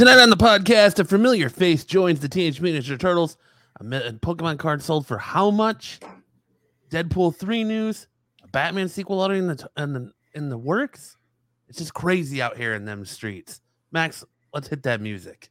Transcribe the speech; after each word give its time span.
Tonight 0.00 0.18
on 0.18 0.30
the 0.30 0.36
podcast, 0.38 0.98
a 0.98 1.04
familiar 1.04 1.50
face 1.50 1.84
joins 1.84 2.20
the 2.20 2.28
Teenage 2.30 2.58
Mutant 2.58 2.86
Ninja 2.86 2.98
Turtles. 2.98 3.36
A 3.80 3.84
Pokemon 3.84 4.58
card 4.58 4.82
sold 4.82 5.06
for 5.06 5.18
how 5.18 5.50
much? 5.50 6.00
Deadpool 6.88 7.36
three 7.36 7.64
news. 7.64 8.06
A 8.42 8.48
Batman 8.48 8.88
sequel 8.88 9.20
already 9.20 9.40
in 9.40 9.48
the 9.48 9.70
in 9.76 9.92
the 9.92 10.10
in 10.32 10.48
the 10.48 10.56
works. 10.56 11.18
It's 11.68 11.76
just 11.76 11.92
crazy 11.92 12.40
out 12.40 12.56
here 12.56 12.72
in 12.72 12.86
them 12.86 13.04
streets. 13.04 13.60
Max, 13.92 14.24
let's 14.54 14.68
hit 14.68 14.84
that 14.84 15.02
music. 15.02 15.50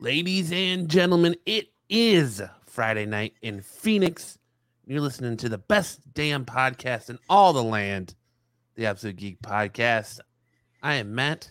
Ladies 0.00 0.52
and 0.52 0.88
gentlemen, 0.88 1.34
it 1.44 1.72
is 1.88 2.40
Friday 2.66 3.04
night 3.04 3.34
in 3.42 3.62
Phoenix. 3.62 4.38
You're 4.86 5.00
listening 5.00 5.36
to 5.38 5.48
the 5.48 5.58
best 5.58 6.14
damn 6.14 6.44
podcast 6.44 7.10
in 7.10 7.18
all 7.28 7.52
the 7.52 7.64
land, 7.64 8.14
the 8.76 8.86
Absolute 8.86 9.16
Geek 9.16 9.42
Podcast. 9.42 10.20
I 10.84 10.94
am 10.94 11.16
Matt. 11.16 11.50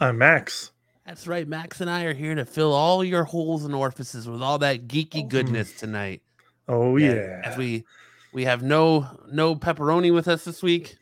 I'm 0.00 0.18
Max. 0.18 0.72
That's 1.06 1.28
right. 1.28 1.46
Max 1.46 1.80
and 1.80 1.88
I 1.88 2.02
are 2.02 2.14
here 2.14 2.34
to 2.34 2.44
fill 2.44 2.72
all 2.72 3.04
your 3.04 3.22
holes 3.22 3.64
and 3.64 3.76
orifices 3.76 4.28
with 4.28 4.42
all 4.42 4.58
that 4.58 4.88
geeky 4.88 5.28
goodness 5.28 5.72
tonight. 5.72 6.22
Oh 6.66 6.96
Yeah, 6.96 7.14
yeah. 7.14 7.40
As 7.44 7.56
we 7.56 7.84
we 8.32 8.44
have 8.46 8.60
no 8.60 9.06
no 9.30 9.54
pepperoni 9.54 10.12
with 10.12 10.26
us 10.26 10.44
this 10.44 10.64
week, 10.64 10.96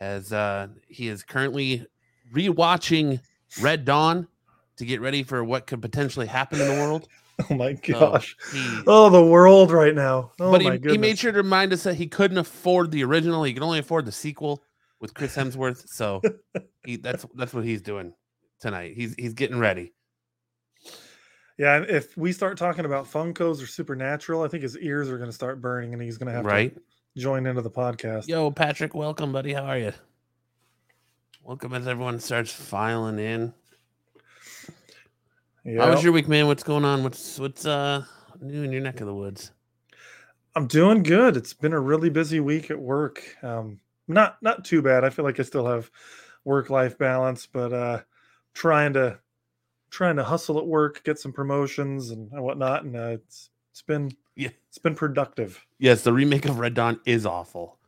as 0.00 0.32
uh 0.32 0.66
he 0.88 1.06
is 1.06 1.22
currently 1.22 1.86
rewatching 2.34 3.20
Red 3.60 3.84
Dawn 3.84 4.26
to 4.76 4.84
get 4.84 5.00
ready 5.00 5.22
for 5.22 5.42
what 5.44 5.66
could 5.66 5.82
potentially 5.82 6.26
happen 6.26 6.60
in 6.60 6.68
the 6.68 6.74
world. 6.74 7.08
oh 7.50 7.54
my 7.54 7.74
So 7.74 7.98
gosh. 7.98 8.36
he- 8.52 8.82
Oh, 8.86 9.08
the 9.10 9.24
world 9.24 9.70
right 9.70 9.94
now. 9.94 10.32
Oh 10.40 10.50
but 10.52 10.60
he, 10.60 10.90
he 10.92 10.98
made 10.98 11.18
sure 11.18 11.32
to 11.32 11.38
remind 11.38 11.72
us 11.72 11.82
that 11.84 11.94
he 11.94 12.06
couldn't 12.06 12.38
afford 12.38 12.90
the 12.90 13.04
original. 13.04 13.42
He 13.44 13.52
could 13.54 13.62
only 13.62 13.78
afford 13.78 14.04
the 14.06 14.12
sequel 14.12 14.62
with 15.00 15.14
Chris 15.14 15.34
Hemsworth. 15.36 15.88
So 15.88 16.20
he, 16.84 16.96
that's 16.96 17.24
that's 17.34 17.52
what 17.54 17.64
he's 17.64 17.82
doing 17.82 18.12
tonight. 18.60 18.94
He's 18.96 19.14
he's 19.14 19.34
getting 19.34 19.58
ready. 19.58 19.92
Yeah, 21.58 21.76
and 21.76 21.86
if 21.90 22.16
we 22.16 22.32
start 22.32 22.56
talking 22.56 22.86
about 22.86 23.04
Funkos 23.10 23.62
or 23.62 23.66
Supernatural, 23.66 24.42
I 24.42 24.48
think 24.48 24.62
his 24.62 24.76
ears 24.78 25.10
are 25.10 25.18
going 25.18 25.28
to 25.28 25.34
start 25.34 25.60
burning, 25.60 25.92
and 25.92 26.02
he's 26.02 26.16
going 26.16 26.28
to 26.28 26.32
have 26.32 26.46
Right. 26.46 26.74
to 26.74 26.80
join 27.20 27.46
into 27.46 27.60
the 27.60 27.70
podcast. 27.70 28.26
Yo, 28.26 28.50
Patrick, 28.50 28.94
welcome, 28.94 29.32
buddy. 29.32 29.52
How 29.52 29.64
are 29.64 29.78
you? 29.78 29.92
Welcome 31.44 31.74
as 31.74 31.86
everyone 31.86 32.20
starts 32.20 32.52
filing 32.52 33.18
in. 33.18 33.52
Yeah, 35.64 35.84
How 35.84 35.92
was 35.92 36.02
your 36.02 36.12
week, 36.12 36.28
man? 36.28 36.46
What's 36.46 36.62
going 36.62 36.84
on? 36.84 37.02
What's 37.02 37.38
what's 37.38 37.64
uh 37.66 38.04
new 38.40 38.62
in 38.64 38.72
your 38.72 38.80
neck 38.80 39.00
of 39.00 39.06
the 39.06 39.14
woods? 39.14 39.52
I'm 40.54 40.66
doing 40.66 41.02
good. 41.02 41.36
It's 41.36 41.54
been 41.54 41.72
a 41.72 41.80
really 41.80 42.10
busy 42.10 42.40
week 42.40 42.70
at 42.70 42.78
work. 42.78 43.22
Um, 43.42 43.80
not 44.08 44.42
not 44.42 44.64
too 44.64 44.82
bad. 44.82 45.04
I 45.04 45.10
feel 45.10 45.24
like 45.24 45.38
I 45.38 45.44
still 45.44 45.66
have 45.66 45.90
work 46.44 46.68
life 46.68 46.98
balance, 46.98 47.46
but 47.46 47.72
uh, 47.72 48.00
trying 48.54 48.92
to 48.94 49.18
trying 49.90 50.16
to 50.16 50.24
hustle 50.24 50.58
at 50.58 50.66
work, 50.66 51.02
get 51.04 51.18
some 51.18 51.32
promotions 51.32 52.10
and 52.10 52.30
whatnot, 52.32 52.84
and 52.84 52.96
uh, 52.96 53.08
it's 53.14 53.50
it's 53.70 53.82
been 53.82 54.10
Yeah. 54.34 54.50
it's 54.68 54.78
been 54.78 54.94
productive. 54.96 55.64
Yes, 55.78 56.02
the 56.02 56.12
remake 56.12 56.44
of 56.44 56.58
Red 56.58 56.74
Dawn 56.74 56.98
is 57.06 57.24
awful, 57.24 57.78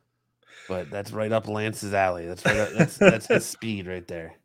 but 0.69 0.89
that's 0.89 1.11
right 1.11 1.31
up 1.31 1.47
Lance's 1.47 1.93
alley. 1.93 2.25
That's 2.25 2.45
right. 2.45 2.57
Up, 2.57 2.69
that's 2.71 2.97
that's 2.97 3.27
his 3.27 3.45
speed 3.49 3.85
right 3.85 4.07
there. 4.07 4.35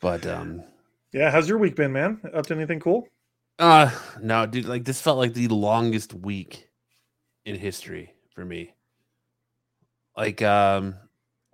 But 0.00 0.24
um, 0.26 0.62
Yeah, 1.12 1.30
how's 1.30 1.48
your 1.48 1.58
week 1.58 1.76
been, 1.76 1.92
man? 1.92 2.20
Up 2.34 2.46
to 2.46 2.54
anything 2.54 2.80
cool? 2.80 3.06
uh, 3.58 3.90
no, 4.20 4.46
dude, 4.46 4.64
like 4.64 4.84
this 4.84 5.00
felt 5.00 5.18
like 5.18 5.34
the 5.34 5.48
longest 5.48 6.14
week 6.14 6.68
in 7.44 7.54
history 7.56 8.14
for 8.34 8.44
me. 8.44 8.72
Like 10.16 10.42
um, 10.42 10.94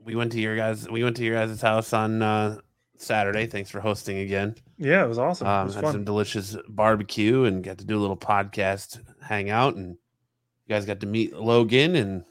we 0.01 0.15
went 0.15 0.33
to 0.33 0.41
your 0.41 0.57
guys. 0.57 0.89
We 0.89 1.03
went 1.05 1.17
to 1.17 1.25
your 1.25 1.35
guys' 1.37 1.61
house 1.61 1.93
on 1.93 2.23
uh 2.23 2.59
Saturday. 2.97 3.47
Thanks 3.47 3.71
for 3.71 3.81
hosting 3.81 4.19
again. 4.19 4.55
Yeah, 4.79 5.05
it 5.05 5.09
was 5.09 5.19
awesome. 5.19 5.47
it 5.47 5.51
Um, 5.51 5.67
was 5.67 5.75
had 5.75 5.85
fun. 5.85 5.93
some 5.93 6.05
delicious 6.05 6.57
barbecue 6.69 7.45
and 7.45 7.63
got 7.63 7.79
to 7.79 7.85
do 7.85 7.97
a 7.99 8.01
little 8.01 8.17
podcast 8.17 9.01
hangout. 9.23 9.75
And 9.77 9.91
you 9.91 10.69
guys 10.75 10.85
got 10.87 11.01
to 11.01 11.07
meet 11.07 11.35
Logan, 11.35 11.95
and 11.97 12.25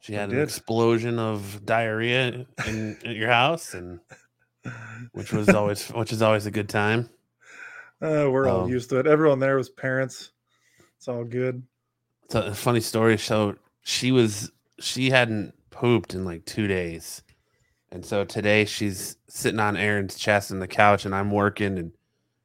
she 0.00 0.12
had 0.14 0.30
an 0.30 0.36
did. 0.36 0.44
explosion 0.44 1.18
of 1.18 1.64
diarrhea 1.64 2.46
in 2.66 2.96
at 3.04 3.14
your 3.16 3.30
house, 3.30 3.74
and 3.74 4.00
which 5.12 5.32
was 5.32 5.48
always 5.48 5.88
which 5.94 6.12
is 6.12 6.22
always 6.22 6.46
a 6.46 6.50
good 6.50 6.68
time. 6.68 7.08
Uh, 8.02 8.28
we're 8.30 8.48
all 8.48 8.62
Um, 8.64 8.70
used 8.70 8.90
to 8.90 8.98
it. 8.98 9.06
Everyone 9.06 9.38
there 9.38 9.56
was 9.56 9.68
parents. 9.70 10.30
It's 10.98 11.08
all 11.08 11.24
good. 11.24 11.62
It's 12.24 12.34
a 12.34 12.54
funny 12.54 12.80
story. 12.80 13.18
So 13.18 13.56
she 13.82 14.12
was 14.12 14.50
she 14.80 15.10
hadn't 15.10 15.54
pooped 15.70 16.14
in 16.14 16.24
like 16.24 16.44
two 16.44 16.66
days, 16.66 17.22
and 17.92 18.04
so 18.04 18.24
today 18.24 18.64
she's 18.64 19.16
sitting 19.28 19.60
on 19.60 19.76
Aaron's 19.76 20.16
chest 20.16 20.50
in 20.50 20.58
the 20.60 20.68
couch, 20.68 21.04
and 21.04 21.14
I'm 21.14 21.30
working, 21.30 21.78
and 21.78 21.92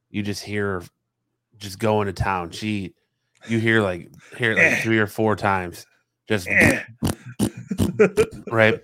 you 0.10 0.22
just 0.24 0.44
hear 0.44 0.80
her 0.80 0.84
just 1.58 1.80
going 1.80 2.08
to 2.08 2.14
town. 2.14 2.52
She, 2.52 2.94
you 3.48 3.60
hear 3.60 3.82
like 3.82 4.10
hear 4.38 4.52
it 4.52 4.56
like 4.58 4.66
Eh. 4.66 4.82
three 4.82 5.00
or 5.00 5.08
four 5.08 5.36
times, 5.36 5.86
just 6.28 6.48
Eh. 6.48 6.84
Right. 8.52 8.80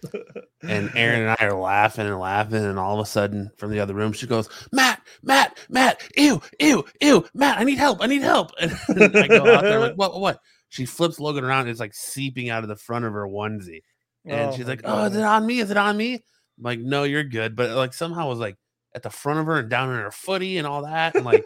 And 0.63 0.91
Aaron 0.95 1.21
and 1.21 1.37
I 1.39 1.45
are 1.45 1.59
laughing 1.59 2.07
and 2.07 2.19
laughing, 2.19 2.63
and 2.63 2.79
all 2.79 2.99
of 2.99 3.05
a 3.05 3.09
sudden, 3.09 3.51
from 3.57 3.71
the 3.71 3.79
other 3.79 3.93
room, 3.93 4.13
she 4.13 4.27
goes, 4.27 4.49
"Matt, 4.71 5.01
Matt, 5.23 5.57
Matt, 5.69 6.01
ew, 6.17 6.41
ew, 6.59 6.85
ew, 7.01 7.25
Matt, 7.33 7.59
I 7.59 7.63
need 7.63 7.77
help, 7.77 8.01
I 8.01 8.07
need 8.07 8.21
help." 8.21 8.51
And 8.59 9.15
I 9.15 9.27
go 9.27 9.45
out 9.53 9.63
there, 9.63 9.79
like, 9.79 9.93
"What, 9.95 10.13
what, 10.13 10.21
what?" 10.21 10.39
She 10.69 10.85
flips 10.85 11.19
Logan 11.19 11.43
around, 11.43 11.67
it's 11.67 11.79
like 11.79 11.93
seeping 11.93 12.49
out 12.49 12.63
of 12.63 12.69
the 12.69 12.75
front 12.75 13.05
of 13.05 13.13
her 13.13 13.27
onesie, 13.27 13.81
and 14.25 14.51
Oh 14.51 14.55
she's 14.55 14.67
like, 14.67 14.81
"Oh, 14.83 15.05
is 15.05 15.15
it 15.15 15.23
on 15.23 15.45
me? 15.45 15.59
Is 15.59 15.71
it 15.71 15.77
on 15.77 15.95
me?" 15.95 16.15
I'm 16.15 16.63
like, 16.63 16.79
"No, 16.79 17.03
you're 17.03 17.23
good," 17.23 17.55
but 17.55 17.71
like 17.71 17.93
somehow 17.93 18.25
it 18.27 18.29
was 18.29 18.39
like 18.39 18.57
at 18.95 19.03
the 19.03 19.09
front 19.09 19.39
of 19.39 19.45
her 19.45 19.59
and 19.59 19.69
down 19.69 19.89
in 19.89 19.99
her 19.99 20.11
footy 20.11 20.57
and 20.57 20.65
all 20.65 20.83
that, 20.83 21.15
and 21.15 21.25
like 21.25 21.45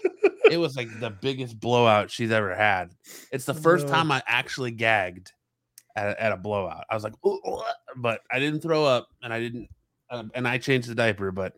it 0.49 0.57
was 0.57 0.75
like 0.75 0.87
the 0.99 1.09
biggest 1.09 1.59
blowout 1.59 2.09
she's 2.09 2.31
ever 2.31 2.55
had. 2.55 2.91
It's 3.31 3.45
the 3.45 3.53
first 3.53 3.87
No. 3.87 3.93
time 3.93 4.11
I 4.11 4.23
actually 4.25 4.71
gagged 4.71 5.33
at, 5.99 6.07
a- 6.17 6.23
at 6.23 6.31
a 6.31 6.37
blowout. 6.37 6.85
I 6.89 6.95
was 6.95 7.03
like, 7.03 7.13
"Ooh, 7.25 7.39
ooh," 7.47 7.61
but 7.97 8.21
I 8.31 8.39
didn't 8.39 8.61
throw 8.61 8.85
up, 8.85 9.07
and 9.21 9.33
I 9.33 9.39
didn't, 9.39 9.69
uh, 10.09 10.23
and 10.33 10.47
I 10.47 10.57
changed 10.57 10.87
the 10.89 10.95
diaper, 10.95 11.31
but 11.31 11.53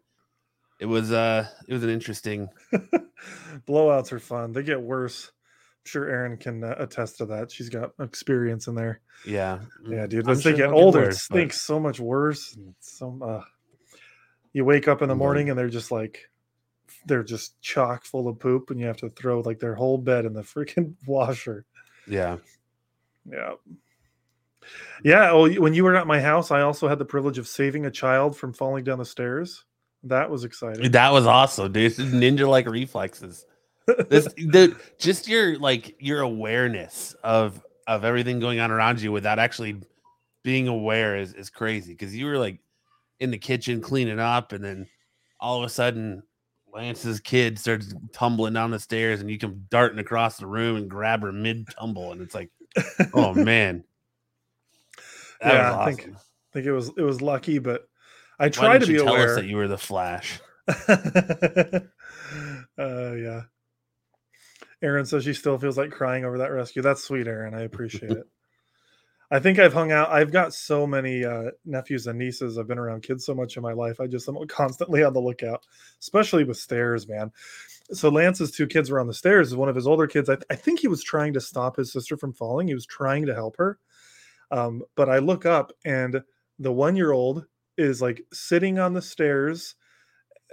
it 0.79 0.85
was 0.85 1.11
uh, 1.11 1.47
it 1.67 1.73
was 1.73 1.83
an 1.83 1.89
interesting. 1.89 2.47
Blowouts 3.67 4.11
are 4.11 4.19
fun. 4.19 4.51
They 4.53 4.63
get 4.63 4.81
worse. 4.81 5.25
I'm 5.85 5.89
sure 5.89 6.09
Erin 6.09 6.37
can 6.37 6.63
uh, 6.63 6.75
attest 6.77 7.17
to 7.17 7.25
that. 7.27 7.51
She's 7.51 7.69
got 7.69 7.91
experience 7.99 8.67
in 8.67 8.75
there. 8.75 9.01
Yeah, 9.25 9.59
Yeah, 9.87 10.05
dude. 10.07 10.29
As 10.29 10.43
they 10.43 10.51
sure 10.51 10.57
get 10.57 10.63
they'll 10.69 10.75
get 10.77 10.83
older, 10.83 10.99
worse, 11.01 11.15
it 11.15 11.27
but- 11.29 11.35
stinks 11.37 11.61
so 11.61 11.79
much 11.79 11.99
worse. 11.99 12.55
and 12.55 12.73
Some 12.79 13.21
uh, 13.23 13.41
you 14.53 14.65
wake 14.65 14.87
up 14.87 15.01
in 15.01 15.09
the 15.09 15.15
Mhm. 15.15 15.19
morning 15.19 15.49
and 15.49 15.57
they're 15.57 15.69
just 15.69 15.91
like 15.91 16.29
they're 17.07 17.23
just 17.23 17.59
chock 17.61 18.03
full 18.03 18.27
of 18.27 18.37
poop, 18.39 18.69
and 18.69 18.79
you 18.79 18.85
have 18.85 18.97
to 18.97 19.09
throw 19.09 19.39
like 19.41 19.59
their 19.59 19.75
whole 19.75 19.97
bed 19.97 20.25
in 20.25 20.33
the 20.33 20.41
freaking 20.43 20.93
washer. 21.07 21.65
Yeah, 22.07 22.37
Yeah. 23.29 23.53
Yeah. 25.03 25.31
Well, 25.33 25.51
when 25.55 25.73
you 25.73 25.83
were 25.83 25.95
at 25.95 26.07
my 26.07 26.19
house, 26.19 26.51
I 26.51 26.61
also 26.61 26.87
had 26.87 26.99
the 26.99 27.05
privilege 27.05 27.37
of 27.37 27.47
saving 27.47 27.85
a 27.85 27.91
child 27.91 28.37
from 28.37 28.53
falling 28.53 28.83
down 28.83 28.99
the 28.99 29.05
stairs. 29.05 29.65
That 30.03 30.29
was 30.29 30.43
exciting. 30.43 30.91
that 30.91 31.11
was 31.11 31.27
awesome, 31.27 31.71
dude. 31.71 31.93
Ninja 31.93 32.47
like 32.47 32.67
reflexes. 32.67 33.45
This, 34.09 34.25
the 34.37 34.75
just 34.97 35.27
your 35.27 35.57
like 35.59 35.95
your 35.99 36.21
awareness 36.21 37.15
of 37.23 37.63
of 37.87 38.03
everything 38.05 38.39
going 38.39 38.59
on 38.59 38.71
around 38.71 39.01
you 39.01 39.11
without 39.11 39.39
actually 39.39 39.81
being 40.43 40.67
aware 40.67 41.17
is 41.17 41.33
is 41.33 41.49
crazy 41.49 41.93
because 41.93 42.15
you 42.15 42.25
were 42.25 42.37
like 42.37 42.59
in 43.19 43.31
the 43.31 43.37
kitchen 43.37 43.81
cleaning 43.81 44.19
up, 44.19 44.51
and 44.51 44.63
then 44.63 44.87
all 45.39 45.59
of 45.59 45.63
a 45.63 45.69
sudden 45.69 46.23
Lance's 46.73 47.19
kid 47.19 47.59
starts 47.59 47.93
tumbling 48.13 48.53
down 48.53 48.71
the 48.71 48.79
stairs, 48.79 49.21
and 49.21 49.29
you 49.29 49.37
come 49.37 49.65
darting 49.69 49.99
across 49.99 50.37
the 50.37 50.47
room 50.47 50.77
and 50.77 50.89
grab 50.89 51.21
her 51.21 51.31
mid 51.31 51.67
tumble, 51.77 52.11
and 52.11 52.21
it's 52.21 52.35
like, 52.35 52.49
oh 53.13 53.33
man, 53.35 53.83
that 55.41 55.53
Yeah, 55.53 55.77
was 55.77 55.87
I 55.87 55.93
think- 55.93 56.15
I 56.15 56.19
think 56.53 56.65
it 56.65 56.71
was 56.73 56.89
it 56.97 57.01
was 57.03 57.21
lucky, 57.21 57.59
but 57.59 57.87
I 58.37 58.49
try 58.49 58.77
to 58.77 58.85
be 58.85 58.95
tell 58.97 59.07
us 59.09 59.13
aware. 59.13 59.35
that 59.35 59.45
you 59.45 59.55
were 59.55 59.67
the 59.69 59.77
Flash? 59.77 60.39
uh, 60.67 61.81
yeah. 62.77 63.41
Aaron 64.81 65.05
says 65.05 65.23
she 65.23 65.33
still 65.33 65.57
feels 65.57 65.77
like 65.77 65.91
crying 65.91 66.25
over 66.25 66.39
that 66.39 66.51
rescue. 66.51 66.81
That's 66.81 67.03
sweet, 67.03 67.27
Aaron. 67.27 67.53
I 67.53 67.61
appreciate 67.61 68.11
it. 68.11 68.27
I 69.29 69.39
think 69.39 69.59
I've 69.59 69.71
hung 69.73 69.93
out. 69.93 70.09
I've 70.11 70.31
got 70.33 70.53
so 70.53 70.85
many 70.85 71.23
uh, 71.23 71.51
nephews 71.63 72.05
and 72.07 72.19
nieces. 72.19 72.57
I've 72.57 72.67
been 72.67 72.79
around 72.79 73.03
kids 73.03 73.25
so 73.25 73.33
much 73.33 73.55
in 73.55 73.63
my 73.63 73.71
life. 73.71 74.01
I 74.01 74.07
just 74.07 74.27
am 74.27 74.35
constantly 74.47 75.03
on 75.03 75.13
the 75.13 75.21
lookout, 75.21 75.63
especially 76.01 76.43
with 76.43 76.57
stairs, 76.57 77.07
man. 77.07 77.31
So 77.93 78.09
Lance's 78.09 78.51
two 78.51 78.67
kids 78.67 78.89
were 78.91 78.99
on 78.99 79.07
the 79.07 79.13
stairs. 79.13 79.55
One 79.55 79.69
of 79.69 79.75
his 79.75 79.87
older 79.87 80.07
kids, 80.07 80.29
I, 80.29 80.37
I 80.49 80.55
think 80.55 80.79
he 80.81 80.89
was 80.89 81.01
trying 81.03 81.31
to 81.33 81.39
stop 81.41 81.77
his 81.77 81.93
sister 81.93 82.17
from 82.17 82.33
falling. 82.33 82.67
He 82.67 82.73
was 82.73 82.85
trying 82.85 83.25
to 83.27 83.33
help 83.33 83.55
her. 83.57 83.79
Um, 84.51 84.83
but 84.95 85.09
I 85.09 85.19
look 85.19 85.45
up 85.45 85.71
and 85.85 86.21
the 86.59 86.71
one 86.71 86.95
year 86.95 87.11
old 87.11 87.45
is 87.77 88.01
like 88.01 88.21
sitting 88.33 88.79
on 88.79 88.93
the 88.93 89.01
stairs 89.01 89.75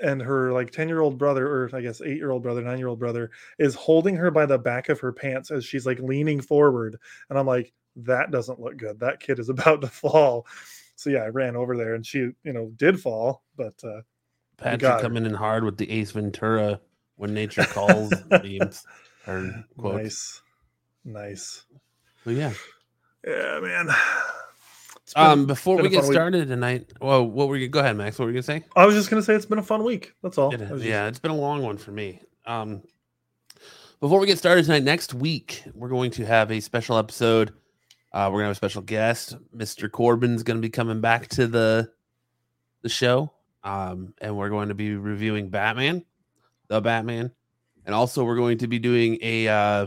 and 0.01 0.23
her 0.23 0.53
like 0.53 0.71
10 0.71 0.89
year 0.89 1.01
old 1.01 1.19
brother 1.19 1.47
or 1.49 1.71
i 1.75 1.81
guess 1.81 2.01
8 2.01 2.17
year 2.17 2.31
old 2.31 2.43
brother 2.43 2.63
9 2.63 2.79
year 2.79 2.87
old 2.87 3.01
brother 3.01 3.31
is 3.59 3.75
holding 3.75 4.15
her 4.15 4.31
by 4.31 4.47
the 4.47 4.59
back 4.59 4.89
of 4.89 5.01
her 5.01 5.13
pants 5.13 5.51
as 5.51 5.65
she's 5.65 5.87
like 5.87 5.99
leaning 5.99 6.41
forward. 6.41 6.97
And 7.29 7.39
i'm 7.39 7.47
like 7.47 7.73
that 7.97 8.31
doesn't 8.31 8.61
look 8.61 8.77
good. 8.77 9.01
That 9.01 9.19
kid 9.19 9.41
is 9.41 9.49
about 9.49 9.81
to 9.83 9.89
fall. 9.89 10.47
So 10.95 11.11
yeah 11.11 11.25
i 11.25 11.29
ran 11.29 11.57
over 11.57 11.77
there 11.77 11.95
and 11.95 12.07
she 12.07 12.19
you 12.19 12.53
know 12.53 12.71
did 12.77 13.01
fall 13.01 13.43
but 13.57 13.75
uh 13.85 14.03
Patrick 14.57 15.01
coming 15.01 15.25
in 15.25 15.35
hard 15.35 15.63
with 15.63 15.77
the 15.77 15.89
Ace 15.91 16.11
Ventura 16.11 16.81
when 17.17 17.33
nature 17.33 17.65
calls 17.71 18.13
memes 18.31 18.85
or 19.27 19.65
quotes. 19.77 19.97
nice. 19.97 20.43
Nice. 21.05 21.65
But 22.25 22.35
yeah. 22.35 22.53
Yeah 23.29 23.61
man 23.61 23.87
been- 23.87 23.95
Um, 25.17 25.47
before 25.47 25.77
we 25.79 25.89
get 25.89 26.01
fun 26.01 26.09
week. 26.11 26.15
started 26.15 26.49
tonight, 26.49 26.93
well, 27.01 27.25
what 27.27 27.49
were 27.49 27.57
you? 27.57 27.69
Go 27.69 27.81
ahead, 27.81 27.97
Max. 27.97 28.19
What 28.19 28.27
were 28.27 28.31
you 28.31 28.35
gonna 28.37 28.43
say? 28.43 28.65
i 28.77 28.85
was 28.85 28.95
just 28.95 29.09
gonna 29.11 29.23
say 29.23 29.35
it's 29.35 29.47
been 29.47 29.59
a 29.59 29.63
fun 29.63 29.83
week 29.85 30.13
that's 30.23 30.37
all 30.39 30.53
It 30.55 30.61
I 30.61 30.65
is. 30.65 30.71
was 30.71 30.81
just- 30.83 30.91
yeah, 30.91 31.07
it's 31.09 31.19
been 31.19 31.31
a 31.31 31.37
long 31.37 31.63
one 31.63 31.79
for 31.79 31.93
me. 31.93 32.21
Um, 32.47 32.83
before 34.01 34.21
we 34.21 34.27
get 34.27 34.39
started 34.39 34.65
tonight, 34.65 34.83
next 34.85 35.15
week 35.15 35.63
we're 35.75 35.89
going 35.89 36.11
to 36.13 36.25
have 36.27 36.51
a 36.53 36.61
special 36.61 36.99
episode. 36.99 37.53
Uh, 38.13 38.29
we're 38.31 38.39
gonna 38.39 38.45
have 38.49 38.53
a 38.53 38.55
special 38.55 38.83
guest. 38.83 39.37
Mr. 39.57 39.91
Corbin's 39.91 40.43
gonna 40.43 40.61
be 40.61 40.71
coming 40.71 41.01
back 41.01 41.29
to 41.29 41.47
the 41.47 41.91
the 42.83 42.89
show, 42.89 43.33
um, 43.65 44.15
and 44.21 44.37
we're 44.37 44.51
going 44.51 44.69
to 44.69 44.75
be 44.75 44.95
reviewing 44.95 45.49
Batman, 45.51 46.05
the 46.69 46.81
Batman, 46.81 47.33
and 47.87 47.95
also 47.95 48.25
we're 48.25 48.37
going 48.37 48.59
to 48.59 48.69
be 48.69 48.79
doing 48.79 49.19
a 49.23 49.49
uh, 49.49 49.87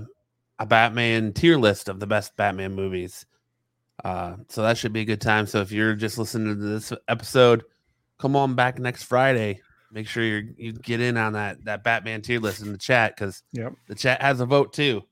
a 0.59 0.65
Batman 0.65 1.31
tier 1.31 1.57
list 1.57 1.87
of 1.89 1.99
the 1.99 2.07
best 2.07 2.35
Batman 2.35 2.73
movies. 2.73 3.25
Uh, 4.03 4.35
so 4.47 4.63
that 4.63 4.77
should 4.77 4.93
be 4.93 5.01
a 5.01 5.05
good 5.05 5.21
time. 5.21 5.45
So 5.45 5.61
if 5.61 5.71
you're 5.71 5.95
just 5.95 6.17
listening 6.17 6.55
to 6.55 6.55
this 6.55 6.91
episode, 7.07 7.63
come 8.19 8.35
on 8.35 8.55
back 8.55 8.79
next 8.79 9.03
Friday 9.03 9.61
make 9.91 10.07
sure 10.07 10.23
you 10.23 10.53
you 10.57 10.73
get 10.73 11.01
in 11.01 11.17
on 11.17 11.33
that 11.33 11.63
that 11.65 11.83
Batman 11.83 12.21
tier 12.21 12.39
list 12.39 12.61
in 12.61 12.71
the 12.71 12.77
chat 12.77 13.15
because 13.15 13.43
Yep. 13.51 13.73
the 13.87 13.95
chat 13.95 14.21
has 14.21 14.39
a 14.39 14.45
vote 14.45 14.73
too 14.73 15.03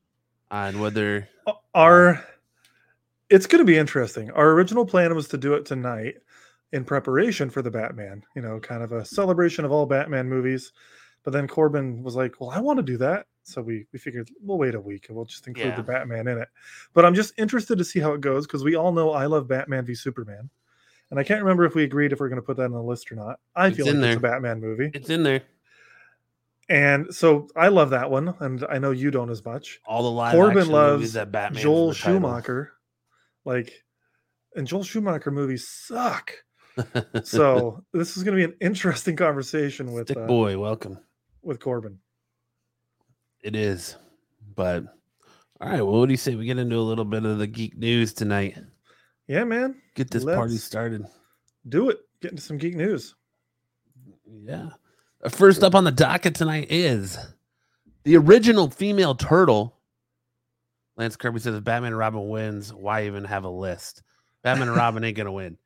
on 0.52 0.80
whether 0.80 1.28
our 1.76 2.24
it's 3.30 3.46
going 3.46 3.60
to 3.60 3.66
be 3.66 3.78
interesting 3.78 4.32
our 4.32 4.52
original 4.52 4.86
plan 4.86 5.14
was 5.14 5.28
to 5.28 5.38
do 5.38 5.54
it 5.54 5.66
tonight 5.66 6.16
in 6.72 6.84
preparation 6.84 7.50
for 7.50 7.62
the 7.62 7.70
batman 7.70 8.24
you 8.36 8.42
know 8.42 8.60
kind 8.60 8.82
of 8.82 8.92
a 8.92 9.06
celebration 9.06 9.66
of 9.66 9.72
all 9.72 9.86
batman 9.86 10.28
movies 10.28 10.72
but 11.24 11.32
then 11.32 11.48
corbin 11.48 12.02
was 12.02 12.16
like 12.16 12.40
well 12.40 12.50
i 12.50 12.60
want 12.60 12.78
to 12.78 12.84
do 12.84 12.98
that 12.98 13.28
so 13.50 13.62
we 13.62 13.86
we 13.92 14.00
figured 14.00 14.30
we'll 14.42 14.58
wait 14.58 14.76
a 14.76 14.80
week 14.80 15.08
and 15.08 15.16
we'll 15.16 15.26
just 15.26 15.48
include 15.48 15.68
Yeah. 15.68 15.76
the 15.76 15.84
batman 15.84 16.28
in 16.28 16.38
it 16.38 16.48
but 16.94 17.06
i'm 17.06 17.16
just 17.16 17.34
interested 17.38 17.78
to 17.78 17.84
see 17.84 18.00
how 18.00 18.14
it 18.14 18.22
goes 18.22 18.46
because 18.48 18.64
we 18.64 18.76
all 18.76 18.92
know 18.92 19.12
i 19.12 19.26
love 19.26 19.48
batman 19.48 19.86
v 19.86 19.96
superman 19.96 20.50
and 21.12 21.20
i 21.20 21.24
can't 21.24 21.42
remember 21.42 21.66
if 21.66 21.76
we 21.76 21.84
agreed 21.84 22.12
if 22.14 22.20
we're 22.20 22.30
going 22.30 22.42
to 22.42 22.46
put 22.46 22.58
that 22.58 22.66
on 22.66 22.72
the 22.72 22.82
list 22.82 23.12
or 23.12 23.16
not 23.16 23.40
i 23.56 23.68
It's 23.68 23.78
feel 23.78 23.86
like 23.88 23.96
in 23.96 24.04
it's 24.04 24.18
a 24.18 24.20
batman 24.20 24.60
movie 24.62 24.92
it's 24.94 25.10
in 25.10 25.24
there. 25.24 25.42
and 26.70 27.14
so 27.14 27.48
i 27.56 27.68
love 27.68 27.90
that 27.92 28.10
one 28.12 28.34
and 28.40 28.66
i 28.70 28.78
know 28.78 28.92
you 28.92 29.12
don't 29.12 29.30
as 29.30 29.44
much 29.44 29.80
All 29.86 30.04
the 30.04 30.12
live 30.12 30.34
Corbin 30.36 30.70
loves 30.70 31.00
movies 31.00 31.14
that 31.14 31.32
Batman. 31.32 31.62
Joel 31.64 31.94
Schumacher. 31.94 32.74
Like, 33.46 33.84
and 34.56 34.68
Joel 34.68 34.84
Schumacher 34.84 35.32
movies 35.32 35.68
suck. 35.68 36.32
So 37.24 37.84
this 37.94 38.16
is 38.16 38.24
going 38.24 38.38
to 38.38 38.48
be 38.48 38.52
an 38.54 38.58
interesting 38.62 39.16
conversation 39.16 39.92
with 39.92 40.08
Stick 40.08 40.18
uh, 40.18 40.28
boy, 40.28 40.58
welcome. 40.58 41.00
with 41.42 41.60
Corbin. 41.60 41.98
It 43.44 43.56
is, 43.56 43.96
but 44.56 44.84
all 45.62 45.70
right. 45.70 45.82
Well, 45.82 46.00
what 46.00 46.08
do 46.08 46.12
you 46.14 46.18
say 46.18 46.36
we 46.36 46.46
get 46.46 46.58
into 46.58 46.76
a 46.78 46.82
little 46.82 47.06
bit 47.06 47.26
of 47.26 47.38
the 47.40 47.48
geek 47.48 47.78
news 47.78 48.14
tonight? 48.14 48.58
Yeah, 49.28 49.44
man, 49.44 49.76
Get 49.96 50.10
this 50.12 50.26
party 50.26 50.54
Let's- 50.54 50.64
started. 50.64 51.06
do 51.68 51.90
it. 51.90 52.00
Get 52.22 52.32
into 52.32 52.44
some 52.44 52.58
geek 52.58 52.76
news. 52.76 53.16
Yeah. 54.44 54.70
Uh, 55.24 55.30
First 55.30 55.64
up 55.64 55.76
on 55.76 55.84
the 55.84 55.92
docket 55.92 56.36
tonight 56.36 56.68
is 56.70 57.18
the 58.04 58.18
original 58.18 58.70
female 58.70 59.16
turtle. 59.16 59.76
Lance 60.98 61.16
Kirby 61.16 61.40
says 61.40 61.56
if 61.56 61.64
Batman 61.64 61.94
and 61.94 61.98
Robin 61.98 62.28
wins, 62.28 62.74
why 62.74 63.06
even 63.06 63.24
have 63.24 63.46
a 63.46 63.50
list? 63.50 64.02
Batman 64.44 64.68
and 64.70 64.78
Robin 64.78 65.04
ain't 65.04 65.16
gonna 65.16 65.32
win. 65.32 65.58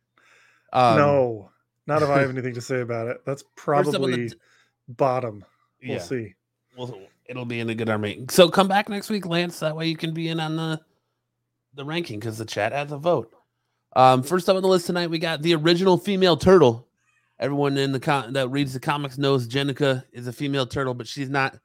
Um, 0.72 0.98
no, 0.98 1.52
not 1.88 2.02
if 2.04 2.10
I 2.10 2.20
have 2.20 2.30
anything 2.36 2.54
to 2.56 2.62
say 2.62 2.82
about 2.82 3.08
it. 3.08 3.18
That's 3.26 3.44
first 3.56 3.90
up 3.90 3.96
on 3.96 4.02
the 4.02 4.08
probably 4.08 4.28
d- 4.30 4.36
bottom. 4.90 5.46
We'll 5.82 5.94
yeah, 5.94 6.00
see. 6.00 6.34
we'll, 6.78 7.00
it'll 7.26 7.46
be 7.46 7.60
in 7.60 7.70
a 7.70 7.76
good 7.76 7.90
army. 7.90 8.26
So 8.30 8.50
come 8.50 8.68
back 8.68 8.90
next 8.90 9.10
week, 9.10 9.26
Lance. 9.26 9.60
That 9.60 9.76
way 9.76 9.88
you 9.88 9.98
can 9.98 10.14
be 10.14 10.30
in 10.30 10.40
on 10.40 10.56
the 10.56 10.82
the 11.76 11.86
ranking 11.86 12.20
because 12.20 12.38
the 12.38 12.46
chat 12.46 12.72
has 12.72 12.92
a 12.92 12.98
vote. 12.98 13.32
Um, 13.96 14.24
first 14.24 14.50
up 14.50 14.56
on 14.56 14.62
the 14.62 14.68
list 14.68 14.88
tonight, 14.88 15.10
we 15.10 15.20
got 15.20 15.42
the 15.42 15.56
original 15.56 15.98
female 15.98 16.38
turtle. 16.38 16.88
Everyone 17.40 17.78
in 17.78 17.92
the 17.92 18.00
con- 18.00 18.34
that 18.34 18.50
reads 18.50 18.74
the 18.74 18.80
comics 18.80 19.18
knows 19.18 19.48
Jennika 19.48 20.04
is 20.12 20.28
a 20.28 20.34
female 20.34 20.66
turtle, 20.66 20.94
but 20.94 21.08
she's 21.08 21.30
not 21.30 21.58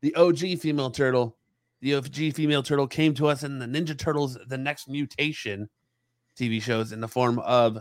the 0.00 0.14
OG 0.14 0.58
female 0.60 0.90
turtle. 0.90 1.36
The 1.80 1.94
OG 1.94 2.34
female 2.34 2.62
turtle 2.62 2.86
came 2.86 3.14
to 3.14 3.28
us 3.28 3.42
in 3.42 3.58
the 3.58 3.66
Ninja 3.66 3.96
Turtles: 3.96 4.38
The 4.48 4.58
Next 4.58 4.88
Mutation 4.88 5.68
TV 6.38 6.60
shows 6.60 6.92
in 6.92 7.00
the 7.00 7.08
form 7.08 7.38
of 7.40 7.78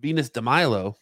Venus 0.00 0.30
de 0.30 0.42
Milo, 0.42 0.96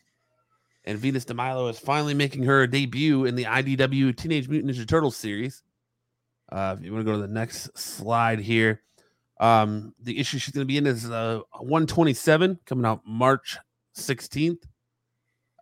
and 0.88 0.98
Venus 0.98 1.26
de 1.26 1.34
Milo 1.34 1.68
is 1.68 1.78
finally 1.78 2.14
making 2.14 2.44
her 2.44 2.66
debut 2.66 3.26
in 3.26 3.34
the 3.34 3.44
IDW 3.44 4.16
Teenage 4.16 4.48
Mutant 4.48 4.74
Ninja 4.74 4.88
Turtles 4.88 5.16
series. 5.16 5.62
Uh, 6.50 6.76
if 6.78 6.84
you 6.84 6.90
want 6.90 7.04
to 7.04 7.12
go 7.12 7.20
to 7.20 7.26
the 7.26 7.32
next 7.32 7.76
slide 7.78 8.40
here, 8.40 8.80
um, 9.38 9.94
the 10.02 10.18
issue 10.18 10.38
she's 10.38 10.54
going 10.54 10.66
to 10.66 10.68
be 10.68 10.78
in 10.78 10.86
is 10.86 11.08
uh, 11.10 11.40
127 11.58 12.60
coming 12.64 12.86
out 12.86 13.02
March 13.06 13.58
16th. 13.98 14.62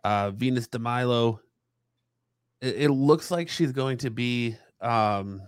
Uh, 0.01 0.31
Venus 0.31 0.67
de 0.67 0.79
Milo. 0.79 1.41
It, 2.61 2.83
it 2.83 2.89
looks 2.89 3.29
like 3.29 3.49
she's 3.49 3.73
going 3.73 3.97
to 3.97 4.09
be. 4.09 4.55
Um, 4.79 5.41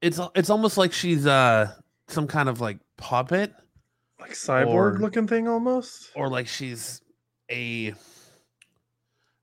it's 0.00 0.20
it's 0.36 0.50
almost 0.50 0.78
like 0.78 0.92
she's 0.92 1.26
uh 1.26 1.72
some 2.06 2.28
kind 2.28 2.48
of 2.48 2.60
like 2.60 2.78
puppet 2.96 3.52
Like 4.20 4.32
cyborg 4.32 4.68
Or- 4.96 4.98
looking 4.98 5.26
thing 5.26 5.46
almost. 5.48 6.10
or 6.14 6.28
like 6.28 6.48
she's 6.48 7.00
a 7.50 7.94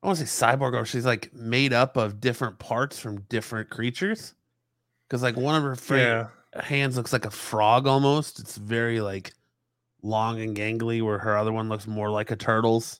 I 0.03 0.07
want 0.07 0.19
to 0.19 0.27
say 0.27 0.45
cyborg 0.45 0.73
or 0.73 0.85
she's 0.85 1.05
like 1.05 1.33
made 1.33 1.73
up 1.73 1.97
of 1.97 2.19
different 2.19 2.59
parts 2.59 2.99
from 2.99 3.21
different 3.21 3.69
creatures. 3.69 4.35
Because 5.07 5.23
like 5.23 5.35
one 5.35 5.55
of 5.55 5.63
her 5.89 5.97
Yeah. 5.97 6.27
hands 6.61 6.95
looks 6.97 7.13
like 7.13 7.25
a 7.25 7.31
frog 7.31 7.87
almost. 7.87 8.39
It's 8.39 8.57
very 8.57 9.01
like 9.01 9.33
long 10.03 10.39
and 10.41 10.55
gangly, 10.55 11.01
where 11.01 11.17
her 11.17 11.35
other 11.37 11.51
one 11.51 11.69
looks 11.69 11.87
more 11.87 12.11
like 12.11 12.29
a 12.29 12.35
turtle's. 12.35 12.99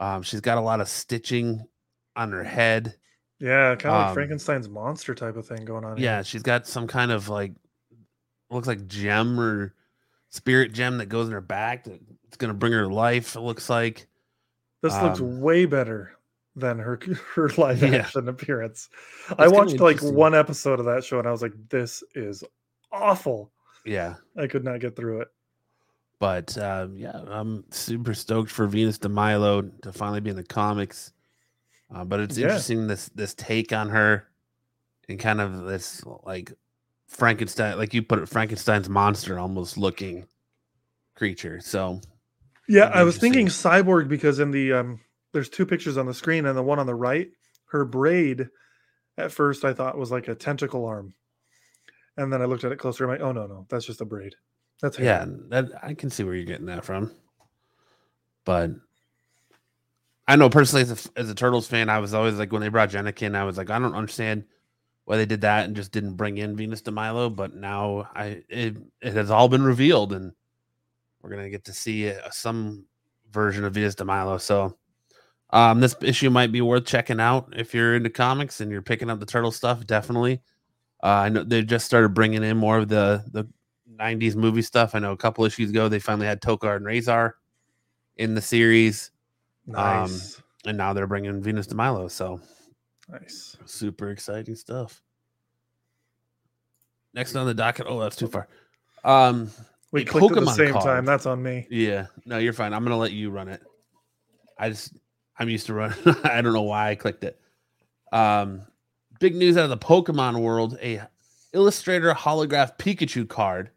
Um, 0.00 0.22
she's 0.22 0.40
got 0.40 0.58
a 0.58 0.60
lot 0.60 0.80
of 0.80 0.88
stitching 0.88 1.66
on 2.14 2.30
her 2.32 2.44
head. 2.44 2.94
Yeah, 3.40 3.74
kind 3.74 3.86
of 3.94 4.00
like 4.00 4.08
Um, 4.08 4.14
Frankenstein's 4.14 4.68
monster 4.68 5.14
type 5.16 5.36
of 5.36 5.46
thing 5.46 5.64
going 5.64 5.84
on. 5.84 5.96
here. 5.96 6.04
Yeah, 6.04 6.22
she's 6.22 6.42
got 6.42 6.66
some 6.68 6.86
kind 6.86 7.10
of 7.10 7.28
like 7.28 7.54
looks 8.50 8.68
like 8.68 8.86
gem 8.86 9.40
or 9.40 9.74
spirit 10.32 10.72
gem 10.72 10.98
that 10.98 11.06
goes 11.06 11.26
in 11.28 11.32
her 11.32 11.40
back 11.40 11.84
that 11.84 12.00
it's 12.26 12.36
gonna 12.36 12.54
bring 12.54 12.72
her 12.72 12.88
to 12.88 12.94
life. 12.94 13.36
It 13.36 13.40
looks 13.40 13.68
like. 13.70 14.06
This 14.82 15.00
looks 15.00 15.20
Um, 15.20 15.40
way 15.40 15.64
better 15.66 16.16
than 16.56 16.78
her 16.78 16.98
her 17.34 17.48
live 17.56 17.82
Yeah. 17.82 17.98
action 17.98 18.28
appearance. 18.28 18.88
I 19.38 19.46
watched 19.48 19.78
like 19.78 20.00
one 20.02 20.34
episode 20.34 20.80
of 20.80 20.86
that 20.86 21.04
show 21.04 21.18
and 21.20 21.28
I 21.28 21.30
was 21.30 21.42
like, 21.42 21.54
this 21.68 22.02
is 22.14 22.42
awful. 22.90 23.52
Yeah, 23.84 24.16
I 24.36 24.46
could 24.48 24.64
not 24.64 24.80
get 24.80 24.96
through 24.96 25.20
it. 25.22 25.28
but 26.18 26.56
um, 26.58 26.96
yeah, 26.96 27.20
I'm 27.26 27.64
super 27.70 28.14
stoked 28.14 28.50
for 28.50 28.66
Venus 28.66 28.96
de 28.98 29.08
Milo 29.08 29.62
to 29.62 29.92
finally 29.92 30.20
be 30.20 30.30
in 30.30 30.36
the 30.36 30.44
comics. 30.44 31.12
Uh, 31.94 32.04
but 32.04 32.20
it's 32.20 32.38
Yeah. 32.38 32.46
interesting 32.46 32.86
this 32.86 33.08
this 33.14 33.34
take 33.34 33.72
on 33.72 33.90
her 33.90 34.28
and 35.08 35.18
kind 35.18 35.40
of 35.40 35.64
this 35.64 36.02
like 36.24 36.52
Frankenstein, 37.12 37.76
like 37.76 37.92
you 37.92 38.02
put 38.02 38.18
it, 38.18 38.28
Frankenstein's 38.28 38.88
monster 38.88 39.38
almost 39.38 39.76
looking 39.76 40.26
creature. 41.14 41.60
So 41.60 42.00
Yeah, 42.68 42.86
I 42.86 43.02
was 43.04 43.18
thinking 43.18 43.46
cyborg 43.46 44.08
because 44.08 44.38
in 44.38 44.50
the 44.50 44.72
um 44.72 45.00
there's 45.32 45.48
two 45.48 45.66
pictures 45.66 45.96
on 45.98 46.06
the 46.06 46.14
screen 46.14 46.46
and 46.46 46.56
the 46.56 46.62
one 46.62 46.78
on 46.78 46.86
the 46.86 46.94
right, 46.94 47.28
her 47.66 47.84
braid 47.84 48.48
at 49.18 49.30
first 49.30 49.64
I 49.64 49.74
thought 49.74 49.98
was 49.98 50.10
like 50.10 50.28
a 50.28 50.34
tentacle 50.34 50.86
arm. 50.86 51.14
And 52.16 52.32
then 52.32 52.42
I 52.42 52.46
looked 52.46 52.64
at 52.64 52.72
it 52.72 52.78
closer. 52.78 53.04
I'm 53.04 53.10
like, 53.10 53.20
oh 53.20 53.32
no, 53.32 53.46
no, 53.46 53.66
that's 53.68 53.86
just 53.86 54.00
a 54.00 54.06
braid. 54.06 54.34
That's 54.80 54.96
hair. 54.96 55.06
yeah, 55.06 55.26
that 55.48 55.66
I 55.82 55.94
can 55.94 56.10
see 56.10 56.24
where 56.24 56.34
you're 56.34 56.44
getting 56.44 56.66
that 56.66 56.84
from. 56.84 57.12
But 58.44 58.70
I 60.26 60.36
know 60.36 60.50
personally, 60.50 60.82
as 60.82 61.08
a, 61.14 61.18
as 61.18 61.30
a 61.30 61.34
Turtles 61.34 61.68
fan, 61.68 61.90
I 61.90 61.98
was 61.98 62.14
always 62.14 62.34
like 62.34 62.52
when 62.52 62.62
they 62.62 62.68
brought 62.68 62.90
Jennika 62.90 63.22
in, 63.22 63.36
I 63.36 63.44
was 63.44 63.58
like, 63.58 63.70
I 63.70 63.78
don't 63.78 63.94
understand 63.94 64.44
why 65.04 65.16
they 65.16 65.26
did 65.26 65.40
that 65.42 65.64
and 65.66 65.74
just 65.76 65.92
didn't 65.92 66.14
bring 66.14 66.38
in 66.38 66.56
Venus 66.56 66.80
de 66.82 66.90
Milo. 66.90 67.28
But 67.30 67.54
now 67.54 68.08
I 68.14 68.42
it, 68.48 68.76
it 69.00 69.14
has 69.14 69.30
all 69.30 69.48
been 69.48 69.62
revealed, 69.64 70.12
and 70.12 70.32
we're 71.22 71.30
gonna 71.30 71.50
get 71.50 71.64
to 71.64 71.72
see 71.72 72.10
uh, 72.10 72.30
some 72.30 72.86
version 73.30 73.64
of 73.64 73.74
Venus 73.74 73.94
de 73.94 74.04
Milo. 74.04 74.38
So 74.38 74.76
um, 75.50 75.80
this 75.80 75.94
issue 76.00 76.30
might 76.30 76.52
be 76.52 76.60
worth 76.60 76.86
checking 76.86 77.20
out 77.20 77.52
if 77.56 77.74
you're 77.74 77.94
into 77.96 78.10
comics 78.10 78.60
and 78.60 78.70
you're 78.70 78.82
picking 78.82 79.10
up 79.10 79.20
the 79.20 79.26
turtle 79.26 79.52
stuff. 79.52 79.86
Definitely, 79.86 80.40
uh, 81.02 81.06
I 81.06 81.28
know 81.28 81.42
they 81.44 81.62
just 81.62 81.86
started 81.86 82.10
bringing 82.14 82.42
in 82.42 82.56
more 82.56 82.78
of 82.78 82.88
the 82.88 83.24
the 83.32 83.46
90s 83.96 84.34
movie 84.34 84.62
stuff. 84.62 84.94
I 84.94 84.98
know 85.00 85.12
a 85.12 85.16
couple 85.16 85.44
issues 85.44 85.70
ago 85.70 85.88
they 85.88 85.98
finally 85.98 86.26
had 86.26 86.40
Tokka 86.40 86.76
and 86.76 86.86
Rahzar 86.86 87.32
in 88.16 88.34
the 88.34 88.40
series, 88.40 89.10
Nice. 89.66 90.40
and 90.64 90.78
now 90.78 90.92
they're 90.92 91.06
bringing 91.06 91.42
Venus 91.42 91.66
de 91.66 91.74
Milo. 91.74 92.08
So 92.08 92.40
nice. 93.12 93.56
super 93.66 94.10
exciting 94.10 94.56
stuff. 94.56 95.00
Next 97.14 97.36
on 97.36 97.46
the 97.46 97.54
docket. 97.54 97.86
Oh, 97.88 98.00
that's 98.00 98.16
too 98.16 98.26
far. 98.26 98.48
Um, 99.04 99.50
We 99.90 100.02
a 100.02 100.04
clicked 100.06 100.30
at 100.30 100.34
the 100.34 100.40
Pokemon 100.40 100.56
same 100.56 100.72
card. 100.72 100.84
time. 100.84 101.04
That's 101.04 101.26
on 101.26 101.42
me. 101.42 101.66
yeah, 101.70 102.06
no, 102.24 102.38
you're 102.38 102.52
fine. 102.54 102.72
I'm 102.72 102.82
gonna 102.84 102.96
let 102.96 103.12
you 103.12 103.30
run 103.30 103.48
it. 103.48 103.62
I 104.58 104.70
just 104.70 104.96
I'm 105.38 105.48
used 105.48 105.66
to 105.66 105.74
running. 105.74 105.98
I 106.24 106.40
don't 106.40 106.52
know 106.54 106.62
why 106.62 106.90
I 106.90 106.94
clicked 106.94 107.24
it. 107.24 107.38
Um, 108.12 108.62
big 109.20 109.34
news 109.34 109.56
out 109.56 109.64
of 109.64 109.70
the 109.70 109.76
Pokemon 109.78 110.40
world: 110.40 110.78
a 110.82 111.02
Illustrator 111.52 112.14
holograph 112.14 112.78
Pikachu 112.78 113.28
card 113.28 113.70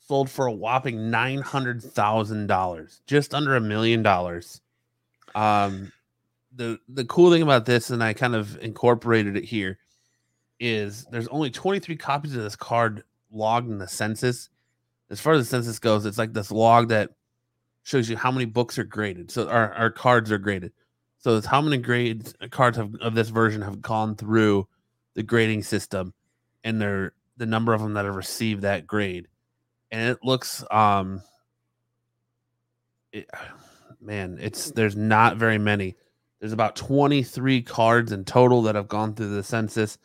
sold 0.00 0.28
for 0.28 0.46
a 0.46 0.52
whopping 0.52 1.10
nine 1.10 1.40
hundred 1.42 1.80
thousand 1.82 2.48
dollars, 2.48 3.02
just 3.06 3.34
under 3.34 3.54
a 3.54 3.60
million 3.60 4.02
dollars. 4.02 4.60
Um, 5.36 5.92
the 6.54 6.78
the 6.88 7.04
cool 7.04 7.30
thing 7.30 7.42
about 7.42 7.66
this, 7.66 7.90
and 7.90 8.02
I 8.02 8.12
kind 8.12 8.34
of 8.34 8.56
incorporated 8.58 9.36
it 9.36 9.44
here, 9.44 9.78
is 10.60 11.06
there's 11.10 11.28
only 11.28 11.50
23 11.50 11.96
copies 11.96 12.36
of 12.36 12.42
this 12.42 12.56
card 12.56 13.02
logged 13.30 13.70
in 13.70 13.78
the 13.78 13.88
census. 13.88 14.48
As 15.10 15.20
far 15.20 15.34
as 15.34 15.42
the 15.42 15.50
census 15.50 15.78
goes, 15.78 16.06
it's 16.06 16.18
like 16.18 16.32
this 16.32 16.50
log 16.50 16.88
that 16.88 17.10
shows 17.82 18.08
you 18.08 18.16
how 18.16 18.30
many 18.30 18.46
books 18.46 18.78
are 18.78 18.84
graded. 18.84 19.30
So 19.30 19.48
our, 19.48 19.72
our 19.74 19.90
cards 19.90 20.32
are 20.32 20.38
graded. 20.38 20.72
So 21.18 21.36
it's 21.36 21.46
how 21.46 21.60
many 21.60 21.78
grades 21.78 22.34
uh, 22.40 22.48
cards 22.48 22.76
have, 22.76 22.94
of 22.96 23.14
this 23.14 23.28
version 23.28 23.62
have 23.62 23.80
gone 23.80 24.16
through 24.16 24.66
the 25.14 25.22
grading 25.22 25.62
system, 25.62 26.12
and 26.64 26.80
they're 26.80 27.12
the 27.36 27.46
number 27.46 27.74
of 27.74 27.80
them 27.80 27.94
that 27.94 28.04
have 28.04 28.16
received 28.16 28.62
that 28.62 28.86
grade. 28.86 29.28
And 29.90 30.10
it 30.10 30.18
looks 30.22 30.64
um 30.70 31.22
it, 33.12 33.28
man, 34.00 34.38
it's 34.40 34.70
there's 34.72 34.96
not 34.96 35.36
very 35.36 35.58
many. 35.58 35.96
There's 36.44 36.52
about 36.52 36.76
23 36.76 37.62
cards 37.62 38.12
in 38.12 38.26
total 38.26 38.60
that 38.64 38.74
have 38.74 38.86
gone 38.86 39.14
through 39.14 39.34
the 39.34 39.42
census. 39.42 39.96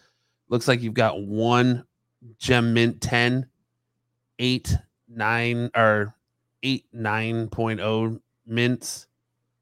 Looks 0.47 0.69
like 0.69 0.81
you've 0.81 0.93
got 0.93 1.21
one 1.21 1.83
gem 2.37 2.73
mint 2.73 3.01
10, 3.01 3.45
8, 4.39 4.77
9, 5.09 5.69
or 5.75 6.15
8, 6.63 6.85
9.0 6.95 8.21
mints, 8.47 9.07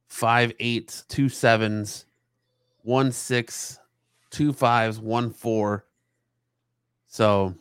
5, 0.10 0.54
8, 0.60 1.04
2 1.08 1.26
7s, 1.26 2.06
1, 2.84 3.12
6, 3.12 3.80
2 4.30 4.54
5s, 4.54 5.00
1, 5.00 5.32
4. 5.32 5.86
So 7.08 7.56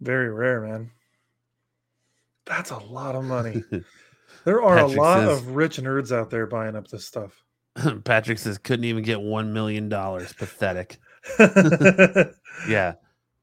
Very 0.00 0.30
rare, 0.30 0.62
man. 0.62 0.90
That's 2.44 2.72
a 2.72 2.78
lot 2.78 3.14
of 3.14 3.22
money. 3.22 3.62
There 4.44 4.60
are 4.62 4.78
Patrick 4.78 4.98
a 4.98 5.00
lot 5.00 5.20
says- 5.20 5.38
of 5.38 5.54
rich 5.54 5.76
nerds 5.78 6.10
out 6.10 6.28
there 6.28 6.46
buying 6.46 6.74
up 6.74 6.88
this 6.88 7.06
stuff. 7.06 7.43
Patrick 8.04 8.38
says 8.38 8.58
couldn't 8.58 8.84
even 8.84 9.02
get 9.02 9.18
$1 9.18 9.48
million. 9.48 9.88
Pathetic. 9.90 10.98
yeah 12.68 12.94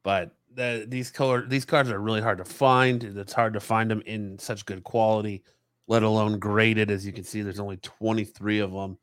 but 0.03 0.35
the, 0.53 0.85
these 0.87 1.09
color 1.09 1.45
these 1.47 1.65
cards 1.65 1.89
are 1.89 1.99
really 1.99 2.21
hard 2.21 2.37
to 2.37 2.45
find 2.45 3.03
it's 3.03 3.33
hard 3.33 3.53
to 3.53 3.59
find 3.59 3.89
them 3.89 4.03
in 4.05 4.37
such 4.37 4.67
good 4.67 4.83
quality 4.83 5.41
let 5.87 6.03
alone 6.03 6.37
graded 6.37 6.91
as 6.91 7.07
you 7.07 7.11
can 7.11 7.23
see 7.23 7.41
there's 7.41 7.59
only 7.59 7.77
23 7.77 8.59
of 8.59 8.71
them 8.71 8.97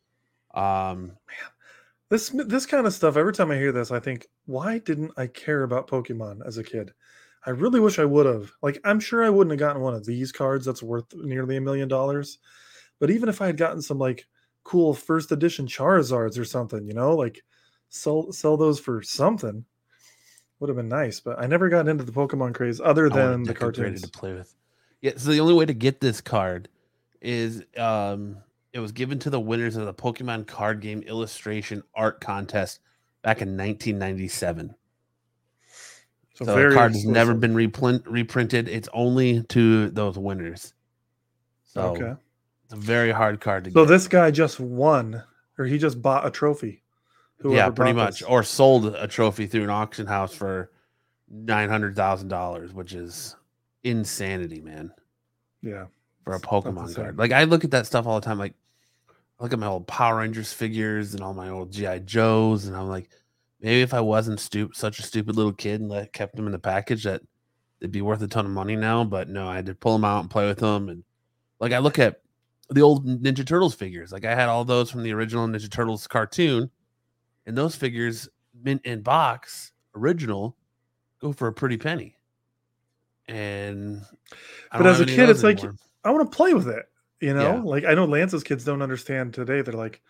um 0.54 1.12
this 2.10 2.30
this 2.30 2.66
kind 2.66 2.86
of 2.86 2.94
stuff. 2.94 3.16
Every 3.16 3.32
time 3.32 3.50
I 3.50 3.56
hear 3.56 3.72
this, 3.72 3.90
I 3.90 4.00
think, 4.00 4.26
why 4.46 4.78
didn't 4.78 5.12
I 5.16 5.26
care 5.26 5.62
about 5.62 5.88
Pokemon 5.88 6.46
as 6.46 6.58
a 6.58 6.64
kid? 6.64 6.92
I 7.46 7.50
really 7.50 7.80
wish 7.80 7.98
I 7.98 8.04
would 8.04 8.26
have. 8.26 8.50
Like, 8.62 8.80
I'm 8.84 9.00
sure 9.00 9.24
I 9.24 9.30
wouldn't 9.30 9.52
have 9.52 9.60
gotten 9.60 9.82
one 9.82 9.94
of 9.94 10.06
these 10.06 10.32
cards 10.32 10.64
that's 10.64 10.82
worth 10.82 11.06
nearly 11.14 11.56
a 11.56 11.60
million 11.60 11.88
dollars. 11.88 12.38
But 12.98 13.10
even 13.10 13.28
if 13.28 13.40
I 13.40 13.46
had 13.46 13.56
gotten 13.56 13.82
some 13.82 13.98
like 13.98 14.26
cool 14.68 14.92
first 14.92 15.32
edition 15.32 15.66
Charizards 15.66 16.38
or 16.38 16.44
something, 16.44 16.86
you 16.86 16.92
know, 16.94 17.16
like 17.16 17.42
sell 17.88 18.30
sell 18.32 18.56
those 18.56 18.78
for 18.78 19.02
something, 19.02 19.64
would 20.60 20.68
have 20.68 20.76
been 20.76 20.88
nice. 20.88 21.20
But 21.20 21.40
I 21.40 21.46
never 21.46 21.68
got 21.70 21.88
into 21.88 22.04
the 22.04 22.12
Pokemon 22.12 22.54
craze 22.54 22.80
other 22.80 23.06
I 23.06 23.08
want 23.08 23.22
a 23.22 23.28
than 23.30 23.42
the 23.44 23.54
deck 23.54 23.62
of 23.62 23.74
graded 23.74 23.84
cartoons. 23.84 24.02
to 24.02 24.10
play 24.10 24.32
with 24.34 24.54
yeah 25.00 25.12
so 25.16 25.30
the 25.30 25.40
only 25.40 25.54
way 25.54 25.66
to 25.66 25.74
get 25.74 26.00
this 26.00 26.20
card 26.20 26.68
is 27.20 27.64
um 27.76 28.38
it 28.72 28.80
was 28.80 28.92
given 28.92 29.18
to 29.20 29.30
the 29.30 29.40
winners 29.40 29.76
of 29.76 29.86
the 29.86 29.94
pokemon 29.94 30.46
card 30.46 30.80
game 30.80 31.02
illustration 31.02 31.82
art 31.94 32.20
contest 32.20 32.80
back 33.22 33.40
in 33.40 33.56
1997 33.56 34.74
So, 36.34 36.44
so 36.44 36.54
very 36.54 36.70
the 36.70 36.76
card 36.76 36.92
has 36.92 37.04
never 37.04 37.34
been 37.34 37.54
reprint, 37.54 38.06
reprinted 38.06 38.68
it's 38.68 38.88
only 38.92 39.42
to 39.44 39.90
those 39.90 40.18
winners 40.18 40.74
so 41.64 41.80
okay. 41.82 42.14
It's 42.70 42.74
a 42.74 42.76
very 42.76 43.10
hard 43.10 43.40
card 43.40 43.64
to 43.64 43.70
So 43.70 43.82
get 43.82 43.88
So 43.88 43.92
this 43.94 44.08
guy 44.08 44.30
just 44.30 44.60
won, 44.60 45.22
or 45.58 45.64
he 45.64 45.78
just 45.78 46.02
bought 46.02 46.26
a 46.26 46.30
trophy. 46.30 46.82
yeah 47.44 47.70
pretty 47.70 47.92
much 47.94 48.20
this. 48.20 48.28
or 48.28 48.42
sold 48.42 48.86
a 48.94 49.06
trophy 49.08 49.46
through 49.46 49.64
an 49.64 49.70
auction 49.70 50.06
house 50.06 50.34
for 50.34 50.70
$900000 51.32 52.72
which 52.72 52.92
is 52.94 53.36
insanity 53.84 54.60
man 54.60 54.90
yeah. 55.62 55.84
for 56.24 56.34
a 56.34 56.40
pokemon 56.40 56.94
card 56.94 57.16
like 57.18 57.32
i 57.32 57.44
look 57.44 57.64
at 57.64 57.70
that 57.70 57.86
stuff 57.86 58.06
all 58.06 58.18
the 58.20 58.24
time 58.24 58.38
like 58.38 58.54
I 59.38 59.44
look 59.44 59.52
at 59.52 59.58
my 59.60 59.68
old 59.68 59.86
power 59.86 60.16
rangers 60.16 60.52
figures 60.52 61.14
and 61.14 61.22
all 61.22 61.32
my 61.32 61.48
old 61.48 61.70
gi 61.70 62.00
joes 62.00 62.66
and 62.66 62.76
i'm 62.76 62.88
like 62.88 63.08
maybe 63.60 63.82
if 63.82 63.94
i 63.94 64.00
wasn't 64.00 64.40
stupid 64.40 64.76
such 64.76 64.98
a 64.98 65.02
stupid 65.02 65.36
little 65.36 65.52
kid 65.52 65.80
and 65.80 66.12
kept 66.12 66.34
them 66.34 66.46
in 66.46 66.52
the 66.52 66.58
package 66.58 67.04
that 67.04 67.22
they'd 67.80 67.92
be 67.92 68.02
worth 68.02 68.20
a 68.20 68.26
ton 68.28 68.44
of 68.46 68.50
money 68.50 68.74
now 68.74 69.04
but 69.04 69.28
no 69.28 69.46
i 69.48 69.54
had 69.54 69.66
to 69.66 69.74
pull 69.74 69.92
them 69.92 70.04
out 70.04 70.20
and 70.20 70.30
play 70.30 70.46
with 70.46 70.58
them 70.58 70.88
and 70.88 71.04
like 71.60 71.72
i 71.72 71.78
look 71.78 71.98
at 72.00 72.20
the 72.70 72.80
old 72.82 73.06
ninja 73.06 73.46
turtles 73.46 73.74
figures 73.74 74.12
like 74.12 74.24
i 74.24 74.34
had 74.34 74.48
all 74.48 74.64
those 74.64 74.90
from 74.90 75.02
the 75.02 75.12
original 75.12 75.46
ninja 75.46 75.70
turtles 75.70 76.06
cartoon 76.06 76.70
and 77.46 77.56
those 77.56 77.74
figures 77.74 78.28
mint 78.62 78.80
in 78.84 79.00
box 79.02 79.72
original 79.94 80.56
go 81.20 81.32
for 81.32 81.46
a 81.48 81.52
pretty 81.52 81.76
penny 81.76 82.16
and 83.28 84.02
But 84.72 84.86
as 84.86 85.00
a 85.00 85.06
kid, 85.06 85.28
it's 85.28 85.42
like- 85.42 85.60
I 86.04 86.10
want 86.10 86.30
to 86.30 86.36
play 86.36 86.54
with 86.54 86.68
it. 86.68 86.86
You 87.20 87.34
know, 87.34 87.56
Yeah. 87.56 87.62
like 87.62 87.84
I 87.84 87.94
know 87.94 88.04
Lance's 88.04 88.44
kids 88.44 88.64
don't 88.64 88.80
understand 88.82 89.34
today. 89.34 89.60
They're 89.60 89.74
like, 89.74 90.00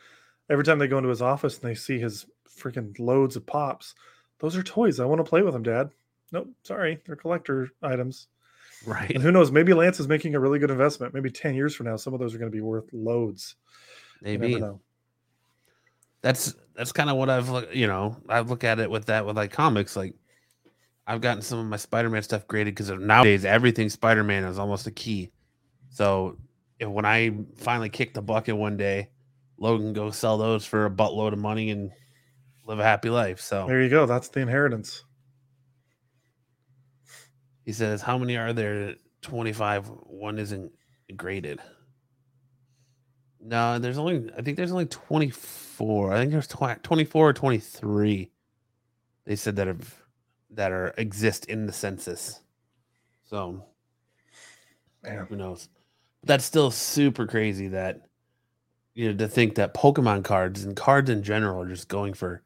every 0.50 0.62
time 0.64 0.78
they 0.78 0.86
go 0.86 0.98
into 0.98 1.08
his 1.10 1.22
office 1.22 1.58
and 1.58 1.68
they 1.68 1.74
see 1.74 1.98
his 1.98 2.26
freaking 2.48 2.98
loads 3.00 3.34
of 3.34 3.46
pops, 3.46 3.94
those 4.38 4.56
are 4.56 4.62
toys. 4.62 5.00
I 5.00 5.06
want 5.06 5.18
to 5.18 5.28
play 5.28 5.42
with 5.42 5.54
them, 5.54 5.62
Dad. 5.62 5.90
Nope, 6.30 6.48
sorry, 6.62 7.00
they're 7.06 7.16
collector 7.16 7.70
items. 7.82 8.28
Right 8.86 9.10
And 9.10 9.22
who 9.22 9.32
knows? 9.32 9.50
Maybe 9.50 9.72
Lance 9.74 10.00
is 10.00 10.08
making 10.08 10.34
a 10.34 10.40
really 10.40 10.58
good 10.58 10.70
investment. 10.70 11.14
Maybe 11.14 11.30
ten 11.30 11.54
years 11.54 11.74
from 11.74 11.86
now, 11.86 11.96
some 11.96 12.14
of 12.14 12.20
those 12.20 12.34
are 12.34 12.38
going 12.38 12.50
to 12.50 12.54
be 12.54 12.60
worth 12.60 12.88
loads. 12.92 13.56
Maybe 14.20 14.62
that's 16.20 16.54
that's 16.74 16.92
kind 16.92 17.10
of 17.10 17.16
what 17.16 17.30
I've 17.30 17.74
you 17.74 17.86
know 17.86 18.16
I 18.28 18.40
look 18.40 18.64
at 18.64 18.80
it 18.80 18.90
with 18.90 19.06
that 19.06 19.24
with 19.24 19.36
like 19.36 19.52
comics 19.52 19.96
like 19.96 20.14
I've 21.06 21.20
gotten 21.20 21.42
some 21.42 21.58
of 21.58 21.66
my 21.66 21.78
Spider-Man 21.78 22.22
stuff 22.22 22.46
graded 22.46 22.74
because 22.74 22.90
nowadays 22.90 23.46
everything 23.46 23.88
Spider-Man 23.88 24.44
is 24.44 24.58
almost 24.58 24.86
a 24.86 24.90
key. 24.90 25.30
So 25.88 26.36
if 26.78 26.86
when 26.86 27.06
I 27.06 27.34
finally 27.56 27.88
kick 27.88 28.12
the 28.12 28.20
bucket 28.20 28.56
one 28.56 28.76
day, 28.76 29.08
Logan 29.56 29.94
go 29.94 30.10
sell 30.10 30.36
those 30.36 30.66
for 30.66 30.84
a 30.84 30.90
buttload 30.90 31.32
of 31.32 31.38
money 31.38 31.70
and 31.70 31.90
live 32.66 32.78
a 32.78 32.84
happy 32.84 33.08
life. 33.08 33.40
So 33.40 33.66
There 33.66 33.82
you 33.82 33.88
go. 33.88 34.04
That's 34.04 34.28
the 34.28 34.40
inheritance. 34.40 35.04
He 37.68 37.74
says, 37.74 38.00
"How 38.00 38.16
many 38.16 38.34
are 38.38 38.54
there? 38.54 38.94
Twenty-five. 39.20 39.90
One 40.06 40.38
isn't 40.38 40.72
graded." 41.14 41.60
No, 43.42 43.78
there's 43.78 43.98
only. 43.98 44.30
I 44.34 44.40
think 44.40 44.56
there's 44.56 44.72
only 44.72 44.86
twenty-four. 44.86 46.10
I 46.10 46.16
think 46.16 46.32
there's 46.32 46.46
tw- 46.46 46.82
twenty-four 46.82 47.28
or 47.28 47.32
twenty-three. 47.34 48.30
They 49.26 49.36
said 49.36 49.56
that 49.56 49.66
have 49.66 49.94
that 50.52 50.72
are 50.72 50.94
exist 50.96 51.44
in 51.44 51.66
the 51.66 51.72
census. 51.74 52.40
So 53.26 53.62
Man. 55.04 55.26
who 55.26 55.36
knows? 55.36 55.68
But 56.22 56.28
that's 56.28 56.46
still 56.46 56.70
super 56.70 57.26
crazy 57.26 57.68
that 57.68 58.00
you 58.94 59.10
know 59.12 59.18
to 59.18 59.28
think 59.28 59.56
that 59.56 59.74
Pokemon 59.74 60.24
cards 60.24 60.64
and 60.64 60.74
cards 60.74 61.10
in 61.10 61.22
general 61.22 61.60
are 61.60 61.68
just 61.68 61.88
going 61.88 62.14
for 62.14 62.42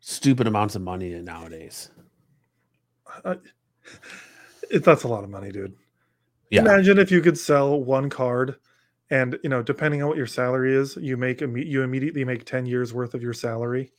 stupid 0.00 0.46
amounts 0.46 0.74
of 0.74 0.82
money 0.82 1.14
nowadays. 1.14 1.90
I- 3.24 3.38
it, 4.74 4.84
that's 4.84 5.04
a 5.04 5.08
lot 5.08 5.24
of 5.24 5.30
money, 5.30 5.50
dude. 5.50 5.74
Yeah. 6.50 6.60
Imagine 6.60 6.98
if 6.98 7.10
you 7.10 7.20
could 7.20 7.38
sell 7.38 7.82
one 7.82 8.10
card, 8.10 8.56
and 9.10 9.38
you 9.42 9.48
know, 9.48 9.62
depending 9.62 10.02
on 10.02 10.08
what 10.08 10.16
your 10.16 10.26
salary 10.26 10.74
is, 10.74 10.96
you 10.96 11.16
make 11.16 11.40
you 11.40 11.82
immediately 11.82 12.24
make 12.24 12.44
ten 12.44 12.66
years 12.66 12.92
worth 12.92 13.14
of 13.14 13.22
your 13.22 13.32
salary. 13.32 13.92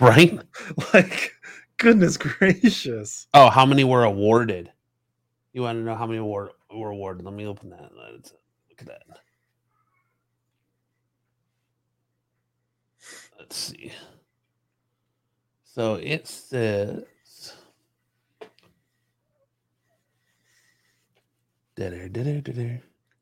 Right? 0.00 0.38
Like, 0.94 1.32
goodness 1.78 2.16
gracious! 2.16 3.26
Oh, 3.34 3.50
how 3.50 3.66
many 3.66 3.84
were 3.84 4.04
awarded? 4.04 4.70
You 5.52 5.62
want 5.62 5.78
to 5.78 5.82
know 5.82 5.94
how 5.94 6.06
many 6.06 6.20
were, 6.20 6.52
were 6.74 6.90
awarded? 6.90 7.24
Let 7.24 7.34
me 7.34 7.46
open 7.46 7.70
that. 7.70 7.90
Let's 7.94 8.32
look 8.70 8.80
at 8.80 8.86
that. 8.86 9.02
Let's 13.38 13.56
see. 13.56 13.92
So 15.64 15.94
it 15.94 16.26
says 16.26 17.02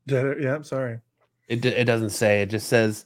Did? 0.07 0.41
Yeah, 0.41 0.63
sorry. 0.63 1.01
It, 1.49 1.65
it 1.65 1.85
doesn't 1.85 2.11
say. 2.11 2.43
It 2.43 2.51
just 2.51 2.69
says 2.69 3.05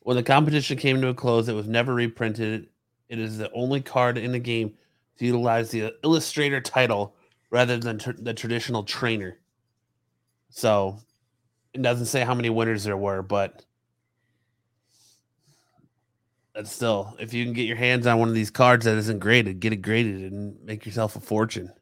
when 0.00 0.16
the 0.16 0.22
competition 0.22 0.76
came 0.76 1.00
to 1.00 1.08
a 1.08 1.14
close, 1.14 1.48
it 1.48 1.54
was 1.54 1.68
never 1.68 1.94
reprinted. 1.94 2.68
It 3.08 3.18
is 3.18 3.38
the 3.38 3.50
only 3.52 3.80
card 3.80 4.18
in 4.18 4.32
the 4.32 4.38
game 4.38 4.74
to 5.18 5.24
utilize 5.26 5.70
the 5.70 5.94
illustrator 6.02 6.60
title 6.60 7.14
rather 7.50 7.78
than 7.78 7.98
tr- 7.98 8.12
the 8.18 8.34
traditional 8.34 8.82
trainer. 8.82 9.38
So 10.50 10.98
it 11.72 11.82
doesn't 11.82 12.06
say 12.06 12.24
how 12.24 12.34
many 12.34 12.50
winners 12.50 12.84
there 12.84 12.96
were, 12.96 13.22
but 13.22 13.64
that's 16.54 16.70
still 16.72 17.16
if 17.18 17.34
you 17.34 17.44
can 17.44 17.52
get 17.52 17.66
your 17.66 17.76
hands 17.76 18.06
on 18.06 18.18
one 18.18 18.28
of 18.28 18.34
these 18.34 18.50
cards 18.50 18.84
that 18.84 18.96
isn't 18.96 19.18
graded, 19.18 19.60
get 19.60 19.72
it 19.72 19.82
graded 19.82 20.32
and 20.32 20.62
make 20.64 20.86
yourself 20.86 21.16
a 21.16 21.20
fortune. 21.20 21.72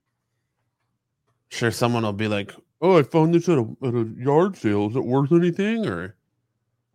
Sure, 1.48 1.70
someone 1.70 2.02
will 2.02 2.12
be 2.14 2.28
like, 2.28 2.54
"Oh, 2.82 2.98
I 2.98 3.04
found 3.04 3.34
this 3.34 3.48
at 3.48 3.58
a 3.58 3.76
at 3.84 3.94
a 3.94 4.04
yard 4.18 4.56
sale. 4.58 4.90
Is 4.90 4.96
it 4.96 5.04
worth 5.04 5.32
anything?" 5.32 5.86
Or 5.86 6.16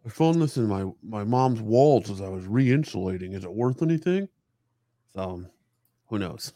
I 0.06 0.10
found 0.10 0.42
this 0.42 0.58
in 0.58 0.68
my 0.68 0.92
my 1.04 1.24
mom's 1.24 1.62
walls 1.62 2.10
as 2.12 2.22
I 2.22 2.30
was 2.30 2.48
re-insulating. 2.48 3.34
Is 3.34 3.44
it 3.46 3.54
worth 3.54 3.82
anything? 3.82 4.30
So, 5.14 5.46
who 6.10 6.20
knows? 6.20 6.54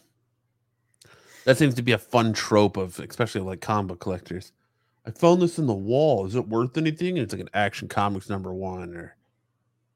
That 1.46 1.58
seems 1.58 1.74
to 1.76 1.82
be 1.82 1.92
a 1.92 1.98
fun 1.98 2.34
trope 2.34 2.78
of, 2.78 3.00
especially 3.00 3.42
like 3.42 3.62
comic 3.62 4.00
collectors. 4.00 4.52
I 5.06 5.12
found 5.12 5.42
this 5.42 5.58
in 5.60 5.66
the 5.68 5.74
wall. 5.74 6.26
Is 6.28 6.36
it 6.36 6.48
worth 6.48 6.78
anything? 6.78 7.18
And 7.18 7.24
it's 7.24 7.34
like 7.34 7.42
an 7.42 7.50
Action 7.54 7.88
Comics 7.88 8.30
number 8.30 8.54
one 8.54 8.96
or 8.96 9.16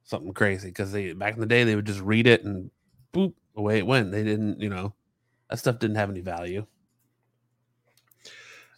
something 0.03 0.33
crazy 0.33 0.69
because 0.69 0.91
they 0.91 1.13
back 1.13 1.35
in 1.35 1.39
the 1.41 1.45
day 1.45 1.63
they 1.63 1.75
would 1.75 1.85
just 1.85 2.01
read 2.01 2.27
it 2.27 2.43
and 2.43 2.71
boop 3.13 3.33
away 3.55 3.79
it 3.79 3.87
went. 3.87 4.11
They 4.11 4.23
didn't, 4.23 4.61
you 4.61 4.69
know, 4.69 4.93
that 5.49 5.59
stuff 5.59 5.79
didn't 5.79 5.97
have 5.97 6.09
any 6.09 6.21
value. 6.21 6.65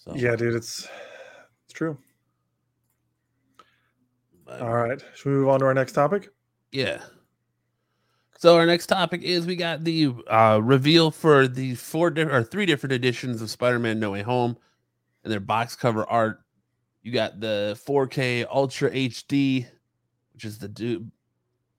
So, 0.08 0.16
Yeah, 0.16 0.36
dude, 0.36 0.56
it's 0.56 0.88
it's 1.66 1.74
true. 1.74 1.98
but- 4.46 4.62
All 4.62 4.74
right. 4.74 5.02
Should 5.16 5.30
we 5.32 5.36
move 5.36 5.50
on 5.50 5.60
to 5.60 5.66
our 5.66 5.74
next 5.74 5.92
topic? 5.94 6.30
Yeah. 6.72 7.02
So 8.40 8.56
our 8.56 8.66
next 8.66 8.88
topic 8.88 9.24
is 9.24 9.46
we 9.46 9.56
got 9.56 9.84
the 9.84 10.14
uh, 10.28 10.60
reveal 10.64 11.10
for 11.12 11.48
the 11.48 11.76
four 11.76 12.10
different 12.12 12.38
or 12.38 12.44
three 12.48 12.66
different 12.68 12.94
editions 12.94 13.42
of 13.42 13.50
Spider-Man 13.50 14.00
No 14.00 14.12
Way 14.12 14.22
Home 14.22 14.56
and 15.24 15.34
their 15.34 15.40
box 15.40 15.76
cover 15.76 16.06
art. 16.06 16.42
You 17.02 17.12
got 17.12 17.40
the 17.40 17.80
4K 17.88 18.46
Ultra 18.50 18.92
HD, 18.92 19.66
which 20.34 20.46
is 20.46 20.60
the 20.60 20.68
do. 20.68 21.08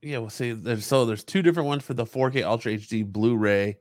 Yeah, 0.03 0.19
we'll 0.19 0.31
see. 0.31 0.53
There's 0.53 0.85
so 0.85 1.07
there's 1.07 1.23
two 1.25 1.43
different 1.43 1.69
ones 1.69 1.85
for 1.85 1.95
the 1.95 2.05
4K 2.05 2.43
Ultra 2.45 2.73
HD 2.73 3.05
Blu-ray 3.05 3.79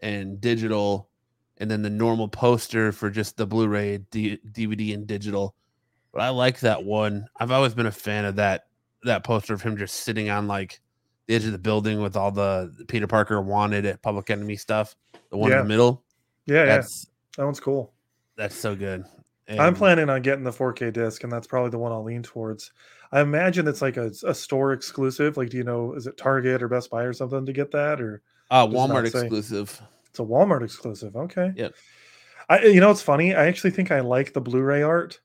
and 0.00 0.40
digital, 0.40 1.08
and 1.58 1.70
then 1.70 1.82
the 1.82 1.90
normal 1.90 2.28
poster 2.28 2.92
for 2.92 3.10
just 3.10 3.36
the 3.36 3.46
Blu-ray, 3.46 3.98
D- 4.10 4.38
DVD, 4.50 4.94
and 4.94 5.06
digital. 5.06 5.54
But 6.12 6.22
I 6.22 6.28
like 6.30 6.60
that 6.60 6.84
one. 6.84 7.26
I've 7.38 7.50
always 7.50 7.74
been 7.74 7.86
a 7.86 7.92
fan 7.92 8.24
of 8.24 8.36
that 8.36 8.66
that 9.02 9.24
poster 9.24 9.52
of 9.52 9.60
him 9.62 9.76
just 9.76 9.96
sitting 9.96 10.30
on 10.30 10.46
like 10.48 10.80
the 11.26 11.34
edge 11.34 11.44
of 11.44 11.52
the 11.52 11.58
building 11.58 12.00
with 12.00 12.16
all 12.16 12.30
the 12.30 12.72
Peter 12.88 13.06
Parker 13.06 13.40
wanted 13.40 13.84
at 13.84 14.02
Public 14.02 14.30
Enemy 14.30 14.56
stuff. 14.56 14.96
The 15.30 15.36
one 15.36 15.52
in 15.52 15.58
the 15.58 15.64
middle. 15.64 16.02
Yeah, 16.46 16.56
yeah. 16.56 16.64
That's 16.66 17.06
That 17.36 17.44
one's 17.44 17.60
cool. 17.60 17.92
that's 18.36 18.56
so 18.56 18.74
good. 18.74 19.04
I'm 19.48 19.74
planning 19.74 20.08
on 20.08 20.22
getting 20.22 20.42
the 20.44 20.50
4K 20.50 20.92
disc, 20.92 21.22
and 21.22 21.30
that's 21.30 21.46
probably 21.46 21.70
the 21.70 21.78
one 21.78 21.92
I'll 21.92 22.02
lean 22.02 22.22
towards. 22.22 22.72
I 23.12 23.20
imagine 23.20 23.68
it's 23.68 23.82
like 23.82 23.98
a, 23.98 24.10
a 24.26 24.34
store 24.34 24.72
exclusive. 24.72 25.36
Like, 25.36 25.50
do 25.50 25.58
you 25.58 25.64
know, 25.64 25.92
is 25.92 26.06
it 26.06 26.16
Target 26.16 26.62
or 26.62 26.68
Best 26.68 26.90
Buy 26.90 27.02
or 27.02 27.12
something 27.12 27.44
to 27.44 27.52
get 27.52 27.70
that, 27.72 28.00
or 28.00 28.22
uh, 28.50 28.66
Walmart 28.66 29.12
say. 29.12 29.28
It's 30.14 30.20
a 30.20 30.22
Walmart 30.22 30.62
exclusive? 30.62 31.16
Okay. 31.16 31.52
Yeah. 31.56 31.70
I, 32.48 32.62
you 32.66 32.78
know, 32.80 32.92
it's 32.92 33.02
funny. 33.02 33.34
I 33.34 33.46
actually 33.46 33.72
think 33.72 33.90
I 33.90 33.98
like 33.98 34.32
the 34.32 34.40
Blu-ray 34.40 34.82
art 34.82 35.18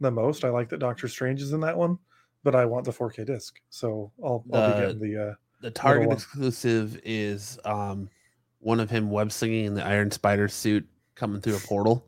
the 0.00 0.10
most. 0.10 0.44
I 0.44 0.48
like 0.48 0.68
that 0.70 0.78
Doctor 0.80 1.06
Strange 1.06 1.40
is 1.40 1.52
in 1.52 1.60
that 1.60 1.76
one, 1.76 1.96
but 2.42 2.56
I 2.56 2.64
want 2.64 2.84
the 2.86 2.90
4K 2.90 3.24
disc, 3.24 3.60
so 3.70 4.10
I'll, 4.24 4.44
I'll 4.52 4.74
be 4.74 4.80
getting 4.82 4.98
the. 4.98 5.28
Uh, 5.30 5.34
The 5.60 5.70
Target 5.70 6.12
exclusive 6.12 7.00
is 7.04 7.56
um 7.64 8.10
one 8.58 8.80
of 8.80 8.90
him 8.90 9.10
web 9.12 9.30
slinging 9.30 9.66
in 9.66 9.74
the 9.74 9.84
Iron 9.86 10.10
Spider 10.10 10.48
suit 10.48 10.84
coming 11.14 11.40
through 11.40 11.54
a 11.56 11.60
portal. 11.60 12.04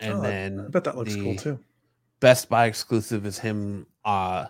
And 0.00 0.18
Oh, 0.18 0.22
then 0.22 0.60
I 0.66 0.68
bet 0.70 0.82
that 0.82 0.96
looks 0.96 1.14
cool 1.14 1.36
too. 1.36 1.56
Best 2.18 2.48
Buy 2.48 2.66
exclusive 2.66 3.26
is 3.26 3.38
him 3.38 3.86
uh 4.04 4.46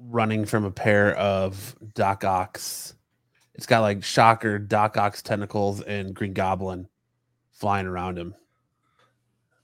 running 0.00 0.44
from 0.46 0.64
a 0.64 0.70
pair 0.70 1.14
of 1.16 1.76
Doc 1.94 2.24
Ock's. 2.24 2.94
It's 3.58 3.66
got 3.66 3.80
like 3.80 4.04
Shocker, 4.04 4.56
Doc 4.60 4.96
Ock's 4.96 5.20
tentacles, 5.20 5.80
and 5.82 6.14
Green 6.14 6.32
Goblin 6.32 6.86
flying 7.50 7.88
around 7.88 8.16
him. 8.16 8.36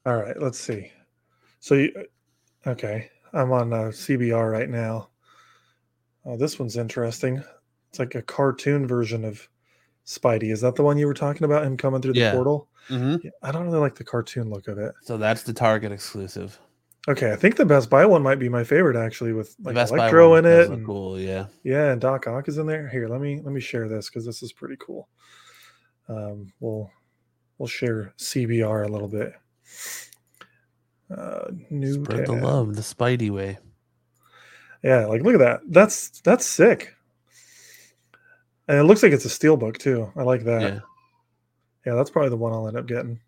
All 0.04 0.16
right, 0.16 0.36
let's 0.36 0.58
see. 0.58 0.90
So, 1.60 1.76
you, 1.76 2.04
okay, 2.66 3.08
I'm 3.32 3.52
on 3.52 3.72
uh, 3.72 3.76
CBR 3.92 4.50
right 4.50 4.68
now. 4.68 5.10
Oh, 6.26 6.36
this 6.36 6.58
one's 6.58 6.76
interesting. 6.76 7.40
It's 7.90 8.00
like 8.00 8.16
a 8.16 8.22
cartoon 8.22 8.84
version 8.84 9.24
of 9.24 9.48
Spidey. 10.04 10.50
Is 10.50 10.60
that 10.62 10.74
the 10.74 10.82
one 10.82 10.98
you 10.98 11.06
were 11.06 11.14
talking 11.14 11.44
about? 11.44 11.64
Him 11.64 11.76
coming 11.76 12.02
through 12.02 12.14
the 12.14 12.20
Yeah. 12.20 12.32
portal? 12.32 12.68
hmm 12.88 13.16
Yeah, 13.22 13.30
I 13.44 13.52
don't 13.52 13.64
really 13.64 13.78
like 13.78 13.94
the 13.94 14.02
cartoon 14.02 14.50
look 14.50 14.66
of 14.66 14.76
it. 14.76 14.92
So 15.02 15.16
that's 15.16 15.44
the 15.44 15.52
Target 15.52 15.92
exclusive. 15.92 16.58
Okay, 17.06 17.32
I 17.32 17.36
think 17.36 17.56
the 17.56 17.66
Best 17.66 17.90
Buy 17.90 18.06
one 18.06 18.22
might 18.22 18.38
be 18.38 18.48
my 18.48 18.64
favorite 18.64 18.96
actually, 18.96 19.34
with 19.34 19.54
like 19.62 19.76
Electro 19.76 20.36
in 20.36 20.46
it. 20.46 20.70
and- 20.70 20.86
cool, 20.86 21.18
yeah. 21.20 21.46
Yeah, 21.62 21.90
and 21.92 22.00
Doc 22.00 22.26
Ock 22.26 22.48
is 22.48 22.56
in 22.56 22.66
there. 22.66 22.88
Here, 22.88 23.08
let 23.08 23.20
me 23.20 23.40
let 23.44 23.52
me 23.52 23.60
share 23.60 23.88
this 23.88 24.08
because 24.08 24.24
this 24.24 24.42
is 24.42 24.52
pretty 24.52 24.76
cool. 24.80 25.08
Um, 26.08 26.52
we'll 26.60 26.90
we'll 27.58 27.66
share 27.68 28.14
CBR 28.18 28.86
a 28.86 28.88
little 28.88 29.08
bit. 29.08 29.32
Uh, 31.14 31.50
new 31.70 31.92
Spread 32.02 32.26
the 32.26 32.32
love 32.32 32.74
the 32.74 32.82
Spidey 32.82 33.30
way. 33.30 33.58
Yeah, 34.82 35.04
like 35.06 35.22
look 35.22 35.34
at 35.34 35.40
that. 35.40 35.60
That's 35.68 36.20
that's 36.22 36.46
sick. 36.46 36.94
And 38.66 38.78
it 38.78 38.84
looks 38.84 39.02
like 39.02 39.12
it's 39.12 39.26
a 39.26 39.30
steel 39.30 39.58
book 39.58 39.76
too. 39.76 40.10
I 40.16 40.22
like 40.22 40.44
that. 40.44 40.62
Yeah. 40.62 40.80
Yeah, 41.84 41.94
that's 41.96 42.08
probably 42.08 42.30
the 42.30 42.36
one 42.38 42.54
I'll 42.54 42.66
end 42.66 42.78
up 42.78 42.86
getting. 42.86 43.20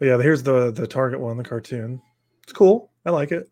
But 0.00 0.06
yeah, 0.06 0.18
here's 0.20 0.42
the 0.42 0.72
the 0.72 0.88
Target 0.88 1.20
one, 1.20 1.36
the 1.36 1.44
cartoon. 1.44 2.02
It's 2.50 2.58
cool. 2.58 2.90
I 3.06 3.10
like 3.10 3.30
it. 3.30 3.48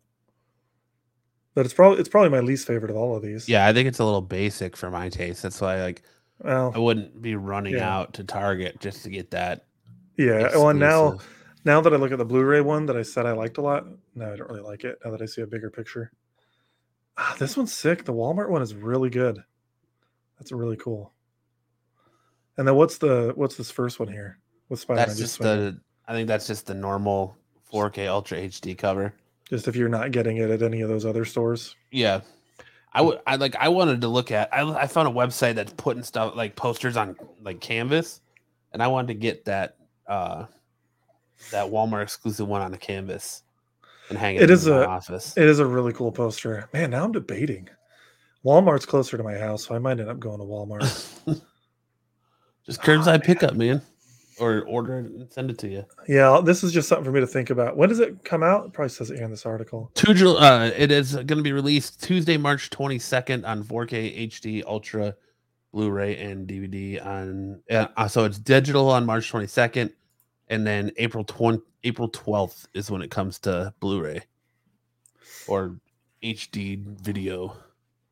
But 1.55 1.63
it's 1.63 1.73
probably 1.73 1.99
it's 1.99 2.09
probably 2.09 2.29
my 2.31 2.41
least 2.41 2.67
favorite 2.67 2.91
of 2.91 2.97
all 2.97 3.15
of 3.15 3.23
these. 3.23 3.47
Yeah, 3.47 3.65
I 3.65 3.71
think 3.71 3.87
it's 3.87 3.99
a 3.99 4.03
little 4.03 4.21
basic 4.21 4.75
for 4.75 4.91
my 4.91 5.07
taste. 5.07 5.41
That's 5.41 5.61
why 5.61 5.81
like 5.81 6.01
Well, 6.43 6.73
I 6.75 6.79
wouldn't 6.79 7.21
be 7.21 7.35
running 7.35 7.75
Yeah. 7.75 7.97
out 7.97 8.13
to 8.15 8.25
Target 8.25 8.81
just 8.81 9.03
to 9.03 9.09
get 9.09 9.31
that. 9.31 9.65
yeah. 10.17 10.49
Well, 10.53 10.67
and 10.67 10.79
now 10.81 11.17
now 11.63 11.79
that 11.79 11.93
I 11.93 11.95
look 11.95 12.11
at 12.11 12.17
the 12.17 12.25
Blu-ray 12.25 12.59
one 12.59 12.85
that 12.87 12.97
I 12.97 13.01
said 13.03 13.25
I 13.25 13.31
liked 13.31 13.57
a 13.57 13.61
lot, 13.61 13.85
no, 14.15 14.33
I 14.33 14.35
don't 14.35 14.49
really 14.49 14.61
like 14.63 14.83
it. 14.83 14.99
Now 15.05 15.11
that 15.11 15.21
I 15.21 15.25
see 15.25 15.41
a 15.43 15.47
bigger 15.47 15.69
picture, 15.69 16.11
ah, 17.17 17.37
this 17.39 17.55
one's 17.55 17.73
sick. 17.73 18.03
The 18.03 18.13
Walmart 18.13 18.49
one 18.49 18.61
is 18.61 18.75
really 18.75 19.09
good. 19.09 19.41
That's 20.37 20.51
really 20.51 20.77
cool. 20.77 21.13
And 22.57 22.67
then 22.67 22.75
what's 22.75 22.97
the 22.97 23.31
what's 23.35 23.55
this 23.55 23.71
first 23.71 23.97
one 23.97 24.09
here 24.09 24.39
with 24.67 24.81
Spider-Man? 24.81 25.07
that's 25.07 25.19
just 25.19 25.39
the 25.39 25.79
I 26.05 26.11
think 26.11 26.27
that's 26.27 26.47
just 26.47 26.65
the 26.67 26.73
normal 26.73 27.37
4K 27.73 28.07
Ultra 28.07 28.37
HD 28.39 28.77
cover. 28.77 29.13
just 29.49 29.67
if 29.67 29.75
you're 29.75 29.89
not 29.89 30.11
getting 30.11 30.37
it 30.37 30.49
at 30.49 30.61
any 30.61 30.81
of 30.81 30.89
those 30.89 31.05
other 31.05 31.25
stores. 31.25 31.75
Yeah. 31.91 32.21
I 32.93 33.01
would 33.01 33.19
I 33.27 33.35
like 33.35 33.55
I 33.55 33.69
wanted 33.69 34.01
to 34.01 34.07
look 34.07 34.31
at 34.31 34.49
I, 34.53 34.61
I 34.67 34.87
found 34.87 35.07
a 35.07 35.11
website 35.11 35.55
that's 35.55 35.73
putting 35.73 36.01
stuff 36.03 36.35
like 36.35 36.55
posters 36.55 36.97
on 36.97 37.15
like 37.43 37.59
canvas 37.61 38.21
and 38.73 38.81
I 38.81 38.87
wanted 38.87 39.09
to 39.09 39.13
get 39.13 39.45
that 39.45 39.77
uh 40.07 40.45
that 41.51 41.67
Walmart 41.67 42.01
exclusive 42.03 42.47
one 42.47 42.61
on 42.61 42.73
a 42.73 42.77
canvas 42.77 43.43
and 44.09 44.17
hang 44.17 44.37
it, 44.37 44.41
It 44.41 44.49
in 44.49 44.55
is 44.55 44.67
my 44.67 44.77
a- 44.83 44.87
office. 44.87 45.37
It 45.37 45.45
is 45.45 45.59
a 45.59 45.65
really 45.67 45.93
cool 45.93 46.11
poster. 46.11 46.67
Man, 46.73 46.89
now 46.89 47.03
I'm 47.05 47.11
debating. 47.11 47.69
Walmart's 48.43 48.85
closer 48.87 49.17
to 49.17 49.23
my 49.23 49.37
house, 49.37 49.65
so 49.67 49.75
I 49.75 49.79
might 49.79 49.99
end 49.99 50.09
up 50.09 50.19
going 50.19 50.39
to 50.39 50.45
Walmart. 50.45 50.81
Just 52.65 52.81
curbside 52.81 53.05
man. 53.05 53.21
pickup, 53.21 53.53
man. 53.55 53.81
Or 54.39 54.61
order 54.61 54.99
it 54.99 55.05
and 55.05 55.31
send 55.31 55.49
it 55.49 55.57
to 55.59 55.67
you. 55.67 55.85
yeah, 56.07 56.39
this 56.43 56.63
is 56.63 56.71
just 56.71 56.87
something 56.87 57.05
for 57.05 57.11
me 57.11 57.19
to 57.19 57.27
think 57.27 57.49
about. 57.49 57.75
When 57.75 57.89
does 57.89 57.99
it 57.99 58.23
come 58.23 58.41
out? 58.41 58.67
It 58.67 58.73
probably 58.73 58.89
says 58.89 59.11
it 59.11 59.15
here 59.15 59.25
in 59.25 59.31
this 59.31 59.45
article. 59.45 59.91
Tuesday, 59.95 60.25
uh, 60.25 60.71
it 60.77 60.91
is 60.91 61.13
going 61.13 61.27
to 61.27 61.41
be 61.41 61.51
released 61.51 62.01
Tuesday, 62.01 62.37
March 62.37 62.69
22nd 62.69 63.45
on 63.45 63.63
4K 63.63 64.29
HD 64.29 64.63
Ultra 64.65 65.15
Blu-ray 65.71 66.17
and 66.17 66.47
DVD 66.47 67.05
on 67.05 67.61
uh, 67.69 68.07
so 68.07 68.25
it's 68.25 68.39
digital 68.39 68.89
on 68.89 69.05
March 69.05 69.31
22nd 69.31 69.91
and 70.47 70.65
then 70.65 70.91
April 70.97 71.23
20 71.23 71.61
April 71.83 72.09
12th 72.09 72.65
is 72.73 72.89
when 72.89 73.01
it 73.01 73.11
comes 73.11 73.39
to 73.39 73.73
Blu-ray 73.79 74.21
or 75.47 75.75
HD 76.23 76.83
video. 77.01 77.55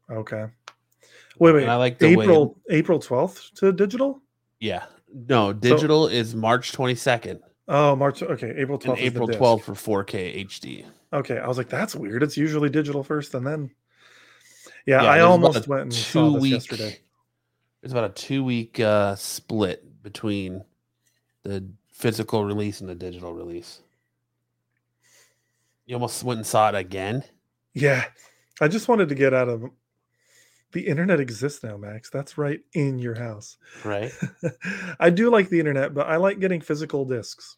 Okay. 0.09 0.45
Wait, 1.39 1.51
wait. 1.51 1.63
And 1.63 1.71
I 1.71 1.75
like 1.75 1.97
the 1.99 2.15
way 2.15 2.25
April 2.25 2.57
April 2.69 2.99
12th 2.99 3.53
to 3.55 3.71
digital? 3.71 4.21
yeah. 4.59 4.85
No, 5.13 5.53
digital 5.53 6.07
is 6.07 6.35
March 6.35 6.71
22nd 6.73 7.39
Oh, 7.69 7.95
March. 7.97 8.21
Okay, 8.23 8.53
April 8.57 8.79
12th. 8.79 8.89
and 8.89 8.97
April 8.99 9.27
disc. 9.27 9.39
12th 9.39 9.61
for 9.75 10.03
4K 10.05 10.45
HD. 10.47 10.85
Okay, 11.11 11.37
I 11.37 11.47
was 11.47 11.57
like, 11.57 11.67
that's 11.69 11.95
weird. 11.95 12.23
It's 12.23 12.37
usually 12.37 12.69
digital 12.69 13.03
first 13.03 13.33
and 13.33 13.45
then. 13.45 13.71
Yeah, 14.85 15.03
Yeah, 15.03 15.09
I 15.09 15.19
almost 15.19 15.67
went 15.67 15.81
and 15.83 15.93
saw 15.93 16.29
this 16.31 16.33
two-week- 16.33 16.51
yesterday. 16.53 16.99
There's 17.81 17.91
about 17.91 18.09
a 18.11 18.13
two 18.13 18.43
week 18.43 18.79
uh, 18.79 19.15
split 19.15 20.01
between 20.01 20.63
the 21.43 21.69
physical 21.91 22.43
release 22.45 22.79
and 22.81 22.89
the 22.89 22.95
digital 22.95 23.33
release. 23.33 23.81
You 25.85 25.95
almost 25.95 26.23
went 26.23 26.37
and 26.39 26.47
saw 26.47 26.69
it 26.69 26.75
again. 26.75 27.23
Yeah. 27.73 28.05
I 28.59 28.67
just 28.67 28.87
wanted 28.87 29.09
to 29.09 29.15
get 29.15 29.33
out 29.33 29.47
of 29.49 29.65
the 30.77 30.87
internet 30.87 31.19
exists 31.19 31.63
now, 31.63 31.75
Max. 31.75 32.11
That's 32.11 32.37
right 32.37 32.59
in 32.73 32.99
your 32.99 33.15
house. 33.15 33.57
Right. 33.83 34.11
I 34.99 35.09
do 35.09 35.31
like 35.31 35.49
the 35.49 35.59
internet, 35.59 35.95
but 35.95 36.05
I 36.05 36.17
like 36.17 36.39
getting 36.39 36.61
physical 36.61 37.03
discs. 37.03 37.57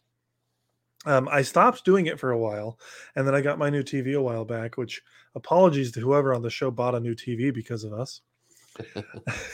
Um, 1.05 1.27
I 1.29 1.41
stopped 1.41 1.84
doing 1.84 2.05
it 2.05 2.17
for 2.17 2.32
a 2.32 2.38
while, 2.38 2.79
and 3.17 3.27
then 3.27 3.36
I 3.36 3.41
got 3.41 3.60
my 3.60 3.69
new 3.69 3.84
TV 3.84 4.15
a 4.15 4.21
while 4.21 4.45
back. 4.45 4.77
Which 4.77 5.01
apologies 5.36 5.91
to 5.91 5.99
whoever 5.99 6.34
on 6.34 6.41
the 6.41 6.49
show 6.49 6.71
bought 6.71 6.95
a 6.95 6.99
new 7.01 7.13
TV 7.13 7.53
because 7.53 7.84
of 7.84 7.91
us. 7.91 8.21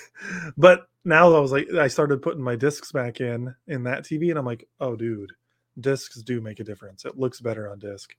but 0.58 0.88
now 1.04 1.34
I 1.34 1.40
was 1.40 1.52
like, 1.52 1.68
I 1.74 1.88
started 1.88 2.22
putting 2.22 2.44
my 2.44 2.56
discs 2.56 2.92
back 2.92 3.20
in 3.20 3.56
in 3.66 3.82
that 3.86 4.04
TV, 4.04 4.30
and 4.30 4.38
I'm 4.38 4.46
like, 4.46 4.68
oh, 4.80 4.96
dude, 4.96 5.32
discs 5.80 6.22
do 6.22 6.40
make 6.40 6.60
a 6.60 6.64
difference. 6.64 7.04
It 7.04 7.18
looks 7.18 7.42
better 7.42 7.72
on 7.72 7.80
disc. 7.80 8.14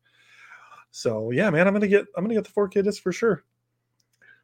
So 0.91 1.31
yeah, 1.31 1.51
man, 1.51 1.69
I'm 1.69 1.73
gonna 1.73 1.87
get 1.87 2.07
I'm 2.17 2.25
gonna 2.25 2.35
get 2.35 2.53
the 2.53 2.61
4K 2.61 2.83
disc 2.83 3.01
for 3.01 3.13
sure. 3.13 3.45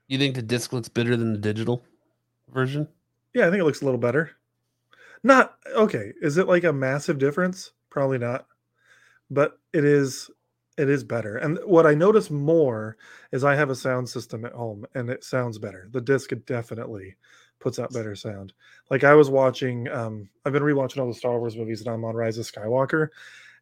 You 0.08 0.18
think 0.18 0.34
the 0.34 0.42
disc 0.42 0.72
looks 0.72 0.88
better 0.88 1.16
than 1.16 1.32
the 1.32 1.38
digital 1.38 1.82
version? 2.52 2.88
Yeah, 3.34 3.46
I 3.46 3.50
think 3.50 3.60
it 3.60 3.64
looks 3.64 3.82
a 3.82 3.84
little 3.84 4.00
better. 4.00 4.32
Not 5.22 5.56
okay. 5.74 6.12
Is 6.20 6.36
it 6.36 6.48
like 6.48 6.64
a 6.64 6.72
massive 6.72 7.18
difference? 7.18 7.72
Probably 7.90 8.18
not. 8.18 8.46
But 9.30 9.58
it 9.72 9.84
is 9.84 10.30
it 10.78 10.88
is 10.88 11.04
better. 11.04 11.36
And 11.36 11.58
what 11.64 11.86
I 11.86 11.94
notice 11.94 12.30
more 12.30 12.96
is 13.30 13.44
I 13.44 13.54
have 13.54 13.70
a 13.70 13.74
sound 13.74 14.08
system 14.08 14.44
at 14.44 14.52
home 14.52 14.84
and 14.94 15.10
it 15.10 15.22
sounds 15.22 15.58
better. 15.58 15.88
The 15.90 16.00
disc 16.00 16.30
definitely 16.46 17.16
puts 17.60 17.78
out 17.78 17.92
better 17.92 18.16
sound. 18.16 18.52
Like 18.90 19.04
I 19.04 19.14
was 19.14 19.30
watching 19.30 19.88
um 19.88 20.28
I've 20.44 20.52
been 20.52 20.62
rewatching 20.62 20.98
all 20.98 21.08
the 21.08 21.14
Star 21.14 21.38
Wars 21.38 21.56
movies 21.56 21.80
and 21.80 21.88
I'm 21.88 22.04
on 22.04 22.16
Rise 22.16 22.38
of 22.38 22.50
Skywalker 22.50 23.08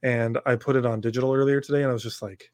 and 0.02 0.38
I 0.46 0.56
put 0.56 0.76
it 0.76 0.86
on 0.86 1.00
digital 1.00 1.34
earlier 1.34 1.60
today 1.60 1.82
and 1.82 1.90
I 1.90 1.92
was 1.92 2.02
just 2.02 2.22
like 2.22 2.50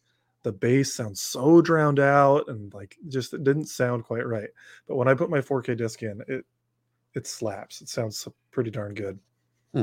the 0.46 0.52
bass 0.52 0.94
sounds 0.94 1.20
so 1.20 1.60
drowned 1.60 1.98
out 1.98 2.46
and 2.46 2.72
like 2.72 2.96
just 3.08 3.34
it 3.34 3.42
didn't 3.42 3.66
sound 3.66 4.04
quite 4.04 4.24
right. 4.24 4.48
But 4.86 4.94
when 4.94 5.08
I 5.08 5.14
put 5.14 5.28
my 5.28 5.40
4K 5.40 5.76
disc 5.76 6.04
in, 6.04 6.22
it 6.28 6.44
it 7.14 7.26
slaps. 7.26 7.80
It 7.80 7.88
sounds 7.88 8.28
pretty 8.52 8.70
darn 8.70 8.94
good. 8.94 9.18
Hmm. 9.72 9.82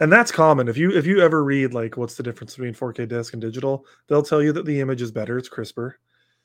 And 0.00 0.10
that's 0.10 0.32
common. 0.32 0.66
If 0.66 0.78
you 0.78 0.92
if 0.92 1.04
you 1.04 1.20
ever 1.20 1.44
read 1.44 1.74
like 1.74 1.98
what's 1.98 2.14
the 2.14 2.22
difference 2.22 2.56
between 2.56 2.72
4K 2.72 3.06
disc 3.06 3.34
and 3.34 3.42
digital, 3.42 3.84
they'll 4.06 4.22
tell 4.22 4.42
you 4.42 4.50
that 4.52 4.64
the 4.64 4.80
image 4.80 5.02
is 5.02 5.12
better, 5.12 5.36
it's 5.36 5.50
crisper 5.50 5.98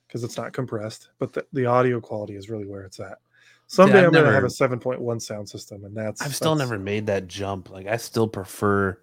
because 0.05 0.25
it's 0.25 0.35
not 0.35 0.51
compressed, 0.51 1.11
but 1.19 1.31
the, 1.31 1.45
the 1.53 1.67
audio 1.67 2.01
quality 2.01 2.35
is 2.35 2.49
really 2.49 2.67
where 2.67 2.81
it's 2.83 2.99
at. 2.99 3.19
Someday 3.67 3.99
I've 3.99 4.07
I'm 4.07 4.11
gonna 4.11 4.33
have 4.33 4.43
a 4.43 4.47
7.1 4.47 5.21
sound 5.21 5.47
system, 5.47 5.85
and 5.85 5.95
that's 5.95 6.21
I've 6.21 6.35
still 6.35 6.53
that's- 6.53 6.69
never 6.69 6.83
made 6.83 7.05
that 7.05 7.29
jump. 7.29 7.69
Like 7.69 7.87
I 7.87 7.95
still 7.95 8.27
prefer 8.27 8.99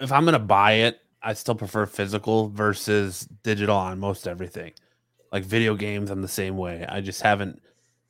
if 0.00 0.10
I'm 0.10 0.24
gonna 0.24 0.40
buy 0.40 0.72
it, 0.72 1.03
I 1.24 1.32
still 1.32 1.54
prefer 1.54 1.86
physical 1.86 2.50
versus 2.50 3.26
digital 3.42 3.76
on 3.76 3.98
most 3.98 4.28
everything. 4.28 4.72
Like 5.32 5.44
video 5.44 5.74
games, 5.74 6.10
I'm 6.10 6.20
the 6.20 6.28
same 6.28 6.58
way. 6.58 6.84
I 6.86 7.00
just 7.00 7.22
haven't 7.22 7.60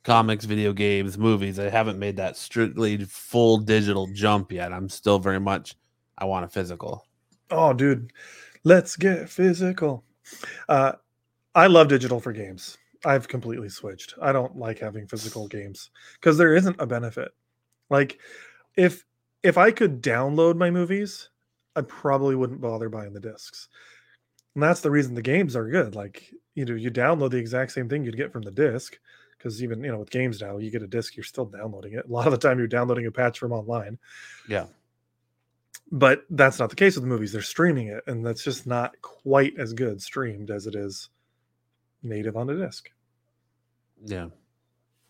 comics, 0.03 0.43
video 0.43 0.73
games, 0.73 1.17
movies. 1.17 1.57
I 1.57 1.69
haven't 1.69 1.97
made 1.97 2.17
that 2.17 2.35
strictly 2.35 2.97
full 3.05 3.57
digital 3.57 4.07
jump 4.13 4.51
yet. 4.51 4.73
I'm 4.73 4.89
still 4.89 5.17
very 5.17 5.39
much 5.39 5.75
I 6.17 6.25
want 6.25 6.45
a 6.45 6.49
physical. 6.49 7.07
Oh, 7.49 7.71
dude, 7.71 8.11
let's 8.65 8.97
get 8.97 9.29
physical. 9.29 10.03
Uh, 10.67 10.93
I 11.55 11.67
love 11.67 11.87
digital 11.87 12.19
for 12.19 12.33
games. 12.33 12.77
I've 13.05 13.27
completely 13.27 13.69
switched. 13.69 14.15
I 14.21 14.33
don't 14.33 14.57
like 14.57 14.79
having 14.79 15.07
physical 15.07 15.47
games 15.47 15.89
because 16.15 16.37
there 16.37 16.55
isn't 16.55 16.75
a 16.79 16.85
benefit. 16.85 17.31
Like, 17.89 18.19
if 18.75 19.05
if 19.41 19.57
I 19.57 19.71
could 19.71 20.01
download 20.01 20.57
my 20.57 20.69
movies, 20.69 21.29
I 21.75 21.81
probably 21.81 22.35
wouldn't 22.35 22.61
bother 22.61 22.89
buying 22.89 23.13
the 23.13 23.19
discs. 23.19 23.67
And 24.53 24.63
that's 24.63 24.81
the 24.81 24.91
reason 24.91 25.13
the 25.15 25.21
games 25.21 25.55
are 25.55 25.69
good. 25.69 25.95
Like, 25.95 26.31
you 26.53 26.63
know, 26.65 26.75
you 26.75 26.89
download 26.89 27.31
the 27.31 27.37
exact 27.37 27.73
same 27.73 27.89
thing 27.89 28.03
you'd 28.05 28.15
get 28.17 28.31
from 28.31 28.43
the 28.43 28.51
disc 28.51 28.97
because 29.37 29.61
even 29.61 29.83
you 29.83 29.91
know 29.91 29.99
with 29.99 30.09
games 30.09 30.41
now, 30.41 30.57
you 30.57 30.71
get 30.71 30.81
a 30.81 30.87
disc, 30.87 31.15
you're 31.17 31.23
still 31.25 31.45
downloading 31.45 31.93
it. 31.93 32.05
A 32.07 32.11
lot 32.11 32.25
of 32.27 32.31
the 32.31 32.37
time, 32.37 32.57
you're 32.57 32.67
downloading 32.67 33.05
a 33.05 33.11
patch 33.11 33.37
from 33.37 33.51
online 33.51 33.99
Yeah. 34.47 34.67
but 35.91 36.23
that's 36.29 36.57
not 36.57 36.69
the 36.69 36.75
case 36.75 36.95
with 36.95 37.03
the 37.03 37.09
movies. 37.09 37.33
They're 37.33 37.41
streaming 37.41 37.87
it, 37.87 38.03
and 38.07 38.25
that's 38.25 38.43
just 38.43 38.65
not 38.65 38.99
quite 39.01 39.53
as 39.59 39.73
good 39.73 40.01
streamed 40.01 40.49
as 40.51 40.65
it 40.67 40.75
is 40.75 41.09
native 42.01 42.37
on 42.37 42.47
the 42.47 42.55
disc. 42.55 42.89
Yeah. 44.05 44.27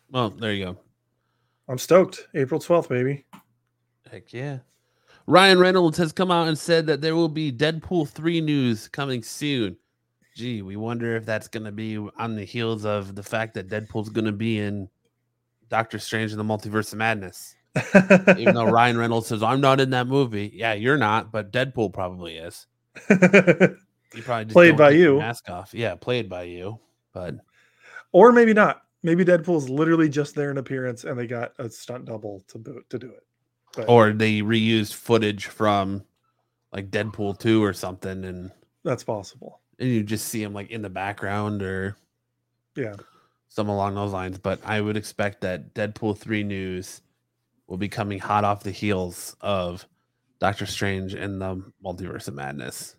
Well, 0.09 0.31
there 0.31 0.53
you 0.53 0.65
go. 0.65 0.77
I'm 1.67 1.77
stoked. 1.77 2.27
April 2.33 2.59
12th, 2.59 2.89
baby. 2.89 3.25
Heck 4.11 4.33
yeah. 4.33 4.59
Ryan 5.27 5.59
Reynolds 5.59 5.97
has 5.97 6.11
come 6.11 6.31
out 6.31 6.47
and 6.47 6.57
said 6.57 6.85
that 6.87 7.01
there 7.01 7.15
will 7.15 7.29
be 7.29 7.51
Deadpool 7.51 8.07
3 8.09 8.41
news 8.41 8.87
coming 8.87 9.23
soon. 9.23 9.77
Gee, 10.35 10.61
we 10.61 10.75
wonder 10.75 11.15
if 11.15 11.25
that's 11.25 11.47
going 11.47 11.63
to 11.63 11.71
be 11.71 11.97
on 11.97 12.35
the 12.35 12.43
heels 12.43 12.85
of 12.85 13.15
the 13.15 13.23
fact 13.23 13.53
that 13.55 13.69
Deadpool's 13.69 14.09
going 14.09 14.25
to 14.25 14.31
be 14.31 14.59
in 14.59 14.89
Doctor 15.69 15.97
Strange 15.97 16.31
in 16.31 16.37
the 16.37 16.43
Multiverse 16.43 16.91
of 16.91 16.99
Madness. 16.99 17.55
Even 18.37 18.53
though 18.53 18.65
Ryan 18.69 18.97
Reynolds 18.97 19.27
says, 19.27 19.41
I'm 19.41 19.61
not 19.61 19.79
in 19.79 19.89
that 19.91 20.07
movie. 20.07 20.51
Yeah, 20.53 20.73
you're 20.73 20.97
not, 20.97 21.31
but 21.31 21.51
Deadpool 21.51 21.93
probably 21.93 22.37
is. 22.37 22.67
You 24.15 24.23
probably 24.23 24.45
just 24.45 24.53
Played 24.53 24.77
by 24.77 24.91
you. 24.91 25.17
Mask 25.17 25.49
off. 25.49 25.73
Yeah, 25.73 25.95
played 25.95 26.29
by 26.29 26.43
you. 26.43 26.79
But 27.13 27.35
or 28.11 28.31
maybe 28.31 28.53
not. 28.53 28.81
Maybe 29.03 29.25
Deadpool's 29.25 29.69
literally 29.69 30.09
just 30.09 30.35
there 30.35 30.51
in 30.51 30.57
appearance, 30.57 31.03
and 31.03 31.19
they 31.19 31.27
got 31.27 31.51
a 31.59 31.69
stunt 31.69 32.05
double 32.05 32.43
to 32.47 32.57
bo- 32.57 32.81
to 32.89 32.97
do 32.99 33.07
it. 33.09 33.23
Or 33.87 34.11
they 34.13 34.41
reused 34.41 34.93
footage 34.93 35.45
from 35.47 36.03
like 36.71 36.91
Deadpool 36.91 37.39
2 37.39 37.63
or 37.63 37.73
something 37.73 38.23
and 38.25 38.51
that's 38.83 39.03
possible. 39.03 39.61
and 39.79 39.89
you 39.89 40.03
just 40.03 40.27
see 40.27 40.41
him 40.43 40.53
like 40.53 40.71
in 40.71 40.81
the 40.81 40.89
background 40.89 41.61
or 41.63 41.95
Yeah. 42.75 42.95
some 43.49 43.69
along 43.69 43.95
those 43.95 44.11
lines. 44.13 44.37
But 44.37 44.59
I 44.65 44.81
would 44.81 44.97
expect 44.97 45.41
that 45.41 45.73
Deadpool 45.73 46.17
3 46.17 46.43
news 46.43 47.01
will 47.67 47.77
be 47.77 47.89
coming 47.89 48.19
hot 48.19 48.43
off 48.43 48.63
the 48.63 48.71
heels 48.71 49.35
of 49.41 49.87
Doctor 50.39 50.65
Strange 50.65 51.13
and 51.13 51.41
the 51.41 51.63
Multiverse 51.83 52.27
of 52.27 52.35
Madness. 52.35 52.95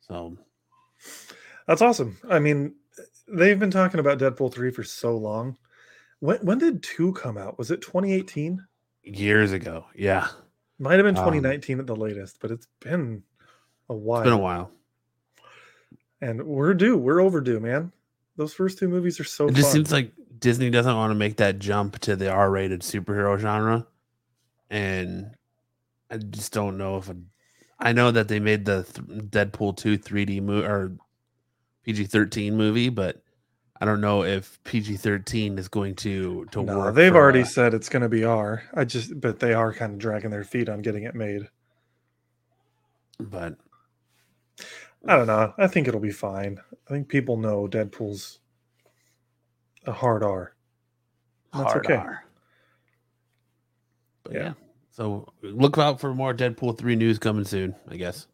So 0.00 0.36
That's 1.66 1.82
awesome. 1.82 2.18
I 2.28 2.38
mean, 2.38 2.74
they've 3.28 3.58
been 3.58 3.70
talking 3.70 4.00
about 4.00 4.18
Deadpool 4.18 4.52
3 4.52 4.70
for 4.70 4.82
so 4.84 5.16
long. 5.16 5.56
When 6.20 6.38
when 6.44 6.58
did 6.58 6.82
2 6.82 7.12
come 7.14 7.36
out? 7.38 7.58
Was 7.58 7.70
it 7.70 7.80
2018? 7.82 8.64
Years 9.02 9.52
ago, 9.52 9.86
yeah, 9.94 10.28
Might 10.78 10.94
have 10.94 11.04
been 11.04 11.16
Um, 11.16 11.24
2019 11.24 11.80
at 11.80 11.86
the 11.86 11.96
latest, 11.96 12.38
but 12.40 12.50
it's 12.50 12.66
been 12.80 13.22
a 13.88 13.94
while. 13.94 14.20
it's 14.20 14.26
been 14.26 14.32
a 14.32 14.38
while. 14.38 14.70
and 16.20 16.42
we're 16.42 16.74
due. 16.74 16.96
We're 16.96 17.20
overdue, 17.20 17.60
man. 17.60 17.92
Those 18.36 18.52
first 18.54 18.78
two 18.78 18.88
movies 18.88 19.20
are 19.20 19.24
so 19.24 19.48
it 19.48 19.54
just 19.54 19.68
fun. 19.68 19.72
seems 19.74 19.92
like 19.92 20.12
Disney 20.38 20.70
doesn't 20.70 20.94
want 20.96 21.10
to 21.10 21.14
make 21.14 21.36
that 21.36 21.58
jump 21.58 21.98
to 22.00 22.16
the 22.16 22.30
R-rated 22.30 22.80
superhero 22.80 23.38
genre, 23.38 23.86
and 24.70 25.34
I 26.10 26.16
just 26.18 26.52
don't 26.52 26.78
know 26.78 26.96
if. 26.98 27.08
A, 27.10 27.16
I 27.78 27.92
know 27.92 28.10
that 28.10 28.28
they 28.28 28.40
made 28.40 28.64
the 28.66 28.82
th- 28.84 29.06
Deadpool 29.30 29.76
two 29.76 29.98
3D 29.98 30.42
movie 30.42 30.66
or 30.66 30.92
PG 31.84 32.04
thirteen 32.06 32.56
movie, 32.56 32.88
but 32.90 33.22
I 33.80 33.86
don't 33.86 34.00
know 34.00 34.24
if 34.24 34.62
PG 34.64 34.96
thirteen 34.98 35.58
is 35.58 35.68
going 35.68 35.94
to 35.96 36.46
to 36.50 36.62
no, 36.62 36.78
work. 36.78 36.94
they've 36.94 37.14
already 37.14 37.42
uh, 37.42 37.46
said 37.46 37.72
it's 37.74 37.88
going 37.88 38.02
to 38.02 38.08
be 38.08 38.24
R. 38.24 38.62
I 38.74 38.84
just, 38.84 39.20
but 39.20 39.38
they 39.40 39.54
are 39.54 39.72
kind 39.72 39.92
of 39.94 39.98
dragging 39.98 40.30
their 40.30 40.44
feet 40.44 40.68
on 40.68 40.82
getting 40.82 41.04
it 41.04 41.14
made. 41.14 41.48
but 43.18 43.56
I 45.06 45.16
don't 45.16 45.26
know. 45.26 45.54
I 45.56 45.66
think 45.66 45.88
it'll 45.88 46.00
be 46.00 46.10
fine. 46.10 46.58
I 46.88 46.90
think 46.92 47.08
people 47.08 47.36
know 47.36 47.66
Deadpool's 47.66 48.40
a 49.86 49.92
hard 49.92 50.22
R. 50.22 50.54
That's 51.54 51.72
hard 51.72 51.86
okay. 51.86 51.94
R. 51.94 52.24
But 54.24 54.32
yeah. 54.34 54.40
Yeah. 54.40 54.52
So 54.90 55.32
look 55.42 55.78
out 55.78 56.00
for 56.00 56.12
more 56.14 56.34
Deadpool 56.34 56.76
3 56.76 56.96
news 56.96 57.18
coming 57.18 57.44
soon, 57.44 57.74
I 57.88 57.96
guess. 57.96 58.26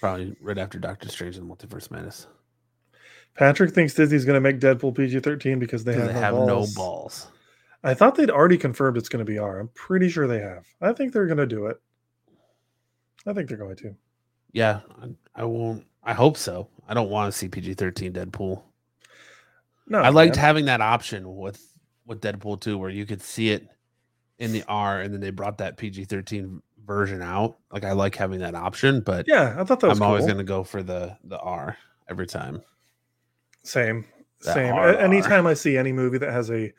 Probably 0.00 0.34
right 0.40 0.56
after 0.58 0.78
Doctor 0.78 1.08
Strange 1.08 1.36
and 1.36 1.48
the 1.48 1.54
Multiverse 1.54 1.90
Madness. 1.90 2.26
Patrick 3.36 3.72
thinks 3.74 3.94
Disney's 3.94 4.24
going 4.24 4.34
to 4.36 4.40
make 4.40 4.60
Deadpool 4.60 4.94
PG 4.96 5.20
13 5.20 5.58
because 5.58 5.84
they 5.84 5.94
have, 5.94 6.06
They 6.08 6.12
no, 6.14 6.20
have 6.20 6.34
balls. 6.34 6.48
no 6.48 6.80
balls. 6.80 7.26
I 7.84 7.94
thought 7.94 8.14
they'd 8.16 8.30
already 8.30 8.56
confirmed 8.58 8.96
it's 8.96 9.08
going 9.08 9.24
to 9.24 9.30
be 9.30 9.38
R. 9.38 9.60
I'm 9.60 9.68
pretty 9.74 10.08
sure 10.08 10.26
they 10.26 10.40
have. 10.40 10.66
I 10.80 10.92
think 10.92 11.12
they're 11.12 11.26
going 11.26 11.36
to 11.38 11.46
do 11.46 11.66
it. 11.66 11.80
I 13.26 13.32
think 13.32 13.48
they're 13.48 13.58
going 13.58 13.76
to. 13.76 13.94
Yeah, 14.52 14.80
I, 15.02 15.42
I 15.42 15.44
won't. 15.44 15.84
I 16.02 16.14
hope 16.14 16.36
so. 16.36 16.68
I 16.88 16.94
don't 16.94 17.10
want 17.10 17.32
to 17.32 17.36
see 17.38 17.48
PG 17.48 17.74
13 17.74 18.12
Deadpool. 18.12 18.62
No, 19.88 19.98
I 20.00 20.08
liked 20.08 20.36
man. 20.36 20.44
having 20.44 20.64
that 20.66 20.80
option 20.80 21.36
with 21.36 21.62
with 22.06 22.20
Deadpool 22.20 22.60
2 22.60 22.78
where 22.78 22.90
you 22.90 23.04
could 23.04 23.20
see 23.20 23.50
it 23.50 23.66
in 24.38 24.52
the 24.52 24.64
R 24.68 25.00
and 25.00 25.12
then 25.12 25.20
they 25.20 25.30
brought 25.30 25.58
that 25.58 25.76
PG 25.76 26.04
13 26.04 26.62
version 26.86 27.22
out. 27.22 27.56
Like 27.72 27.84
I 27.84 27.92
like 27.92 28.14
having 28.14 28.40
that 28.40 28.54
option, 28.54 29.00
but 29.00 29.26
Yeah, 29.28 29.56
I 29.58 29.64
thought 29.64 29.80
that 29.80 29.88
was 29.88 29.98
I'm 30.00 30.06
always 30.06 30.24
going 30.24 30.38
to 30.38 30.44
go 30.44 30.62
for 30.64 30.82
the 30.82 31.16
the 31.24 31.38
R 31.38 31.76
every 32.08 32.26
time. 32.26 32.62
Same, 33.66 34.04
same. 34.40 34.74
Anytime 34.74 35.46
I 35.46 35.54
see 35.54 35.76
any 35.76 35.92
movie 35.92 36.18
that 36.18 36.32
has 36.32 36.50
a, 36.50 36.72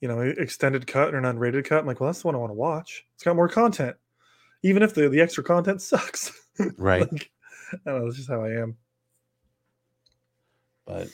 you 0.00 0.08
know, 0.08 0.20
extended 0.20 0.86
cut 0.86 1.14
or 1.14 1.18
an 1.18 1.24
unrated 1.24 1.64
cut, 1.64 1.80
I'm 1.80 1.86
like, 1.86 2.00
well, 2.00 2.08
that's 2.08 2.22
the 2.22 2.28
one 2.28 2.36
I 2.36 2.38
want 2.38 2.50
to 2.50 2.54
watch. 2.54 3.04
It's 3.14 3.24
got 3.24 3.34
more 3.34 3.48
content, 3.48 3.96
even 4.62 4.84
if 4.84 4.94
the 4.94 5.08
the 5.08 5.20
extra 5.20 5.42
content 5.42 5.82
sucks. 5.82 6.30
Right. 6.76 7.10
Like, 7.10 7.30
I 7.72 7.90
don't 7.90 7.98
know. 7.98 8.04
That's 8.04 8.18
just 8.18 8.28
how 8.28 8.44
I 8.44 8.50
am. 8.50 8.76
But 10.86 11.08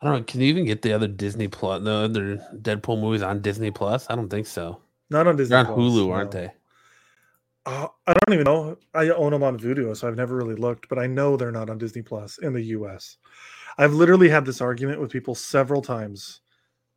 I 0.00 0.06
don't 0.06 0.18
know. 0.18 0.22
Can 0.22 0.40
you 0.40 0.46
even 0.46 0.64
get 0.64 0.82
the 0.82 0.92
other 0.92 1.08
Disney 1.08 1.48
Plus, 1.48 1.82
the 1.82 1.90
other 1.90 2.36
Deadpool 2.54 3.00
movies 3.00 3.22
on 3.22 3.40
Disney 3.40 3.72
Plus? 3.72 4.06
I 4.08 4.14
don't 4.14 4.28
think 4.28 4.46
so. 4.46 4.80
Not 5.10 5.26
on 5.26 5.36
Disney. 5.36 5.50
They're 5.50 5.66
on 5.66 5.74
Plus, 5.74 5.78
Hulu, 5.78 6.12
aren't 6.12 6.30
they? 6.30 6.52
Uh, 7.66 7.88
I 8.06 8.14
don't 8.14 8.34
even 8.34 8.44
know. 8.44 8.78
I 8.94 9.10
own 9.10 9.32
them 9.32 9.42
on 9.42 9.58
Vudu, 9.58 9.94
so 9.96 10.08
I've 10.08 10.16
never 10.16 10.34
really 10.36 10.54
looked, 10.54 10.88
but 10.88 10.98
I 10.98 11.06
know 11.06 11.36
they're 11.36 11.52
not 11.52 11.68
on 11.70 11.78
Disney 11.78 12.02
Plus 12.02 12.38
in 12.38 12.52
the 12.54 12.62
US. 12.62 13.18
I've 13.78 13.92
literally 13.92 14.28
had 14.28 14.44
this 14.46 14.60
argument 14.60 15.00
with 15.00 15.10
people 15.12 15.34
several 15.34 15.82
times 15.82 16.40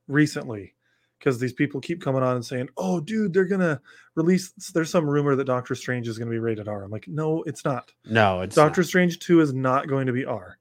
recently 0.08 0.74
because 1.20 1.40
these 1.40 1.54
people 1.54 1.80
keep 1.80 2.02
coming 2.02 2.24
on 2.24 2.36
and 2.36 2.46
saying, 2.46 2.70
"Oh, 2.78 3.00
dude, 3.00 3.34
they're 3.34 3.46
gonna 3.46 3.82
release." 4.16 4.52
There's 4.74 4.90
some 4.90 5.10
rumor 5.10 5.36
that 5.36 5.46
Doctor 5.46 5.76
Strange 5.76 6.08
is 6.08 6.18
gonna 6.18 6.32
be 6.32 6.40
rated 6.40 6.68
R. 6.68 6.84
I'm 6.84 6.92
like, 6.92 7.08
no, 7.08 7.44
it's 7.44 7.64
not. 7.66 7.92
No, 8.06 8.42
it's 8.42 8.56
Doctor 8.56 8.82
not. 8.82 8.88
Strange 8.88 9.20
Two 9.20 9.42
is 9.42 9.54
not 9.54 9.88
going 9.88 10.08
to 10.08 10.14
be 10.14 10.26
R. 10.26 10.58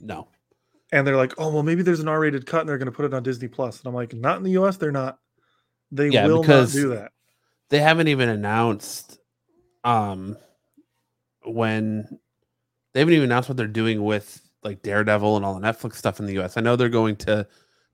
No. 0.00 0.28
And 0.92 1.06
they're 1.06 1.16
like, 1.16 1.34
"Oh, 1.38 1.52
well, 1.52 1.62
maybe 1.62 1.82
there's 1.82 2.00
an 2.00 2.08
R-rated 2.08 2.46
cut, 2.46 2.60
and 2.60 2.68
they're 2.68 2.78
gonna 2.78 2.92
put 2.92 3.04
it 3.06 3.14
on 3.14 3.22
Disney 3.22 3.48
Plus." 3.48 3.80
And 3.80 3.88
I'm 3.88 3.94
like, 3.94 4.14
"Not 4.14 4.38
in 4.38 4.42
the 4.44 4.52
US. 4.52 4.76
They're 4.76 4.92
not. 4.92 5.18
They 5.90 6.08
Yeah, 6.08 6.26
will 6.26 6.42
not 6.42 6.70
do 6.70 6.88
that." 6.90 7.12
They 7.68 7.80
haven't 7.80 8.08
even 8.08 8.28
announced 8.28 9.18
um 9.86 10.36
when 11.44 12.18
they 12.92 13.00
haven't 13.00 13.14
even 13.14 13.24
announced 13.30 13.48
what 13.48 13.56
they're 13.56 13.66
doing 13.68 14.02
with 14.04 14.42
like 14.64 14.82
Daredevil 14.82 15.36
and 15.36 15.44
all 15.44 15.58
the 15.58 15.66
Netflix 15.66 15.94
stuff 15.94 16.18
in 16.18 16.26
the 16.26 16.38
US. 16.40 16.56
I 16.56 16.60
know 16.60 16.74
they're 16.76 16.88
going 16.88 17.16
to 17.16 17.46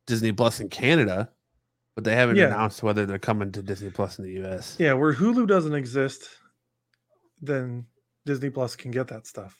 Disney 0.06 0.32
Plus 0.32 0.58
in 0.58 0.70
Canada, 0.70 1.30
but 1.94 2.04
they 2.04 2.16
haven't 2.16 2.36
Yeah. 2.36 2.46
announced 2.46 2.82
whether 2.82 3.04
they're 3.04 3.18
coming 3.18 3.52
to 3.52 3.62
Disney 3.62 3.90
Plus 3.90 4.18
in 4.18 4.24
the 4.24 4.42
US. 4.42 4.76
Yeah, 4.80 4.94
where 4.94 5.12
Hulu 5.12 5.46
doesn't 5.46 5.74
exist, 5.74 6.30
then 7.42 7.86
Disney 8.24 8.48
Plus 8.48 8.74
can 8.74 8.90
get 8.90 9.08
that 9.08 9.26
stuff. 9.26 9.54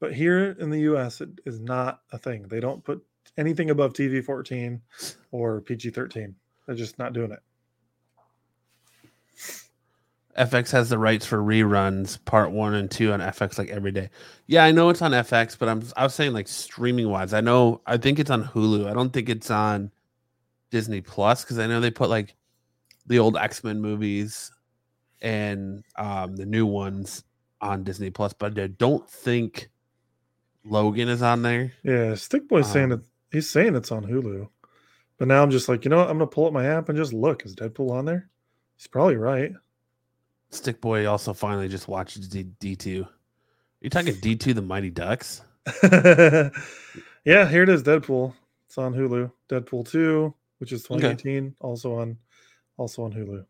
But 0.00 0.14
here 0.14 0.56
in 0.58 0.70
the 0.70 0.80
US, 0.80 1.20
it 1.20 1.30
is 1.46 1.60
not 1.60 2.00
a 2.10 2.18
thing. 2.18 2.48
They 2.48 2.58
don't 2.58 2.82
put 2.82 3.04
anything 3.38 3.70
above 3.70 3.92
TV 3.92 4.24
14 4.24 4.82
or 5.30 5.60
PG 5.60 5.90
13. 5.90 6.34
They're 6.66 6.74
just 6.74 6.98
not 6.98 7.12
doing 7.12 7.30
it. 7.30 7.40
FX 10.38 10.70
has 10.72 10.88
the 10.88 10.98
rights 10.98 11.26
for 11.26 11.38
reruns, 11.38 12.22
part 12.24 12.52
one 12.52 12.74
and 12.74 12.90
two 12.90 13.12
on 13.12 13.20
FX 13.20 13.58
like 13.58 13.68
every 13.68 13.92
day. 13.92 14.08
Yeah, 14.46 14.64
I 14.64 14.70
know 14.72 14.88
it's 14.88 15.02
on 15.02 15.12
FX, 15.12 15.58
but 15.58 15.68
I'm 15.68 15.82
I 15.96 16.04
was 16.04 16.14
saying 16.14 16.32
like 16.32 16.48
streaming 16.48 17.08
wise. 17.10 17.34
I 17.34 17.40
know 17.40 17.80
I 17.86 17.98
think 17.98 18.18
it's 18.18 18.30
on 18.30 18.44
Hulu. 18.44 18.88
I 18.88 18.94
don't 18.94 19.12
think 19.12 19.28
it's 19.28 19.50
on 19.50 19.90
Disney 20.70 21.00
Plus 21.02 21.44
because 21.44 21.58
I 21.58 21.66
know 21.66 21.80
they 21.80 21.90
put 21.90 22.08
like 22.08 22.34
the 23.06 23.18
old 23.18 23.36
X 23.36 23.62
Men 23.62 23.80
movies 23.80 24.50
and 25.20 25.84
um 25.96 26.36
the 26.36 26.46
new 26.46 26.64
ones 26.66 27.24
on 27.60 27.84
Disney 27.84 28.10
Plus, 28.10 28.32
but 28.32 28.58
I 28.58 28.68
don't 28.68 29.08
think 29.08 29.68
Logan 30.64 31.08
is 31.08 31.22
on 31.22 31.42
there. 31.42 31.72
Yeah, 31.82 32.14
Stick 32.14 32.48
Boy's 32.48 32.70
saying 32.70 32.84
Um, 32.84 32.90
that 32.90 33.00
he's 33.30 33.50
saying 33.50 33.76
it's 33.76 33.92
on 33.92 34.04
Hulu. 34.04 34.48
But 35.18 35.28
now 35.28 35.42
I'm 35.42 35.50
just 35.50 35.68
like, 35.68 35.84
you 35.84 35.90
know 35.90 35.98
what? 35.98 36.10
I'm 36.10 36.18
going 36.18 36.28
to 36.28 36.34
pull 36.34 36.46
up 36.46 36.52
my 36.52 36.66
app 36.66 36.88
and 36.88 36.98
just 36.98 37.12
look. 37.12 37.44
Is 37.44 37.54
Deadpool 37.54 37.90
on 37.92 38.04
there? 38.06 38.28
He's 38.76 38.88
probably 38.88 39.16
right. 39.16 39.52
Stick 40.52 40.80
Boy 40.80 41.06
also 41.06 41.32
finally 41.32 41.68
just 41.68 41.88
watched 41.88 42.30
D- 42.30 42.46
D2. 42.60 43.04
Are 43.04 43.08
you 43.80 43.90
talking 43.90 44.14
D2 44.20 44.54
the 44.54 44.62
Mighty 44.62 44.90
Ducks? 44.90 45.42
yeah, 45.82 47.48
here 47.48 47.62
it 47.62 47.68
is 47.68 47.82
Deadpool. 47.82 48.34
It's 48.66 48.78
on 48.78 48.94
Hulu. 48.94 49.30
Deadpool 49.48 49.88
2, 49.90 50.32
which 50.58 50.72
is 50.72 50.84
Okay. 50.86 51.00
2018, 51.00 51.54
also 51.60 51.94
on 51.98 52.16
also 52.76 53.02
on 53.04 53.12
Hulu. 53.12 53.44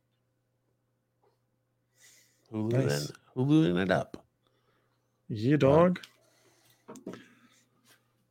Hulu 2.53 2.73
Nice. 2.73 3.11
it- 3.11 3.17
Huluing 3.37 3.83
it 3.83 3.91
up. 3.91 4.23
Yeah, 5.29 5.57
dog. 5.57 6.01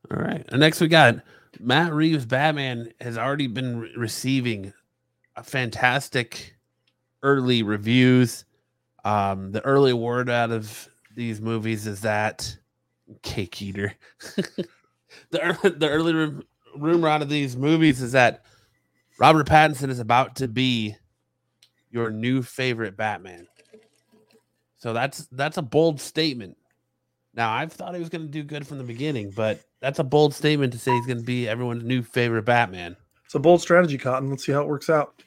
All 0.08 0.16
right. 0.18 0.44
And 0.50 0.60
next 0.60 0.80
we 0.80 0.86
got 0.86 1.16
Matt 1.58 1.92
Reeves 1.92 2.24
Batman 2.24 2.92
has 3.00 3.18
already 3.18 3.48
been 3.48 3.80
re- 3.80 3.92
receiving 3.96 4.72
a 5.34 5.42
fantastic 5.42 6.54
early 7.24 7.64
reviews. 7.64 8.44
Um, 9.04 9.52
the 9.52 9.64
early 9.64 9.92
word 9.92 10.30
out 10.30 10.50
of 10.50 10.88
these 11.14 11.40
movies 11.40 11.86
is 11.86 12.00
that 12.02 12.56
cake 13.22 13.60
eater. 13.60 13.94
the 15.30 15.44
ear- 15.44 15.70
the 15.70 15.88
early 15.88 16.14
rum- 16.14 16.44
rumor 16.76 17.08
out 17.08 17.22
of 17.22 17.28
these 17.28 17.56
movies 17.56 18.00
is 18.00 18.12
that 18.12 18.44
Robert 19.18 19.46
Pattinson 19.46 19.90
is 19.90 19.98
about 19.98 20.36
to 20.36 20.48
be 20.48 20.96
your 21.90 22.10
new 22.10 22.42
favorite 22.42 22.96
Batman. 22.96 23.46
So 24.78 24.92
that's 24.92 25.26
that's 25.32 25.58
a 25.58 25.62
bold 25.62 26.00
statement. 26.00 26.56
Now 27.34 27.52
I've 27.52 27.72
thought 27.72 27.94
he 27.94 28.00
was 28.00 28.08
going 28.08 28.26
to 28.26 28.30
do 28.30 28.42
good 28.42 28.66
from 28.66 28.78
the 28.78 28.84
beginning, 28.84 29.30
but 29.30 29.60
that's 29.80 29.98
a 29.98 30.04
bold 30.04 30.34
statement 30.34 30.72
to 30.72 30.78
say 30.78 30.92
he's 30.92 31.06
going 31.06 31.18
to 31.18 31.24
be 31.24 31.48
everyone's 31.48 31.84
new 31.84 32.02
favorite 32.02 32.44
Batman. 32.44 32.96
It's 33.24 33.34
a 33.34 33.38
bold 33.38 33.62
strategy, 33.62 33.96
Cotton. 33.96 34.28
Let's 34.28 34.44
see 34.44 34.52
how 34.52 34.62
it 34.62 34.68
works 34.68 34.90
out. 34.90 35.22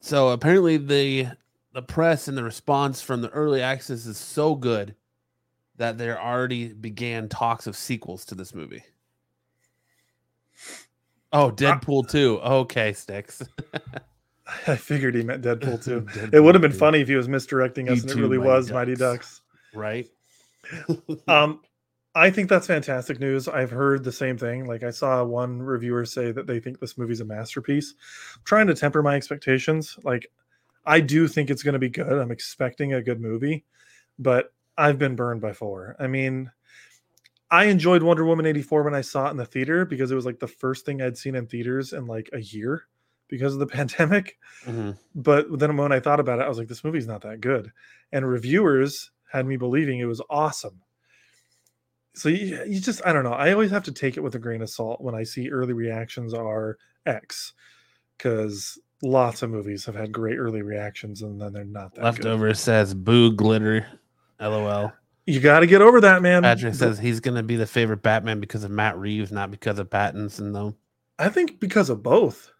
So 0.00 0.30
apparently 0.30 0.76
the 0.76 1.28
the 1.72 1.82
press 1.82 2.28
and 2.28 2.36
the 2.36 2.44
response 2.44 3.00
from 3.00 3.22
the 3.22 3.30
early 3.30 3.62
access 3.62 4.06
is 4.06 4.18
so 4.18 4.54
good 4.54 4.94
that 5.76 5.98
there 5.98 6.20
already 6.20 6.68
began 6.68 7.28
talks 7.28 7.66
of 7.66 7.76
sequels 7.76 8.24
to 8.26 8.34
this 8.34 8.54
movie. 8.54 8.84
Oh, 11.32 11.50
Deadpool 11.50 12.10
2. 12.10 12.40
Okay, 12.40 12.92
Sticks. 12.92 13.42
I 14.66 14.74
figured 14.76 15.14
he 15.14 15.22
meant 15.22 15.42
Deadpool 15.44 15.82
too. 15.82 16.00
Deadpool 16.12 16.34
It 16.34 16.40
would 16.40 16.54
have 16.54 16.62
been 16.62 16.72
2, 16.72 16.76
funny 16.76 17.00
if 17.00 17.08
he 17.08 17.14
was 17.14 17.28
misdirecting 17.28 17.88
us 17.88 18.02
and 18.02 18.10
it 18.10 18.16
really 18.16 18.36
Mighty 18.36 18.48
was 18.48 18.72
Mighty 18.72 18.94
Ducks. 18.96 19.40
Ducks. 19.40 19.40
Right? 19.74 20.08
Um, 21.28 21.60
I 22.14 22.30
think 22.30 22.48
that's 22.48 22.66
fantastic 22.66 23.20
news. 23.20 23.46
I've 23.48 23.70
heard 23.70 24.02
the 24.04 24.12
same 24.12 24.36
thing. 24.36 24.66
Like 24.66 24.82
I 24.82 24.90
saw 24.90 25.22
one 25.24 25.62
reviewer 25.62 26.04
say 26.04 26.32
that 26.32 26.46
they 26.46 26.58
think 26.58 26.80
this 26.80 26.98
movie's 26.98 27.20
a 27.20 27.24
masterpiece. 27.24 27.94
I'm 28.36 28.42
trying 28.44 28.66
to 28.66 28.74
temper 28.74 29.02
my 29.02 29.14
expectations. 29.14 29.96
Like 30.02 30.30
I 30.84 31.00
do 31.00 31.28
think 31.28 31.50
it's 31.50 31.62
going 31.62 31.74
to 31.74 31.78
be 31.78 31.88
good. 31.88 32.12
I'm 32.12 32.30
expecting 32.30 32.92
a 32.92 33.02
good 33.02 33.20
movie, 33.20 33.64
but 34.18 34.52
I've 34.76 34.98
been 34.98 35.16
burned 35.16 35.40
by 35.40 35.52
four. 35.52 35.96
I 35.98 36.06
mean, 36.06 36.50
I 37.50 37.64
enjoyed 37.64 38.02
Wonder 38.02 38.24
Woman 38.24 38.46
84 38.46 38.84
when 38.84 38.94
I 38.94 39.00
saw 39.00 39.26
it 39.26 39.32
in 39.32 39.36
the 39.36 39.44
theater 39.44 39.84
because 39.84 40.10
it 40.10 40.14
was 40.14 40.24
like 40.26 40.38
the 40.38 40.46
first 40.46 40.86
thing 40.86 41.02
I'd 41.02 41.18
seen 41.18 41.34
in 41.34 41.46
theaters 41.46 41.92
in 41.92 42.06
like 42.06 42.30
a 42.32 42.40
year 42.40 42.84
because 43.28 43.54
of 43.54 43.60
the 43.60 43.66
pandemic. 43.78 44.38
Mhm. 44.64 44.96
But 45.14 45.58
then 45.58 45.76
when 45.76 45.92
I 45.92 46.00
thought 46.00 46.20
about 46.20 46.38
it, 46.38 46.42
I 46.44 46.48
was 46.48 46.58
like, 46.58 46.68
this 46.68 46.84
movie's 46.84 47.06
not 47.06 47.22
that 47.22 47.40
good. 47.40 47.72
And 48.12 48.28
reviewers 48.28 49.10
had 49.30 49.46
me 49.46 49.56
believing 49.56 49.98
it 49.98 50.06
was 50.06 50.22
awesome. 50.30 50.80
So 52.14 52.28
you, 52.28 52.62
you 52.66 52.80
just, 52.80 53.00
I 53.06 53.12
don't 53.12 53.24
know. 53.24 53.32
I 53.32 53.52
always 53.52 53.70
have 53.70 53.84
to 53.84 53.92
take 53.92 54.16
it 54.16 54.20
with 54.20 54.34
a 54.34 54.40
grain 54.40 54.62
of 54.62 54.70
salt 54.70 55.00
when 55.00 55.14
I 55.14 55.22
see 55.22 55.50
early 55.50 55.72
reactions 55.72 56.34
are 56.34 56.76
X 57.06 57.52
because 58.16 58.78
lots 59.02 59.42
of 59.42 59.50
movies 59.50 59.84
have 59.86 59.94
had 59.94 60.12
great 60.12 60.36
early 60.36 60.62
reactions 60.62 61.22
and 61.22 61.40
then 61.40 61.52
they're 61.52 61.64
not 61.64 61.94
that 61.94 62.00
good. 62.00 62.04
Leftover 62.04 62.54
says 62.54 62.94
boo 62.94 63.32
glitter. 63.32 63.86
LOL. 64.40 64.92
You 65.26 65.40
got 65.40 65.60
to 65.60 65.66
get 65.66 65.82
over 65.82 66.00
that, 66.00 66.22
man. 66.22 66.42
Patrick 66.42 66.74
says 66.74 66.98
he's 66.98 67.20
going 67.20 67.36
to 67.36 67.42
be 67.42 67.56
the 67.56 67.66
favorite 67.66 68.02
Batman 68.02 68.40
because 68.40 68.64
of 68.64 68.70
Matt 68.70 68.98
Reeves, 68.98 69.30
not 69.30 69.50
because 69.50 69.78
of 69.78 69.88
Pattinson, 69.90 70.52
though. 70.52 70.74
I 71.18 71.28
think 71.28 71.60
because 71.60 71.90
of 71.90 72.02
both. 72.02 72.50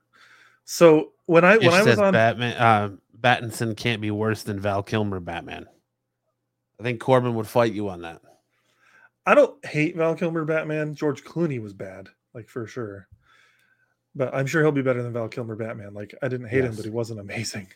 So 0.64 1.12
when 1.26 1.44
I 1.44 1.56
Ish 1.56 1.64
when 1.64 1.74
I 1.74 1.82
was 1.82 1.98
on 1.98 2.12
Batman, 2.12 2.56
uh, 2.56 2.90
Battinson 3.18 3.76
can't 3.76 4.00
be 4.00 4.10
worse 4.10 4.42
than 4.42 4.60
Val 4.60 4.82
Kilmer 4.82 5.20
Batman. 5.20 5.66
I 6.78 6.82
think 6.82 7.00
Corbin 7.00 7.34
would 7.34 7.48
fight 7.48 7.72
you 7.72 7.88
on 7.88 8.02
that. 8.02 8.20
I 9.26 9.34
don't 9.34 9.64
hate 9.64 9.96
Val 9.96 10.14
Kilmer 10.14 10.44
Batman. 10.44 10.94
George 10.94 11.24
Clooney 11.24 11.60
was 11.60 11.72
bad, 11.72 12.08
like 12.34 12.48
for 12.48 12.66
sure. 12.66 13.08
But 14.14 14.34
I'm 14.34 14.46
sure 14.46 14.62
he'll 14.62 14.72
be 14.72 14.82
better 14.82 15.02
than 15.02 15.12
Val 15.12 15.28
Kilmer 15.28 15.54
Batman. 15.56 15.94
Like 15.94 16.14
I 16.22 16.28
didn't 16.28 16.48
hate 16.48 16.64
him, 16.64 16.74
but 16.74 16.84
he 16.84 16.90
wasn't 16.90 17.20
amazing. 17.20 17.68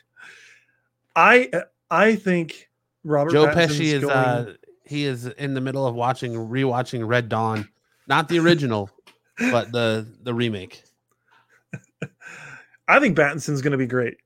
I 1.15 1.51
I 1.91 2.17
think 2.17 2.69
Robert 3.05 3.31
Joe 3.33 3.47
Pattinson's 3.47 3.79
Pesci 3.79 3.93
is 3.93 4.01
going- 4.03 4.13
uh, 4.13 4.53
he 4.85 5.05
is 5.05 5.27
in 5.27 5.55
the 5.55 5.61
middle 5.61 5.87
of 5.87 5.95
watching 5.95 6.33
rewatching 6.35 7.07
Red 7.07 7.29
Dawn, 7.29 7.69
not 8.07 8.29
the 8.29 8.39
original, 8.39 8.91
but 9.39 9.73
the 9.73 10.07
the 10.23 10.35
remake. 10.35 10.83
I 12.89 13.01
think 13.01 13.17
Battinson's 13.17 13.63
going 13.63 13.73
to 13.73 13.79
be 13.79 13.87
great. 13.87 14.19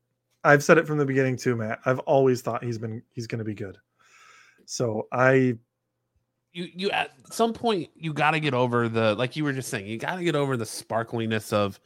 I've 0.45 0.65
said 0.65 0.79
it 0.79 0.87
from 0.87 0.99
the 0.99 1.05
beginning 1.05 1.37
too, 1.37 1.57
Matt. 1.57 1.81
I've 1.85 1.99
always 2.01 2.43
thought 2.43 2.65
he's 2.65 2.79
been 2.79 3.03
he's 3.13 3.27
going 3.27 3.39
to 3.41 3.45
be 3.45 3.55
good. 3.55 3.77
So 4.65 5.09
I 5.13 5.57
You 6.53 6.69
you 6.75 6.91
at 6.91 7.13
some 7.31 7.53
point 7.53 7.91
you 7.95 8.13
got 8.13 8.33
to 8.33 8.41
get 8.41 8.55
over 8.55 8.89
the 8.89 9.15
like 9.15 9.37
you 9.37 9.45
were 9.45 9.53
just 9.53 9.69
saying. 9.69 9.87
You 9.87 9.99
got 9.99 10.17
to 10.17 10.25
get 10.25 10.35
over 10.35 10.57
the 10.57 10.65
sparkliness 10.65 11.53
of 11.53 11.79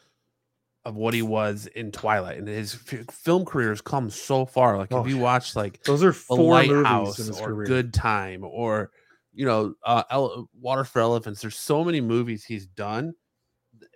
of 0.84 0.96
what 0.96 1.14
he 1.14 1.22
was 1.22 1.66
in 1.66 1.92
Twilight, 1.92 2.38
and 2.38 2.48
his 2.48 2.74
f- 2.74 3.06
film 3.14 3.44
career 3.44 3.68
has 3.70 3.80
come 3.80 4.10
so 4.10 4.44
far. 4.44 4.76
Like 4.76 4.92
Oh, 4.92 5.00
if 5.04 5.08
you 5.08 5.18
watch 5.18 5.54
like 5.54 5.82
those 5.84 6.02
are 6.02 6.12
four 6.12 6.60
movies 6.62 6.72
Lighthouse 6.72 7.18
in 7.20 7.26
his 7.28 7.40
or 7.40 7.46
career. 7.48 7.66
Good 7.66 7.94
Time 7.94 8.42
or 8.44 8.90
you 9.32 9.46
know 9.46 9.74
uh, 9.84 10.02
Ele- 10.10 10.48
Water 10.60 10.84
for 10.84 11.00
Elephants. 11.00 11.40
There's 11.40 11.56
so 11.56 11.84
many 11.84 12.00
movies 12.00 12.44
he's 12.44 12.66
done 12.66 13.14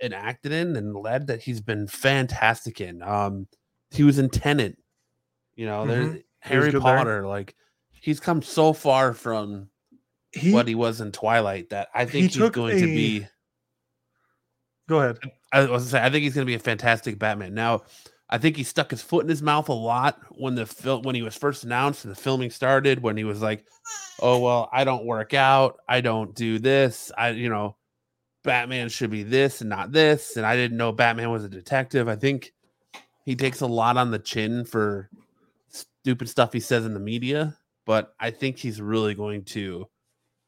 and 0.01 0.14
acted 0.14 0.53
in 0.53 0.77
and 0.77 0.94
led 0.94 1.27
that 1.27 1.42
he's 1.42 1.61
been 1.61 1.87
fantastic 1.88 2.81
in. 2.81 3.03
Um, 3.03 3.49
he 3.90 4.03
was 4.05 4.18
in 4.18 4.29
Tenet. 4.31 4.77
You 5.57 5.66
know, 5.66 5.87
there's 5.87 6.09
Mhm. 6.14 6.22
Harry 6.40 6.70
good 6.70 6.83
there. 6.83 6.96
Potter. 6.96 7.27
Like 7.27 7.55
he's 7.90 8.20
come 8.20 8.42
so 8.42 8.72
far 8.72 9.12
from 9.12 9.70
he 10.33 10.53
what 10.53 10.68
he 10.68 10.75
was 10.77 11.01
in 11.01 11.11
Twilight. 11.12 11.70
That 11.70 11.88
I 11.94 12.05
He 12.05 12.11
think 12.11 12.22
he's 12.27 12.37
took 12.37 12.53
going 12.53 12.79
to 12.79 12.87
be. 12.87 13.27
Go 14.88 15.01
ahead. 15.01 15.18
I 15.53 15.61
was 15.61 15.68
gonna 15.68 15.81
say 15.81 16.03
I 16.03 16.11
think 16.11 16.25
he's 16.25 16.35
to 16.35 16.44
be 16.44 16.55
a 16.55 16.59
fantastic 16.59 17.18
Batman. 17.18 17.55
Now, 17.55 17.83
I 18.29 18.38
think 18.38 18.57
he 18.57 18.64
stuck 18.64 18.90
his 18.90 19.03
foot 19.03 19.25
in 19.25 19.29
his 19.29 19.42
mouth 19.42 19.68
a 19.68 19.72
lot 19.72 20.18
when 20.31 20.55
the 20.55 20.66
film 20.66 21.03
when 21.03 21.14
he 21.14 21.22
was 21.22 21.37
first 21.37 21.64
announced 21.64 22.05
and 22.05 22.14
the 22.14 22.20
filming 22.20 22.51
started. 22.51 23.03
When 23.03 23.16
he 23.16 23.25
was 23.25 23.40
like, 23.40 23.66
"Oh 24.20 24.38
well, 24.40 24.68
I 24.72 24.85
don't 24.85 25.07
work 25.07 25.35
out. 25.35 25.79
I 25.88 26.01
don't 26.01 26.35
do 26.35 26.59
this. 26.59 27.12
I 27.16 27.31
you 27.31 27.49
know, 27.49 27.77
Batman 28.42 28.88
should 28.88 29.11
be 29.11 29.22
this 29.22 29.61
and 29.61 29.70
not 29.70 29.92
this." 29.92 30.37
And 30.37 30.44
I 30.44 30.57
didn't 30.57 30.77
know 30.77 30.92
Batman 30.92 31.31
was 31.31 31.44
a 31.44 31.49
detective. 31.49 32.09
I 32.09 32.16
think 32.16 32.53
he 33.25 33.37
takes 33.37 33.61
a 33.61 33.66
lot 33.66 33.96
on 33.96 34.11
the 34.11 34.18
chin 34.18 34.64
for 34.64 35.11
stupid 35.68 36.29
stuff 36.29 36.53
he 36.53 36.61
says 36.61 36.85
in 36.85 36.94
the 36.94 37.01
media, 37.01 37.57
but 37.85 38.14
I 38.20 38.31
think 38.31 38.59
he's 38.59 38.81
really 38.81 39.14
going 39.14 39.44
to 39.46 39.88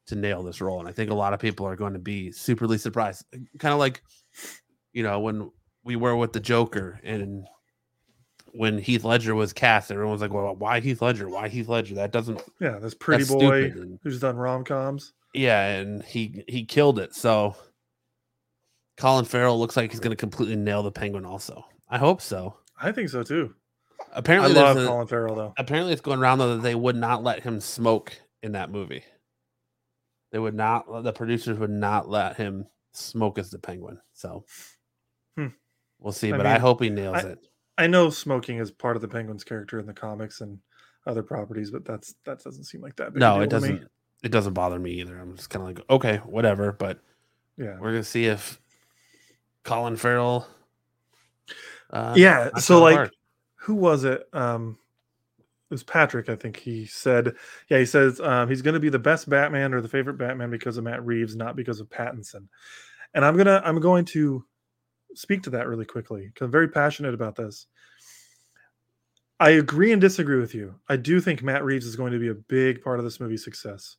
to 0.08 0.16
nail 0.16 0.42
this 0.42 0.60
role, 0.60 0.80
and 0.80 0.88
I 0.88 0.92
think 0.92 1.10
a 1.10 1.14
lot 1.14 1.32
of 1.32 1.40
people 1.40 1.66
are 1.66 1.76
going 1.76 1.92
to 1.94 1.98
be 1.98 2.30
superly 2.30 2.78
surprised. 2.78 3.24
Kind 3.58 3.72
of 3.72 3.78
like, 3.78 4.02
you 4.92 5.02
know, 5.02 5.20
when 5.20 5.50
we 5.84 5.96
were 5.96 6.16
with 6.16 6.32
the 6.32 6.40
Joker 6.40 7.00
and 7.02 7.46
when 8.52 8.78
Heath 8.78 9.04
Ledger 9.04 9.34
was 9.34 9.52
cast, 9.52 9.90
everyone 9.90 10.12
was 10.12 10.20
like, 10.22 10.32
"Well, 10.32 10.54
why 10.56 10.80
Heath 10.80 11.02
Ledger? 11.02 11.28
Why 11.28 11.48
Heath 11.48 11.68
Ledger? 11.68 11.94
That 11.96 12.12
doesn't." 12.12 12.40
Yeah, 12.60 12.78
this 12.78 12.94
pretty 12.94 13.24
boy 13.24 13.64
and- 13.64 13.98
who's 14.02 14.20
done 14.20 14.36
rom 14.36 14.64
coms. 14.64 15.12
Yeah, 15.34 15.66
and 15.76 16.02
he 16.02 16.44
he 16.48 16.64
killed 16.64 16.98
it. 16.98 17.14
So 17.14 17.54
Colin 18.96 19.24
Farrell 19.24 19.58
looks 19.58 19.76
like 19.76 19.90
he's 19.90 20.00
going 20.00 20.10
to 20.10 20.16
completely 20.16 20.56
nail 20.56 20.82
the 20.82 20.90
Penguin. 20.90 21.24
Also, 21.24 21.64
I 21.88 21.98
hope 21.98 22.20
so. 22.20 22.56
I 22.80 22.92
think 22.92 23.10
so 23.10 23.22
too. 23.22 23.54
I 24.00 24.18
Apparently, 24.20 24.54
love 24.54 24.76
a- 24.76 24.86
Colin 24.86 25.06
Farrell 25.06 25.34
though. 25.34 25.54
apparently 25.58 25.92
it's 25.92 26.00
going 26.02 26.18
around 26.18 26.38
though 26.38 26.56
that 26.56 26.62
they 26.62 26.74
would 26.74 26.96
not 26.96 27.22
let 27.22 27.42
him 27.42 27.60
smoke 27.60 28.16
in 28.42 28.52
that 28.52 28.70
movie. 28.70 29.04
They 30.30 30.38
would 30.38 30.54
not. 30.54 31.02
The 31.04 31.12
producers 31.12 31.58
would 31.58 31.70
not 31.70 32.08
let 32.08 32.36
him 32.36 32.66
smoke 32.92 33.38
as 33.38 33.50
the 33.50 33.58
Penguin. 33.58 33.98
So 34.12 34.44
Hmm. 35.36 35.48
we'll 35.98 36.12
see. 36.12 36.32
I 36.32 36.36
but 36.36 36.46
I 36.46 36.58
hope 36.58 36.82
he 36.82 36.90
nails 36.90 37.24
I- 37.24 37.28
it. 37.30 37.38
I 37.78 37.86
know 37.86 38.10
smoking 38.10 38.58
is 38.58 38.70
part 38.72 38.96
of 38.96 39.02
the 39.02 39.08
Penguin's 39.08 39.44
character 39.44 39.78
in 39.78 39.86
the 39.86 39.94
comics 39.94 40.40
and 40.40 40.58
other 41.06 41.22
properties, 41.22 41.70
but 41.70 41.84
that's 41.84 42.14
that 42.24 42.42
doesn't 42.42 42.64
seem 42.64 42.80
like 42.80 42.96
that. 42.96 43.14
No, 43.14 43.40
it 43.40 43.50
doesn't. 43.50 43.86
It 44.24 44.30
doesn't 44.32 44.54
bother 44.54 44.80
me 44.80 44.90
either. 45.00 45.16
I'm 45.16 45.36
just 45.36 45.48
kind 45.48 45.62
of 45.62 45.76
like, 45.76 45.88
okay, 45.88 46.16
whatever. 46.26 46.72
But 46.72 47.00
Yeah, 47.56 47.78
we're 47.78 47.92
gonna 47.92 48.02
see 48.04 48.24
if 48.26 48.60
Colin 49.62 49.96
Farrell. 49.96 50.46
Uh, 51.90 52.14
yeah. 52.16 52.50
So 52.56 52.82
like, 52.82 52.94
apart. 52.94 53.16
who 53.56 53.74
was 53.76 54.02
it? 54.04 54.28
Um, 54.32 54.78
it 55.70 55.74
was 55.74 55.82
Patrick. 55.82 56.28
I 56.28 56.36
think 56.36 56.56
he 56.56 56.86
said. 56.86 57.34
Yeah, 57.68 57.78
he 57.78 57.84
says 57.84 58.20
um, 58.20 58.48
he's 58.48 58.62
going 58.62 58.74
to 58.74 58.80
be 58.80 58.88
the 58.88 58.98
best 58.98 59.28
Batman 59.28 59.74
or 59.74 59.80
the 59.80 59.88
favorite 59.88 60.18
Batman 60.18 60.50
because 60.50 60.78
of 60.78 60.84
Matt 60.84 61.04
Reeves, 61.04 61.36
not 61.36 61.56
because 61.56 61.80
of 61.80 61.90
Pattinson. 61.90 62.48
And 63.14 63.24
I'm 63.24 63.36
gonna 63.36 63.60
I'm 63.64 63.80
going 63.80 64.04
to 64.06 64.44
speak 65.14 65.42
to 65.42 65.50
that 65.50 65.68
really 65.68 65.84
quickly 65.84 66.26
because 66.26 66.46
I'm 66.46 66.50
very 66.50 66.68
passionate 66.68 67.14
about 67.14 67.36
this. 67.36 67.66
I 69.40 69.50
agree 69.50 69.92
and 69.92 70.00
disagree 70.00 70.40
with 70.40 70.54
you. 70.54 70.74
I 70.88 70.96
do 70.96 71.20
think 71.20 71.42
Matt 71.42 71.64
Reeves 71.64 71.86
is 71.86 71.96
going 71.96 72.12
to 72.12 72.18
be 72.18 72.28
a 72.28 72.34
big 72.34 72.82
part 72.82 72.98
of 72.98 73.04
this 73.04 73.20
movie's 73.20 73.44
success. 73.44 73.96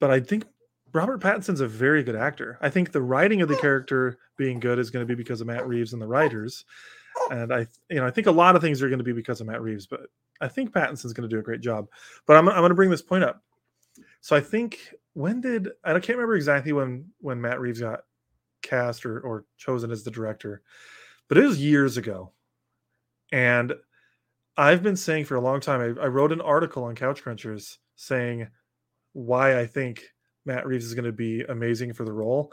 But 0.00 0.10
I 0.10 0.20
think 0.20 0.46
Robert 0.94 1.20
Pattinson's 1.20 1.60
a 1.60 1.68
very 1.68 2.02
good 2.02 2.16
actor. 2.16 2.58
I 2.60 2.70
think 2.70 2.92
the 2.92 3.02
writing 3.02 3.42
of 3.42 3.48
the 3.48 3.56
character 3.56 4.18
being 4.36 4.58
good 4.58 4.78
is 4.78 4.90
going 4.90 5.06
to 5.06 5.08
be 5.08 5.16
because 5.16 5.40
of 5.40 5.46
Matt 5.46 5.66
Reeves 5.66 5.92
and 5.92 6.00
the 6.00 6.06
writers. 6.06 6.64
And 7.30 7.52
I 7.52 7.66
you 7.90 7.96
know, 7.96 8.06
I 8.06 8.10
think 8.10 8.26
a 8.26 8.32
lot 8.32 8.56
of 8.56 8.62
things 8.62 8.82
are 8.82 8.88
going 8.88 8.98
to 8.98 9.04
be 9.04 9.12
because 9.12 9.40
of 9.40 9.46
Matt 9.46 9.62
Reeves, 9.62 9.86
but 9.86 10.02
I 10.40 10.48
think 10.48 10.72
Pattinson's 10.72 11.12
going 11.12 11.28
to 11.28 11.34
do 11.34 11.38
a 11.38 11.42
great 11.42 11.60
job. 11.60 11.88
But 12.26 12.36
I'm 12.36 12.48
I'm 12.48 12.56
going 12.56 12.70
to 12.70 12.74
bring 12.74 12.90
this 12.90 13.02
point 13.02 13.24
up. 13.24 13.42
So 14.20 14.36
I 14.36 14.40
think 14.40 14.94
when 15.14 15.40
did 15.40 15.68
I 15.84 15.92
can't 15.92 16.16
remember 16.18 16.36
exactly 16.36 16.72
when 16.72 17.06
when 17.20 17.40
Matt 17.40 17.60
Reeves 17.60 17.80
got 17.80 18.00
cast 18.62 19.04
or 19.04 19.20
or 19.20 19.44
chosen 19.56 19.90
as 19.90 20.02
the 20.02 20.10
director, 20.10 20.62
but 21.28 21.38
it 21.38 21.46
was 21.46 21.62
years 21.62 21.96
ago. 21.96 22.32
And 23.32 23.74
I've 24.56 24.82
been 24.82 24.96
saying 24.96 25.24
for 25.24 25.36
a 25.36 25.40
long 25.40 25.60
time, 25.60 25.80
I, 25.80 26.04
I 26.04 26.06
wrote 26.06 26.32
an 26.32 26.40
article 26.40 26.84
on 26.84 26.94
Couch 26.94 27.24
Crunchers 27.24 27.78
saying 27.96 28.48
why 29.14 29.58
I 29.58 29.66
think 29.66 30.02
Matt 30.44 30.66
Reeves 30.66 30.84
is 30.84 30.94
going 30.94 31.04
to 31.04 31.12
be 31.12 31.42
amazing 31.42 31.92
for 31.92 32.04
the 32.04 32.12
role. 32.12 32.52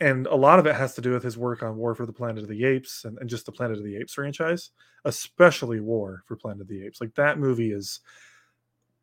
And 0.00 0.26
a 0.28 0.34
lot 0.34 0.58
of 0.58 0.66
it 0.66 0.76
has 0.76 0.94
to 0.94 1.00
do 1.00 1.10
with 1.10 1.24
his 1.24 1.36
work 1.36 1.62
on 1.62 1.76
War 1.76 1.94
for 1.94 2.06
the 2.06 2.12
Planet 2.12 2.42
of 2.42 2.48
the 2.48 2.64
Apes 2.64 3.04
and, 3.04 3.18
and 3.18 3.28
just 3.28 3.46
the 3.46 3.52
Planet 3.52 3.78
of 3.78 3.84
the 3.84 3.96
Apes 3.96 4.14
franchise, 4.14 4.70
especially 5.04 5.80
War 5.80 6.22
for 6.26 6.36
Planet 6.36 6.62
of 6.62 6.68
the 6.68 6.86
Apes. 6.86 7.00
Like 7.00 7.14
that 7.16 7.38
movie 7.38 7.72
is 7.72 8.00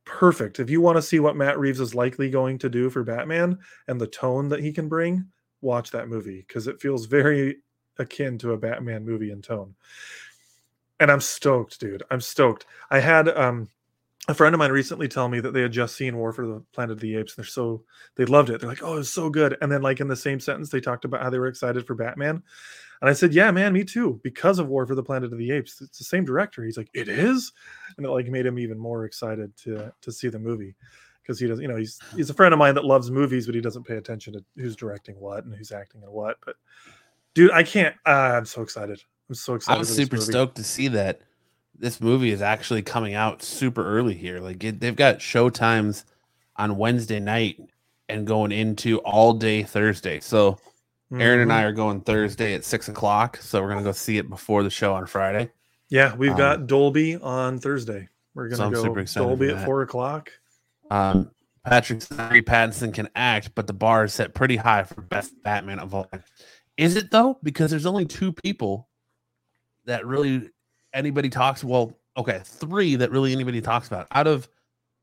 perfect. 0.05 0.59
If 0.59 0.69
you 0.69 0.79
want 0.79 0.97
to 0.97 1.01
see 1.01 1.19
what 1.19 1.35
Matt 1.35 1.59
Reeves 1.59 1.79
is 1.79 1.95
likely 1.95 2.29
going 2.29 2.57
to 2.59 2.69
do 2.69 2.89
for 2.89 3.03
Batman 3.03 3.57
and 3.87 3.99
the 3.99 4.07
tone 4.07 4.47
that 4.49 4.61
he 4.61 4.71
can 4.71 4.87
bring, 4.87 5.25
watch 5.61 5.91
that 5.91 6.07
movie 6.07 6.45
because 6.47 6.67
it 6.67 6.79
feels 6.79 7.07
very 7.07 7.57
akin 7.97 8.37
to 8.37 8.53
a 8.53 8.57
Batman 8.57 9.03
movie 9.05 9.31
in 9.31 9.41
tone. 9.41 9.75
And 10.99 11.11
I'm 11.11 11.21
stoked, 11.21 11.79
dude. 11.79 12.03
I'm 12.09 12.21
stoked. 12.21 12.65
I 12.89 12.99
had 12.99 13.27
um 13.29 13.67
a 14.27 14.33
friend 14.33 14.55
of 14.55 14.59
mine 14.59 14.71
recently 14.71 15.07
tell 15.07 15.29
me 15.29 15.39
that 15.39 15.53
they 15.53 15.61
had 15.61 15.71
just 15.71 15.95
seen 15.95 16.17
War 16.17 16.33
for 16.33 16.47
the 16.47 16.63
Planet 16.73 16.93
of 16.93 16.99
the 16.99 17.15
Apes 17.15 17.35
and 17.35 17.43
they're 17.43 17.49
so 17.49 17.83
they 18.15 18.25
loved 18.25 18.49
it. 18.49 18.59
They're 18.59 18.69
like, 18.69 18.83
"Oh, 18.83 18.97
it's 18.97 19.09
so 19.09 19.29
good." 19.29 19.57
And 19.61 19.71
then 19.71 19.81
like 19.81 19.99
in 19.99 20.07
the 20.07 20.15
same 20.15 20.39
sentence 20.39 20.69
they 20.69 20.81
talked 20.81 21.05
about 21.05 21.21
how 21.21 21.29
they 21.29 21.39
were 21.39 21.47
excited 21.47 21.85
for 21.85 21.95
Batman. 21.95 22.41
And 23.01 23.09
I 23.09 23.13
said, 23.13 23.33
"Yeah, 23.33 23.51
man, 23.51 23.73
me 23.73 23.83
too, 23.83 24.19
because 24.23 24.57
of 24.57 24.67
War 24.67 24.87
for 24.87 24.95
the 24.95 25.03
Planet 25.03 25.31
of 25.31 25.37
the 25.37 25.51
Apes. 25.51 25.81
It's 25.81 25.97
the 25.97 26.03
same 26.03 26.25
director." 26.25 26.63
He's 26.63 26.77
like, 26.77 26.89
"It 26.93 27.07
is?" 27.07 27.51
And 27.97 28.05
it 28.05 28.09
like 28.09 28.27
made 28.27 28.45
him 28.45 28.57
even 28.57 28.79
more 28.79 29.05
excited 29.05 29.55
to 29.57 29.93
to 30.01 30.11
see 30.11 30.29
the 30.29 30.39
movie 30.39 30.75
because 31.21 31.39
he 31.39 31.47
does, 31.47 31.59
you 31.59 31.67
know, 31.67 31.75
he's 31.75 31.99
he's 32.15 32.29
a 32.29 32.33
friend 32.33 32.53
of 32.53 32.59
mine 32.59 32.75
that 32.75 32.85
loves 32.85 33.11
movies, 33.11 33.45
but 33.45 33.55
he 33.55 33.61
doesn't 33.61 33.83
pay 33.83 33.97
attention 33.97 34.33
to 34.33 34.43
who's 34.55 34.75
directing 34.75 35.19
what 35.19 35.43
and 35.45 35.53
who's 35.53 35.71
acting 35.71 36.01
in 36.03 36.11
what. 36.11 36.37
But 36.45 36.55
dude, 37.33 37.51
I 37.51 37.63
can't. 37.63 37.95
Uh, 38.05 38.33
I'm 38.37 38.45
so 38.45 38.61
excited. 38.61 39.01
I'm 39.29 39.35
so 39.35 39.55
excited. 39.55 39.75
I 39.75 39.79
was 39.79 39.93
super 39.93 40.17
movie. 40.17 40.31
stoked 40.31 40.55
to 40.57 40.63
see 40.63 40.87
that 40.89 41.21
this 41.77 41.99
movie 42.01 42.31
is 42.31 42.41
actually 42.41 42.81
coming 42.81 43.13
out 43.13 43.43
super 43.43 43.85
early 43.85 44.13
here. 44.13 44.39
Like 44.39 44.63
it, 44.63 44.79
they've 44.79 44.95
got 44.95 45.21
show 45.21 45.49
times 45.49 46.05
on 46.55 46.77
Wednesday 46.77 47.19
night 47.19 47.59
and 48.07 48.25
going 48.25 48.51
into 48.51 48.99
all 48.99 49.33
day 49.33 49.63
Thursday. 49.63 50.19
So 50.19 50.57
Aaron 51.11 51.41
and 51.41 51.51
Mhm. 51.51 51.55
I 51.55 51.63
are 51.63 51.71
going 51.71 52.01
Thursday 52.01 52.53
at 52.55 52.63
six 52.65 52.87
o'clock. 52.87 53.37
So 53.37 53.61
we're 53.61 53.69
gonna 53.69 53.83
go 53.83 53.91
see 53.91 54.17
it 54.17 54.29
before 54.29 54.63
the 54.63 54.69
show 54.69 54.93
on 54.93 55.05
Friday. 55.05 55.51
Yeah, 55.89 56.15
we've 56.15 56.31
Um, 56.31 56.37
got 56.37 56.67
Dolby 56.67 57.15
on 57.17 57.59
Thursday. 57.59 58.09
We're 58.33 58.49
gonna 58.49 58.65
I'm 58.65 58.73
go 58.73 59.03
Dolby 59.05 59.49
at 59.51 59.65
four 59.65 59.81
o'clock. 59.81 60.31
Um, 60.89 61.31
Patrick 61.63 62.03
Henry 62.03 62.41
Pattinson 62.41 62.93
can 62.93 63.09
act, 63.15 63.51
but 63.55 63.65
the 63.67 63.73
bar 63.73 64.03
is 64.03 64.13
set 64.13 64.33
pretty 64.33 64.55
high 64.57 64.83
for 64.83 65.01
best 65.01 65.33
Batman 65.43 65.79
of 65.79 65.93
all 65.93 66.05
time. 66.05 66.23
Is 66.77 66.95
it 66.95 67.11
though? 67.11 67.39
Because 67.43 67.71
there's 67.71 67.85
only 67.85 68.05
two 68.05 68.33
people 68.33 68.89
that 69.85 70.05
really 70.05 70.49
anybody 70.95 71.29
talks. 71.29 71.63
Well, 71.63 71.93
okay, 72.17 72.41
three 72.43 72.95
that 72.95 73.11
really 73.11 73.31
anybody 73.31 73.61
talks 73.61 73.87
about 73.87 74.07
out 74.11 74.25
of 74.25 74.47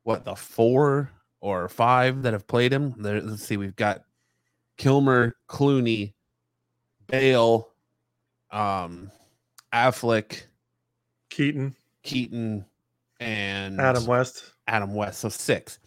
what 0.03 0.25
the 0.25 0.35
four 0.35 1.11
or 1.41 1.69
five 1.69 2.23
that 2.23 2.33
have 2.33 2.47
played 2.47 2.73
him. 2.73 2.95
There, 2.99 3.21
let's 3.21 3.45
see, 3.45 3.57
we've 3.57 3.77
got 3.77 4.03
Kilmer, 4.77 5.37
Clooney, 5.49 6.15
Bale, 7.07 7.69
um, 8.51 9.11
Affleck, 9.73 10.43
Keaton, 11.31 11.77
Keaton, 12.03 12.65
and 13.21 13.81
Adam 13.81 14.07
West. 14.07 14.53
Adam 14.67 14.95
West. 14.95 15.21
So 15.21 15.29
six. 15.29 15.79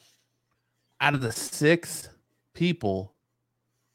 Out 1.02 1.14
of 1.14 1.22
the 1.22 1.32
six 1.32 2.10
people 2.54 3.14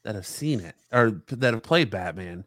that 0.03 0.15
have 0.15 0.27
seen 0.27 0.59
it 0.59 0.75
or 0.91 1.21
that 1.29 1.53
have 1.53 1.63
played 1.63 1.89
Batman, 1.89 2.43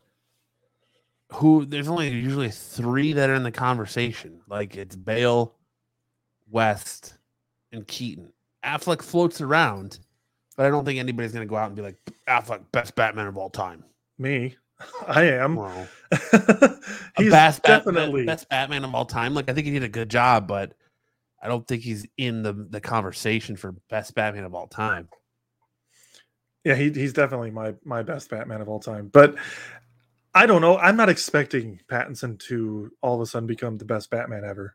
who 1.35 1.65
there's 1.65 1.89
only 1.89 2.09
usually 2.11 2.51
three 2.51 3.13
that 3.13 3.29
are 3.31 3.35
in 3.35 3.43
the 3.43 3.51
conversation. 3.53 4.41
Like 4.49 4.77
it's 4.77 4.97
Bale, 4.97 5.55
West, 6.51 7.15
and 7.73 7.87
Keaton. 7.87 8.33
Affleck 8.65 9.03
floats 9.03 9.41
around, 9.41 9.99
but 10.57 10.67
I 10.67 10.71
don't 10.71 10.85
think 10.85 10.99
anybody's 10.99 11.33
gonna 11.33 11.47
go 11.47 11.57
out 11.57 11.67
and 11.67 11.77
be 11.77 11.83
like 11.83 11.97
Affleck 12.29 12.63
best 12.73 12.95
Batman 12.95 13.27
of 13.27 13.37
all 13.37 13.51
time. 13.51 13.85
Me, 14.19 14.57
I 15.09 15.25
am. 15.25 15.57
Well, 15.57 15.89
He's 17.17 17.31
best 17.31 17.63
definitely. 17.63 18.25
best 18.25 18.49
Batman 18.49 18.85
of 18.85 18.95
all 18.95 19.05
time. 19.05 19.35
Like 19.35 19.49
I 19.51 19.53
think 19.53 19.67
he 19.67 19.73
did 19.73 19.83
a 19.83 19.89
good 19.89 20.09
job, 20.09 20.47
but 20.47 20.73
I 21.43 21.49
don't 21.49 21.67
think 21.67 21.83
he's 21.83 22.07
in 22.17 22.43
the 22.43 22.53
the 22.71 22.81
conversation 22.81 23.57
for 23.57 23.73
best 23.91 24.15
Batman 24.15 24.45
of 24.45 24.55
all 24.55 24.67
time. 24.69 25.09
yeah, 26.65 26.75
he, 26.75 26.91
he's 26.91 27.13
definitely 27.13 27.51
my 27.51 27.75
my 27.85 28.03
best 28.03 28.31
Batman 28.31 28.61
of 28.63 28.69
all 28.69 28.81
time. 28.81 29.09
But 29.13 29.35
I 30.35 30.47
don't 30.47 30.61
know. 30.61 30.77
I'm 30.79 30.97
not 30.97 31.09
expecting 31.09 31.81
Pattinson 31.89 32.39
to 32.49 32.91
all 33.03 33.15
of 33.15 33.21
a 33.21 33.27
sudden 33.27 33.47
become 33.47 33.79
the 33.79 33.85
best 33.85 34.11
Batman 34.11 34.45
ever. 34.45 34.75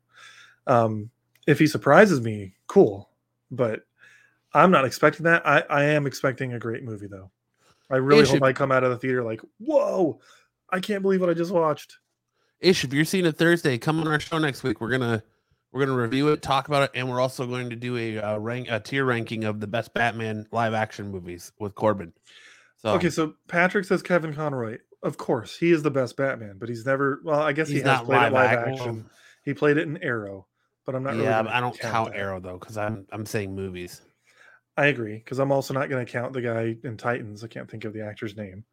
Um, 0.67 1.09
if 1.47 1.59
he 1.59 1.67
surprises 1.67 2.21
me, 2.21 2.53
cool. 2.67 3.09
But 3.51 3.81
I'm 4.53 4.71
not 4.71 4.85
expecting 4.85 5.23
that. 5.25 5.45
I, 5.45 5.63
I 5.69 5.83
am 5.85 6.07
expecting 6.07 6.53
a 6.53 6.59
great 6.59 6.83
movie 6.83 7.07
though. 7.07 7.31
I 7.89 7.97
really 7.97 8.21
hope 8.21 8.35
should- 8.35 8.43
I 8.43 8.53
come 8.53 8.71
out 8.71 8.83
of 8.83 8.91
the 8.91 8.97
theater 8.97 9.23
like, 9.23 9.41
whoa, 9.59 10.19
I 10.69 10.79
can't 10.79 11.01
believe 11.01 11.21
what 11.21 11.29
I 11.29 11.33
just 11.33 11.51
watched. 11.51 11.97
Ish, 12.59 12.83
if 12.83 12.93
you're 12.93 13.05
seeing 13.05 13.25
it 13.25 13.37
Thursday, 13.37 13.77
come 13.77 13.99
on 13.99 14.07
our 14.07 14.19
show 14.19 14.37
next 14.37 14.63
week. 14.63 14.79
We're 14.81 14.89
gonna 14.91 15.23
We're 15.71 15.85
going 15.85 15.95
to 15.95 16.01
review 16.01 16.29
it, 16.29 16.41
talk 16.41 16.67
about 16.67 16.83
it, 16.83 16.91
and 16.95 17.09
we're 17.09 17.21
also 17.21 17.45
going 17.45 17.69
to 17.69 17.75
do 17.75 17.95
a 17.95 18.17
uh, 18.17 18.37
rank 18.37 18.67
a 18.69 18.79
tier 18.79 19.05
ranking 19.05 19.43
of 19.43 19.59
the 19.59 19.67
best 19.67 19.93
Batman 19.93 20.47
live 20.51 20.73
action 20.73 21.11
movies 21.11 21.51
with 21.59 21.75
Corbin. 21.75 22.11
So 22.77 22.89
Okay, 22.95 23.09
so 23.09 23.35
Patrick 23.47 23.85
says 23.85 24.01
Kevin 24.01 24.33
Conroy. 24.33 24.79
Of 25.01 25.17
course, 25.17 25.57
he 25.57 25.71
is 25.71 25.81
the 25.81 25.91
best 25.91 26.17
Batman, 26.17 26.57
but 26.59 26.67
he's 26.67 26.85
never. 26.85 27.21
Well, 27.23 27.39
I 27.39 27.53
guess 27.53 27.69
he 27.69 27.75
has 27.75 27.85
not 27.85 28.05
played 28.05 28.17
live, 28.17 28.31
it 28.31 28.35
live 28.35 28.59
act- 28.59 28.67
action. 28.67 29.05
He 29.45 29.53
played 29.53 29.77
it 29.77 29.87
in 29.87 29.97
Arrow, 30.03 30.45
but 30.85 30.93
I'm 30.95 31.03
not. 31.03 31.13
really 31.13 31.23
yeah, 31.23 31.41
gonna 31.43 31.55
I 31.55 31.61
don't 31.61 31.79
count, 31.79 32.11
that. 32.11 32.17
Arrow 32.17 32.39
though 32.39 32.57
because 32.57 32.77
I'm 32.77 33.07
I'm 33.11 33.25
saying 33.25 33.55
movies. 33.55 34.01
I 34.75 34.87
agree 34.87 35.15
because 35.15 35.39
I'm 35.39 35.51
also 35.51 35.73
not 35.73 35.89
going 35.89 36.05
to 36.05 36.11
count 36.11 36.33
the 36.33 36.41
guy 36.41 36.75
in 36.83 36.97
Titans. 36.97 37.43
I 37.43 37.47
can't 37.47 37.69
think 37.69 37.85
of 37.85 37.93
the 37.93 38.05
actor's 38.05 38.35
name. 38.35 38.63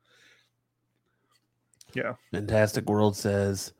Yeah, 1.94 2.14
Fantastic 2.32 2.88
World 2.88 3.16
says 3.16 3.72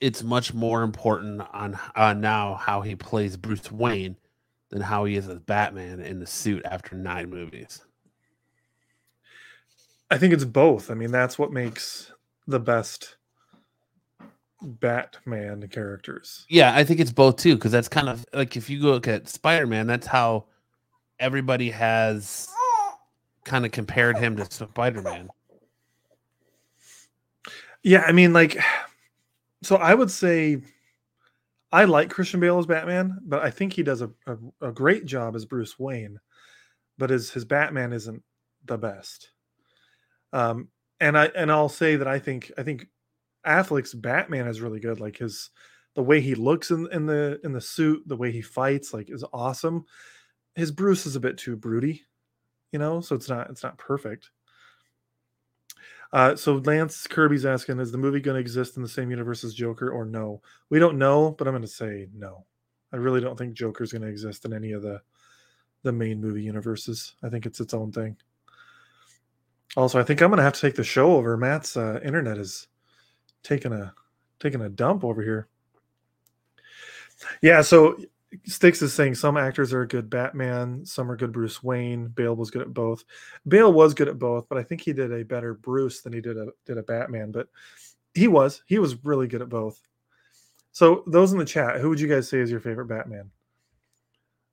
it's 0.00 0.22
much 0.22 0.52
more 0.52 0.82
important 0.82 1.42
on 1.52 1.78
uh, 1.94 2.12
now 2.12 2.54
how 2.54 2.80
he 2.80 2.96
plays 2.96 3.36
Bruce 3.36 3.70
Wayne 3.70 4.16
than 4.70 4.80
how 4.80 5.04
he 5.04 5.16
is 5.16 5.28
as 5.28 5.38
Batman 5.38 6.00
in 6.00 6.18
the 6.18 6.26
suit 6.26 6.62
after 6.64 6.96
nine 6.96 7.30
movies. 7.30 7.82
I 10.10 10.18
think 10.18 10.32
it's 10.32 10.44
both. 10.44 10.90
I 10.90 10.94
mean, 10.94 11.10
that's 11.10 11.38
what 11.38 11.52
makes 11.52 12.12
the 12.46 12.60
best 12.60 13.16
Batman 14.62 15.66
characters. 15.68 16.46
Yeah, 16.48 16.74
I 16.74 16.84
think 16.84 17.00
it's 17.00 17.12
both 17.12 17.36
too 17.36 17.56
because 17.56 17.72
that's 17.72 17.88
kind 17.88 18.08
of 18.08 18.24
like 18.32 18.56
if 18.56 18.70
you 18.70 18.80
look 18.80 19.08
at 19.08 19.28
Spider 19.28 19.66
Man, 19.66 19.86
that's 19.86 20.06
how 20.06 20.46
everybody 21.18 21.70
has 21.70 22.48
kind 23.44 23.64
of 23.64 23.72
compared 23.72 24.16
him 24.16 24.36
to 24.36 24.44
Spider 24.50 25.02
Man. 25.02 25.28
Yeah, 27.82 28.02
I 28.02 28.12
mean, 28.12 28.32
like, 28.32 28.58
so 29.62 29.76
I 29.76 29.94
would 29.94 30.10
say 30.10 30.60
I 31.72 31.84
like 31.84 32.10
Christian 32.10 32.40
Bale 32.40 32.58
as 32.58 32.66
Batman, 32.66 33.18
but 33.22 33.42
I 33.42 33.50
think 33.50 33.72
he 33.72 33.82
does 33.82 34.02
a, 34.02 34.10
a, 34.26 34.36
a 34.60 34.72
great 34.72 35.04
job 35.04 35.36
as 35.36 35.44
Bruce 35.44 35.78
Wayne, 35.78 36.18
but 36.96 37.10
his 37.10 37.30
his 37.30 37.44
Batman 37.44 37.92
isn't 37.92 38.22
the 38.64 38.78
best. 38.78 39.30
Um, 40.32 40.68
and 41.00 41.16
I 41.16 41.26
and 41.26 41.50
I'll 41.50 41.68
say 41.68 41.96
that 41.96 42.08
I 42.08 42.18
think 42.18 42.52
I 42.58 42.62
think 42.62 42.88
Affleck's 43.46 43.94
Batman 43.94 44.48
is 44.48 44.60
really 44.60 44.80
good. 44.80 45.00
Like 45.00 45.18
his 45.18 45.50
the 45.94 46.02
way 46.02 46.20
he 46.20 46.34
looks 46.34 46.70
in 46.70 46.88
in 46.92 47.06
the 47.06 47.40
in 47.44 47.52
the 47.52 47.60
suit, 47.60 48.02
the 48.06 48.16
way 48.16 48.32
he 48.32 48.42
fights, 48.42 48.92
like 48.92 49.10
is 49.10 49.24
awesome. 49.32 49.84
His 50.54 50.70
Bruce 50.70 51.06
is 51.06 51.16
a 51.16 51.20
bit 51.20 51.38
too 51.38 51.56
broody, 51.56 52.04
you 52.72 52.78
know, 52.78 53.00
so 53.00 53.14
it's 53.14 53.28
not 53.28 53.50
it's 53.50 53.62
not 53.62 53.78
perfect. 53.78 54.30
Uh, 56.12 56.36
so 56.36 56.54
Lance 56.54 57.06
Kirby's 57.06 57.44
asking, 57.44 57.80
is 57.80 57.90
the 57.90 57.98
movie 57.98 58.20
going 58.20 58.36
to 58.36 58.40
exist 58.40 58.76
in 58.76 58.82
the 58.82 58.88
same 58.88 59.10
universe 59.10 59.42
as 59.42 59.54
Joker 59.54 59.90
or 59.90 60.04
no? 60.04 60.40
We 60.70 60.78
don't 60.78 60.98
know, 60.98 61.32
but 61.32 61.48
I'm 61.48 61.52
going 61.52 61.62
to 61.62 61.68
say 61.68 62.06
no. 62.14 62.46
I 62.92 62.96
really 62.96 63.20
don't 63.20 63.36
think 63.36 63.54
Joker's 63.54 63.90
going 63.92 64.02
to 64.02 64.08
exist 64.08 64.44
in 64.44 64.52
any 64.52 64.72
of 64.72 64.82
the 64.82 65.00
the 65.82 65.92
main 65.92 66.20
movie 66.20 66.42
universes. 66.42 67.14
I 67.22 67.28
think 67.28 67.46
it's 67.46 67.60
its 67.60 67.74
own 67.74 67.92
thing. 67.92 68.16
Also, 69.76 70.00
I 70.00 70.02
think 70.02 70.22
I'm 70.22 70.30
to 70.30 70.42
have 70.42 70.54
to 70.54 70.60
take 70.60 70.74
the 70.74 70.84
show 70.84 71.12
over. 71.16 71.36
Matt's 71.36 71.76
uh, 71.76 72.00
internet 72.02 72.38
is 72.38 72.68
taking 73.42 73.72
a 73.72 73.92
taking 74.40 74.62
a 74.62 74.68
dump 74.68 75.04
over 75.04 75.22
here. 75.22 75.48
Yeah, 77.42 77.62
so 77.62 77.98
Sticks 78.44 78.82
is 78.82 78.92
saying 78.92 79.14
some 79.14 79.36
actors 79.36 79.72
are 79.72 79.82
a 79.82 79.88
good 79.88 80.10
Batman, 80.10 80.84
some 80.84 81.10
are 81.10 81.16
good 81.16 81.32
Bruce 81.32 81.62
Wayne. 81.62 82.08
Bale 82.08 82.34
was 82.34 82.50
good 82.50 82.62
at 82.62 82.74
both. 82.74 83.04
Bale 83.46 83.72
was 83.72 83.94
good 83.94 84.08
at 84.08 84.18
both, 84.18 84.48
but 84.48 84.58
I 84.58 84.62
think 84.62 84.80
he 84.80 84.92
did 84.92 85.12
a 85.12 85.24
better 85.24 85.54
Bruce 85.54 86.00
than 86.00 86.12
he 86.12 86.20
did 86.20 86.36
a 86.36 86.48
did 86.64 86.78
a 86.78 86.82
Batman. 86.82 87.30
But 87.30 87.48
he 88.14 88.28
was 88.28 88.62
he 88.66 88.78
was 88.78 89.04
really 89.04 89.28
good 89.28 89.42
at 89.42 89.48
both. 89.48 89.80
So 90.72 91.04
those 91.06 91.32
in 91.32 91.38
the 91.38 91.44
chat, 91.44 91.80
who 91.80 91.88
would 91.88 92.00
you 92.00 92.08
guys 92.08 92.28
say 92.28 92.38
is 92.38 92.50
your 92.50 92.60
favorite 92.60 92.86
Batman? 92.86 93.30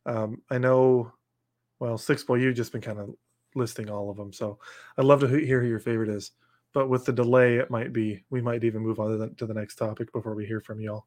Um, 0.06 0.42
I 0.50 0.58
know, 0.58 1.12
well, 1.80 1.98
Six 1.98 2.24
Boy, 2.24 2.36
you've 2.36 2.56
just 2.56 2.72
been 2.72 2.82
kind 2.82 3.00
of 3.00 3.16
listing 3.56 3.90
all 3.90 4.10
of 4.10 4.18
them, 4.18 4.34
so 4.34 4.60
I'd 4.98 5.06
love 5.06 5.20
to 5.22 5.28
hear 5.28 5.62
who 5.62 5.68
your 5.68 5.80
favorite 5.80 6.10
is. 6.10 6.32
But 6.74 6.90
with 6.90 7.06
the 7.06 7.14
delay, 7.14 7.58
it 7.58 7.70
might 7.70 7.94
be 7.94 8.24
we 8.30 8.42
might 8.42 8.64
even 8.64 8.82
move 8.82 9.00
on 9.00 9.12
to 9.12 9.18
the, 9.18 9.30
to 9.30 9.46
the 9.46 9.54
next 9.54 9.76
topic 9.76 10.12
before 10.12 10.34
we 10.34 10.46
hear 10.46 10.60
from 10.60 10.82
y'all. 10.82 11.06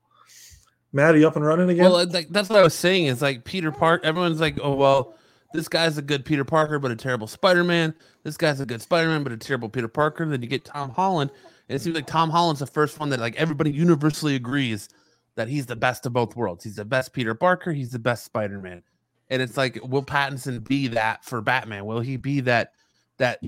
You 0.93 1.27
up 1.27 1.37
and 1.37 1.45
running 1.45 1.69
again? 1.69 1.85
Well, 1.85 1.97
uh, 1.97 2.07
like 2.07 2.29
that's 2.31 2.49
what 2.49 2.59
I 2.59 2.63
was 2.63 2.75
saying. 2.75 3.07
Is 3.07 3.21
like 3.21 3.45
Peter 3.45 3.71
Park. 3.71 4.03
Everyone's 4.05 4.41
like, 4.41 4.59
oh 4.63 4.75
well, 4.75 5.15
this 5.53 5.69
guy's 5.69 5.99
a 5.99 6.03
good 6.03 6.25
Peter 6.25 6.45
Parker, 6.45 6.79
but 6.79 6.91
a 6.91 6.97
terrible 6.97 7.27
Spider 7.27 7.65
Man. 7.65 7.95
This 8.23 8.37
guy's 8.37 8.61
a 8.61 8.67
good 8.67 8.81
Spider 8.81 9.09
Man, 9.09 9.23
but 9.23 9.33
a 9.33 9.37
terrible 9.37 9.69
Peter 9.69 9.89
Parker. 9.89 10.23
And 10.23 10.33
Then 10.33 10.43
you 10.43 10.49
get 10.49 10.65
Tom 10.65 10.91
Holland, 10.91 11.31
and 11.69 11.77
it 11.77 11.83
seems 11.83 11.97
like 11.97 12.07
Tom 12.07 12.31
Holland's 12.31 12.61
the 12.61 12.67
first 12.67 12.99
one 12.99 13.11
that 13.11 13.21
like 13.21 13.37
everybody 13.37 13.73
universally 13.73 14.37
agrees 14.37 14.89
that 15.35 15.49
he's 15.49 15.67
the 15.67 15.77
best 15.77 16.07
of 16.07 16.15
both 16.15 16.35
worlds. 16.35 16.65
He's 16.65 16.77
the 16.77 16.85
best 16.85 17.13
Peter 17.13 17.35
Parker. 17.35 17.73
He's 17.73 17.91
the 17.91 17.99
best 17.99 18.25
Spider 18.25 18.61
Man. 18.61 18.83
And 19.29 19.43
it's 19.43 19.57
like, 19.57 19.79
will 19.83 20.05
Pattinson 20.05 20.67
be 20.67 20.89
that 20.89 21.25
for 21.25 21.41
Batman? 21.41 21.85
Will 21.85 22.01
he 22.01 22.17
be 22.17 22.41
that 22.41 22.73
that 23.19 23.41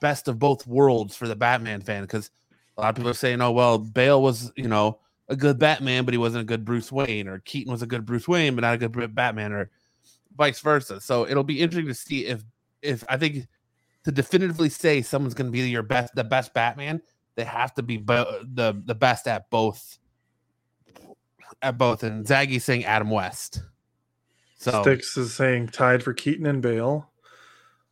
best 0.00 0.28
of 0.28 0.38
both 0.38 0.66
worlds 0.66 1.14
for 1.14 1.28
the 1.28 1.36
Batman 1.36 1.80
fan? 1.82 2.02
Because 2.02 2.30
a 2.76 2.80
lot 2.80 2.90
of 2.90 2.96
people 2.96 3.10
are 3.10 3.14
saying, 3.14 3.40
oh 3.40 3.52
well, 3.52 3.78
Bale 3.78 4.22
was 4.22 4.52
you 4.56 4.68
know 4.68 4.98
a 5.28 5.36
good 5.36 5.58
Batman, 5.58 6.04
but 6.04 6.14
he 6.14 6.18
wasn't 6.18 6.42
a 6.42 6.46
good 6.46 6.64
Bruce 6.64 6.90
Wayne, 6.90 7.28
or 7.28 7.40
Keaton 7.40 7.72
was 7.72 7.82
a 7.82 7.86
good 7.86 8.06
Bruce 8.06 8.28
Wayne, 8.28 8.54
but 8.54 8.62
not 8.62 8.74
a 8.74 8.88
good 8.88 9.14
Batman, 9.14 9.52
or 9.52 9.70
vice 10.36 10.60
versa. 10.60 11.00
So 11.00 11.26
it'll 11.26 11.44
be 11.44 11.60
interesting 11.60 11.88
to 11.88 11.94
see 11.94 12.26
if 12.26 12.42
if 12.82 13.04
I 13.08 13.16
think 13.16 13.46
to 14.04 14.12
definitively 14.12 14.68
say 14.68 15.02
someone's 15.02 15.34
going 15.34 15.48
to 15.48 15.52
be 15.52 15.68
your 15.68 15.82
best, 15.82 16.14
the 16.14 16.24
best 16.24 16.54
Batman, 16.54 17.02
they 17.34 17.44
have 17.44 17.74
to 17.74 17.82
be 17.82 17.96
bo- 17.96 18.40
the 18.42 18.80
the 18.84 18.94
best 18.94 19.26
at 19.26 19.50
both 19.50 19.98
at 21.62 21.78
both. 21.78 22.02
And 22.02 22.24
Zaggy's 22.24 22.64
saying 22.64 22.84
Adam 22.84 23.10
West. 23.10 23.62
So 24.56 24.82
Sticks 24.82 25.16
is 25.16 25.34
saying 25.34 25.68
tied 25.68 26.02
for 26.02 26.12
Keaton 26.14 26.46
and 26.46 26.62
Bale. 26.62 27.10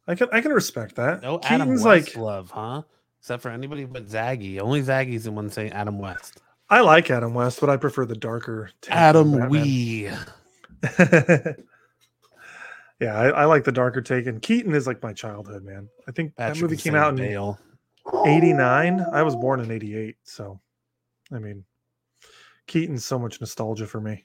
I 0.07 0.15
can 0.15 0.29
I 0.33 0.41
can 0.41 0.53
respect 0.53 0.97
that. 0.97 1.23
no 1.23 1.41
Adam 1.43 1.69
Keaton's 1.69 1.85
West 1.85 2.17
like 2.17 2.17
love, 2.17 2.51
huh? 2.51 2.83
Except 3.21 3.43
for 3.43 3.51
anybody 3.51 3.85
but 3.85 4.07
Zaggy. 4.07 4.61
Only 4.61 4.83
Zaggy's 4.83 5.25
the 5.25 5.33
one 5.33 5.49
saying 5.51 5.73
Adam 5.73 5.99
West. 5.99 6.43
I 6.69 6.81
like 6.81 7.11
Adam 7.11 7.35
West, 7.35 7.61
but 7.61 7.71
I 7.71 7.77
prefer 7.77 8.07
the 8.07 8.17
darker 8.17 8.71
Adam 8.89 9.49
Wee. 9.49 10.11
yeah, 10.99 11.55
I, 13.01 13.29
I 13.29 13.45
like 13.45 13.65
the 13.65 13.73
darker 13.73 14.03
take, 14.03 14.27
and 14.27 14.41
Keaton 14.43 14.75
is 14.75 14.87
like 14.87 15.03
my 15.03 15.13
childhood, 15.13 15.63
man. 15.63 15.89
I 16.09 16.13
think 16.13 16.37
Patrick 16.37 16.57
that 16.57 16.63
movie 16.63 16.77
came 16.77 16.95
out 16.95 17.11
in 17.11 17.17
Bale. 17.17 17.59
'89. 18.27 19.05
I 19.13 19.23
was 19.23 19.37
born 19.37 19.61
in 19.61 19.71
'88, 19.71 20.17
so 20.25 20.61
I 21.33 21.39
mean, 21.39 21.65
Keaton's 22.67 23.05
so 23.05 23.19
much 23.19 23.41
nostalgia 23.41 23.87
for 23.87 24.01
me. 24.01 24.25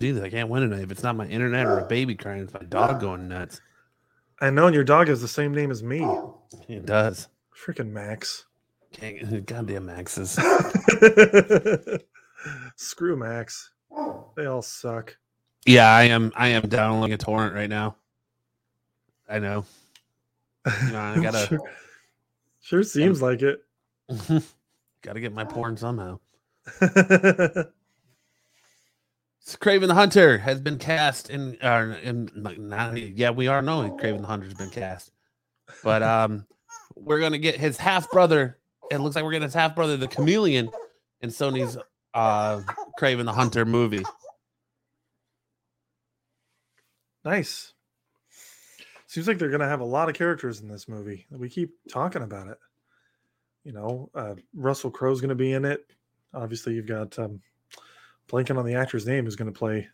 Jesus, 0.00 0.22
I 0.24 0.30
can't 0.30 0.48
win 0.48 0.62
tonight. 0.62 0.82
If 0.84 0.90
it's 0.90 1.02
not 1.02 1.14
my 1.14 1.26
internet 1.26 1.66
or 1.66 1.78
a 1.78 1.84
baby 1.84 2.14
crying, 2.14 2.40
it's 2.42 2.54
my 2.54 2.62
dog 2.62 3.00
going 3.00 3.28
nuts. 3.28 3.60
I 4.40 4.48
know, 4.48 4.64
and 4.66 4.74
your 4.74 4.84
dog 4.84 5.08
has 5.08 5.20
the 5.20 5.28
same 5.28 5.52
name 5.54 5.70
as 5.70 5.82
me. 5.82 6.00
It 6.68 6.86
does. 6.86 7.28
Freaking 7.54 7.90
Max. 7.90 8.46
Can't, 8.92 9.44
goddamn 9.46 9.84
Maxes. 9.86 10.38
Screw 12.76 13.16
Max. 13.16 13.72
They 14.36 14.46
all 14.46 14.62
suck. 14.62 15.16
Yeah, 15.66 15.94
I 15.94 16.04
am. 16.04 16.32
I 16.34 16.48
am 16.48 16.62
downloading 16.68 17.12
a 17.12 17.18
torrent 17.18 17.54
right 17.54 17.68
now. 17.68 17.96
I 19.28 19.38
know. 19.38 19.66
You 20.86 20.92
know, 20.92 20.98
I 20.98 21.18
gotta- 21.22 21.46
sure, 21.46 21.60
sure 22.62 22.82
seems 22.82 23.20
like 23.20 23.42
it. 23.42 23.62
gotta 25.02 25.20
get 25.20 25.34
my 25.34 25.44
porn 25.44 25.76
somehow. 25.76 26.18
Kraven 29.46 29.88
the 29.88 29.94
Hunter 29.94 30.38
has 30.38 30.60
been 30.60 30.78
cast 30.78 31.30
in. 31.30 31.56
Uh, 31.62 31.96
in 32.02 32.30
not, 32.34 32.96
yeah, 32.96 33.30
we 33.30 33.48
are 33.48 33.62
knowing 33.62 33.92
Kraven 33.92 34.20
the 34.20 34.26
Hunter's 34.26 34.54
been 34.54 34.70
cast, 34.70 35.10
but 35.82 36.02
um, 36.02 36.46
we're 36.94 37.20
gonna 37.20 37.38
get 37.38 37.56
his 37.56 37.76
half 37.76 38.10
brother. 38.10 38.58
It 38.90 38.98
looks 38.98 39.16
like 39.16 39.24
we're 39.24 39.32
getting 39.32 39.46
his 39.46 39.54
half 39.54 39.74
brother, 39.74 39.96
the 39.96 40.08
Chameleon, 40.08 40.70
in 41.20 41.30
Sony's 41.30 41.76
uh 42.14 42.60
Kraven 43.00 43.24
the 43.24 43.32
Hunter 43.32 43.64
movie. 43.64 44.04
nice. 47.24 47.72
Seems 49.06 49.26
like 49.26 49.38
they're 49.38 49.50
gonna 49.50 49.68
have 49.68 49.80
a 49.80 49.84
lot 49.84 50.08
of 50.08 50.14
characters 50.14 50.60
in 50.60 50.68
this 50.68 50.88
movie. 50.88 51.26
We 51.30 51.48
keep 51.48 51.70
talking 51.90 52.22
about 52.22 52.48
it. 52.48 52.58
You 53.64 53.72
know, 53.72 54.10
uh, 54.14 54.34
Russell 54.54 54.90
Crowe's 54.90 55.20
gonna 55.20 55.34
be 55.34 55.52
in 55.52 55.64
it. 55.64 55.84
Obviously, 56.32 56.74
you've 56.74 56.86
got 56.86 57.18
um, 57.18 57.40
blanking 58.30 58.58
on 58.58 58.64
the 58.64 58.74
actor's 58.74 59.06
name 59.06 59.26
is 59.26 59.36
gonna 59.36 59.52
play 59.52 59.88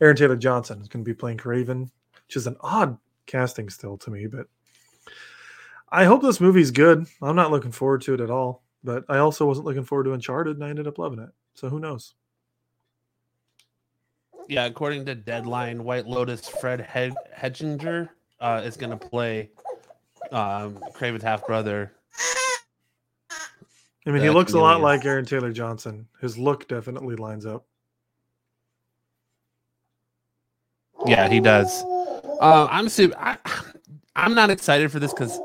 Aaron 0.00 0.16
Taylor 0.16 0.36
Johnson 0.36 0.80
is 0.80 0.88
gonna 0.88 1.04
be 1.04 1.14
playing 1.14 1.38
Kraven, 1.38 1.90
which 2.26 2.36
is 2.36 2.46
an 2.46 2.56
odd 2.60 2.98
casting 3.26 3.70
still 3.70 3.96
to 3.98 4.10
me, 4.10 4.26
but 4.26 4.46
I 5.88 6.04
hope 6.04 6.22
this 6.22 6.40
movie's 6.40 6.72
good. 6.72 7.06
I'm 7.22 7.36
not 7.36 7.52
looking 7.52 7.70
forward 7.70 8.02
to 8.02 8.14
it 8.14 8.20
at 8.20 8.30
all, 8.30 8.64
but 8.82 9.04
I 9.08 9.18
also 9.18 9.46
wasn't 9.46 9.66
looking 9.66 9.84
forward 9.84 10.04
to 10.04 10.12
Uncharted, 10.12 10.56
and 10.56 10.64
I 10.64 10.68
ended 10.68 10.88
up 10.88 10.98
loving 10.98 11.20
it. 11.20 11.30
So 11.54 11.68
who 11.68 11.78
knows? 11.78 12.14
Yeah, 14.48 14.66
according 14.66 15.06
to 15.06 15.14
Deadline, 15.14 15.84
White 15.84 16.06
Lotus 16.06 16.48
Fred 16.48 16.80
Hed- 16.80 17.14
Hechinger 17.34 18.08
uh, 18.40 18.62
is 18.64 18.76
going 18.76 18.90
to 18.90 18.96
play 18.96 19.50
um, 20.32 20.78
Kraven's 20.94 21.22
half 21.22 21.46
brother. 21.46 21.92
I 24.06 24.10
mean, 24.10 24.22
he 24.22 24.30
looks 24.30 24.52
a 24.52 24.58
lot 24.58 24.74
Chameleon. 24.74 24.82
like 24.82 25.04
Aaron 25.06 25.24
Taylor 25.24 25.52
Johnson. 25.52 26.06
His 26.20 26.36
look 26.36 26.68
definitely 26.68 27.16
lines 27.16 27.46
up. 27.46 27.64
Yeah, 31.06 31.28
he 31.28 31.40
does. 31.40 31.82
Uh, 32.40 32.66
I'm 32.70 32.88
su- 32.88 33.14
I, 33.18 33.38
I'm 34.16 34.34
not 34.34 34.50
excited 34.50 34.90
for 34.92 34.98
this 34.98 35.12
because, 35.12 35.38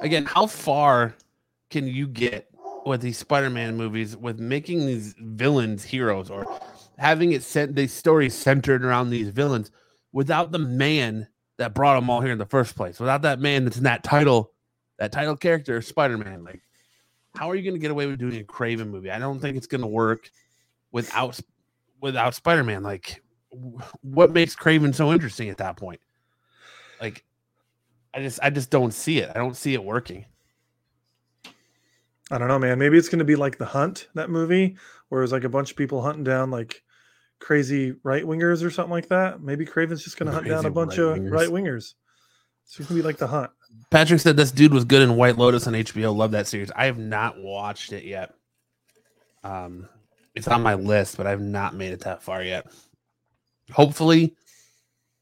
again, 0.00 0.24
how 0.24 0.46
far 0.46 1.14
can 1.70 1.86
you 1.86 2.06
get 2.06 2.48
with 2.84 3.00
these 3.00 3.18
Spider-Man 3.18 3.76
movies 3.76 4.16
with 4.16 4.40
making 4.40 4.86
these 4.86 5.14
villains 5.18 5.84
heroes 5.84 6.30
or 6.30 6.46
having 6.98 7.32
it 7.32 7.42
sent 7.42 7.74
these 7.76 7.92
stories 7.92 8.34
centered 8.34 8.84
around 8.84 9.10
these 9.10 9.28
villains 9.28 9.70
without 10.12 10.52
the 10.52 10.58
man 10.58 11.28
that 11.58 11.74
brought 11.74 11.94
them 11.94 12.10
all 12.10 12.20
here 12.20 12.32
in 12.32 12.38
the 12.38 12.46
first 12.46 12.74
place, 12.76 12.98
without 12.98 13.22
that 13.22 13.38
man 13.40 13.64
that's 13.64 13.76
in 13.76 13.84
that 13.84 14.02
title, 14.02 14.52
that 14.98 15.12
title 15.12 15.36
character, 15.36 15.80
Spider-Man. 15.80 16.44
Like, 16.44 16.62
how 17.34 17.50
are 17.50 17.54
you 17.54 17.62
going 17.62 17.74
to 17.74 17.80
get 17.80 17.90
away 17.90 18.06
with 18.06 18.18
doing 18.18 18.40
a 18.40 18.44
Kraven 18.44 18.88
movie? 18.88 19.10
I 19.10 19.18
don't 19.18 19.40
think 19.40 19.56
it's 19.56 19.66
going 19.66 19.80
to 19.80 19.86
work 19.86 20.30
without 20.90 21.38
without 22.00 22.34
Spider-Man. 22.34 22.82
Like, 22.82 23.22
what 24.02 24.32
makes 24.32 24.54
Kraven 24.54 24.94
so 24.94 25.12
interesting 25.12 25.48
at 25.48 25.58
that 25.58 25.76
point? 25.76 26.00
Like, 27.00 27.24
I 28.14 28.20
just 28.20 28.40
I 28.42 28.50
just 28.50 28.70
don't 28.70 28.92
see 28.92 29.18
it. 29.18 29.30
I 29.34 29.38
don't 29.38 29.56
see 29.56 29.74
it 29.74 29.82
working. 29.82 30.26
I 32.30 32.38
don't 32.38 32.48
know, 32.48 32.58
man. 32.58 32.78
Maybe 32.78 32.96
it's 32.96 33.08
going 33.08 33.18
to 33.18 33.24
be 33.24 33.36
like 33.36 33.58
The 33.58 33.66
Hunt, 33.66 34.08
that 34.14 34.30
movie, 34.30 34.76
where 35.08 35.22
it's 35.22 35.32
like 35.32 35.44
a 35.44 35.50
bunch 35.50 35.70
of 35.70 35.76
people 35.76 36.00
hunting 36.00 36.24
down 36.24 36.50
like 36.50 36.82
crazy 37.40 37.94
right 38.04 38.24
wingers 38.24 38.64
or 38.64 38.70
something 38.70 38.92
like 38.92 39.08
that. 39.08 39.42
Maybe 39.42 39.66
Kraven's 39.66 40.02
just 40.02 40.16
going 40.16 40.28
to 40.28 40.32
hunt 40.32 40.46
down 40.46 40.64
a 40.64 40.70
bunch 40.70 40.96
right-wingers. 40.96 41.26
of 41.26 41.32
right 41.32 41.48
wingers. 41.48 41.94
Going 42.76 42.88
to 42.88 42.94
be 42.94 43.02
like 43.02 43.18
The 43.18 43.26
Hunt. 43.26 43.50
Patrick 43.90 44.20
said 44.20 44.36
this 44.36 44.50
dude 44.50 44.72
was 44.72 44.84
good 44.84 45.02
in 45.02 45.16
White 45.16 45.36
Lotus 45.36 45.66
on 45.66 45.74
HBO. 45.74 46.14
Love 46.14 46.30
that 46.30 46.46
series. 46.46 46.70
I 46.74 46.86
have 46.86 46.98
not 46.98 47.38
watched 47.38 47.92
it 47.92 48.04
yet. 48.04 48.34
Um, 49.44 49.88
it's 50.34 50.48
on 50.48 50.62
my 50.62 50.74
list, 50.74 51.16
but 51.16 51.26
I've 51.26 51.40
not 51.40 51.74
made 51.74 51.92
it 51.92 52.00
that 52.00 52.22
far 52.22 52.42
yet. 52.42 52.66
Hopefully, 53.70 54.34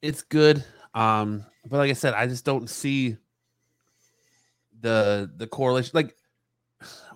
it's 0.02 0.22
good. 0.22 0.64
Um, 0.94 1.44
but 1.66 1.78
like 1.78 1.90
I 1.90 1.94
said, 1.94 2.14
I 2.14 2.26
just 2.26 2.44
don't 2.44 2.68
see 2.70 3.16
the 4.80 5.30
the 5.36 5.46
correlation. 5.46 5.90
Like 5.94 6.16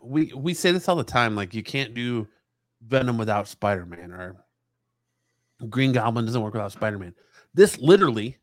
we 0.03 0.33
we 0.35 0.55
say 0.55 0.72
this 0.72 0.89
all 0.89 0.97
the 0.97 1.05
time. 1.05 1.35
Like 1.35 1.55
you 1.55 1.62
can't 1.62 1.95
do 1.95 2.27
Venom 2.83 3.18
without 3.18 3.49
Spider 3.49 3.87
Man, 3.87 4.12
or 4.12 4.37
Green 5.68 5.93
Goblin 5.93 6.25
doesn't 6.27 6.43
work 6.43 6.55
without 6.55 6.72
Spider 6.72 6.99
Man. 6.99 7.14
This 7.55 7.79
literally, 7.79 8.39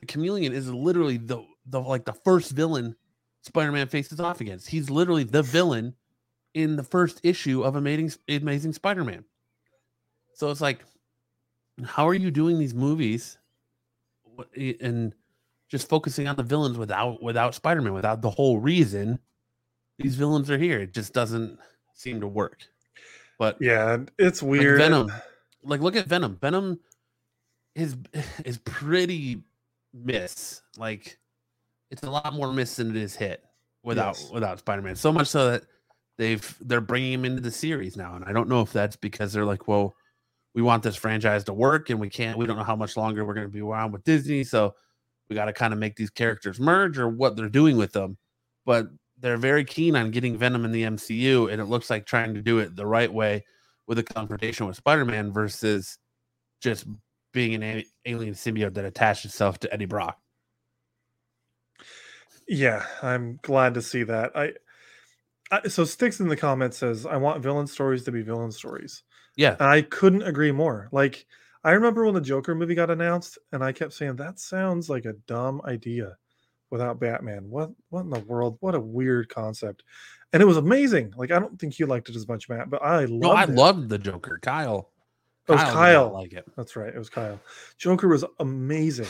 the 0.00 0.06
Chameleon 0.06 0.52
is 0.52 0.72
literally 0.72 1.16
the 1.16 1.44
the 1.66 1.80
like 1.80 2.04
the 2.04 2.12
first 2.12 2.52
villain 2.52 2.96
Spider 3.42 3.72
Man 3.72 3.88
faces 3.88 4.20
off 4.20 4.40
against. 4.40 4.68
He's 4.68 4.90
literally 4.90 5.24
the 5.24 5.42
villain 5.42 5.94
in 6.54 6.76
the 6.76 6.82
first 6.82 7.20
issue 7.22 7.62
of 7.62 7.76
Amazing 7.76 8.12
Amazing 8.28 8.72
Spider 8.72 9.04
Man. 9.04 9.24
So 10.34 10.50
it's 10.50 10.60
like, 10.60 10.84
how 11.84 12.06
are 12.08 12.14
you 12.14 12.30
doing 12.30 12.58
these 12.58 12.74
movies 12.74 13.38
and 14.56 15.12
just 15.68 15.88
focusing 15.88 16.26
on 16.28 16.36
the 16.36 16.42
villains 16.42 16.78
without 16.78 17.22
without 17.22 17.54
Spider-Man, 17.54 17.92
without 17.92 18.22
the 18.22 18.30
whole 18.30 18.58
reason 18.58 19.18
these 19.98 20.14
villains 20.14 20.50
are 20.50 20.58
here. 20.58 20.80
It 20.80 20.94
just 20.94 21.12
doesn't 21.12 21.58
seem 21.94 22.20
to 22.20 22.26
work. 22.26 22.62
But 23.38 23.56
yeah, 23.60 23.98
it's 24.18 24.42
weird. 24.42 24.80
Like 24.80 24.88
Venom, 24.88 25.12
like 25.62 25.80
look 25.80 25.96
at 25.96 26.06
Venom. 26.06 26.38
Venom 26.40 26.80
is 27.74 27.96
is 28.44 28.58
pretty 28.58 29.42
miss. 29.92 30.62
Like 30.76 31.18
it's 31.90 32.02
a 32.02 32.10
lot 32.10 32.32
more 32.34 32.52
miss 32.52 32.76
than 32.76 32.90
it 32.90 32.96
is 32.96 33.16
hit 33.16 33.42
without 33.82 34.18
yes. 34.18 34.30
without 34.30 34.58
Spider-Man. 34.58 34.96
So 34.96 35.12
much 35.12 35.28
so 35.28 35.50
that 35.50 35.64
they've 36.16 36.56
they're 36.60 36.80
bringing 36.80 37.12
him 37.12 37.24
into 37.24 37.40
the 37.40 37.50
series 37.50 37.96
now, 37.96 38.14
and 38.14 38.24
I 38.24 38.32
don't 38.32 38.48
know 38.48 38.60
if 38.60 38.72
that's 38.72 38.96
because 38.96 39.32
they're 39.32 39.44
like, 39.44 39.68
well, 39.68 39.94
we 40.54 40.62
want 40.62 40.82
this 40.82 40.96
franchise 40.96 41.44
to 41.44 41.52
work, 41.52 41.90
and 41.90 42.00
we 42.00 42.10
can't. 42.10 42.38
We 42.38 42.46
don't 42.46 42.56
know 42.56 42.64
how 42.64 42.76
much 42.76 42.96
longer 42.96 43.24
we're 43.24 43.34
going 43.34 43.46
to 43.46 43.52
be 43.52 43.60
around 43.60 43.92
with 43.92 44.04
Disney, 44.04 44.44
so 44.44 44.74
we 45.28 45.36
got 45.36 45.46
to 45.46 45.52
kind 45.52 45.72
of 45.72 45.78
make 45.78 45.96
these 45.96 46.10
characters 46.10 46.58
merge 46.58 46.98
or 46.98 47.08
what 47.08 47.36
they're 47.36 47.48
doing 47.48 47.76
with 47.76 47.92
them. 47.92 48.18
But 48.64 48.88
they're 49.20 49.36
very 49.36 49.64
keen 49.64 49.96
on 49.96 50.10
getting 50.10 50.36
Venom 50.36 50.64
in 50.64 50.72
the 50.72 50.84
MCU, 50.84 51.50
and 51.50 51.60
it 51.60 51.66
looks 51.66 51.90
like 51.90 52.06
trying 52.06 52.34
to 52.34 52.42
do 52.42 52.58
it 52.58 52.76
the 52.76 52.86
right 52.86 53.12
way 53.12 53.44
with 53.86 53.98
a 53.98 54.02
confrontation 54.02 54.66
with 54.66 54.76
Spider-Man 54.76 55.32
versus 55.32 55.98
just 56.60 56.86
being 57.38 57.54
an 57.54 57.62
a- 57.62 57.86
alien 58.04 58.34
symbiote 58.34 58.74
that 58.74 58.84
attached 58.84 59.24
itself 59.24 59.60
to 59.60 59.72
Eddie 59.72 59.84
Brock. 59.84 60.18
Yeah, 62.48 62.84
I'm 63.00 63.38
glad 63.42 63.74
to 63.74 63.82
see 63.82 64.02
that. 64.02 64.32
I, 64.34 64.54
I 65.52 65.68
so 65.68 65.84
sticks 65.84 66.18
in 66.18 66.26
the 66.26 66.36
comments 66.36 66.78
says 66.78 67.06
I 67.06 67.16
want 67.16 67.40
villain 67.40 67.68
stories 67.68 68.02
to 68.04 68.12
be 68.12 68.22
villain 68.22 68.50
stories. 68.50 69.04
Yeah, 69.36 69.54
and 69.60 69.68
I 69.68 69.82
couldn't 69.82 70.22
agree 70.22 70.50
more. 70.50 70.88
Like 70.90 71.26
I 71.62 71.70
remember 71.72 72.04
when 72.04 72.14
the 72.14 72.20
Joker 72.20 72.56
movie 72.56 72.74
got 72.74 72.90
announced, 72.90 73.38
and 73.52 73.62
I 73.62 73.70
kept 73.70 73.92
saying 73.92 74.16
that 74.16 74.40
sounds 74.40 74.90
like 74.90 75.04
a 75.04 75.12
dumb 75.28 75.60
idea 75.64 76.16
without 76.70 76.98
Batman. 76.98 77.48
What 77.48 77.70
what 77.90 78.00
in 78.00 78.10
the 78.10 78.18
world? 78.20 78.56
What 78.58 78.74
a 78.74 78.80
weird 78.80 79.28
concept. 79.28 79.84
And 80.32 80.42
it 80.42 80.46
was 80.46 80.56
amazing. 80.56 81.12
Like 81.16 81.30
I 81.30 81.38
don't 81.38 81.56
think 81.56 81.78
you 81.78 81.86
liked 81.86 82.08
it 82.08 82.16
as 82.16 82.26
much, 82.26 82.48
Matt, 82.48 82.68
but 82.68 82.82
I 82.82 83.04
loved 83.04 83.12
no, 83.12 83.30
I 83.30 83.44
it. 83.44 83.50
loved 83.50 83.90
the 83.90 83.98
Joker. 83.98 84.40
Kyle. 84.42 84.90
It 85.48 85.52
was 85.52 85.62
Kyle. 85.62 85.72
Kyle. 85.72 86.12
Like 86.12 86.32
it. 86.32 86.44
That's 86.56 86.76
right. 86.76 86.94
It 86.94 86.98
was 86.98 87.08
Kyle. 87.08 87.40
Joker 87.78 88.08
was 88.08 88.24
amazing. 88.38 89.06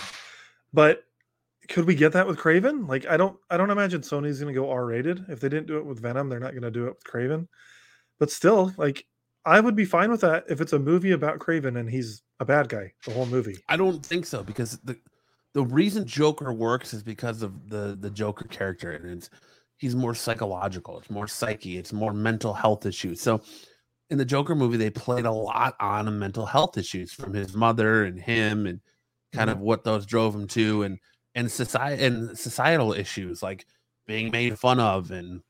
But 0.72 1.04
could 1.68 1.84
we 1.84 1.94
get 1.94 2.12
that 2.12 2.26
with 2.26 2.38
Kraven? 2.38 2.88
Like 2.88 3.06
I 3.06 3.16
don't 3.16 3.36
I 3.50 3.56
don't 3.56 3.70
imagine 3.70 4.00
Sony's 4.00 4.40
gonna 4.40 4.52
go 4.52 4.70
R-rated. 4.70 5.26
If 5.28 5.40
they 5.40 5.48
didn't 5.48 5.66
do 5.66 5.78
it 5.78 5.86
with 5.86 6.00
Venom, 6.00 6.28
they're 6.28 6.40
not 6.40 6.54
gonna 6.54 6.70
do 6.70 6.86
it 6.86 6.90
with 6.90 7.04
Kraven. 7.04 7.48
But 8.18 8.30
still, 8.30 8.72
like 8.76 9.04
I 9.44 9.60
would 9.60 9.76
be 9.76 9.84
fine 9.84 10.10
with 10.10 10.20
that 10.22 10.44
if 10.48 10.60
it's 10.60 10.72
a 10.72 10.78
movie 10.78 11.12
about 11.12 11.38
Kraven 11.38 11.78
and 11.78 11.88
he's 11.88 12.22
a 12.40 12.44
bad 12.44 12.68
guy 12.68 12.92
the 13.04 13.12
whole 13.12 13.26
movie. 13.26 13.56
I 13.68 13.76
don't 13.76 14.04
think 14.04 14.26
so 14.26 14.42
because 14.42 14.78
the 14.84 14.98
the 15.54 15.64
reason 15.64 16.06
Joker 16.06 16.52
works 16.52 16.94
is 16.94 17.02
because 17.02 17.42
of 17.42 17.68
the 17.68 17.96
the 18.00 18.10
Joker 18.10 18.46
character 18.48 18.92
and 18.92 19.06
it's 19.06 19.30
he's 19.76 19.94
more 19.94 20.14
psychological, 20.14 20.98
it's 20.98 21.10
more 21.10 21.28
psyche, 21.28 21.78
it's 21.78 21.92
more 21.92 22.12
mental 22.12 22.52
health 22.52 22.86
issues. 22.86 23.20
So 23.20 23.40
in 24.10 24.18
the 24.18 24.24
Joker 24.24 24.54
movie, 24.54 24.76
they 24.76 24.90
played 24.90 25.26
a 25.26 25.32
lot 25.32 25.74
on 25.80 26.18
mental 26.18 26.46
health 26.46 26.78
issues 26.78 27.12
from 27.12 27.34
his 27.34 27.54
mother 27.54 28.04
and 28.04 28.18
him 28.18 28.66
and 28.66 28.80
kind 29.32 29.50
mm-hmm. 29.50 29.58
of 29.58 29.62
what 29.62 29.84
those 29.84 30.06
drove 30.06 30.34
him 30.34 30.46
to 30.48 30.82
and 30.82 30.98
and 31.34 31.50
society 31.50 32.02
and 32.02 32.36
societal 32.36 32.94
issues 32.94 33.42
like 33.42 33.66
being 34.06 34.30
made 34.30 34.58
fun 34.58 34.80
of 34.80 35.10
and 35.10 35.42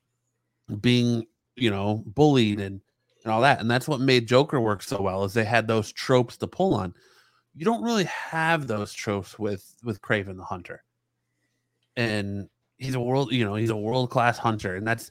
being 0.80 1.24
you 1.54 1.70
know 1.70 2.02
bullied 2.06 2.58
and 2.58 2.80
and 3.22 3.32
all 3.32 3.40
that 3.40 3.60
and 3.60 3.70
that's 3.70 3.86
what 3.86 4.00
made 4.00 4.26
joker 4.26 4.60
work 4.60 4.82
so 4.82 5.00
well 5.00 5.22
is 5.22 5.32
they 5.32 5.44
had 5.44 5.68
those 5.68 5.92
tropes 5.92 6.36
to 6.36 6.48
pull 6.48 6.74
on 6.74 6.92
you 7.58 7.64
don't 7.64 7.82
really 7.82 8.04
have 8.04 8.68
those 8.68 8.92
tropes 8.92 9.36
with 9.36 9.74
with 9.82 10.00
Kraven 10.00 10.36
the 10.36 10.44
Hunter. 10.44 10.84
And 11.96 12.48
he's 12.76 12.94
a 12.94 13.00
world, 13.00 13.32
you 13.32 13.44
know, 13.44 13.56
he's 13.56 13.70
a 13.70 13.76
world 13.76 14.10
class 14.10 14.38
hunter, 14.38 14.76
and 14.76 14.86
that's 14.86 15.10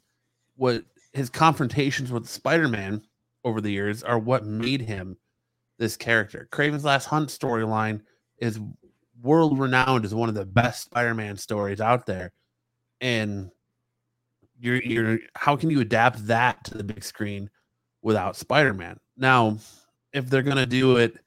what 0.56 0.84
his 1.12 1.30
confrontations 1.30 2.10
with 2.10 2.28
Spider-Man 2.28 3.02
over 3.48 3.62
the 3.62 3.72
years 3.72 4.04
are 4.04 4.20
what 4.20 4.46
made 4.46 4.82
him 4.82 5.18
this 5.80 5.96
character. 5.96 6.48
Kraven's 6.52 6.84
Last 6.84 7.06
Hunt 7.06 7.30
storyline 7.30 8.02
is 8.40 8.60
world 9.22 9.58
renowned 9.58 10.06
as 10.06 10.14
one 10.14 10.30
of 10.30 10.36
the 10.36 10.46
best 10.46 10.84
Spider-Man 10.84 11.38
stories 11.38 11.82
out 11.82 12.06
there. 12.06 12.34
And 13.00 13.50
you're 14.60 14.82
you're 14.82 15.20
how 15.36 15.56
can 15.56 15.70
you 15.70 15.82
adapt 15.82 16.28
that 16.28 16.64
to 16.66 16.78
the 16.78 16.84
big 16.84 17.04
screen 17.04 17.50
without 18.02 18.36
Spider-Man? 18.36 19.00
Now, 19.16 19.58
if 20.14 20.30
they're 20.30 20.44
gonna 20.44 20.66
do 20.66 20.98
it 20.98 21.18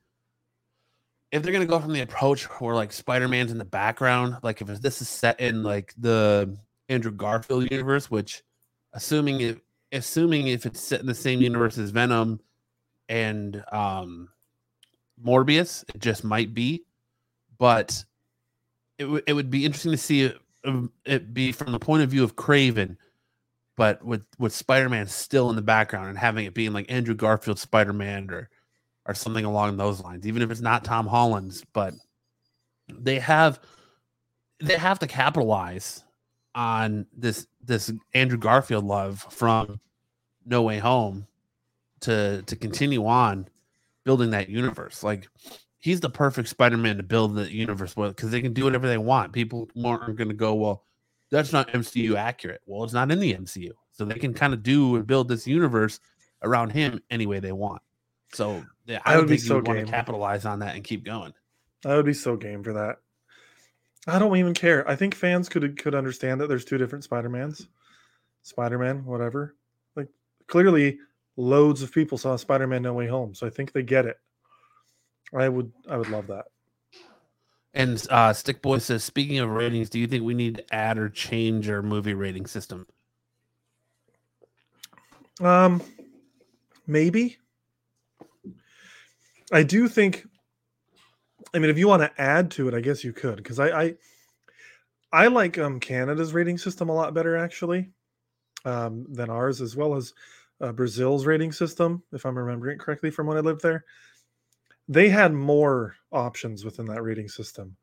if 1.32 1.42
they're 1.42 1.52
gonna 1.52 1.66
go 1.66 1.78
from 1.80 1.92
the 1.92 2.00
approach 2.00 2.44
where 2.60 2.74
like 2.74 2.92
Spider 2.92 3.28
Man's 3.28 3.52
in 3.52 3.58
the 3.58 3.64
background, 3.64 4.36
like 4.42 4.60
if 4.60 4.68
this 4.80 5.00
is 5.00 5.08
set 5.08 5.38
in 5.40 5.62
like 5.62 5.94
the 5.96 6.56
Andrew 6.88 7.12
Garfield 7.12 7.70
universe, 7.70 8.10
which 8.10 8.42
assuming 8.92 9.40
if 9.40 9.60
assuming 9.92 10.48
if 10.48 10.66
it's 10.66 10.80
set 10.80 11.00
in 11.00 11.06
the 11.06 11.14
same 11.14 11.40
universe 11.40 11.78
as 11.78 11.90
Venom 11.90 12.40
and 13.08 13.62
um 13.72 14.28
Morbius, 15.22 15.84
it 15.94 16.00
just 16.00 16.24
might 16.24 16.54
be, 16.54 16.84
but 17.58 18.04
it 18.98 19.04
w- 19.04 19.22
it 19.26 19.32
would 19.32 19.50
be 19.50 19.64
interesting 19.64 19.92
to 19.92 19.98
see 19.98 20.22
it, 20.22 20.38
um, 20.64 20.92
it 21.04 21.34
be 21.34 21.52
from 21.52 21.72
the 21.72 21.78
point 21.78 22.02
of 22.02 22.10
view 22.10 22.24
of 22.24 22.36
Kraven, 22.36 22.96
but 23.76 24.02
with 24.04 24.22
with 24.38 24.54
Spider 24.54 24.88
Man 24.88 25.06
still 25.06 25.50
in 25.50 25.56
the 25.56 25.62
background 25.62 26.08
and 26.08 26.18
having 26.18 26.46
it 26.46 26.54
being 26.54 26.72
like 26.72 26.90
Andrew 26.90 27.14
Garfield 27.14 27.58
Spider 27.58 27.92
Man 27.92 28.30
or 28.30 28.48
or 29.06 29.14
something 29.14 29.44
along 29.44 29.76
those 29.76 30.00
lines, 30.00 30.26
even 30.26 30.42
if 30.42 30.50
it's 30.50 30.60
not 30.60 30.84
Tom 30.84 31.06
Holland's, 31.06 31.64
but 31.72 31.94
they 32.88 33.18
have 33.18 33.60
they 34.60 34.76
have 34.76 34.98
to 35.00 35.06
capitalize 35.06 36.04
on 36.54 37.06
this 37.16 37.46
this 37.62 37.92
Andrew 38.14 38.38
Garfield 38.38 38.84
love 38.84 39.26
from 39.30 39.80
No 40.44 40.62
Way 40.62 40.78
Home 40.78 41.26
to 42.00 42.42
to 42.42 42.56
continue 42.56 43.06
on 43.06 43.48
building 44.04 44.30
that 44.30 44.48
universe. 44.48 45.02
Like 45.02 45.28
he's 45.78 46.00
the 46.00 46.10
perfect 46.10 46.48
Spider-Man 46.48 46.96
to 46.98 47.02
build 47.02 47.34
the 47.34 47.50
universe 47.50 47.96
with 47.96 48.16
because 48.16 48.30
they 48.30 48.40
can 48.40 48.52
do 48.52 48.64
whatever 48.64 48.88
they 48.88 48.98
want. 48.98 49.32
People 49.32 49.68
more 49.74 50.00
aren't 50.00 50.16
going 50.16 50.28
to 50.28 50.34
go, 50.34 50.54
well, 50.54 50.84
that's 51.30 51.52
not 51.52 51.68
MCU 51.68 52.16
accurate. 52.16 52.60
Well, 52.66 52.84
it's 52.84 52.92
not 52.92 53.10
in 53.10 53.20
the 53.20 53.34
MCU, 53.34 53.70
so 53.92 54.04
they 54.04 54.18
can 54.18 54.34
kind 54.34 54.52
of 54.52 54.62
do 54.62 54.96
and 54.96 55.06
build 55.06 55.28
this 55.28 55.46
universe 55.46 56.00
around 56.42 56.70
him 56.70 57.00
any 57.10 57.26
way 57.26 57.40
they 57.40 57.52
want. 57.52 57.82
So 58.32 58.64
yeah, 58.86 59.00
I, 59.04 59.14
I 59.14 59.18
would 59.18 59.28
think 59.28 59.40
so 59.40 59.56
you 59.56 59.62
want 59.62 59.80
to 59.80 59.84
capitalize 59.86 60.44
on 60.44 60.60
that 60.60 60.74
and 60.74 60.84
keep 60.84 61.04
going. 61.04 61.32
I 61.84 61.96
would 61.96 62.06
be 62.06 62.14
so 62.14 62.36
game 62.36 62.62
for 62.62 62.72
that. 62.74 62.96
I 64.06 64.18
don't 64.18 64.36
even 64.36 64.54
care. 64.54 64.88
I 64.88 64.96
think 64.96 65.14
fans 65.14 65.48
could 65.48 65.78
could 65.78 65.94
understand 65.94 66.40
that 66.40 66.48
there's 66.48 66.64
two 66.64 66.78
different 66.78 67.04
Spider-Mans. 67.04 67.68
Spider-Man, 68.42 69.04
whatever. 69.04 69.54
Like 69.94 70.08
clearly 70.46 70.98
loads 71.36 71.82
of 71.82 71.92
people 71.92 72.18
saw 72.18 72.36
Spider-Man 72.36 72.82
No 72.82 72.94
Way 72.94 73.08
Home, 73.08 73.34
so 73.34 73.46
I 73.46 73.50
think 73.50 73.72
they 73.72 73.82
get 73.82 74.06
it. 74.06 74.18
I 75.34 75.48
would 75.48 75.72
I 75.88 75.96
would 75.96 76.08
love 76.08 76.28
that. 76.28 76.46
And 77.74 78.04
uh 78.10 78.32
Stick 78.32 78.62
Boy 78.62 78.78
says, 78.78 79.04
speaking 79.04 79.38
of 79.38 79.50
ratings, 79.50 79.90
do 79.90 79.98
you 79.98 80.06
think 80.06 80.24
we 80.24 80.34
need 80.34 80.56
to 80.56 80.74
add 80.74 80.98
or 80.98 81.08
change 81.08 81.68
our 81.68 81.82
movie 81.82 82.14
rating 82.14 82.46
system? 82.46 82.86
Um 85.40 85.82
maybe. 86.86 87.36
I 89.52 89.62
do 89.62 89.88
think 89.88 90.26
I 91.54 91.58
mean 91.58 91.70
if 91.70 91.78
you 91.78 91.88
want 91.88 92.02
to 92.02 92.20
add 92.20 92.50
to 92.52 92.68
it, 92.68 92.74
I 92.74 92.80
guess 92.80 93.04
you 93.04 93.12
could 93.12 93.36
because 93.36 93.58
I, 93.58 93.82
I 93.82 93.94
I 95.12 95.26
like 95.26 95.58
um 95.58 95.80
Canada's 95.80 96.32
rating 96.32 96.58
system 96.58 96.88
a 96.88 96.94
lot 96.94 97.14
better 97.14 97.36
actually 97.36 97.90
um 98.64 99.06
than 99.10 99.30
ours 99.30 99.60
as 99.60 99.76
well 99.76 99.94
as 99.96 100.14
uh, 100.60 100.72
Brazil's 100.72 101.26
rating 101.26 101.52
system 101.52 102.02
if 102.12 102.26
I'm 102.26 102.38
remembering 102.38 102.76
it 102.76 102.80
correctly 102.80 103.10
from 103.10 103.26
when 103.26 103.36
I 103.36 103.40
lived 103.40 103.62
there. 103.62 103.84
They 104.88 105.08
had 105.08 105.32
more 105.32 105.96
options 106.12 106.64
within 106.64 106.86
that 106.86 107.02
rating 107.02 107.28
system 107.28 107.76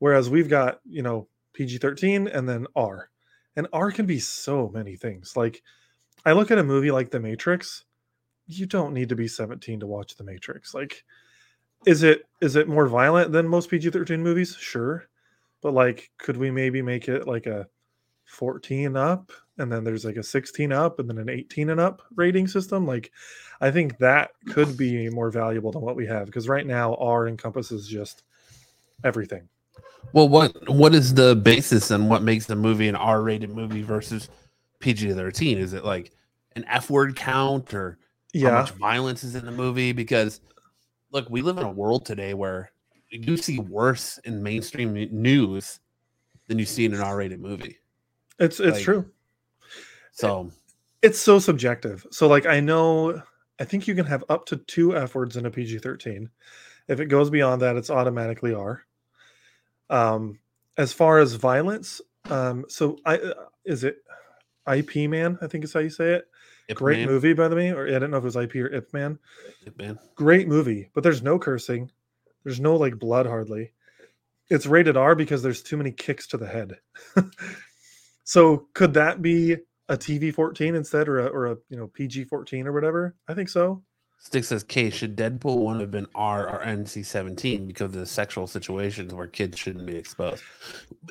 whereas 0.00 0.30
we've 0.30 0.48
got 0.50 0.80
you 0.84 1.02
know 1.02 1.28
pg-13 1.54 2.34
and 2.34 2.48
then 2.48 2.66
r 2.76 3.10
and 3.56 3.68
r 3.72 3.92
can 3.92 4.06
be 4.06 4.18
so 4.20 4.68
many 4.70 4.96
things 4.96 5.36
like 5.36 5.62
i 6.26 6.32
look 6.32 6.50
at 6.50 6.58
a 6.58 6.64
movie 6.64 6.90
like 6.90 7.10
the 7.10 7.20
matrix 7.20 7.84
you 8.46 8.66
don't 8.66 8.94
need 8.94 9.08
to 9.10 9.16
be 9.16 9.28
17 9.28 9.80
to 9.80 9.86
watch 9.86 10.16
the 10.16 10.24
matrix 10.24 10.74
like 10.74 11.04
is 11.86 12.02
it 12.02 12.26
is 12.40 12.56
it 12.56 12.68
more 12.68 12.86
violent 12.86 13.32
than 13.32 13.48
most 13.48 13.70
pg-13 13.70 14.20
movies? 14.20 14.56
Sure. 14.58 15.06
But 15.62 15.74
like 15.74 16.10
could 16.18 16.36
we 16.36 16.50
maybe 16.50 16.82
make 16.82 17.08
it 17.08 17.26
like 17.26 17.46
a 17.46 17.66
14 18.26 18.96
up 18.96 19.30
and 19.58 19.70
then 19.70 19.84
there's 19.84 20.04
like 20.04 20.16
a 20.16 20.22
16 20.22 20.72
up 20.72 20.98
and 20.98 21.08
then 21.08 21.18
an 21.18 21.28
18 21.28 21.70
and 21.70 21.80
up 21.80 22.02
rating 22.16 22.48
system? 22.48 22.86
Like 22.86 23.10
i 23.60 23.70
think 23.70 23.96
that 23.98 24.32
could 24.48 24.76
be 24.76 25.08
more 25.08 25.30
valuable 25.30 25.70
than 25.70 25.80
what 25.80 25.94
we 25.94 26.06
have 26.06 26.26
because 26.26 26.48
right 26.48 26.66
now 26.66 26.96
r 26.96 27.28
encompasses 27.28 27.86
just 27.86 28.24
everything. 29.04 29.48
Well, 30.12 30.28
what 30.28 30.68
what 30.68 30.94
is 30.94 31.14
the 31.14 31.36
basis 31.36 31.90
and 31.90 32.08
what 32.08 32.22
makes 32.22 32.48
a 32.50 32.56
movie 32.56 32.88
an 32.88 32.96
R-rated 32.96 33.50
movie 33.50 33.82
versus 33.82 34.28
PG-13? 34.80 35.58
Is 35.58 35.72
it 35.72 35.84
like 35.84 36.12
an 36.56 36.64
F 36.68 36.90
word 36.90 37.16
count 37.16 37.72
or 37.74 37.98
how 38.34 38.50
much 38.50 38.70
violence 38.72 39.24
is 39.24 39.34
in 39.34 39.44
the 39.44 39.52
movie? 39.52 39.92
Because 39.92 40.40
look, 41.14 41.30
we 41.30 41.40
live 41.40 41.56
in 41.56 41.64
a 41.64 41.70
world 41.70 42.04
today 42.04 42.34
where 42.34 42.70
you 43.08 43.36
see 43.36 43.60
worse 43.60 44.18
in 44.24 44.42
mainstream 44.42 44.92
news 45.12 45.78
than 46.48 46.58
you 46.58 46.66
see 46.66 46.84
in 46.84 46.92
an 46.92 47.00
R-rated 47.00 47.40
movie. 47.40 47.78
it's 48.38 48.60
it's 48.60 48.76
like- 48.76 48.84
true. 48.84 49.08
So 50.12 50.50
it's 51.00 51.18
so 51.18 51.38
subjective. 51.38 52.06
So 52.10 52.26
like 52.28 52.46
i 52.46 52.60
know 52.60 53.22
i 53.60 53.64
think 53.64 53.86
you 53.86 53.94
can 53.94 54.04
have 54.04 54.24
up 54.28 54.44
to 54.46 54.56
two 54.56 54.96
f 54.96 55.14
words 55.14 55.36
in 55.36 55.46
a 55.46 55.50
pg-13 55.50 56.28
if 56.88 56.98
it 56.98 57.06
goes 57.06 57.30
beyond 57.30 57.62
that 57.62 57.76
it's 57.76 57.90
automatically 57.90 58.52
r. 58.52 58.82
Um 59.90 60.38
as 60.76 60.92
far 60.92 61.20
as 61.20 61.34
violence 61.34 62.00
um 62.30 62.64
so 62.68 62.98
i 63.06 63.16
uh, 63.16 63.44
is 63.64 63.84
it 63.84 63.98
ip 64.72 64.96
man 65.08 65.38
i 65.40 65.46
think 65.46 65.62
is 65.62 65.72
how 65.72 65.80
you 65.80 65.90
say 65.90 66.14
it 66.14 66.26
Ip 66.68 66.76
great 66.76 66.98
Man- 67.00 67.08
movie 67.08 67.32
by 67.34 67.48
the 67.48 67.56
way 67.56 67.70
or 67.70 67.86
i 67.86 67.98
don't 67.98 68.10
know 68.10 68.16
if 68.16 68.24
it 68.24 68.32
was 68.32 68.36
ip 68.36 68.54
or 68.54 68.66
ip 68.72 68.92
man. 68.92 69.18
Ip 69.66 69.78
Man. 69.78 69.98
great 70.14 70.48
movie 70.48 70.90
but 70.94 71.02
there's 71.02 71.22
no 71.22 71.38
cursing. 71.38 71.90
There's 72.44 72.60
no 72.60 72.76
like 72.76 72.98
blood 72.98 73.26
hardly. 73.26 73.72
It's 74.50 74.66
rated 74.66 74.96
r 74.96 75.14
because 75.14 75.42
there's 75.42 75.62
too 75.62 75.76
many 75.76 75.92
kicks 75.92 76.26
to 76.28 76.36
the 76.36 76.46
head. 76.46 76.78
So 78.24 78.68
could 78.72 78.94
that 78.94 79.20
be 79.20 79.52
a 79.90 79.98
tv 79.98 80.32
14 80.34 80.74
instead 80.74 81.08
or 81.08 81.20
a, 81.20 81.26
or 81.26 81.46
a 81.46 81.56
you 81.68 81.76
know 81.76 81.88
pg 81.88 82.24
14 82.24 82.66
or 82.66 82.72
whatever? 82.72 83.14
I 83.28 83.34
think 83.34 83.50
so 83.50 83.82
Stick 84.24 84.42
says, 84.44 84.64
K, 84.64 84.88
should 84.88 85.16
Deadpool 85.16 85.58
1 85.58 85.80
have 85.80 85.90
been 85.90 86.06
R 86.14 86.48
or 86.48 86.64
NC 86.64 87.04
17 87.04 87.66
because 87.66 87.84
of 87.84 87.92
the 87.92 88.06
sexual 88.06 88.46
situations 88.46 89.12
where 89.12 89.26
kids 89.26 89.58
shouldn't 89.58 89.84
be 89.84 89.96
exposed? 89.96 90.42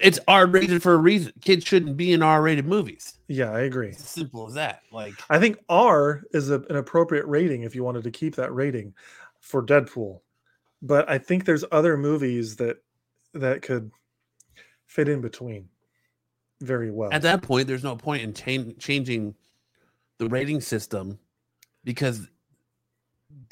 It's 0.01 0.19
R 0.27 0.47
rated 0.47 0.81
for 0.81 0.93
a 0.93 0.97
reason. 0.97 1.31
Kids 1.39 1.63
shouldn't 1.63 1.95
be 1.95 2.11
in 2.13 2.23
R 2.23 2.41
rated 2.41 2.65
movies. 2.65 3.19
yeah 3.27 3.51
i 3.51 3.61
agree 3.61 3.89
It's 3.89 4.01
as 4.01 4.09
simple 4.09 4.47
as 4.47 4.55
that. 4.55 4.81
Like, 4.91 5.13
i 5.29 5.37
think 5.39 5.59
r 5.69 6.23
is 6.33 6.49
a, 6.49 6.59
an 6.71 6.75
appropriate 6.77 7.25
rating 7.27 7.61
if 7.61 7.75
you 7.75 7.83
wanted 7.83 8.03
to 8.05 8.11
keep 8.11 8.35
that 8.35 8.51
rating 8.53 8.93
for 9.39 9.63
deadpool 9.63 10.21
but 10.81 11.07
i 11.09 11.17
think 11.19 11.45
there's 11.45 11.63
other 11.71 11.95
movies 11.97 12.55
that 12.55 12.77
that 13.33 13.61
could 13.61 13.91
fit 14.87 15.07
in 15.07 15.21
between 15.21 15.69
very 16.61 16.89
well 16.91 17.11
at 17.13 17.21
that 17.21 17.41
point, 17.43 17.67
there's 17.67 17.83
no 17.83 17.95
point 17.95 18.23
in 18.23 18.33
chan- 18.33 18.75
changing 18.79 19.35
the 20.17 20.27
rating 20.29 20.61
system 20.61 21.19
because 21.83 22.27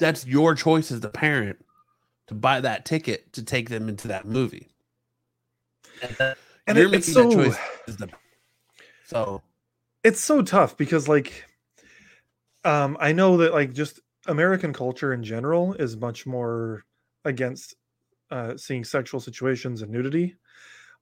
that's 0.02 0.26
your 0.26 0.54
choice 0.54 0.90
as 0.92 1.00
the 1.00 1.08
parent 1.08 1.64
to 2.28 2.34
buy 2.34 2.60
that 2.60 2.84
ticket 2.84 3.32
to 3.34 3.42
take 3.42 3.68
them 3.70 3.88
into 3.88 4.08
that 4.08 4.26
movie. 4.26 4.68
And, 6.02 6.16
that- 6.18 6.38
and 6.66 6.76
you're 6.78 6.86
it- 6.88 6.90
making 6.92 7.14
so 7.14 7.28
that 7.28 7.34
choice 7.34 7.56
as 7.88 7.96
the 7.96 8.08
so 9.06 9.42
it's 10.04 10.20
so 10.20 10.42
tough 10.42 10.76
because 10.76 11.08
like 11.08 11.44
um 12.64 12.96
i 13.00 13.12
know 13.12 13.36
that 13.38 13.52
like 13.52 13.72
just 13.72 14.00
american 14.26 14.72
culture 14.72 15.12
in 15.12 15.22
general 15.24 15.74
is 15.74 15.96
much 15.96 16.24
more 16.26 16.84
against 17.24 17.74
uh 18.30 18.56
seeing 18.56 18.84
sexual 18.84 19.20
situations 19.20 19.82
and 19.82 19.90
nudity 19.90 20.36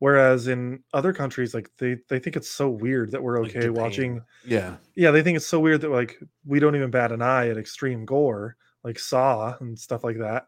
whereas 0.01 0.49
in 0.49 0.83
other 0.95 1.13
countries 1.13 1.55
like 1.55 1.71
they 1.79 1.99
they 2.09 2.19
think 2.19 2.37
it's 2.37 2.51
so 2.51 2.69
weird 2.71 3.13
that 3.13 3.23
we're 3.23 3.41
okay 3.41 3.61
Japan. 3.61 3.75
watching 3.75 4.23
yeah. 4.47 4.77
yeah 4.97 5.11
they 5.11 5.23
think 5.23 5.37
it's 5.37 5.47
so 5.47 5.61
weird 5.61 5.83
that 5.83 5.91
like 5.91 6.19
we 6.47 6.59
don't 6.59 6.75
even 6.75 6.91
bat 6.91 7.13
an 7.13 7.21
eye 7.23 7.49
at 7.49 7.59
extreme 7.59 8.05
gore 8.07 8.57
like 8.85 8.99
saw 8.99 9.55
and 9.61 9.79
stuff 9.79 10.03
like 10.05 10.19
that 10.19 10.47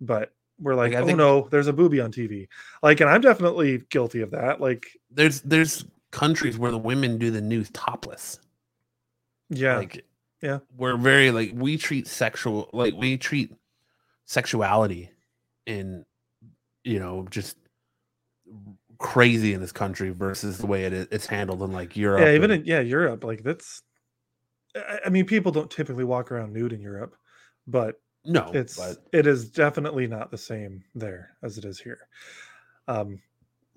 but 0.00 0.32
we're 0.60 0.74
like, 0.74 0.92
Like, 0.92 1.02
oh 1.02 1.06
think- 1.06 1.18
no 1.18 1.48
there's 1.50 1.66
a 1.66 1.72
booby 1.72 2.00
on 2.00 2.12
tv 2.12 2.46
like 2.82 3.00
and 3.00 3.10
i'm 3.10 3.20
definitely 3.20 3.82
guilty 3.90 4.20
of 4.20 4.30
that 4.32 4.60
like 4.60 4.86
there's 5.10 5.40
there's 5.42 5.84
countries 6.10 6.56
where 6.58 6.70
the 6.70 6.78
women 6.78 7.18
do 7.18 7.30
the 7.32 7.40
news 7.40 7.70
topless. 7.70 8.38
yeah 9.50 9.78
Like 9.78 10.04
Yeah. 10.42 10.60
We're 10.76 10.96
very 10.96 11.30
like 11.32 11.50
we 11.54 11.76
treat 11.76 12.06
sexual 12.06 12.70
like 12.72 12.94
we 12.94 13.16
treat 13.18 13.52
sexuality 14.26 15.10
in 15.66 16.04
you 16.84 17.00
know 17.00 17.26
just 17.30 17.56
crazy 18.98 19.54
in 19.54 19.60
this 19.60 19.72
country 19.72 20.10
versus 20.10 20.58
the 20.58 20.66
way 20.66 20.84
it 20.84 20.92
is, 20.92 21.08
it's 21.10 21.26
handled 21.26 21.62
in 21.62 21.72
like 21.72 21.96
Europe. 21.96 22.20
yeah 22.20 22.32
even 22.32 22.50
and- 22.52 22.62
in 22.62 22.66
yeah 22.68 22.80
europe 22.80 23.24
like 23.24 23.42
that's 23.42 23.82
I- 24.76 25.00
i 25.06 25.08
mean 25.08 25.26
people 25.26 25.50
don't 25.50 25.70
typically 25.70 26.04
walk 26.04 26.30
around 26.30 26.52
nude 26.52 26.72
in 26.72 26.80
europe 26.80 27.16
but 27.66 28.00
no, 28.24 28.50
it's 28.54 28.76
but 28.76 29.04
it 29.12 29.26
is 29.26 29.50
definitely 29.50 30.06
not 30.06 30.30
the 30.30 30.38
same 30.38 30.82
there 30.94 31.36
as 31.42 31.58
it 31.58 31.64
is 31.64 31.78
here. 31.78 32.08
Um 32.88 33.20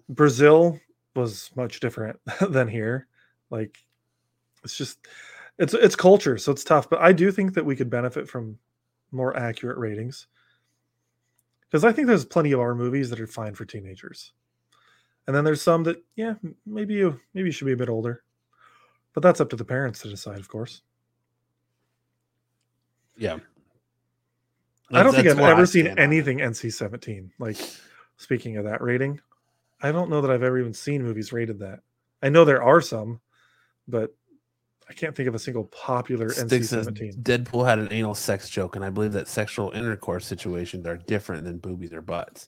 brazil 0.10 0.80
was 1.16 1.52
much 1.56 1.80
different 1.80 2.20
than 2.50 2.68
here. 2.68 3.08
Like 3.50 3.78
it's 4.64 4.78
just 4.78 5.08
it's 5.58 5.74
it's 5.74 5.96
culture 5.96 6.38
so 6.38 6.52
it's 6.52 6.64
tough 6.64 6.90
but 6.90 7.02
i 7.02 7.12
do 7.12 7.32
think 7.32 7.54
that 7.54 7.66
we 7.66 7.76
could 7.76 7.90
benefit 7.90 8.30
from 8.30 8.58
more 9.12 9.36
accurate 9.38 9.78
ratings. 9.78 10.28
Because 11.62 11.84
i 11.84 11.92
think 11.92 12.08
there's 12.08 12.26
plenty 12.26 12.52
of 12.52 12.60
our 12.60 12.76
movies 12.76 13.10
that 13.10 13.20
are 13.20 13.28
fine 13.28 13.56
for 13.56 13.66
teenagers. 13.66 14.34
And 15.26 15.36
then 15.36 15.44
there's 15.44 15.62
some 15.62 15.84
that 15.84 16.04
yeah 16.16 16.36
maybe 16.66 16.96
you 16.96 17.20
maybe 17.34 17.48
you 17.48 17.52
should 17.52 17.66
be 17.66 17.74
a 17.74 17.78
bit 17.78 17.90
older. 17.90 18.24
But 19.14 19.24
that's 19.24 19.42
up 19.42 19.50
to 19.50 19.56
the 19.56 19.66
parents 19.66 20.00
to 20.02 20.10
decide 20.10 20.40
of 20.40 20.48
course. 20.48 20.82
Yeah. 23.18 23.40
I 24.92 25.04
don't 25.04 25.14
think 25.14 25.28
I've 25.28 25.40
ever 25.40 25.66
seen 25.66 25.86
stand 25.86 26.00
on 26.00 26.04
it. 26.04 26.08
anything 26.08 26.38
NC-17. 26.40 27.30
Like 27.40 27.58
speaking 28.18 28.58
of 28.58 28.66
that 28.66 28.82
rating, 28.82 29.20
I 29.82 29.92
don't 29.92 30.10
know 30.10 30.22
that 30.22 30.32
I've 30.32 30.44
ever 30.44 30.60
even 30.60 30.74
seen 30.74 31.04
movies 31.04 31.34
rated 31.34 31.60
that. 31.60 31.80
I 32.24 32.30
know 32.30 32.46
there 32.46 32.64
are 32.64 32.82
some, 32.82 33.20
but 33.88 34.16
I 34.90 34.94
can't 34.94 35.16
think 35.16 35.28
of 35.28 35.36
a 35.36 35.40
single 35.40 35.66
popular 35.66 36.30
NC-17. 36.30 37.22
Deadpool 37.22 37.68
had 37.68 37.80
an 37.80 37.90
anal 37.92 38.16
sex 38.16 38.50
joke, 38.50 38.76
and 38.76 38.86
I 38.86 38.90
believe 38.90 39.12
that 39.14 39.28
sexual 39.28 39.72
intercourse 39.72 40.26
situations 40.26 40.88
are 40.88 40.98
different 40.98 41.44
than 41.44 41.58
boobies 41.58 41.94
or 41.94 42.02
butts. 42.02 42.48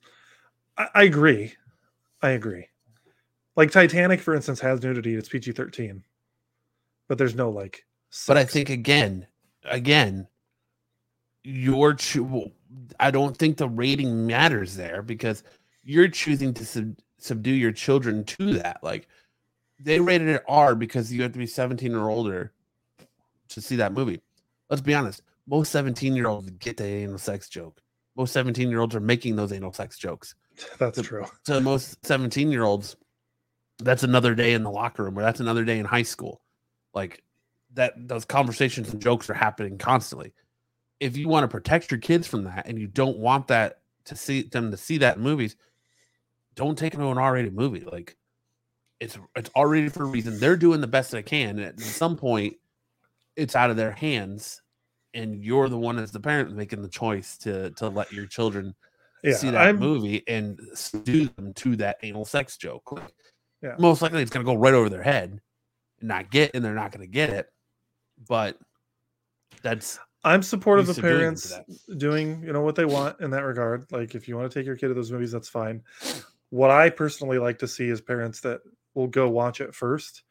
I, 0.78 0.88
I 0.94 1.02
agree. 1.04 1.54
I 2.22 2.30
agree. 2.30 2.66
Like 3.56 3.70
Titanic, 3.70 4.20
for 4.20 4.34
instance, 4.34 4.60
has 4.60 4.82
nudity. 4.82 5.14
It's 5.14 5.28
PG-13, 5.28 6.02
but 7.08 7.18
there's 7.18 7.34
no 7.34 7.50
like. 7.50 7.84
But 8.26 8.38
I 8.38 8.44
think 8.44 8.70
again, 8.70 9.26
again, 9.64 10.26
your 11.44 11.94
cho- 11.94 12.52
I 12.98 13.10
don't 13.10 13.36
think 13.36 13.56
the 13.56 13.68
rating 13.68 14.26
matters 14.26 14.76
there 14.76 15.02
because 15.02 15.42
you're 15.82 16.08
choosing 16.08 16.52
to 16.54 16.64
sub- 16.64 16.96
subdue 17.18 17.52
your 17.52 17.72
children 17.72 18.24
to 18.24 18.54
that. 18.54 18.82
Like 18.82 19.08
they 19.78 20.00
rated 20.00 20.28
it 20.28 20.42
R 20.48 20.74
because 20.74 21.12
you 21.12 21.22
have 21.22 21.32
to 21.32 21.38
be 21.38 21.46
17 21.46 21.94
or 21.94 22.10
older 22.10 22.52
to 23.48 23.60
see 23.60 23.76
that 23.76 23.92
movie. 23.92 24.20
Let's 24.68 24.82
be 24.82 24.94
honest. 24.94 25.22
Most 25.46 25.72
17 25.72 26.14
year 26.14 26.28
olds 26.28 26.50
get 26.50 26.76
the 26.76 26.84
anal 26.84 27.18
sex 27.18 27.48
joke. 27.48 27.80
most 28.16 28.32
17 28.32 28.68
year 28.70 28.80
olds 28.80 28.94
are 28.94 29.00
making 29.00 29.36
those 29.36 29.52
anal 29.52 29.72
sex 29.72 29.98
jokes. 29.98 30.34
That's 30.78 30.96
The- 30.96 31.02
true. 31.02 31.24
So 31.46 31.58
most 31.60 32.04
17 32.06 32.50
year 32.52 32.62
olds, 32.64 32.96
that's 33.82 34.02
another 34.02 34.34
day 34.34 34.52
in 34.52 34.62
the 34.62 34.70
locker 34.70 35.04
room 35.04 35.18
or 35.18 35.22
that's 35.22 35.40
another 35.40 35.64
day 35.64 35.78
in 35.78 35.86
high 35.86 36.02
school. 36.02 36.42
Like 36.92 37.22
that, 37.72 37.94
those 37.96 38.26
conversations 38.26 38.92
and 38.92 39.00
jokes 39.00 39.30
are 39.30 39.34
happening 39.34 39.78
constantly. 39.78 40.34
If 41.00 41.16
you 41.16 41.28
want 41.28 41.44
to 41.44 41.48
protect 41.48 41.90
your 41.90 41.98
kids 41.98 42.28
from 42.28 42.44
that 42.44 42.66
and 42.66 42.78
you 42.78 42.86
don't 42.86 43.18
want 43.18 43.48
that 43.48 43.80
to 44.04 44.14
see 44.14 44.42
them 44.42 44.70
to 44.70 44.76
see 44.76 44.98
that 44.98 45.16
in 45.16 45.22
movies, 45.22 45.56
don't 46.54 46.76
take 46.76 46.92
them 46.92 47.00
to 47.00 47.08
an 47.08 47.18
R-rated 47.18 47.54
movie. 47.54 47.80
Like 47.80 48.16
it's 49.00 49.18
it's 49.34 49.50
R-rated 49.54 49.92
for 49.92 50.02
a 50.02 50.06
reason. 50.06 50.38
They're 50.38 50.56
doing 50.56 50.80
the 50.80 50.86
best 50.86 51.10
they 51.10 51.22
can. 51.22 51.58
And 51.58 51.60
at 51.60 51.80
some 51.80 52.16
point, 52.16 52.54
it's 53.36 53.56
out 53.56 53.70
of 53.70 53.76
their 53.76 53.92
hands, 53.92 54.60
and 55.14 55.42
you're 55.42 55.68
the 55.68 55.78
one 55.78 55.98
as 55.98 56.12
the 56.12 56.20
parent 56.20 56.54
making 56.54 56.82
the 56.82 56.88
choice 56.88 57.38
to 57.38 57.70
to 57.72 57.88
let 57.88 58.12
your 58.12 58.26
children 58.26 58.74
Yeah, 59.24 59.34
see 59.34 59.50
that 59.50 59.68
I'm 59.68 59.78
movie 59.78 60.22
and 60.28 60.60
seduce 60.74 61.30
them 61.30 61.54
to 61.54 61.76
that 61.76 61.96
anal 62.02 62.24
sex 62.26 62.56
joke. 62.58 62.92
Like, 62.92 63.12
Yeah. 63.62 63.76
Most 63.78 64.02
likely 64.02 64.22
it's 64.22 64.30
going 64.30 64.44
to 64.44 64.52
go 64.52 64.58
right 64.58 64.74
over 64.74 64.88
their 64.88 65.02
head 65.02 65.40
and 66.00 66.08
not 66.08 66.30
get, 66.30 66.52
and 66.54 66.64
they're 66.64 66.74
not 66.74 66.92
going 66.92 67.06
to 67.06 67.12
get 67.12 67.30
it. 67.30 67.46
But 68.28 68.58
that's 69.62 69.98
I'm 70.22 70.42
supportive 70.42 70.88
of 70.88 70.96
subduing 70.96 71.18
them 71.18 71.34
to 71.36 71.48
parents 71.48 71.80
doing 71.96 72.42
you 72.44 72.52
know 72.52 72.60
what 72.60 72.74
they 72.74 72.84
want 72.84 73.20
in 73.20 73.30
that 73.30 73.44
regard. 73.44 73.90
Like 73.90 74.14
if 74.14 74.28
you 74.28 74.36
want 74.36 74.50
to 74.50 74.58
take 74.58 74.66
your 74.66 74.76
kid 74.76 74.88
to 74.88 74.94
those 74.94 75.12
movies, 75.12 75.32
that's 75.32 75.48
fine. 75.48 75.82
What 76.52 76.72
I 76.72 76.90
personally 76.90 77.38
like 77.38 77.60
to 77.60 77.68
see 77.68 77.88
is 77.90 78.00
parents 78.00 78.40
that 78.40 78.62
will 78.94 79.06
go 79.06 79.28
watch 79.28 79.60
it 79.60 79.72
first, 79.72 80.24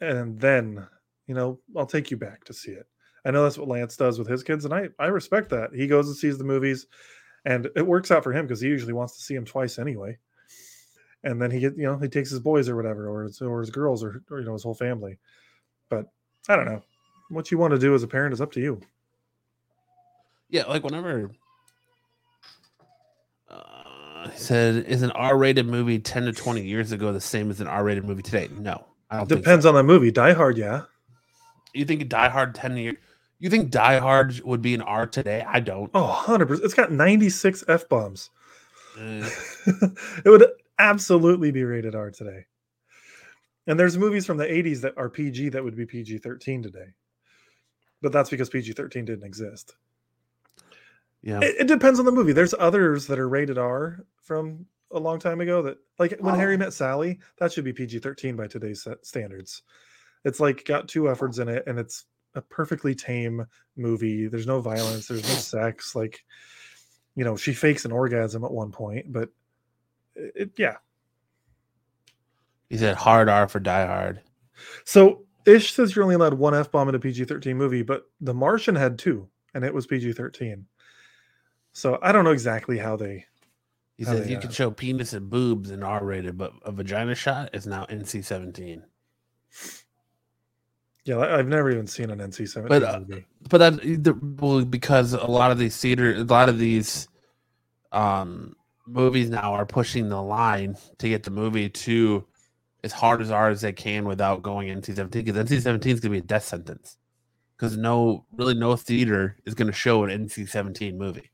and 0.00 0.40
then 0.40 0.86
you 1.26 1.34
know 1.34 1.60
I'll 1.76 1.84
take 1.84 2.10
you 2.10 2.16
back 2.16 2.44
to 2.44 2.54
see 2.54 2.70
it. 2.70 2.86
I 3.26 3.30
know 3.30 3.42
that's 3.42 3.58
what 3.58 3.68
Lance 3.68 3.94
does 3.94 4.18
with 4.18 4.26
his 4.26 4.42
kids, 4.42 4.64
and 4.64 4.72
I 4.72 4.88
I 4.98 5.08
respect 5.08 5.50
that. 5.50 5.74
He 5.74 5.86
goes 5.86 6.08
and 6.08 6.16
sees 6.16 6.38
the 6.38 6.44
movies, 6.44 6.86
and 7.44 7.68
it 7.76 7.86
works 7.86 8.10
out 8.10 8.24
for 8.24 8.32
him 8.32 8.46
because 8.46 8.62
he 8.62 8.68
usually 8.68 8.94
wants 8.94 9.18
to 9.18 9.22
see 9.22 9.34
him 9.34 9.44
twice 9.44 9.78
anyway. 9.78 10.16
And 11.24 11.42
then 11.42 11.50
he 11.50 11.60
get 11.60 11.76
you 11.76 11.84
know 11.84 11.98
he 11.98 12.08
takes 12.08 12.30
his 12.30 12.40
boys 12.40 12.70
or 12.70 12.76
whatever, 12.76 13.06
or 13.06 13.24
his, 13.24 13.42
or 13.42 13.60
his 13.60 13.70
girls 13.70 14.02
or, 14.02 14.22
or 14.30 14.40
you 14.40 14.46
know 14.46 14.54
his 14.54 14.62
whole 14.62 14.72
family. 14.72 15.18
But 15.90 16.06
I 16.48 16.56
don't 16.56 16.64
know 16.64 16.82
what 17.28 17.50
you 17.50 17.58
want 17.58 17.72
to 17.72 17.78
do 17.78 17.94
as 17.94 18.02
a 18.02 18.08
parent 18.08 18.32
is 18.32 18.40
up 18.40 18.52
to 18.52 18.60
you. 18.60 18.80
Yeah, 20.48 20.64
like 20.64 20.84
whenever 20.84 21.30
uh, 23.48 24.28
he 24.30 24.38
said, 24.38 24.84
is 24.86 25.02
an 25.02 25.10
R-rated 25.12 25.66
movie 25.66 25.98
ten 25.98 26.24
to 26.24 26.32
twenty 26.32 26.62
years 26.62 26.92
ago 26.92 27.12
the 27.12 27.20
same 27.20 27.50
as 27.50 27.60
an 27.60 27.66
R-rated 27.66 28.04
movie 28.04 28.22
today? 28.22 28.48
No, 28.58 28.86
I 29.10 29.18
don't. 29.18 29.28
Depends 29.28 29.46
think 29.46 29.62
so. 29.62 29.68
on 29.70 29.74
the 29.74 29.82
movie. 29.82 30.10
Die 30.10 30.32
Hard, 30.32 30.58
yeah. 30.58 30.82
You 31.72 31.84
think 31.84 32.08
Die 32.08 32.28
Hard 32.28 32.54
ten 32.54 32.76
years? 32.76 32.96
You 33.44 33.50
think 33.50 33.70
Die 33.70 33.98
Hard 33.98 34.40
would 34.40 34.62
be 34.62 34.74
an 34.74 34.80
R 34.80 35.06
today? 35.06 35.44
I 35.46 35.60
don't. 35.60 35.90
Oh, 35.92 36.24
100%. 36.26 36.64
It's 36.64 36.72
got 36.72 36.90
96 36.90 37.64
F 37.68 37.88
bombs. 37.88 38.30
Uh, 38.98 39.28
it 40.24 40.30
would 40.30 40.46
absolutely 40.78 41.50
be 41.50 41.64
rated 41.64 41.94
R 41.94 42.10
today. 42.10 42.46
And 43.66 43.78
there's 43.78 43.98
movies 43.98 44.24
from 44.24 44.36
the 44.36 44.46
80s 44.46 44.80
that 44.82 44.96
are 44.96 45.08
PG 45.10 45.50
that 45.50 45.64
would 45.64 45.76
be 45.76 45.86
PG 45.86 46.18
13 46.18 46.62
today. 46.62 46.86
But 48.02 48.12
that's 48.12 48.30
because 48.30 48.50
PG 48.50 48.72
13 48.72 49.04
didn't 49.04 49.26
exist. 49.26 49.74
Yeah, 51.24 51.40
It, 51.40 51.56
it 51.60 51.66
depends 51.66 51.98
on 51.98 52.04
the 52.04 52.12
movie. 52.12 52.34
There's 52.34 52.54
others 52.58 53.06
that 53.06 53.18
are 53.18 53.28
rated 53.28 53.56
R 53.56 54.04
from 54.20 54.66
a 54.90 54.98
long 55.00 55.18
time 55.18 55.40
ago 55.40 55.62
that, 55.62 55.78
like 55.98 56.16
when 56.20 56.34
Harry 56.34 56.54
oh. 56.54 56.58
Met 56.58 56.74
Sally, 56.74 57.18
that 57.38 57.50
should 57.50 57.64
be 57.64 57.72
PG 57.72 58.00
13 58.00 58.36
by 58.36 58.46
today's 58.46 58.86
standards. 59.02 59.62
It's 60.24 60.38
like 60.38 60.66
got 60.66 60.86
two 60.86 61.10
efforts 61.10 61.38
in 61.38 61.48
it 61.48 61.64
and 61.66 61.78
it's 61.78 62.04
a 62.34 62.42
perfectly 62.42 62.94
tame 62.94 63.46
movie. 63.74 64.26
There's 64.26 64.46
no 64.46 64.60
violence, 64.60 65.08
there's 65.08 65.22
no 65.22 65.28
sex. 65.34 65.94
Like, 65.94 66.22
you 67.16 67.24
know, 67.24 67.36
she 67.36 67.54
fakes 67.54 67.86
an 67.86 67.92
orgasm 67.92 68.44
at 68.44 68.52
one 68.52 68.70
point, 68.70 69.10
but 69.10 69.30
it, 70.14 70.32
it- 70.36 70.52
yeah. 70.58 70.76
he 72.68 72.76
said 72.76 72.96
hard 72.96 73.30
R 73.30 73.48
for 73.48 73.60
Die 73.60 73.86
Hard. 73.86 74.20
So 74.84 75.24
Ish 75.46 75.72
says 75.72 75.96
you're 75.96 76.02
only 76.02 76.16
allowed 76.16 76.34
one 76.34 76.54
F 76.54 76.70
bomb 76.70 76.90
in 76.90 76.94
a 76.94 76.98
PG 76.98 77.24
13 77.24 77.56
movie, 77.56 77.82
but 77.82 78.10
The 78.20 78.34
Martian 78.34 78.76
had 78.76 78.98
two 78.98 79.26
and 79.54 79.64
it 79.64 79.72
was 79.72 79.86
PG 79.86 80.12
13. 80.12 80.66
So 81.74 81.98
I 82.00 82.12
don't 82.12 82.24
know 82.24 82.30
exactly 82.30 82.78
how 82.78 82.96
they. 82.96 83.26
He 83.96 84.04
How 84.04 84.12
says 84.12 84.24
they, 84.24 84.32
you 84.32 84.38
uh, 84.38 84.40
can 84.40 84.50
show 84.50 84.70
penis 84.70 85.12
and 85.12 85.28
boobs 85.28 85.70
in 85.70 85.82
R 85.82 86.04
rated, 86.04 86.38
but 86.38 86.52
a 86.64 86.72
vagina 86.72 87.14
shot 87.14 87.50
is 87.52 87.66
now 87.66 87.84
NC 87.86 88.24
seventeen. 88.24 88.84
Yeah, 91.04 91.18
I've 91.18 91.48
never 91.48 91.70
even 91.70 91.86
seen 91.86 92.08
an 92.08 92.18
NC 92.18 92.48
17 92.48 92.66
But, 92.66 92.82
uh, 92.82 93.00
movie. 93.00 93.26
But 93.50 93.58
that 93.58 93.76
the, 93.82 94.18
well, 94.40 94.64
because 94.64 95.12
a 95.12 95.26
lot 95.26 95.50
of 95.50 95.58
these 95.58 95.76
theater, 95.76 96.14
a 96.14 96.22
lot 96.22 96.48
of 96.48 96.58
these 96.58 97.08
um 97.92 98.56
movies 98.86 99.28
now 99.28 99.52
are 99.52 99.66
pushing 99.66 100.08
the 100.08 100.22
line 100.22 100.76
to 100.98 101.08
get 101.08 101.24
the 101.24 101.30
movie 101.30 101.68
to 101.68 102.24
as 102.82 102.92
hard 102.92 103.20
as 103.20 103.30
R 103.30 103.50
as 103.50 103.60
they 103.60 103.72
can 103.72 104.06
without 104.06 104.42
going 104.42 104.68
NC 104.68 104.96
seventeen. 104.96 105.24
Because 105.24 105.50
NC 105.50 105.60
seventeen 105.60 105.92
is 105.92 106.00
gonna 106.00 106.12
be 106.12 106.18
a 106.18 106.22
death 106.22 106.44
sentence. 106.44 106.96
Because 107.56 107.76
no, 107.76 108.24
really, 108.32 108.54
no 108.54 108.76
theater 108.76 109.36
is 109.44 109.54
gonna 109.54 109.72
show 109.72 110.04
an 110.04 110.26
NC 110.26 110.48
seventeen 110.48 110.96
movie. 110.96 111.30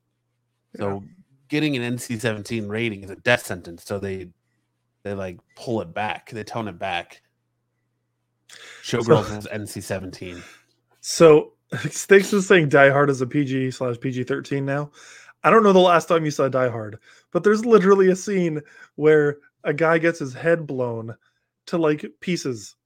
So 0.77 1.05
getting 1.49 1.77
an 1.77 1.97
NC 1.97 2.21
seventeen 2.21 2.69
rating 2.69 3.03
is 3.03 3.11
a 3.11 3.17
death 3.17 3.45
sentence. 3.45 3.85
So 3.85 3.99
they 3.99 4.29
they 5.03 5.15
like 5.15 5.39
pull 5.57 5.81
it 5.81 5.93
back, 5.95 6.31
they 6.31 6.45
tone 6.45 6.69
it 6.69 6.79
back. 6.79 7.23
Showgirls 8.83 9.37
is 9.37 9.47
NC 9.47 9.83
seventeen. 9.83 10.43
So 11.01 11.53
Sticks 11.91 12.33
is 12.33 12.47
saying 12.47 12.69
Die 12.69 12.91
Hard 12.91 13.11
is 13.11 13.21
a 13.21 13.27
PG 13.27 13.73
slash 13.73 13.99
PG 14.01 14.25
13 14.25 14.65
now. 14.65 14.91
I 15.43 15.51
don't 15.51 15.63
know 15.63 15.73
the 15.73 15.79
last 15.79 16.07
time 16.07 16.25
you 16.25 16.31
saw 16.31 16.49
Die 16.49 16.69
Hard, 16.69 16.99
but 17.33 17.45
there's 17.45 17.65
literally 17.65 18.11
a 18.11 18.17
scene 18.17 18.61
where 18.97 19.39
a 19.65 19.73
guy 19.73 19.99
gets 19.99 20.19
his 20.19 20.35
head 20.35 20.67
blown 20.67 21.15
to 21.67 21.79
like 21.79 22.05
pieces. 22.21 22.77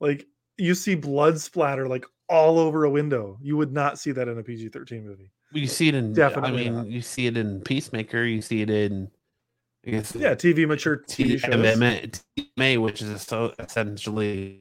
Like 0.00 0.26
you 0.56 0.74
see 0.74 0.94
blood 0.94 1.40
splatter 1.40 1.86
like 1.86 2.04
all 2.28 2.58
over 2.58 2.84
a 2.84 2.90
window. 2.90 3.38
You 3.42 3.56
would 3.56 3.72
not 3.72 3.98
see 3.98 4.12
that 4.12 4.28
in 4.28 4.38
a 4.38 4.42
PG 4.42 4.70
13 4.70 5.06
movie. 5.06 5.30
You 5.52 5.66
see 5.66 5.88
it 5.88 5.94
in 5.94 6.12
Definitely 6.12 6.50
I 6.50 6.64
mean, 6.64 6.74
not. 6.74 6.86
you 6.88 7.00
see 7.02 7.26
it 7.26 7.36
in 7.36 7.60
Peacemaker. 7.60 8.22
You 8.24 8.42
see 8.42 8.62
it 8.62 8.70
in 8.70 9.10
I 9.86 9.90
guess 9.90 10.14
Yeah, 10.14 10.34
TV 10.34 10.66
mature 10.68 10.98
TV 11.08 11.38
shows. 11.40 11.54
TMA, 11.54 12.20
TMA, 12.58 12.82
which 12.82 13.00
is 13.00 13.22
so 13.22 13.54
essentially, 13.58 14.60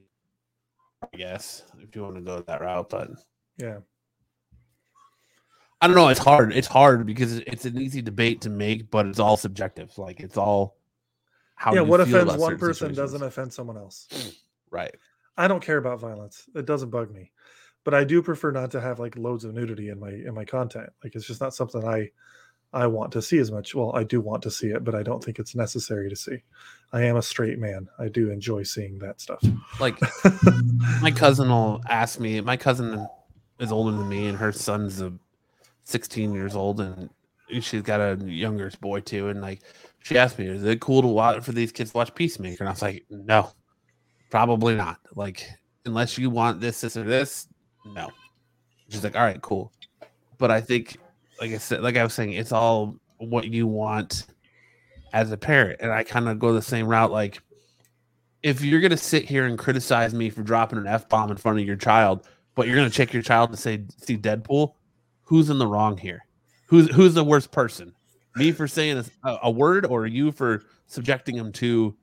I 1.03 1.17
guess, 1.17 1.63
if 1.81 1.95
you 1.95 2.03
want 2.03 2.15
to 2.15 2.21
go 2.21 2.41
that 2.41 2.61
route. 2.61 2.89
But 2.89 3.09
Yeah. 3.57 3.79
I 5.81 5.88
don't 5.88 5.95
know. 5.95 6.07
It's 6.07 6.19
hard. 6.19 6.53
It's 6.53 6.67
hard 6.67 7.05
because 7.05 7.38
it's 7.39 7.65
an 7.65 7.79
easy 7.79 8.01
debate 8.01 8.41
to 8.41 8.49
make, 8.49 8.89
but 8.89 9.05
it's 9.05 9.19
all 9.19 9.38
subjective. 9.38 9.95
Like 9.97 10.19
it's 10.21 10.38
all 10.38 10.75
how. 11.55 11.73
yeah, 11.73 11.81
what 11.81 11.99
offends 11.99 12.35
one 12.38 12.57
person 12.57 12.73
situations. 12.93 12.97
doesn't 12.97 13.23
offend 13.23 13.53
someone 13.53 13.77
else. 13.77 14.07
Right. 14.71 14.95
I 15.38 15.47
don't 15.47 15.61
care 15.63 15.77
about 15.77 15.99
violence. 15.99 16.45
It 16.55 16.65
doesn't 16.65 16.89
bug 16.89 17.11
me. 17.11 17.31
But 17.88 17.93
I 17.93 18.03
do 18.03 18.21
prefer 18.21 18.51
not 18.51 18.69
to 18.71 18.81
have 18.81 18.99
like 18.99 19.15
loads 19.15 19.45
of 19.45 19.53
nudity 19.53 19.88
in 19.88 19.97
my 19.97 20.09
in 20.09 20.33
my 20.33 20.43
content. 20.43 20.89
Like 21.01 21.15
it's 21.15 21.25
just 21.25 21.39
not 21.39 21.53
something 21.53 21.88
I 21.88 22.11
I 22.73 22.85
want 22.85 23.13
to 23.13 23.21
see 23.21 23.38
as 23.38 23.49
much. 23.49 23.73
Well, 23.73 23.95
I 23.95 24.03
do 24.03 24.19
want 24.19 24.43
to 24.43 24.51
see 24.51 24.71
it, 24.71 24.83
but 24.83 24.93
I 24.93 25.03
don't 25.03 25.23
think 25.23 25.39
it's 25.39 25.55
necessary 25.55 26.09
to 26.09 26.15
see. 26.17 26.43
I 26.91 27.03
am 27.03 27.15
a 27.15 27.21
straight 27.21 27.59
man. 27.59 27.88
I 27.97 28.09
do 28.09 28.29
enjoy 28.29 28.63
seeing 28.63 28.99
that 28.99 29.21
stuff. 29.21 29.41
Like 29.79 29.97
my 31.01 31.11
cousin 31.11 31.47
will 31.47 31.81
ask 31.88 32.19
me. 32.19 32.41
My 32.41 32.57
cousin 32.57 33.07
is 33.57 33.71
older 33.71 33.95
than 33.95 34.09
me, 34.09 34.27
and 34.27 34.38
her 34.38 34.51
son's 34.51 34.99
a 34.99 35.13
16 35.85 36.33
years 36.33 36.57
old, 36.57 36.81
and 36.81 37.09
she's 37.61 37.83
got 37.83 38.01
a 38.01 38.17
younger 38.25 38.69
boy 38.81 38.99
too. 38.99 39.29
And 39.29 39.39
like, 39.39 39.61
she 40.03 40.17
asked 40.17 40.38
me, 40.38 40.47
"Is 40.47 40.65
it 40.65 40.81
cool 40.81 41.01
to 41.03 41.07
watch 41.07 41.41
for 41.41 41.53
these 41.53 41.71
kids 41.71 41.91
to 41.91 41.97
watch 41.97 42.13
Peacemaker?" 42.13 42.65
And 42.65 42.67
I 42.67 42.73
was 42.73 42.81
like, 42.81 43.05
"No, 43.09 43.49
probably 44.29 44.75
not. 44.75 44.99
Like, 45.15 45.47
unless 45.85 46.17
you 46.17 46.29
want 46.29 46.59
this, 46.59 46.81
this, 46.81 46.97
or 46.97 47.03
this, 47.03 47.47
no." 47.93 48.09
She's 48.89 49.03
like, 49.03 49.15
"All 49.15 49.23
right, 49.23 49.41
cool." 49.41 49.71
But 50.38 50.51
I 50.51 50.61
think, 50.61 50.97
like 51.39 51.51
I 51.51 51.57
said, 51.57 51.81
like 51.81 51.97
I 51.97 52.03
was 52.03 52.13
saying, 52.13 52.33
it's 52.33 52.51
all 52.51 52.95
what 53.17 53.47
you 53.47 53.67
want 53.67 54.25
as 55.13 55.31
a 55.31 55.38
parent, 55.38 55.79
and 55.81 55.91
I 55.91 56.03
kind 56.03 56.27
of 56.29 56.39
go 56.39 56.53
the 56.53 56.61
same 56.61 56.88
route. 56.88 57.11
Like, 57.11 57.41
if 58.43 58.61
you're 58.61 58.81
gonna 58.81 58.97
sit 58.97 59.25
here 59.25 59.45
and 59.45 59.57
criticize 59.57 60.13
me 60.13 60.29
for 60.29 60.43
dropping 60.43 60.79
an 60.79 60.88
f 60.88 61.09
bomb 61.09 61.31
in 61.31 61.38
front 61.38 61.59
of 61.59 61.65
your 61.65 61.75
child, 61.75 62.27
but 62.55 62.67
you're 62.67 62.75
gonna 62.75 62.89
check 62.89 63.13
your 63.13 63.23
child 63.23 63.51
to 63.51 63.57
say 63.57 63.83
see 63.97 64.17
Deadpool, 64.17 64.73
who's 65.23 65.49
in 65.49 65.57
the 65.57 65.67
wrong 65.67 65.97
here? 65.97 66.25
Who's 66.67 66.89
who's 66.93 67.13
the 67.13 67.23
worst 67.23 67.51
person? 67.51 67.93
Me 68.35 68.51
for 68.51 68.67
saying 68.67 69.03
a, 69.23 69.38
a 69.43 69.51
word, 69.51 69.85
or 69.85 70.05
you 70.05 70.31
for 70.31 70.63
subjecting 70.85 71.35
him 71.35 71.51
to 71.53 71.95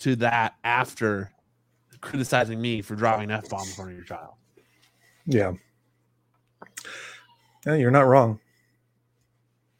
to 0.00 0.16
that 0.16 0.54
after 0.64 1.30
criticizing 2.00 2.60
me 2.60 2.82
for 2.82 2.94
dropping 2.94 3.24
an 3.24 3.30
f 3.30 3.48
bomb 3.48 3.66
in 3.66 3.74
front 3.74 3.90
of 3.90 3.96
your 3.96 4.04
child? 4.04 4.34
Yeah. 5.30 5.52
Yeah, 7.66 7.74
you're 7.74 7.90
not 7.90 8.06
wrong. 8.06 8.40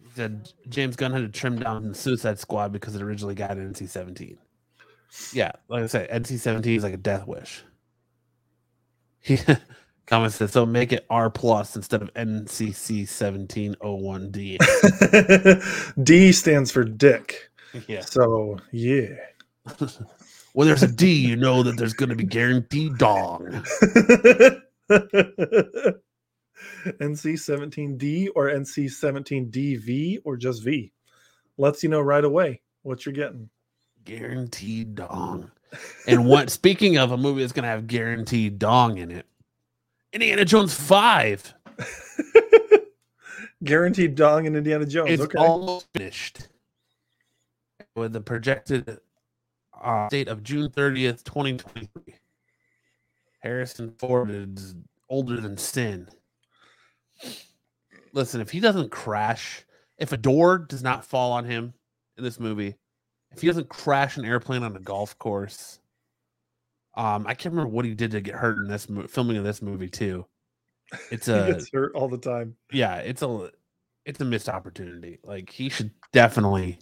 He 0.02 0.10
said 0.14 0.50
James 0.68 0.96
Gunn 0.96 1.12
had 1.12 1.22
to 1.22 1.28
trim 1.28 1.58
down 1.58 1.88
the 1.88 1.94
Suicide 1.94 2.38
Squad 2.38 2.72
because 2.72 2.94
it 2.94 3.02
originally 3.02 3.34
got 3.34 3.56
an 3.56 3.72
NC 3.72 3.88
seventeen. 3.88 4.38
Yeah, 5.32 5.52
like 5.68 5.82
I 5.84 5.86
said, 5.86 6.10
NC 6.10 6.38
seventeen 6.38 6.76
is 6.76 6.82
like 6.84 6.94
a 6.94 6.98
death 6.98 7.26
wish. 7.26 7.64
Comment 10.06 10.32
says 10.32 10.52
so 10.52 10.66
make 10.66 10.92
it 10.92 11.06
R 11.10 11.30
plus 11.30 11.76
instead 11.76 12.02
of 12.02 12.12
NCC 12.14 13.08
seventeen 13.08 13.76
oh 13.80 13.94
one 13.94 14.30
D. 14.30 14.58
D 16.02 16.32
stands 16.32 16.70
for 16.70 16.84
dick. 16.84 17.50
Yeah. 17.86 18.00
So 18.02 18.58
yeah. 18.72 19.14
when 20.52 20.66
there's 20.66 20.82
a 20.82 20.88
D, 20.92 21.12
you 21.14 21.36
know 21.36 21.62
that 21.62 21.76
there's 21.76 21.92
gonna 21.94 22.16
be 22.16 22.24
guaranteed 22.24 22.98
dong. 22.98 23.64
NC 27.00 27.34
17D 27.34 28.28
or 28.34 28.48
NC 28.50 28.86
17DV 28.86 30.18
or 30.24 30.36
just 30.36 30.64
V 30.64 30.92
lets 31.56 31.82
you 31.82 31.88
know 31.88 32.00
right 32.00 32.24
away 32.24 32.60
what 32.82 33.06
you're 33.06 33.12
getting. 33.12 33.48
Guaranteed 34.04 34.94
dong. 34.96 35.50
And 36.06 36.26
what 36.26 36.50
speaking 36.50 36.98
of 36.98 37.12
a 37.12 37.16
movie 37.16 37.42
that's 37.42 37.52
gonna 37.52 37.68
have 37.68 37.86
guaranteed 37.86 38.58
dong 38.58 38.98
in 38.98 39.10
it, 39.10 39.26
Indiana 40.12 40.44
Jones 40.44 40.74
5. 40.74 41.54
Guaranteed 43.64 44.14
dong 44.14 44.46
in 44.46 44.56
Indiana 44.56 44.86
Jones. 44.86 45.10
It's 45.10 45.22
okay. 45.22 45.38
almost 45.38 45.86
finished. 45.92 46.48
With 47.94 48.12
the 48.12 48.20
projected 48.20 49.00
uh, 49.80 50.08
date 50.08 50.28
of 50.28 50.42
June 50.42 50.70
30th, 50.70 51.24
2023. 51.24 52.14
Harrison 53.40 53.94
Ford 53.98 54.30
is 54.30 54.74
older 55.08 55.40
than 55.40 55.56
sin. 55.56 56.08
Listen, 58.12 58.40
if 58.40 58.50
he 58.50 58.60
doesn't 58.60 58.90
crash, 58.90 59.64
if 59.98 60.12
a 60.12 60.16
door 60.16 60.58
does 60.58 60.82
not 60.82 61.04
fall 61.04 61.32
on 61.32 61.44
him 61.44 61.74
in 62.16 62.24
this 62.24 62.40
movie, 62.40 62.74
if 63.32 63.40
he 63.40 63.46
doesn't 63.46 63.68
crash 63.68 64.16
an 64.16 64.24
airplane 64.24 64.62
on 64.62 64.76
a 64.76 64.80
golf 64.80 65.18
course, 65.18 65.78
um, 66.94 67.26
I 67.26 67.34
can't 67.34 67.54
remember 67.54 67.70
what 67.70 67.84
he 67.84 67.94
did 67.94 68.10
to 68.12 68.20
get 68.20 68.34
hurt 68.34 68.58
in 68.58 68.68
this 68.68 68.88
mo- 68.88 69.06
filming 69.06 69.36
of 69.36 69.44
this 69.44 69.62
movie 69.62 69.88
too. 69.88 70.26
It's 71.10 71.26
he 71.26 71.32
a 71.32 71.46
gets 71.52 71.70
hurt 71.72 71.92
all 71.94 72.08
the 72.08 72.18
time. 72.18 72.56
yeah, 72.72 72.96
it's 72.96 73.22
a 73.22 73.50
it's 74.04 74.20
a 74.20 74.24
missed 74.24 74.48
opportunity. 74.48 75.18
Like 75.22 75.50
he 75.50 75.68
should 75.68 75.92
definitely 76.12 76.78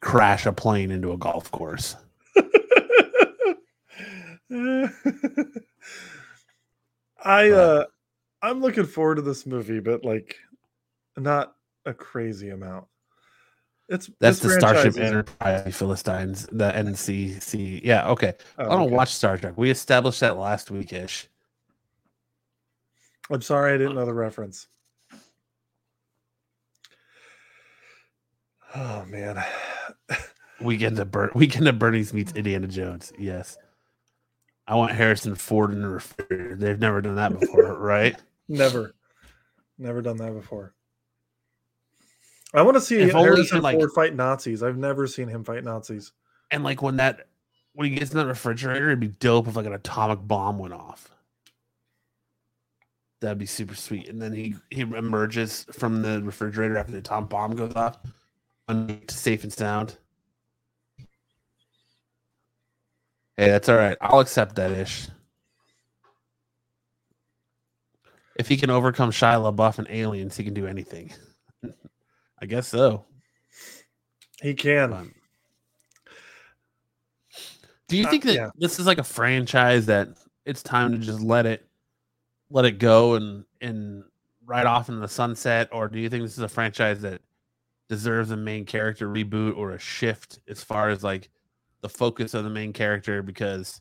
crash 0.00 0.46
a 0.46 0.52
plane 0.52 0.90
into 0.92 1.12
a 1.12 1.18
golf 1.18 1.50
course. 1.50 1.96
I 7.24 7.50
uh 7.50 7.84
I'm 8.42 8.60
looking 8.60 8.86
forward 8.86 9.16
to 9.16 9.22
this 9.22 9.46
movie, 9.46 9.80
but 9.80 10.04
like 10.04 10.36
not 11.16 11.54
a 11.84 11.92
crazy 11.92 12.50
amount. 12.50 12.86
It's 13.88 14.08
That's 14.20 14.38
the 14.38 14.50
Starship 14.50 14.96
Enterprise 14.96 15.76
Philistines, 15.76 16.46
the 16.52 16.70
NCC. 16.70 17.80
Yeah, 17.82 18.08
okay. 18.10 18.34
Oh, 18.56 18.66
I 18.66 18.68
don't 18.68 18.82
okay. 18.82 18.94
watch 18.94 19.12
Star 19.12 19.36
Trek. 19.36 19.54
We 19.56 19.68
established 19.68 20.20
that 20.20 20.36
last 20.36 20.70
week 20.70 20.92
ish. 20.92 21.26
I'm 23.30 23.42
sorry 23.42 23.74
I 23.74 23.78
didn't 23.78 23.96
know 23.96 24.06
the 24.06 24.14
reference. 24.14 24.68
Oh 28.74 29.04
man. 29.06 29.42
Weekend 30.60 30.98
of 30.98 31.10
Bur- 31.10 31.32
Weekend 31.34 31.66
of 31.66 31.78
Bernie's 31.78 32.14
meets 32.14 32.32
Indiana 32.32 32.68
Jones. 32.68 33.12
Yes. 33.18 33.56
I 34.70 34.76
want 34.76 34.92
Harrison 34.92 35.34
Ford 35.34 35.72
in 35.72 35.82
the 35.82 35.88
refrigerator. 35.88 36.54
They've 36.54 36.78
never 36.78 37.02
done 37.02 37.16
that 37.16 37.38
before, 37.38 37.74
right? 37.78 38.16
Never. 38.48 38.94
Never 39.78 40.00
done 40.00 40.16
that 40.18 40.32
before. 40.32 40.74
I 42.54 42.62
want 42.62 42.76
to 42.76 42.80
see 42.80 42.98
If 42.98 43.12
only 43.12 43.30
Harrison 43.30 43.56
in, 43.58 43.62
like- 43.64 43.76
Ford 43.76 43.90
fight 43.92 44.14
Nazis. 44.14 44.62
I've 44.62 44.76
never 44.76 45.08
seen 45.08 45.26
him 45.26 45.42
fight 45.42 45.64
Nazis. 45.64 46.12
And 46.52 46.62
like 46.62 46.82
when 46.82 46.96
that 46.98 47.26
when 47.72 47.90
he 47.90 47.96
gets 47.96 48.12
in 48.12 48.18
that 48.18 48.26
refrigerator, 48.26 48.86
it'd 48.86 49.00
be 49.00 49.08
dope 49.08 49.48
if 49.48 49.56
like 49.56 49.66
an 49.66 49.72
atomic 49.72 50.20
bomb 50.22 50.58
went 50.58 50.74
off. 50.74 51.10
That'd 53.20 53.38
be 53.38 53.46
super 53.46 53.74
sweet. 53.74 54.08
And 54.08 54.22
then 54.22 54.32
he 54.32 54.54
he 54.70 54.82
emerges 54.82 55.66
from 55.72 56.02
the 56.02 56.22
refrigerator 56.22 56.78
after 56.78 56.92
the 56.92 56.98
atomic 56.98 57.28
bomb 57.28 57.56
goes 57.56 57.74
off, 57.74 57.98
safe 59.08 59.42
and 59.42 59.52
sound. 59.52 59.96
Hey, 63.40 63.48
that's 63.48 63.70
all 63.70 63.76
right. 63.76 63.96
I'll 64.02 64.20
accept 64.20 64.56
that 64.56 64.70
ish. 64.70 65.08
If 68.36 68.48
he 68.48 68.58
can 68.58 68.68
overcome 68.68 69.10
Shia 69.10 69.50
LaBeouf 69.50 69.78
and 69.78 69.86
aliens, 69.88 70.36
he 70.36 70.44
can 70.44 70.52
do 70.52 70.66
anything. 70.66 71.10
I 72.42 72.44
guess 72.44 72.68
so. 72.68 73.06
He 74.42 74.52
can. 74.52 75.14
Do 77.88 77.96
you 77.96 78.06
Uh, 78.06 78.10
think 78.10 78.24
that 78.24 78.34
yeah. 78.34 78.50
this 78.58 78.78
is 78.78 78.84
like 78.84 78.98
a 78.98 79.02
franchise 79.04 79.86
that 79.86 80.08
it's 80.44 80.62
time 80.62 80.92
to 80.92 80.98
just 80.98 81.22
let 81.22 81.46
it 81.46 81.66
let 82.50 82.66
it 82.66 82.72
go 82.78 83.14
and 83.14 83.46
and 83.62 84.04
ride 84.44 84.66
off 84.66 84.90
into 84.90 85.00
the 85.00 85.08
sunset, 85.08 85.70
or 85.72 85.88
do 85.88 85.98
you 85.98 86.10
think 86.10 86.24
this 86.24 86.36
is 86.36 86.44
a 86.44 86.48
franchise 86.48 87.00
that 87.00 87.22
deserves 87.88 88.32
a 88.32 88.36
main 88.36 88.66
character 88.66 89.08
reboot 89.08 89.56
or 89.56 89.70
a 89.70 89.78
shift 89.78 90.40
as 90.46 90.62
far 90.62 90.90
as 90.90 91.02
like 91.02 91.30
the 91.80 91.88
focus 91.88 92.34
of 92.34 92.44
the 92.44 92.50
main 92.50 92.72
character? 92.72 93.22
Because 93.22 93.80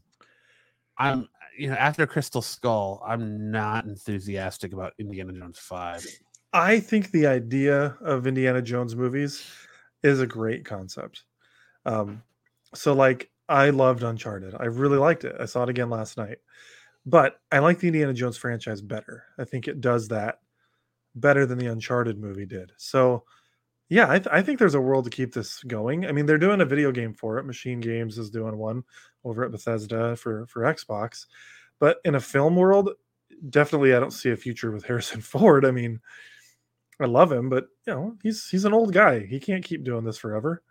I'm 0.97 1.27
you 1.57 1.69
know 1.69 1.75
after 1.75 2.05
Crystal 2.07 2.41
Skull, 2.41 3.03
I'm 3.05 3.51
not 3.51 3.85
enthusiastic 3.85 4.73
about 4.73 4.93
Indiana 4.99 5.33
Jones 5.33 5.59
Five. 5.59 6.05
I 6.53 6.79
think 6.79 7.11
the 7.11 7.27
idea 7.27 7.97
of 8.01 8.25
Indiana 8.25 8.61
Jones 8.61 8.95
movies 8.95 9.45
is 10.03 10.19
a 10.19 10.27
great 10.27 10.65
concept. 10.65 11.23
Um, 11.85 12.23
so, 12.73 12.93
like, 12.93 13.29
I 13.47 13.69
loved 13.69 14.03
Uncharted. 14.03 14.55
I 14.59 14.65
really 14.65 14.97
liked 14.97 15.23
it. 15.25 15.35
I 15.39 15.45
saw 15.45 15.63
it 15.63 15.69
again 15.69 15.89
last 15.89 16.17
night. 16.17 16.37
But 17.05 17.39
I 17.51 17.59
like 17.59 17.79
the 17.79 17.87
Indiana 17.87 18.13
Jones 18.13 18.37
franchise 18.37 18.81
better. 18.81 19.23
I 19.39 19.43
think 19.45 19.67
it 19.67 19.81
does 19.81 20.07
that 20.09 20.39
better 21.15 21.45
than 21.45 21.57
the 21.57 21.67
Uncharted 21.67 22.19
movie 22.19 22.45
did. 22.45 22.71
So, 22.77 23.23
yeah, 23.89 24.09
I, 24.09 24.19
th- 24.19 24.31
I 24.31 24.41
think 24.43 24.59
there's 24.59 24.75
a 24.75 24.81
world 24.81 25.05
to 25.05 25.09
keep 25.09 25.33
this 25.33 25.63
going. 25.63 26.05
I 26.05 26.11
mean, 26.11 26.27
they're 26.27 26.37
doing 26.37 26.61
a 26.61 26.65
video 26.65 26.91
game 26.91 27.13
for 27.13 27.39
it. 27.39 27.45
Machine 27.45 27.79
Games 27.79 28.19
is 28.19 28.29
doing 28.29 28.55
one 28.57 28.83
over 29.23 29.43
at 29.43 29.51
Bethesda 29.51 30.15
for 30.15 30.45
for 30.45 30.61
Xbox. 30.61 31.25
But 31.79 31.97
in 32.05 32.15
a 32.15 32.19
film 32.19 32.55
world, 32.55 32.91
definitely 33.49 33.95
I 33.95 33.99
don't 33.99 34.11
see 34.11 34.29
a 34.29 34.37
future 34.37 34.71
with 34.71 34.85
Harrison 34.87 35.21
Ford. 35.21 35.65
I 35.65 35.71
mean, 35.71 35.99
I 37.01 37.05
love 37.05 37.31
him, 37.31 37.49
but 37.49 37.67
you 37.87 37.93
know, 37.93 38.15
he's 38.21 38.47
he's 38.47 38.65
an 38.65 38.73
old 38.73 38.93
guy. 38.93 39.25
He 39.25 39.39
can't 39.39 39.65
keep 39.65 39.83
doing 39.83 40.03
this 40.03 40.17
forever. 40.17 40.61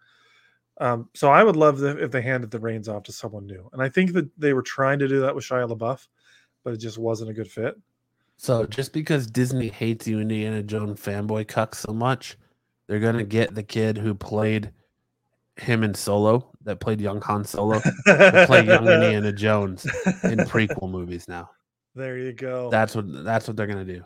Um, 0.81 1.09
so 1.13 1.29
I 1.29 1.43
would 1.43 1.57
love 1.57 1.79
the, 1.79 1.99
if 1.99 2.13
they 2.13 2.23
handed 2.23 2.53
the 2.53 2.61
reins 2.61 2.89
off 2.89 3.03
to 3.05 3.13
someone 3.13 3.47
new. 3.47 3.69
And 3.73 3.83
I 3.83 3.89
think 3.89 4.13
that 4.13 4.29
they 4.39 4.53
were 4.53 4.63
trying 4.63 5.01
to 5.01 5.09
do 5.09 5.21
that 5.21 5.35
with 5.35 5.43
Shia 5.43 5.69
LaBeouf, 5.69 6.07
but 6.63 6.73
it 6.73 6.77
just 6.77 6.99
wasn't 6.99 7.31
a 7.31 7.35
good 7.35 7.51
fit. 7.51 7.77
So 8.37 8.65
just 8.65 8.93
because 8.93 9.27
Disney 9.27 9.71
hates 9.71 10.07
you, 10.07 10.21
Indiana 10.21 10.63
Jones 10.63 11.01
fanboy 11.01 11.49
cuck 11.49 11.75
so 11.75 11.93
much, 11.93 12.37
they're 12.89 13.01
gonna 13.01 13.25
get 13.25 13.55
the 13.55 13.63
kid 13.63 13.99
who 13.99 14.15
played 14.15 14.73
him 15.57 15.83
in 15.83 15.95
Solo, 15.95 16.51
that 16.63 16.81
played 16.81 17.01
young 17.01 17.21
Han 17.23 17.45
Solo, 17.45 17.81
to 17.81 18.45
play 18.47 18.65
young 18.65 18.89
Indiana 18.89 19.33
Jones 19.33 19.85
in 20.25 20.39
prequel 20.41 20.91
movies 20.91 21.29
now. 21.29 21.51
There 21.95 22.19
you 22.19 22.33
go. 22.33 22.71
That's 22.71 22.95
what 22.95 23.25
that's 23.25 23.47
what 23.47 23.57
they're 23.57 23.67
gonna 23.67 23.85
do. 23.85 24.03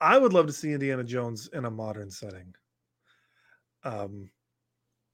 I 0.00 0.16
would 0.18 0.32
love 0.32 0.46
to 0.46 0.52
see 0.52 0.72
Indiana 0.72 1.04
Jones 1.04 1.48
in 1.52 1.66
a 1.66 1.70
modern 1.70 2.10
setting. 2.10 2.54
Um, 3.84 4.30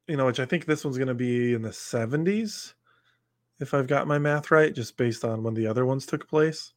you 0.07 0.17
know, 0.17 0.27
which 0.27 0.41
I 0.41 0.45
think 0.45 0.65
this 0.65 0.85
one's 0.85 0.99
going 0.99 1.09
to 1.09 1.15
be 1.15 1.55
in 1.55 1.63
the 1.63 1.71
70s, 1.71 2.75
if 3.59 3.75
I've 3.75 3.89
got 3.89 4.07
my 4.07 4.19
math 4.19 4.51
right, 4.51 4.75
just 4.75 4.97
based 4.97 5.25
on 5.25 5.43
when 5.43 5.55
the 5.55 5.67
other 5.67 5.87
ones 5.87 6.07
took 6.07 6.29
place. 6.29 6.73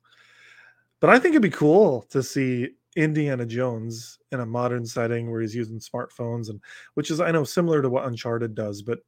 But 0.99 1.11
I 1.11 1.19
think 1.19 1.33
it'd 1.33 1.41
be 1.41 1.49
cool 1.49 2.01
to 2.09 2.23
see 2.23 2.69
Indiana 2.95 3.45
Jones 3.45 4.19
in 4.31 4.39
a 4.39 4.45
modern 4.45 4.85
setting 4.85 5.29
where 5.29 5.41
he's 5.41 5.55
using 5.55 5.79
smartphones 5.79 6.49
and 6.49 6.59
which 6.95 7.11
is 7.11 7.19
I 7.19 7.31
know 7.31 7.43
similar 7.43 7.81
to 7.81 7.89
what 7.89 8.05
Uncharted 8.05 8.55
does, 8.55 8.81
but 8.81 8.99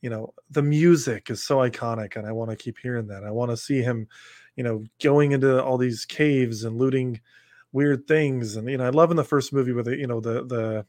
you 0.00 0.10
know, 0.10 0.32
the 0.50 0.62
music 0.62 1.28
is 1.28 1.42
so 1.42 1.58
iconic 1.58 2.16
and 2.16 2.26
I 2.26 2.32
want 2.32 2.50
to 2.50 2.56
keep 2.56 2.78
hearing 2.78 3.08
that. 3.08 3.24
I 3.24 3.32
want 3.32 3.50
to 3.50 3.56
see 3.56 3.82
him, 3.82 4.06
you 4.54 4.62
know, 4.62 4.84
going 5.02 5.32
into 5.32 5.62
all 5.62 5.76
these 5.76 6.04
caves 6.04 6.64
and 6.64 6.78
looting 6.78 7.20
weird 7.72 8.06
things 8.08 8.56
and 8.56 8.66
you 8.70 8.78
know 8.78 8.86
i 8.86 8.88
love 8.88 9.10
in 9.10 9.16
the 9.18 9.22
first 9.22 9.52
movie 9.52 9.72
with 9.72 9.84
the 9.84 9.94
you 9.94 10.06
know 10.06 10.20
the 10.20 10.42
the 10.46 10.86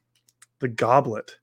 the 0.60 0.68
goblet 0.70 1.36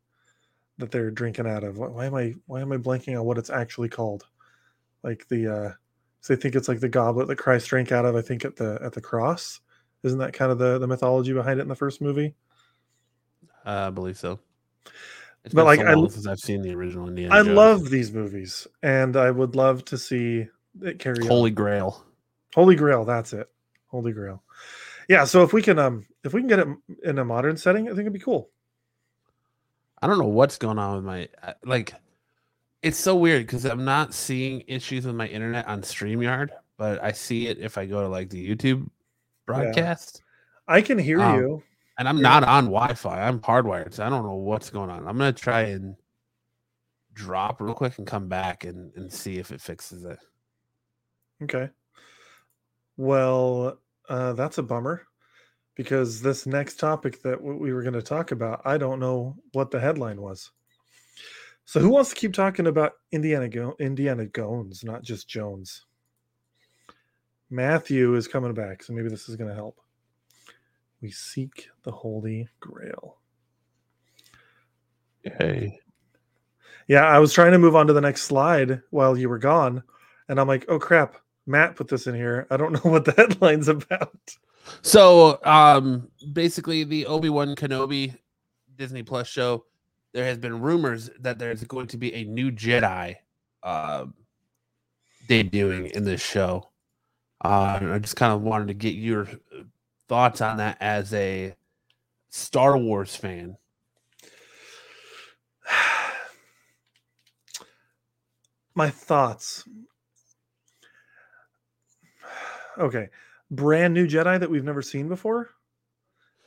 that 0.78 0.90
they're 0.90 1.10
drinking 1.10 1.46
out 1.46 1.64
of. 1.64 1.78
Why 1.78 2.06
am 2.06 2.14
i 2.14 2.34
why 2.46 2.60
am 2.60 2.72
i 2.72 2.76
blanking 2.76 3.18
on 3.18 3.24
what 3.24 3.38
it's 3.38 3.50
actually 3.50 3.88
called? 3.88 4.24
Like 5.02 5.26
the 5.28 5.46
uh 5.46 5.72
so 6.20 6.34
they 6.34 6.40
think 6.40 6.54
it's 6.54 6.68
like 6.68 6.80
the 6.80 6.88
goblet 6.88 7.28
that 7.28 7.36
christ 7.36 7.68
drank 7.68 7.92
out 7.92 8.04
of 8.04 8.16
i 8.16 8.20
think 8.20 8.44
at 8.44 8.56
the 8.56 8.80
at 8.82 8.92
the 8.92 9.00
cross 9.00 9.60
isn't 10.06 10.18
that 10.18 10.32
kind 10.32 10.50
of 10.52 10.58
the 10.58 10.78
the 10.78 10.86
mythology 10.86 11.32
behind 11.32 11.58
it 11.58 11.62
in 11.62 11.68
the 11.68 11.74
first 11.76 12.00
movie 12.00 12.34
Uh, 13.66 13.86
I 13.88 13.90
believe 13.90 14.16
so. 14.16 14.38
It's 15.44 15.54
But, 15.54 15.64
like, 15.64 15.80
so 15.80 15.86
I, 16.04 16.08
since 16.08 16.26
I've 16.26 16.38
seen 16.38 16.62
the 16.62 16.74
original 16.74 17.08
Indiana. 17.08 17.34
i 17.34 17.42
Jones. 17.42 17.56
love 17.56 17.90
these 17.90 18.12
movies 18.12 18.66
and 18.82 19.16
i 19.16 19.30
would 19.30 19.54
love 19.54 19.84
to 19.86 19.98
see 19.98 20.46
it 20.82 20.98
carry 20.98 21.20
on. 21.22 21.26
Holy 21.28 21.50
Grail. 21.50 22.04
Holy 22.54 22.74
Grail, 22.76 23.04
that's 23.04 23.32
it. 23.32 23.48
Holy 23.88 24.12
Grail. 24.12 24.42
Yeah, 25.08 25.24
so 25.24 25.42
if 25.42 25.52
we 25.52 25.62
can 25.62 25.78
um 25.78 26.06
if 26.24 26.32
we 26.32 26.40
can 26.40 26.48
get 26.48 26.58
it 26.58 26.68
in 27.04 27.18
a 27.18 27.24
modern 27.24 27.56
setting, 27.56 27.86
I 27.86 27.90
think 27.90 28.00
it'd 28.00 28.12
be 28.12 28.18
cool. 28.18 28.50
I 30.02 30.06
don't 30.06 30.18
know 30.18 30.26
what's 30.26 30.58
going 30.58 30.78
on 30.78 30.96
with 30.96 31.04
my 31.04 31.28
like. 31.64 31.94
It's 32.82 32.98
so 32.98 33.16
weird 33.16 33.46
because 33.46 33.64
I'm 33.64 33.84
not 33.84 34.14
seeing 34.14 34.62
issues 34.68 35.06
with 35.06 35.14
my 35.14 35.26
internet 35.26 35.66
on 35.66 35.82
Streamyard, 35.82 36.50
but 36.76 37.02
I 37.02 37.12
see 37.12 37.46
it 37.48 37.58
if 37.58 37.78
I 37.78 37.86
go 37.86 38.02
to 38.02 38.08
like 38.08 38.28
the 38.30 38.48
YouTube 38.48 38.88
broadcast. 39.46 40.22
I 40.68 40.82
can 40.82 40.98
hear 40.98 41.20
Um, 41.20 41.36
you. 41.36 41.62
And 41.98 42.08
I'm 42.08 42.18
Yeah. 42.18 42.22
not 42.22 42.44
on 42.44 42.64
Wi-Fi. 42.66 43.26
I'm 43.26 43.40
hardwired, 43.40 43.94
so 43.94 44.04
I 44.04 44.10
don't 44.10 44.24
know 44.24 44.34
what's 44.34 44.68
going 44.70 44.90
on. 44.90 45.06
I'm 45.06 45.16
gonna 45.16 45.32
try 45.32 45.62
and 45.62 45.96
drop 47.14 47.60
real 47.60 47.72
quick 47.74 47.96
and 47.98 48.06
come 48.06 48.28
back 48.28 48.64
and, 48.64 48.92
and 48.94 49.10
see 49.10 49.38
if 49.38 49.50
it 49.50 49.60
fixes 49.62 50.04
it. 50.04 50.18
Okay. 51.42 51.70
Well, 52.98 53.78
uh, 54.08 54.32
that's 54.34 54.58
a 54.58 54.62
bummer 54.62 55.06
because 55.74 56.20
this 56.20 56.46
next 56.46 56.78
topic 56.78 57.22
that 57.22 57.42
we 57.42 57.72
were 57.72 57.82
going 57.82 57.94
to 57.94 58.02
talk 58.02 58.32
about, 58.32 58.62
I 58.64 58.78
don't 58.78 59.00
know 59.00 59.36
what 59.52 59.70
the 59.70 59.80
headline 59.80 60.20
was. 60.20 60.50
So, 61.64 61.80
who 61.80 61.88
wants 61.90 62.10
to 62.10 62.16
keep 62.16 62.32
talking 62.32 62.66
about 62.68 62.92
Indiana 63.12 63.48
Go- 63.48 63.76
Indiana 63.80 64.26
Jones, 64.26 64.84
not 64.84 65.02
just 65.02 65.28
Jones? 65.28 65.84
Matthew 67.50 68.14
is 68.14 68.26
coming 68.26 68.54
back, 68.54 68.82
so 68.82 68.92
maybe 68.92 69.08
this 69.08 69.28
is 69.28 69.36
going 69.36 69.50
to 69.50 69.54
help. 69.54 69.80
We 71.00 71.10
seek 71.10 71.68
the 71.84 71.92
Holy 71.92 72.48
Grail. 72.58 73.18
Hey. 75.22 75.80
Yeah, 76.88 77.04
I 77.04 77.18
was 77.18 77.32
trying 77.32 77.52
to 77.52 77.58
move 77.58 77.76
on 77.76 77.86
to 77.88 77.92
the 77.92 78.00
next 78.00 78.22
slide 78.22 78.80
while 78.90 79.18
you 79.18 79.28
were 79.28 79.38
gone, 79.38 79.82
and 80.28 80.40
I'm 80.40 80.48
like, 80.48 80.64
oh 80.68 80.78
crap, 80.78 81.16
Matt 81.46 81.76
put 81.76 81.88
this 81.88 82.06
in 82.06 82.14
here. 82.14 82.46
I 82.50 82.56
don't 82.56 82.72
know 82.84 82.90
what 82.90 83.04
the 83.04 83.12
headline's 83.12 83.68
about. 83.68 84.36
So 84.82 85.38
um 85.44 86.08
basically 86.32 86.84
the 86.84 87.06
Obi-Wan 87.06 87.54
Kenobi 87.54 88.16
Disney 88.76 89.02
Plus 89.02 89.28
show, 89.28 89.64
there 90.12 90.24
has 90.24 90.38
been 90.38 90.60
rumors 90.60 91.10
that 91.20 91.38
there's 91.38 91.62
going 91.64 91.86
to 91.88 91.96
be 91.96 92.12
a 92.14 92.24
new 92.24 92.50
Jedi 92.50 93.16
um 93.62 94.14
debuting 95.28 95.90
in 95.92 96.04
this 96.04 96.20
show. 96.20 96.68
Uh 97.44 97.78
I 97.82 97.98
just 97.98 98.16
kind 98.16 98.32
of 98.32 98.42
wanted 98.42 98.68
to 98.68 98.74
get 98.74 98.94
your 98.94 99.28
thoughts 100.08 100.40
on 100.40 100.56
that 100.58 100.78
as 100.80 101.12
a 101.12 101.54
Star 102.30 102.76
Wars 102.76 103.14
fan. 103.16 103.56
My 108.74 108.90
thoughts. 108.90 109.64
Okay, 112.78 113.08
brand 113.50 113.94
new 113.94 114.06
Jedi 114.06 114.38
that 114.38 114.50
we've 114.50 114.62
never 114.62 114.82
seen 114.82 115.08
before. 115.08 115.48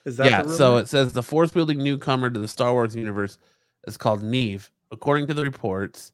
Is 0.06 0.18
that 0.18 0.30
yeah, 0.30 0.46
so 0.46 0.78
it 0.78 0.88
says 0.88 1.12
the 1.12 1.24
force 1.24 1.56
wielding 1.56 1.80
newcomer 1.80 2.30
to 2.30 2.40
the 2.40 2.48
Star 2.48 2.72
Wars 2.72 2.96
universe 2.96 3.40
is 3.88 3.98
called 3.98 4.22
Neve. 4.22 4.70
According 4.92 5.26
to 5.26 5.34
the 5.34 5.44
reports, 5.44 6.12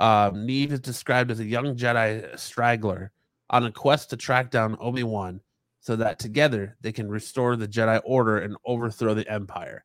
um, 0.00 0.44
Neve 0.46 0.72
is 0.72 0.80
described 0.80 1.30
as 1.30 1.38
a 1.38 1.44
young 1.44 1.76
Jedi 1.76 2.36
straggler 2.36 3.12
on 3.52 3.64
a 3.64 3.70
quest 3.70 4.10
to 4.10 4.16
track 4.16 4.50
down 4.50 4.76
Obi 4.80 5.02
Wan 5.02 5.40
so 5.80 5.94
that 5.96 6.18
together 6.18 6.76
they 6.80 6.92
can 6.92 7.08
restore 7.08 7.56
the 7.56 7.68
Jedi 7.68 8.00
Order 8.04 8.38
and 8.38 8.56
overthrow 8.64 9.14
the 9.14 9.28
Empire. 9.30 9.84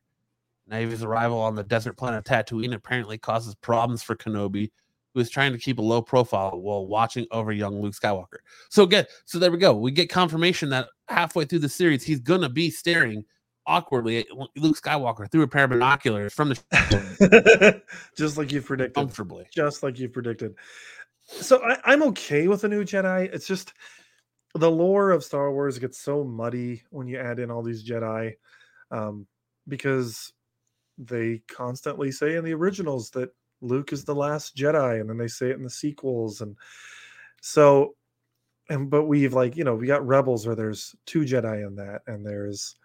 Neve's 0.66 1.02
arrival 1.02 1.40
on 1.40 1.54
the 1.54 1.62
desert 1.62 1.96
planet 1.96 2.24
Tatooine 2.24 2.74
apparently 2.74 3.18
causes 3.18 3.54
problems 3.56 4.02
for 4.02 4.14
Kenobi, 4.14 4.70
who 5.14 5.20
is 5.20 5.30
trying 5.30 5.52
to 5.52 5.58
keep 5.58 5.78
a 5.78 5.82
low 5.82 6.02
profile 6.02 6.60
while 6.60 6.86
watching 6.86 7.26
over 7.30 7.52
young 7.52 7.80
Luke 7.80 7.94
Skywalker. 7.94 8.38
So 8.70 8.82
again, 8.82 9.06
so 9.24 9.38
there 9.38 9.50
we 9.50 9.58
go. 9.58 9.74
We 9.74 9.90
get 9.90 10.10
confirmation 10.10 10.68
that 10.70 10.88
halfway 11.08 11.44
through 11.44 11.60
the 11.60 11.68
series, 11.68 12.04
he's 12.04 12.20
gonna 12.20 12.48
be 12.50 12.70
staring 12.70 13.24
awkwardly 13.66 14.18
at 14.18 14.26
Luke 14.56 14.80
Skywalker 14.80 15.30
through 15.30 15.42
a 15.42 15.48
pair 15.48 15.64
of 15.64 15.70
binoculars 15.70 16.32
from 16.32 16.50
the 16.50 17.82
just 18.16 18.38
like 18.38 18.50
you've 18.50 18.64
predicted. 18.64 18.94
comfortably. 18.94 19.46
just 19.54 19.82
like 19.82 19.98
you 19.98 20.08
predicted. 20.08 20.54
So 21.28 21.62
I, 21.62 21.78
I'm 21.84 22.02
okay 22.04 22.48
with 22.48 22.64
a 22.64 22.68
new 22.68 22.84
Jedi. 22.84 23.32
It's 23.32 23.46
just 23.46 23.74
the 24.54 24.70
lore 24.70 25.10
of 25.10 25.22
Star 25.22 25.52
Wars 25.52 25.78
gets 25.78 25.98
so 25.98 26.24
muddy 26.24 26.82
when 26.90 27.06
you 27.06 27.18
add 27.18 27.38
in 27.38 27.50
all 27.50 27.62
these 27.62 27.86
Jedi, 27.86 28.34
um, 28.90 29.26
because 29.68 30.32
they 30.96 31.42
constantly 31.46 32.10
say 32.10 32.36
in 32.36 32.44
the 32.44 32.54
originals 32.54 33.10
that 33.10 33.30
Luke 33.60 33.92
is 33.92 34.04
the 34.04 34.14
last 34.14 34.56
Jedi, 34.56 35.00
and 35.00 35.08
then 35.08 35.18
they 35.18 35.28
say 35.28 35.50
it 35.50 35.56
in 35.56 35.62
the 35.64 35.70
sequels, 35.70 36.40
and 36.40 36.56
so, 37.42 37.94
and 38.70 38.88
but 38.88 39.04
we've 39.04 39.34
like 39.34 39.56
you 39.56 39.64
know 39.64 39.74
we 39.74 39.86
got 39.86 40.06
Rebels 40.06 40.46
where 40.46 40.56
there's 40.56 40.94
two 41.06 41.20
Jedi 41.20 41.66
in 41.66 41.76
that, 41.76 42.02
and 42.06 42.24
there's 42.24 42.76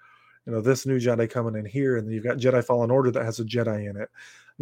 you 0.46 0.52
know 0.52 0.62
this 0.62 0.86
new 0.86 1.00
Jedi 1.00 1.30
coming 1.30 1.56
in 1.56 1.66
here, 1.66 1.98
and 1.98 2.12
you've 2.12 2.24
got 2.26 2.38
Jedi 2.38 2.64
Fallen 2.64 2.92
Order 2.92 3.12
that 3.12 3.26
has 3.26 3.40
a 3.40 3.46
Jedi 3.46 3.90
in 3.90 3.96
it. 3.96 4.10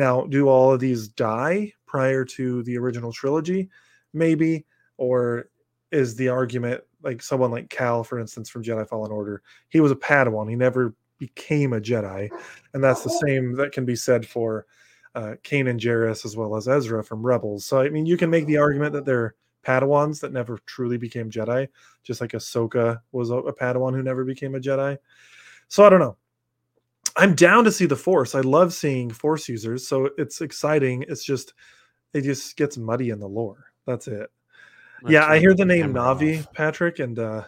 Now, 0.02 0.24
do 0.24 0.50
all 0.50 0.74
of 0.74 0.80
these 0.80 1.08
die 1.10 1.74
prior 1.86 2.26
to 2.26 2.64
the 2.64 2.76
original 2.76 3.14
trilogy? 3.14 3.70
Maybe. 4.14 4.66
Or 4.98 5.52
is 5.92 6.16
the 6.16 6.28
argument 6.28 6.82
like 7.04 7.22
someone 7.22 7.52
like 7.52 7.70
Cal, 7.70 8.04
for 8.04 8.18
instance, 8.18 8.50
from 8.50 8.64
Jedi 8.64 8.90
Fallen 8.90 9.12
Order? 9.12 9.44
He 9.70 9.80
was 9.80 9.92
a 9.92 9.96
Padawan. 9.96 10.50
He 10.50 10.56
never 10.56 10.96
became 11.20 11.74
a 11.74 11.80
Jedi. 11.80 12.32
And 12.74 12.84
that's 12.84 13.04
the 13.04 13.12
same 13.28 13.54
that 13.58 13.74
can 13.74 13.86
be 13.86 13.96
said 13.96 14.26
for 14.28 14.66
uh, 15.14 15.36
Kanan 15.44 15.80
Jarrus 15.80 16.26
as 16.26 16.36
well 16.36 16.56
as 16.56 16.68
Ezra 16.68 17.04
from 17.04 17.24
Rebels. 17.24 17.68
So, 17.68 17.80
I 17.80 17.90
mean, 17.90 18.08
you 18.08 18.18
can 18.18 18.32
make 18.32 18.48
the 18.48 18.58
argument 18.58 18.94
that 18.94 19.06
they're 19.06 19.36
Padawans 19.64 20.20
that 20.22 20.34
never 20.34 20.58
truly 20.66 20.98
became 20.98 21.30
Jedi, 21.30 21.68
just 22.02 22.22
like 22.22 22.32
Ahsoka 22.32 23.02
was 23.12 23.30
a, 23.30 23.36
a 23.36 23.54
Padawan 23.54 23.94
who 23.94 24.02
never 24.02 24.26
became 24.26 24.56
a 24.56 24.60
Jedi. 24.60 24.98
So, 25.68 25.86
I 25.86 25.92
don't 25.92 26.00
know. 26.00 26.18
I'm 27.16 27.36
down 27.36 27.64
to 27.66 27.72
see 27.72 27.86
the 27.86 27.96
Force. 27.96 28.36
I 28.36 28.42
love 28.42 28.74
seeing 28.74 29.10
Force 29.10 29.48
users, 29.50 29.88
so 29.88 30.10
it's 30.18 30.42
exciting. 30.42 31.04
It's 31.08 31.24
just 31.24 31.54
it 32.14 32.22
just 32.22 32.56
gets 32.58 32.78
muddy 32.78 33.10
in 33.10 33.20
the 33.20 33.28
lore. 33.28 33.66
That's 33.86 34.08
it. 34.08 34.30
yeah, 35.08 35.26
I 35.26 35.40
hear 35.40 35.54
the 35.54 35.66
name 35.66 35.94
Navi, 35.94 36.40
off. 36.40 36.54
Patrick, 36.54 37.00
and 37.00 37.18
uh 37.20 37.44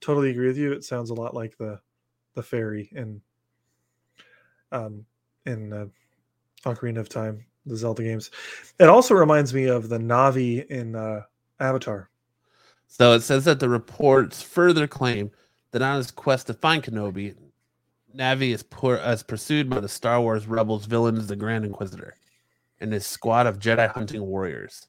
totally 0.00 0.30
agree 0.30 0.48
with 0.48 0.58
you. 0.58 0.72
It 0.72 0.84
sounds 0.84 1.10
a 1.10 1.14
lot 1.14 1.34
like 1.34 1.56
the 1.58 1.80
the 2.34 2.42
fairy 2.42 2.88
in 2.92 3.20
um 4.72 5.04
in 5.44 5.72
uh, 5.72 5.86
Ocarina 6.64 6.98
of 6.98 7.08
Time, 7.08 7.44
the 7.66 7.76
Zelda 7.76 8.02
games. 8.02 8.30
It 8.80 8.88
also 8.88 9.14
reminds 9.14 9.54
me 9.54 9.66
of 9.66 9.88
the 9.88 9.98
Navi 9.98 10.66
in 10.66 10.96
uh 10.96 11.22
Avatar. 11.60 12.10
So 12.88 13.12
it 13.12 13.20
says 13.20 13.44
that 13.44 13.60
the 13.60 13.68
reports 13.68 14.42
further 14.42 14.86
claim 14.86 15.30
that 15.72 15.82
on 15.82 15.96
his 15.96 16.10
quest 16.10 16.46
to 16.46 16.54
find 16.54 16.82
Kenobi, 16.82 17.34
Navi 18.16 18.52
is, 18.52 18.62
pursued 19.22 19.70
by 19.70 19.80
the 19.80 19.88
Star 19.88 20.20
Wars 20.20 20.46
Rebels 20.46 20.86
villains, 20.86 21.26
the 21.26 21.36
Grand 21.36 21.64
Inquisitor, 21.64 22.14
and 22.80 22.92
his 22.92 23.06
squad 23.06 23.46
of 23.46 23.58
Jedi 23.58 23.90
hunting 23.90 24.22
warriors. 24.22 24.86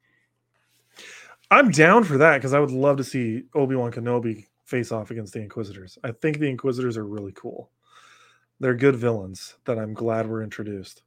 I'm 1.50 1.72
down 1.72 2.04
for 2.04 2.18
that 2.18 2.38
because 2.38 2.54
I 2.54 2.60
would 2.60 2.72
love 2.72 2.98
to 2.98 3.04
see 3.04 3.44
Obi 3.54 3.76
Wan 3.76 3.92
Kenobi 3.92 4.48
face 4.66 4.92
off 4.92 5.12
against 5.12 5.34
the 5.34 5.42
Inquisitors. 5.42 5.98
I 6.04 6.12
think 6.12 6.40
the 6.40 6.50
Inquisitors 6.50 6.98
are 6.98 7.06
really 7.06 7.32
cool. 7.34 7.70
They're 8.60 8.76
good 8.76 8.96
villains 8.96 9.56
that 9.66 9.78
I'm 9.78 9.94
glad 9.94 10.28
were 10.28 10.44
introduced. 10.44 11.04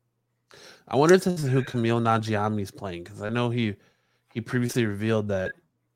I 0.89 0.97
wonder 0.97 1.14
if 1.14 1.25
this 1.25 1.45
is 1.45 1.51
who 1.51 1.62
Kumail 1.62 2.01
Nanjiani 2.01 2.62
is 2.62 2.71
playing 2.71 3.05
because 3.05 3.23
I 3.23 3.29
know 3.29 3.51
he 3.51 3.77
he 4.33 4.41
previously 4.41 4.87
revealed 4.87 5.29
that 5.29 5.53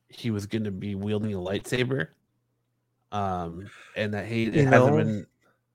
he 0.08 0.30
was 0.30 0.46
going 0.46 0.64
to 0.64 0.70
be 0.70 0.94
wielding 0.94 1.34
a 1.34 1.38
lightsaber, 1.38 2.08
um, 3.12 3.68
and 3.96 4.14
that 4.14 4.26
he 4.26 4.44
it 4.44 4.66
hasn't 4.66 4.96
been 4.96 5.26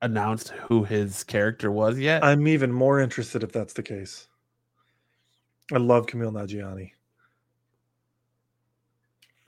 announced 0.02 0.50
who 0.50 0.84
his 0.84 1.24
character 1.24 1.72
was 1.72 2.00
yet. 2.00 2.24
I'm 2.24 2.48
even 2.48 2.72
more 2.72 3.00
interested 3.00 3.44
if 3.44 3.52
that's 3.52 3.74
the 3.74 3.84
case. 3.84 4.28
I 5.74 5.78
love 5.78 6.08
Kumail 6.08 6.32
Nanjiani. 6.32 6.92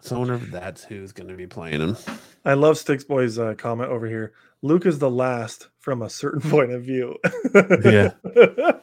so 0.01 0.15
I 0.15 0.19
wonder 0.19 0.35
if 0.35 0.51
that's 0.51 0.83
who's 0.83 1.11
going 1.13 1.29
to 1.29 1.35
be 1.35 1.47
playing 1.47 1.81
him. 1.81 1.97
I 2.45 2.53
love 2.53 2.77
Sticks 2.77 3.03
Boy's 3.03 3.39
uh, 3.39 3.55
comment 3.55 3.89
over 3.89 4.07
here. 4.07 4.33
Luke 4.61 4.85
is 4.85 4.99
the 4.99 5.09
last 5.09 5.69
from 5.79 6.01
a 6.01 6.09
certain 6.09 6.41
point 6.51 6.71
of 6.71 6.83
view. 6.83 7.17
Yeah. 7.83 8.11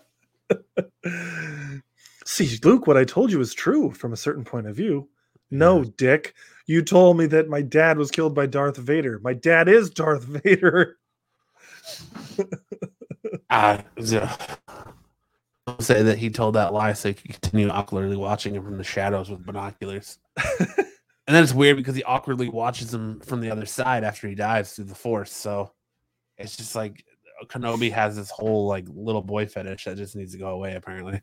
See, 2.24 2.58
Luke, 2.64 2.86
what 2.86 2.96
I 2.96 3.04
told 3.04 3.30
you 3.32 3.40
is 3.40 3.54
true 3.54 3.90
from 3.92 4.12
a 4.12 4.16
certain 4.16 4.44
point 4.44 4.66
of 4.66 4.76
view. 4.76 5.08
No, 5.50 5.82
Dick, 5.84 6.34
you 6.66 6.82
told 6.82 7.16
me 7.16 7.26
that 7.26 7.48
my 7.48 7.62
dad 7.62 7.96
was 7.98 8.10
killed 8.10 8.34
by 8.34 8.46
Darth 8.46 8.76
Vader. 8.76 9.18
My 9.22 9.32
dad 9.32 9.68
is 9.68 9.90
Darth 9.90 10.24
Vader. 10.44 10.96
Yeah. 13.50 14.32
I'll 15.66 15.80
say 15.80 16.02
that 16.02 16.18
he 16.18 16.30
told 16.30 16.54
that 16.54 16.72
lie 16.72 16.94
so 16.94 17.08
he 17.08 17.14
could 17.14 17.40
continue 17.40 17.68
awkwardly 17.68 18.16
watching 18.16 18.54
him 18.54 18.64
from 18.64 18.78
the 18.78 18.84
shadows 18.84 19.28
with 19.28 19.44
binoculars. 19.44 20.18
and 20.58 20.66
then 21.26 21.42
it's 21.42 21.52
weird 21.52 21.76
because 21.76 21.94
he 21.94 22.02
awkwardly 22.04 22.48
watches 22.48 22.94
him 22.94 23.20
from 23.20 23.40
the 23.40 23.50
other 23.50 23.66
side 23.66 24.02
after 24.02 24.28
he 24.28 24.34
dives 24.34 24.72
through 24.72 24.86
the 24.86 24.94
force. 24.94 25.32
So 25.32 25.72
it's 26.38 26.56
just 26.56 26.74
like 26.74 27.04
Kenobi 27.46 27.92
has 27.92 28.16
this 28.16 28.30
whole 28.30 28.66
like 28.66 28.86
little 28.88 29.22
boy 29.22 29.46
fetish 29.46 29.84
that 29.84 29.96
just 29.96 30.16
needs 30.16 30.32
to 30.32 30.38
go 30.38 30.48
away, 30.48 30.74
apparently. 30.74 31.20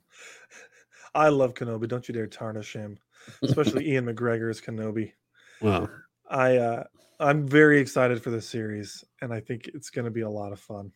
I 1.15 1.29
love 1.29 1.53
Kenobi. 1.53 1.87
Don't 1.87 2.07
you 2.07 2.13
dare 2.13 2.27
tarnish 2.27 2.73
him, 2.73 2.99
especially 3.41 3.85
Ewan 3.89 4.13
McGregor 4.13 4.49
as 4.49 4.61
Kenobi. 4.61 5.13
Well, 5.61 5.89
I 6.35 6.57
uh, 6.57 6.83
I'm 7.21 7.47
very 7.47 7.79
excited 7.79 8.21
for 8.21 8.29
this 8.29 8.47
series, 8.47 9.05
and 9.21 9.33
I 9.33 9.39
think 9.39 9.69
it's 9.73 9.89
going 9.89 10.03
to 10.03 10.11
be 10.11 10.21
a 10.21 10.29
lot 10.29 10.51
of 10.51 10.59
fun. 10.59 10.91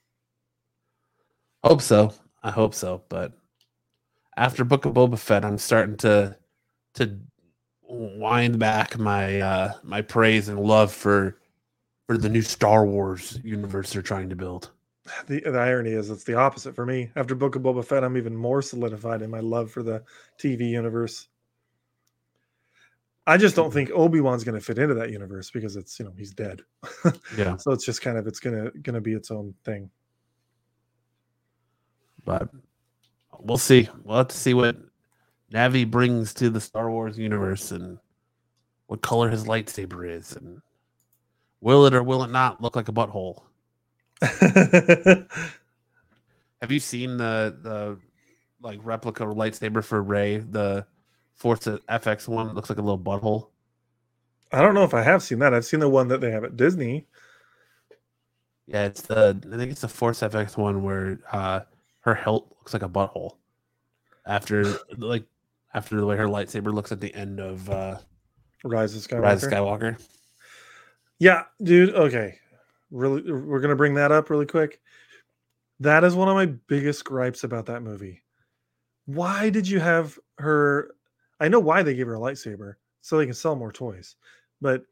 hope 1.64 1.82
so. 1.82 2.14
I 2.44 2.52
hope 2.52 2.74
so. 2.74 3.04
But 3.08 3.32
after 4.36 4.66
Book 4.66 4.84
of 4.84 4.94
Boba 4.94 5.18
Fett, 5.18 5.46
I'm 5.46 5.58
starting 5.58 5.96
to 5.98 6.36
to 6.96 7.18
wind 7.84 8.60
back 8.60 9.00
my 9.00 9.40
uh 9.40 9.74
my 9.82 10.02
praise 10.02 10.50
and 10.50 10.60
love 10.60 10.92
for 10.92 11.38
for 12.06 12.18
the 12.18 12.30
new 12.30 12.42
Star 12.42 12.86
Wars 12.86 13.40
universe 13.42 13.94
they're 13.94 14.02
trying 14.02 14.30
to 14.30 14.36
build. 14.36 14.72
The, 15.28 15.40
the 15.40 15.58
irony 15.58 15.92
is 15.92 16.10
it's 16.10 16.26
the 16.26 16.36
opposite 16.36 16.76
for 16.76 16.86
me. 16.86 17.12
After 17.16 17.34
Book 17.34 17.56
of 17.56 17.62
Boba 17.62 17.86
Fett, 17.86 18.04
I'm 18.04 18.18
even 18.18 18.36
more 18.36 18.62
solidified 18.62 19.22
in 19.22 19.32
my 19.32 19.40
love 19.40 19.72
for 19.72 19.84
the 19.84 20.04
TV 20.38 20.70
universe. 20.70 21.30
I 23.30 23.38
just 23.38 23.56
don't 23.56 23.72
think 23.72 23.92
Obi 23.92 24.22
Wan's 24.22 24.44
going 24.44 24.60
to 24.60 24.66
fit 24.66 24.80
into 24.80 24.96
that 24.96 25.12
universe 25.12 25.52
because 25.52 25.76
it's 25.76 26.00
you 26.00 26.06
know 26.06 26.14
he's 26.18 26.32
dead. 26.32 26.64
Yeah. 27.38 27.58
so 27.58 27.72
it's 27.72 27.86
just 27.86 28.02
kind 28.02 28.18
of 28.18 28.26
it's 28.26 28.40
gonna 28.40 28.72
gonna 28.82 29.02
be 29.02 29.14
its 29.14 29.30
own 29.30 29.54
thing. 29.64 29.92
But 32.26 32.50
we'll 33.40 33.60
see. 33.60 33.88
We'll 34.04 34.18
have 34.18 34.30
to 34.30 34.38
see 34.38 34.56
what 34.56 34.78
Navi 35.54 35.90
brings 35.90 36.34
to 36.36 36.50
the 36.50 36.60
Star 36.60 36.90
Wars 36.90 37.20
universe 37.20 37.72
and 37.72 38.00
what 38.88 39.02
color 39.02 39.30
his 39.30 39.46
lightsaber 39.46 40.10
is 40.10 40.36
and 40.36 40.60
will 41.62 41.86
it 41.86 41.94
or 41.94 42.02
will 42.02 42.24
it 42.24 42.32
not 42.32 42.62
look 42.62 42.76
like 42.76 42.90
a 42.90 42.92
butthole? 42.92 43.44
Have 46.62 46.72
you 46.72 46.80
seen 46.80 47.18
the 47.18 47.56
the 47.62 48.00
like 48.60 48.80
replica 48.84 49.24
lightsaber 49.24 49.84
for 49.84 50.02
Rey, 50.02 50.38
the 50.38 50.88
Force 51.40 51.60
FX 51.62 52.28
one? 52.28 52.54
Looks 52.54 52.70
like 52.70 52.80
a 52.80 52.82
little 52.82 53.00
butthole. 53.00 53.48
I 54.52 54.62
don't 54.62 54.74
know 54.74 54.84
if 54.84 54.94
I 54.94 55.02
have 55.02 55.24
seen 55.24 55.40
that. 55.40 55.54
I've 55.54 55.66
seen 55.66 55.80
the 55.80 55.90
one 55.90 56.10
that 56.10 56.22
they 56.22 56.32
have 56.32 56.44
at 56.44 56.58
Disney. 56.58 57.08
Yeah, 58.68 58.86
it's 58.86 59.02
the 59.02 59.40
I 59.52 59.58
think 59.58 59.72
it's 59.72 59.82
the 59.82 59.88
Force 59.88 60.20
FX 60.20 60.58
one 60.58 60.84
where 60.84 61.20
uh 61.32 61.62
her 62.02 62.14
hilt 62.14 62.54
looks 62.60 62.74
like 62.74 62.84
a 62.84 62.90
butthole. 62.90 63.38
After 64.26 64.80
like 64.98 65.26
after 65.74 65.96
the 65.96 66.06
way 66.06 66.18
her 66.18 66.26
lightsaber 66.26 66.74
looks 66.74 66.92
at 66.92 67.00
the 67.00 67.14
end 67.16 67.40
of 67.40 67.70
uh 67.70 67.98
Rise 68.64 68.96
of 68.96 69.02
Skywalker. 69.02 69.22
Rise 69.22 69.44
of 69.44 69.52
Skywalker. 69.52 70.06
Yeah, 71.20 71.44
dude. 71.64 71.96
Okay, 71.96 72.38
really, 72.92 73.32
we're 73.32 73.62
gonna 73.62 73.76
bring 73.76 73.94
that 73.96 74.12
up 74.12 74.30
really 74.30 74.46
quick. 74.46 74.82
That 75.80 76.04
is 76.04 76.16
one 76.16 76.28
of 76.28 76.36
my 76.36 76.48
biggest 76.68 77.06
gripes 77.06 77.46
about 77.46 77.68
that 77.68 77.82
movie. 77.82 78.24
Why 79.06 79.50
did 79.50 79.68
you 79.68 79.80
have 79.80 80.20
her? 80.38 80.92
I 81.40 81.48
know 81.48 81.60
why 81.60 81.84
they 81.84 81.96
gave 81.96 82.08
her 82.08 82.16
a 82.16 82.20
lightsaber 82.20 82.74
so 83.02 83.18
they 83.18 83.26
can 83.26 83.34
sell 83.34 83.56
more 83.56 83.72
toys, 83.72 84.16
but 84.62 84.84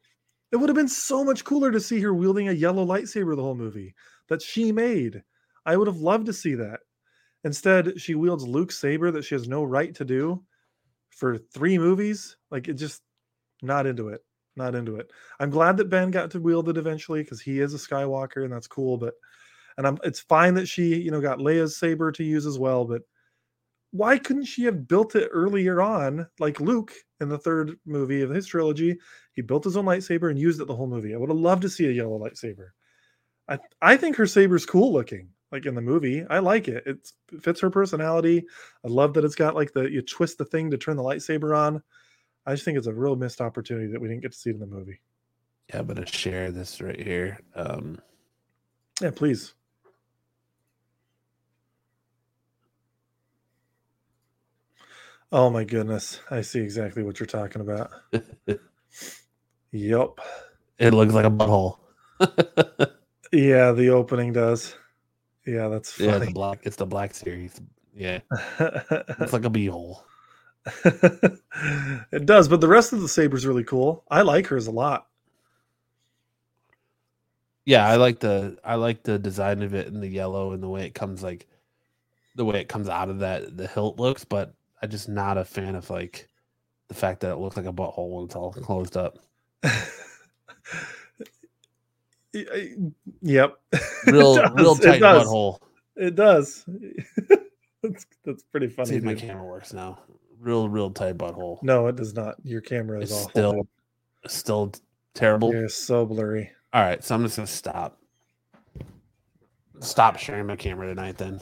it 0.52 0.56
would 0.56 0.70
have 0.70 0.76
been 0.76 0.88
so 0.88 1.24
much 1.24 1.44
cooler 1.44 1.72
to 1.72 1.80
see 1.80 2.00
her 2.00 2.14
wielding 2.14 2.48
a 2.48 2.54
yellow 2.54 2.86
lightsaber 2.86 3.36
the 3.36 3.42
whole 3.42 3.56
movie 3.56 3.94
that 4.30 4.42
she 4.42 4.72
made. 4.72 5.22
I 5.66 5.76
would 5.76 5.88
have 5.88 5.98
loved 5.98 6.26
to 6.28 6.34
see 6.34 6.56
that. 6.56 6.80
Instead, 7.44 8.00
she 8.00 8.16
wields 8.16 8.48
Luke's 8.48 8.78
saber 8.78 9.12
that 9.12 9.24
she 9.24 9.36
has 9.36 9.48
no 9.48 9.64
right 9.64 9.94
to 9.96 10.06
do 10.06 10.44
for 11.10 11.38
three 11.38 11.78
movies. 11.78 12.38
Like 12.52 12.68
it 12.68 12.74
just 12.74 13.02
not 13.62 13.86
into 13.86 14.10
it. 14.10 14.22
Not 14.56 14.74
into 14.74 14.96
it. 14.96 15.12
I'm 15.40 15.50
glad 15.50 15.78
that 15.78 15.90
Ben 15.90 16.10
got 16.10 16.32
to 16.32 16.40
wield 16.40 16.70
it 16.70 16.78
eventually 16.78 17.22
because 17.22 17.42
he 17.42 17.60
is 17.60 17.74
a 17.74 17.78
Skywalker 17.78 18.44
and 18.44 18.52
that's 18.52 18.68
cool. 18.68 18.98
But 18.98 19.14
and 19.78 19.86
I'm 19.86 20.00
it's 20.04 20.20
fine 20.20 20.56
that 20.56 20.68
she, 20.68 20.96
you 20.96 21.12
know, 21.12 21.22
got 21.22 21.40
Leia's 21.40 21.78
saber 21.78 22.12
to 22.12 22.24
use 22.24 22.46
as 22.46 22.58
well. 22.58 22.86
But 22.86 23.04
why 23.98 24.18
couldn't 24.18 24.46
she 24.46 24.64
have 24.66 24.88
built 24.88 25.16
it 25.16 25.30
earlier 25.32 25.82
on, 25.82 26.28
like 26.40 26.60
Luke 26.60 26.94
in 27.20 27.30
the 27.30 27.38
third 27.38 27.78
movie 27.86 28.22
of 28.22 28.30
his 28.30 28.46
trilogy? 28.46 28.98
He 29.34 29.42
built 29.42 29.64
his 29.64 29.78
own 29.78 29.86
lightsaber 29.86 30.30
and 30.30 30.40
used 30.40 30.62
it 30.62 30.68
the 30.68 30.76
whole 30.76 30.88
movie. 30.88 31.14
I 31.14 31.18
would 31.18 31.30
have 31.30 31.38
loved 31.38 31.62
to 31.64 31.70
see 31.70 31.88
a 31.88 31.92
yellow 31.92 32.20
lightsaber. 32.20 32.70
I 33.48 33.60
I 33.82 33.98
think 33.98 34.16
her 34.16 34.28
saber's 34.28 34.66
cool 34.66 34.92
looking, 34.94 35.30
like 35.52 35.66
in 35.66 35.76
the 35.76 35.82
movie. 35.82 36.26
I 36.30 36.40
like 36.40 36.68
it. 36.68 36.84
It's, 36.86 37.14
it 37.32 37.44
fits 37.44 37.60
her 37.62 37.70
personality. 37.70 38.46
I 38.86 38.88
love 38.88 39.14
that 39.14 39.26
it's 39.26 39.36
got 39.36 39.56
like 39.56 39.74
the 39.74 39.90
you 39.90 40.02
twist 40.02 40.38
the 40.38 40.46
thing 40.46 40.72
to 40.72 40.78
turn 40.78 40.98
the 40.98 41.04
lightsaber 41.04 41.58
on. 41.58 41.82
I 42.46 42.54
just 42.54 42.66
think 42.66 42.78
it's 42.78 42.88
a 42.88 42.94
real 42.94 43.16
missed 43.16 43.42
opportunity 43.42 43.92
that 43.92 44.00
we 44.00 44.08
didn't 44.08 44.22
get 44.22 44.32
to 44.32 44.38
see 44.38 44.50
it 44.50 44.54
in 44.54 44.60
the 44.60 44.68
movie. 44.68 45.02
Yeah, 45.70 45.80
I'm 45.80 45.88
gonna 45.88 46.06
share 46.06 46.52
this 46.52 46.82
right 46.82 47.00
here. 47.00 47.40
Um 47.56 48.00
Yeah, 49.02 49.12
please. 49.12 49.54
Oh 55.32 55.50
my 55.50 55.64
goodness. 55.64 56.22
I 56.32 56.42
see 56.42 56.60
exactly 56.60 57.04
what 57.04 57.20
you're 57.20 57.28
talking 57.28 57.62
about. 57.62 57.92
Yep. 59.72 60.10
it 60.80 60.94
looks 60.94 61.14
like 61.14 61.26
a 61.26 61.30
butthole. 61.30 61.78
Yeah, 63.32 63.72
the 63.74 63.90
opening 63.90 64.34
does. 64.34 64.76
Yeah, 65.46 65.68
that's 65.68 66.00
yeah, 66.00 66.18
the 66.18 66.32
black 66.32 66.60
it's 66.64 66.78
the 66.78 66.86
black 66.86 67.14
series. 67.14 67.60
Yeah. 67.96 68.20
It's 68.60 69.34
like 69.34 69.46
a 69.46 69.50
beehole. 69.50 70.02
it 72.12 72.26
does, 72.26 72.48
but 72.48 72.62
the 72.62 72.68
rest 72.68 72.94
of 72.94 73.02
the 73.02 73.08
saber's 73.08 73.46
really 73.46 73.64
cool. 73.64 74.04
I 74.10 74.22
like 74.22 74.48
hers 74.48 74.68
a 74.68 74.72
lot. 74.72 75.08
Yeah, 77.66 77.86
I 77.86 77.98
like 77.98 78.20
the 78.20 78.58
I 78.64 78.76
like 78.76 79.04
the 79.04 79.20
design 79.20 79.62
of 79.62 79.74
it 79.74 79.88
and 79.88 80.02
the 80.02 80.08
yellow 80.08 80.54
and 80.54 80.64
the 80.64 80.70
way 80.70 80.86
it 80.86 80.94
comes 80.94 81.22
like 81.22 81.48
the 82.36 82.46
way 82.46 82.62
it 82.62 82.70
comes 82.70 82.88
out 82.88 83.10
of 83.10 83.20
that 83.20 83.58
the 83.58 83.68
hilt 83.68 84.00
looks, 84.00 84.24
but 84.24 84.54
I'm 84.82 84.90
just 84.90 85.10
not 85.10 85.38
a 85.38 85.46
fan 85.46 85.76
of 85.76 85.90
like 85.90 86.28
the 86.88 86.94
fact 86.94 87.22
that 87.22 87.32
it 87.32 87.38
looks 87.38 87.58
like 87.58 87.66
a 87.66 87.74
butthole 87.74 88.10
when 88.10 88.26
it's 88.26 88.36
all 88.36 88.52
closed 88.54 88.98
up. 88.98 89.18
Yep. 93.22 93.58
It 94.08 94.12
Real 94.14 94.36
does, 94.36 94.52
real 94.54 94.76
tight 94.76 95.00
does. 95.00 95.28
butthole. 95.28 95.60
It 95.96 96.16
does. 96.16 96.64
that's 97.84 98.06
that's 98.24 98.44
pretty 98.44 98.68
funny. 98.68 98.90
See 98.90 98.96
if 98.96 99.04
my 99.04 99.16
camera 99.16 99.44
works 99.44 99.74
now. 99.74 100.00
Real, 100.40 100.70
real 100.70 100.92
tight 100.92 101.18
butthole. 101.18 101.62
No, 101.64 101.88
it 101.88 101.96
does 101.96 102.14
not. 102.14 102.36
Your 102.44 102.62
camera 102.62 103.02
is 103.02 103.12
it's 103.12 103.20
awful. 103.20 103.30
still 103.32 103.68
still 104.28 104.72
terrible. 105.14 105.52
You're 105.52 105.68
so 105.68 106.06
blurry. 106.06 106.52
All 106.74 106.82
right, 106.82 107.04
so 107.04 107.16
I'm 107.16 107.24
just 107.24 107.36
gonna 107.36 107.48
stop. 107.48 108.00
Stop 109.80 110.18
sharing 110.20 110.46
my 110.46 110.56
camera 110.56 110.88
tonight 110.88 111.18
then. 111.18 111.42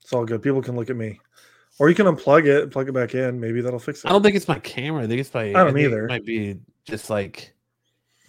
It's 0.00 0.12
all 0.12 0.24
good. 0.24 0.42
People 0.42 0.62
can 0.62 0.76
look 0.76 0.90
at 0.90 0.96
me. 0.96 1.18
Or 1.78 1.88
you 1.88 1.94
can 1.94 2.06
unplug 2.06 2.46
it 2.46 2.62
and 2.62 2.72
plug 2.72 2.88
it 2.88 2.92
back 2.92 3.14
in. 3.14 3.40
Maybe 3.40 3.60
that'll 3.60 3.80
fix 3.80 4.04
it. 4.04 4.08
I 4.08 4.10
don't 4.10 4.22
think 4.22 4.36
it's 4.36 4.46
my 4.48 4.60
camera. 4.60 5.02
I 5.02 5.06
think 5.06 5.20
it's 5.20 5.34
my. 5.34 5.48
I 5.48 5.52
don't 5.52 5.76
it 5.76 5.84
either. 5.84 6.06
might 6.06 6.24
be 6.24 6.58
just 6.84 7.10
like 7.10 7.52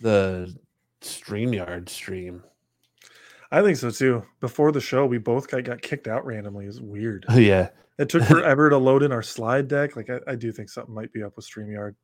the 0.02 0.56
StreamYard 1.02 1.88
stream. 1.90 2.44
I 3.52 3.62
think 3.62 3.78
so 3.78 3.92
too. 3.92 4.24
Before 4.40 4.72
the 4.72 4.82
show, 4.82 5.06
we 5.06 5.20
both 5.20 5.48
got, 5.48 5.64
got 5.64 5.82
kicked 5.82 6.08
out 6.08 6.26
randomly. 6.26 6.66
It 6.66 6.70
was 6.70 6.82
weird. 6.82 7.26
Oh 7.30 7.38
yeah, 7.38 7.70
It 8.00 8.10
took 8.10 8.24
forever 8.28 8.70
to 8.70 8.78
load 8.78 9.04
in 9.04 9.12
our 9.12 9.22
slide 9.22 9.68
deck. 9.68 9.96
Like 9.96 10.10
I, 10.10 10.20
I 10.28 10.36
do 10.36 10.52
think 10.52 10.70
something 10.70 10.94
might 10.94 11.14
be 11.14 11.22
up 11.24 11.36
with 11.36 11.48
StreamYard. 11.48 11.96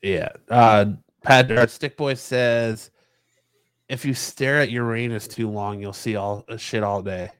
yeah. 0.00 0.28
Uh, 0.48 0.92
Pat 1.22 1.70
Stick 1.70 1.96
Boy 1.96 2.14
says, 2.14 2.92
if 3.88 4.04
you 4.04 4.14
stare 4.14 4.60
at 4.60 4.70
Uranus 4.70 5.26
too 5.26 5.50
long, 5.50 5.80
you'll 5.80 5.92
see 5.92 6.14
all 6.14 6.44
uh, 6.48 6.56
shit 6.56 6.84
all 6.84 7.02
day. 7.02 7.30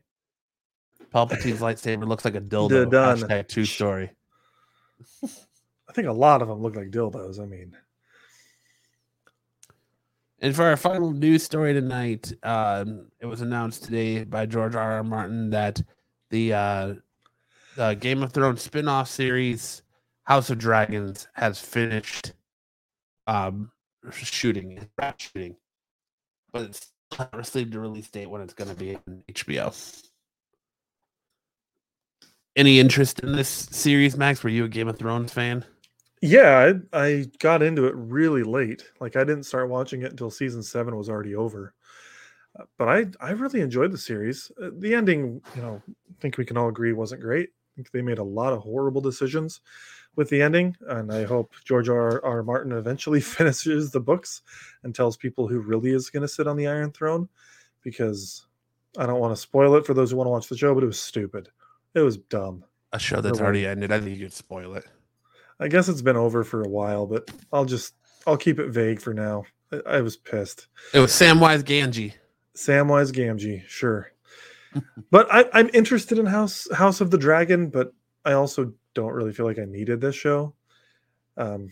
Palpatine's 1.13 1.61
lightsaber 1.61 2.07
looks 2.07 2.25
like 2.25 2.35
a 2.35 2.41
dildo. 2.41 2.91
done. 2.91 3.19
Hashtag 3.19 3.49
true 3.49 3.65
story. 3.65 4.11
I 5.23 5.93
think 5.93 6.09
a 6.09 6.13
lot 6.13 6.43
of 6.43 6.49
them 6.49 6.61
look 6.61 6.77
like 6.77 6.91
dildos. 6.91 7.41
I 7.41 7.47
mean, 7.47 7.77
And 10.41 10.55
for 10.55 10.65
our 10.65 10.77
final 10.77 11.13
news 11.13 11.43
story 11.43 11.73
tonight, 11.75 12.33
um, 12.43 13.11
it 13.21 13.27
was 13.27 13.41
announced 13.41 13.85
today 13.85 14.25
by 14.25 14.47
George 14.47 14.75
R. 14.75 14.93
R. 14.93 15.05
Martin 15.05 15.51
that 15.51 15.83
the, 16.31 16.53
uh, 16.53 16.95
the 17.77 17.95
Game 17.95 18.23
of 18.23 18.33
Thrones 18.33 18.63
spin-off 18.63 19.09
series 19.09 19.83
House 20.25 20.51
of 20.51 20.59
Dragons 20.59 21.27
has 21.33 21.59
finished 21.59 22.35
um, 23.27 23.71
shooting, 24.13 24.87
shooting, 25.17 25.57
but 26.53 26.63
it's 26.63 26.89
not 27.19 27.35
received 27.35 27.75
a 27.75 27.81
release 27.81 28.09
date 28.09 28.29
when 28.29 28.43
it's 28.43 28.55
going 28.55 28.69
to 28.69 28.77
be 28.77 28.97
on 28.97 29.23
HBO. 29.33 30.05
Any 32.59 32.81
interest 32.81 33.21
in 33.21 33.31
this 33.37 33.49
series, 33.71 34.17
Max? 34.17 34.43
Were 34.43 34.51
you 34.51 34.65
a 34.65 34.69
Game 34.69 34.89
of 34.89 34.99
Thrones 34.99 35.33
fan? 35.33 35.65
yeah, 36.21 36.73
I, 36.93 37.01
I 37.05 37.27
got 37.39 37.63
into 37.63 37.87
it 37.87 37.95
really 37.95 38.43
late. 38.43 38.83
Like 39.01 39.15
I 39.15 39.23
didn't 39.23 39.45
start 39.45 39.69
watching 39.69 40.03
it 40.03 40.11
until 40.11 40.29
season 40.33 40.65
seven 40.65 40.97
was 40.97 41.09
already 41.09 41.37
over. 41.37 41.73
Uh, 42.59 42.65
But 42.77 42.89
I, 42.89 43.07
I 43.21 43.31
really 43.31 43.61
enjoyed 43.61 43.93
the 43.93 43.99
series. 43.99 44.51
Uh, 44.61 44.71
The 44.77 44.93
ending, 44.93 45.41
you 45.55 45.63
know, 45.63 45.81
I 45.89 46.15
think 46.21 46.37
we 46.37 46.45
can 46.45 46.57
all 46.57 46.69
agree 46.69 46.93
wasn't 46.93 47.21
great. 47.21 47.51
I 47.51 47.71
think 47.77 47.93
they 47.93 48.03
made 48.03 48.19
a 48.19 48.25
lot 48.25 48.53
of 48.53 48.59
horrible 48.63 49.01
decisions 49.01 49.61
with 50.17 50.29
the 50.29 50.43
ending, 50.43 50.77
and 50.89 51.13
I 51.13 51.23
hope 51.23 51.55
George 51.65 51.89
R. 51.89 52.25
R. 52.25 52.43
Martin 52.43 52.73
eventually 52.73 53.21
finishes 53.39 53.93
the 53.93 54.01
books 54.01 54.43
and 54.83 54.93
tells 54.93 55.17
people 55.17 55.47
who 55.47 55.61
really 55.61 55.93
is 55.93 56.11
going 56.11 56.23
to 56.23 56.29
sit 56.29 56.49
on 56.49 56.57
the 56.57 56.67
Iron 56.67 56.91
Throne, 56.91 57.29
because 57.85 58.49
I 58.99 59.07
don't 59.07 59.21
want 59.21 59.33
to 59.37 59.41
spoil 59.41 59.77
it 59.77 59.87
for 59.87 59.95
those 59.95 60.11
who 60.11 60.17
want 60.17 60.27
to 60.27 60.33
watch 60.33 60.49
the 60.49 60.57
show, 60.57 60.75
but 60.75 60.83
it 60.83 60.89
was 60.89 60.99
stupid. 60.99 61.51
It 61.95 62.01
was 62.01 62.17
dumb. 62.17 62.65
A 62.93 62.99
show 62.99 63.21
that's 63.21 63.41
already 63.41 63.67
ended. 63.67 63.93
I 63.93 64.01
think 64.01 64.17
you 64.17 64.25
could 64.27 64.33
spoil 64.33 64.75
it. 64.75 64.85
I 65.61 65.69
guess 65.69 65.89
it's 65.89 66.03
been 66.03 66.17
over 66.17 66.45
for 66.45 66.63
a 66.63 66.69
while, 66.69 67.07
but 67.07 67.31
I'll 67.53 67.65
just 67.65 67.95
I'll 68.27 68.37
keep 68.37 68.59
it 68.59 68.71
vague 68.71 69.01
for 69.01 69.13
now. 69.13 69.45
I, 69.73 69.81
I 69.87 70.01
was 70.01 70.17
pissed. 70.17 70.69
It 70.95 71.01
was 71.01 71.11
Samwise 71.11 71.63
Ganji. 71.63 72.15
Samwise 72.55 73.13
Gamgee, 73.13 73.67
sure. 73.67 74.13
but 75.11 75.27
I, 75.33 75.47
I'm 75.53 75.71
interested 75.73 76.19
in 76.19 76.27
House 76.27 76.69
House 76.73 77.01
of 77.01 77.11
the 77.11 77.19
Dragon, 77.19 77.71
but 77.71 77.93
I 78.25 78.33
also 78.33 78.73
don't 78.95 79.13
really 79.13 79.33
feel 79.33 79.47
like 79.47 79.59
I 79.59 79.65
needed 79.65 80.01
this 80.01 80.15
show. 80.17 80.55
Um, 81.37 81.71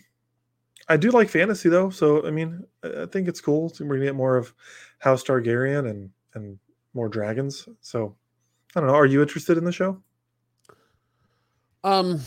I 0.89 0.97
do 0.97 1.11
like 1.11 1.29
fantasy 1.29 1.69
though, 1.69 1.89
so 1.89 2.25
I 2.25 2.31
mean, 2.31 2.63
I 2.83 3.03
I 3.03 3.05
think 3.05 3.27
it's 3.27 3.41
cool. 3.41 3.73
We're 3.79 3.95
gonna 3.95 4.05
get 4.05 4.15
more 4.15 4.37
of 4.37 4.53
House 4.99 5.23
Targaryen 5.23 5.89
and 5.89 6.09
and 6.33 6.59
more 6.93 7.09
dragons. 7.09 7.67
So 7.81 8.15
I 8.75 8.79
don't 8.79 8.87
know. 8.87 8.95
Are 8.95 9.05
you 9.05 9.21
interested 9.21 9.57
in 9.57 9.65
the 9.65 9.71
show? 9.71 10.01
Um, 11.87 12.19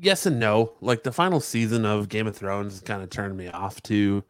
yes 0.00 0.24
and 0.24 0.40
no. 0.40 0.72
Like 0.80 1.02
the 1.02 1.12
final 1.12 1.40
season 1.40 1.84
of 1.84 2.08
Game 2.08 2.26
of 2.26 2.34
Thrones 2.34 2.80
kind 2.80 3.02
of 3.02 3.10
turned 3.10 3.36
me 3.36 3.48
off 3.48 3.82
to, 3.82 4.24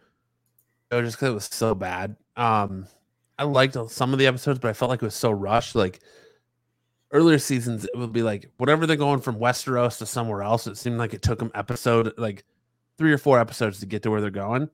just 0.90 1.16
because 1.16 1.30
it 1.30 1.35
was 1.35 1.44
so 1.44 1.76
bad. 1.76 2.16
Um, 2.36 2.89
I 3.39 3.44
liked 3.44 3.76
some 3.89 4.12
of 4.12 4.18
the 4.18 4.26
episodes, 4.26 4.59
but 4.59 4.68
I 4.68 4.72
felt 4.72 4.89
like 4.89 5.01
it 5.01 5.05
was 5.05 5.14
so 5.14 5.30
rushed. 5.30 5.76
Like 5.76 6.01
earlier 7.12 7.39
seasons, 7.39 7.85
it 7.85 7.97
would 7.97 8.12
be 8.12 8.22
like 8.22 8.51
whatever 8.56 8.85
they're 8.85 8.97
going 8.97 9.20
from 9.20 9.36
Westeros 9.36 9.98
to 9.98 10.06
somewhere 10.06 10.43
else. 10.43 10.66
It 10.66 10.76
seemed 10.76 10.98
like 10.98 11.14
it 11.14 11.22
took 11.22 11.39
them 11.39 11.52
episode 11.55 12.12
like 12.18 12.44
three 12.97 13.12
or 13.12 13.18
four 13.18 13.39
episodes 13.39 13.78
to 13.78 13.86
get 13.86 14.02
to 14.02 14.10
where 14.10 14.20
they're 14.20 14.30
going. 14.30 14.68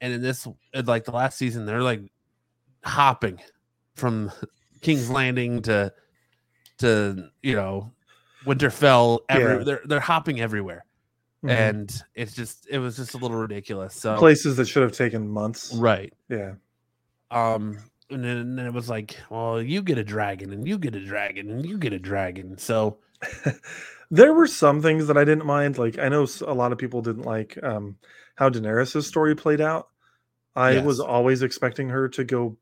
And 0.00 0.14
in 0.14 0.22
this, 0.22 0.48
like 0.72 1.04
the 1.04 1.12
last 1.12 1.36
season, 1.36 1.66
they're 1.66 1.82
like 1.82 2.00
hopping 2.82 3.40
from 3.94 4.32
King's 4.80 5.10
Landing 5.10 5.60
to 5.62 5.92
to 6.78 7.28
you 7.42 7.54
know 7.54 7.92
Winterfell. 8.44 9.20
Every, 9.28 9.58
Yeah. 9.58 9.64
They're 9.64 9.80
they're 9.84 10.00
hopping 10.00 10.40
everywhere, 10.40 10.84
Mhm. 11.44 11.50
and 11.50 12.02
it's 12.14 12.34
just 12.34 12.66
it 12.70 12.78
was 12.78 12.96
just 12.96 13.14
a 13.14 13.18
little 13.18 13.36
ridiculous. 13.36 13.94
So 13.94 14.16
places 14.16 14.56
that 14.56 14.66
should 14.68 14.82
have 14.82 14.92
taken 14.92 15.28
months. 15.28 15.74
right, 15.74 16.12
Yeah. 16.28 16.54
um, 17.30 17.78
and 18.10 18.22
then, 18.24 18.36
and 18.36 18.58
then 18.58 18.66
it 18.66 18.74
was 18.74 18.88
like, 18.90 19.16
well, 19.30 19.60
you 19.62 19.82
get 19.82 19.96
a 19.98 20.04
dragon, 20.04 20.52
and 20.52 20.66
you 20.68 20.78
get 20.78 20.94
a 20.94 21.04
dragon, 21.04 21.50
and 21.50 21.64
you 21.64 21.78
get 21.78 21.92
a 21.92 21.98
dragon. 21.98 22.58
So 22.58 22.98
there 24.10 24.32
were 24.34 24.46
some 24.46 24.82
things 24.82 25.06
that 25.06 25.16
I 25.16 25.24
didn't 25.24 25.46
mind. 25.46 25.78
Like 25.78 25.98
I 25.98 26.08
know 26.08 26.26
a 26.46 26.54
lot 26.54 26.72
of 26.72 26.78
people 26.78 27.02
didn't 27.02 27.22
like 27.24 27.58
um, 27.62 27.96
how 28.36 28.50
Daenerys' 28.50 29.02
story 29.04 29.34
played 29.34 29.60
out. 29.60 29.88
I 30.54 30.80
was 30.80 31.00
always 31.00 31.42
expecting 31.42 31.88
her 31.88 32.08
to 32.10 32.24
go 32.24 32.58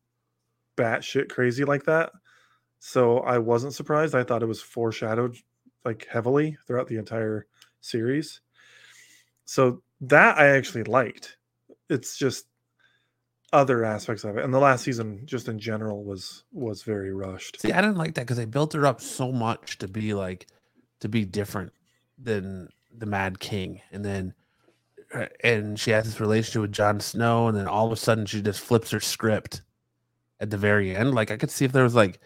batshit 0.77 1.29
crazy 1.29 1.65
like 1.65 1.85
that, 1.87 2.13
so 2.79 3.19
I 3.19 3.39
wasn't 3.39 3.75
surprised. 3.75 4.15
I 4.15 4.23
thought 4.23 4.43
it 4.45 4.47
was 4.47 4.63
foreshadowed 4.63 5.37
like 5.85 6.07
heavily 6.11 6.57
throughout 6.67 6.89
the 6.89 6.99
entire 6.99 7.47
series. 7.81 8.41
So 9.45 9.83
that 10.03 10.39
I 10.39 10.49
actually 10.49 10.85
liked. 10.85 11.37
It's 11.89 12.17
just 12.17 12.47
other 13.53 13.85
aspects 13.85 14.23
of 14.25 14.37
it, 14.37 14.45
and 14.45 14.55
the 14.55 14.59
last 14.59 14.85
season, 14.85 15.23
just 15.25 15.49
in 15.49 15.59
general, 15.59 16.05
was 16.05 16.45
was 16.53 16.83
very 16.83 17.13
rushed. 17.13 17.61
See, 17.61 17.73
I 17.73 17.81
didn't 17.81 17.99
like 17.99 18.15
that 18.15 18.23
because 18.23 18.37
they 18.37 18.45
built 18.45 18.73
her 18.75 18.87
up 18.87 19.01
so 19.01 19.33
much 19.33 19.79
to 19.79 19.89
be 19.89 20.15
like 20.15 20.47
to 21.01 21.09
be 21.09 21.25
different 21.25 21.73
than 22.17 22.69
the 22.97 23.07
Mad 23.07 23.41
King, 23.41 23.81
and 23.91 24.05
then 24.05 24.35
uh, 25.13 25.27
and 25.43 25.79
she 25.79 25.91
has 25.91 26.05
this 26.05 26.21
relationship 26.21 26.63
with 26.63 26.73
Jon 26.73 27.01
Snow, 27.01 27.49
and 27.49 27.57
then 27.57 27.67
all 27.67 27.87
of 27.87 27.93
a 27.93 27.97
sudden 27.97 28.27
she 28.27 28.41
just 28.41 28.61
flips 28.61 28.91
her 28.93 29.01
script 29.01 29.63
at 30.39 30.51
the 30.51 30.57
very 30.57 30.95
end. 30.95 31.15
Like 31.15 31.31
I 31.31 31.37
could 31.37 31.51
see 31.51 31.65
if 31.65 31.73
there 31.73 31.85
was 31.85 31.95
like 31.95 32.21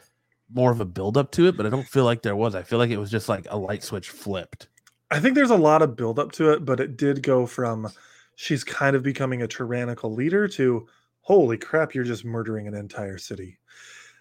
more 0.55 0.71
of 0.71 0.81
a 0.81 0.85
build 0.85 1.17
up 1.19 1.33
to 1.33 1.49
it, 1.49 1.57
but 1.57 1.67
I 1.67 1.69
don't 1.69 1.87
feel 1.87 2.05
like 2.05 2.23
there 2.23 2.37
was. 2.37 2.55
I 2.55 2.63
feel 2.63 2.79
like 2.79 2.91
it 2.91 2.99
was 2.99 3.11
just 3.11 3.29
like 3.29 3.47
a 3.51 3.59
light 3.59 3.83
switch 3.83 4.09
flipped. 4.09 4.69
I 5.11 5.21
think 5.21 5.35
there's 5.35 5.51
a 5.51 5.57
lot 5.57 5.83
of 5.83 5.97
build 5.97 6.19
up 6.19 6.33
to 6.33 6.51
it, 6.53 6.65
but 6.65 6.81
it 6.81 6.97
did 6.97 7.23
go 7.23 7.47
from 7.47 7.91
she's 8.37 8.65
kind 8.65 8.97
of 8.97 9.03
becoming 9.03 9.43
a 9.43 9.49
tyrannical 9.49 10.13
leader 10.13 10.49
to 10.49 10.87
holy 11.25 11.57
crap, 11.57 11.95
you're 11.95 12.05
just 12.05 12.25
murdering 12.25 12.69
an 12.69 12.75
entire 12.75 13.19
city. 13.19 13.59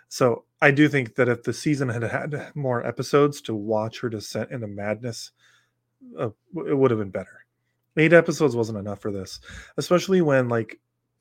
So 0.08 0.46
I 0.62 0.72
do 0.72 0.88
think 0.88 1.16
that 1.16 1.28
if 1.28 1.44
the 1.44 1.54
season 1.54 1.90
had 1.90 2.04
had 2.04 2.52
more 2.56 2.86
episodes 2.86 3.42
to 3.42 3.56
watch 3.56 4.00
her 4.00 4.10
descent 4.10 4.52
into 4.52 4.68
madness, 4.68 5.32
uh, 6.18 6.30
it 6.66 6.78
would 6.78 6.92
have 6.92 7.00
been 7.00 7.10
better. 7.10 7.46
Eight 7.98 8.14
episodes 8.14 8.56
wasn't 8.56 8.78
enough 8.78 9.02
for 9.02 9.12
this, 9.12 9.40
especially 9.78 10.22
when 10.22 10.48
like 10.50 10.80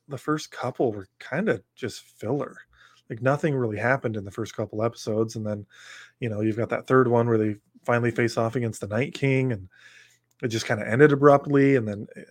the 0.09 0.19
first 0.19 0.51
couple 0.53 0.93
were 0.93 1.09
kind 1.19 1.49
of 1.49 1.63
just 1.75 2.01
filler. 2.03 2.57
Like 3.13 3.21
nothing 3.21 3.55
really 3.55 3.77
happened 3.77 4.17
in 4.17 4.25
the 4.25 4.31
first 4.31 4.57
couple 4.57 4.83
episodes, 4.83 5.37
and 5.37 5.47
then 5.47 5.67
you 6.19 6.31
know 6.31 6.41
you've 6.41 6.57
got 6.57 6.71
that 6.71 6.87
third 6.87 7.09
one 7.09 7.29
where 7.29 7.37
they 7.37 7.57
finally 7.85 8.11
face 8.11 8.39
off 8.39 8.57
against 8.57 8.81
the 8.81 8.87
Night 8.87 9.13
King, 9.13 9.53
and 9.53 9.69
it 10.43 10.49
just 10.49 10.65
kind 10.65 10.81
of 10.81 10.89
ended 10.89 11.13
abruptly. 11.13 11.77
And 11.77 11.87
then 11.87 12.07
uh, 12.17 12.23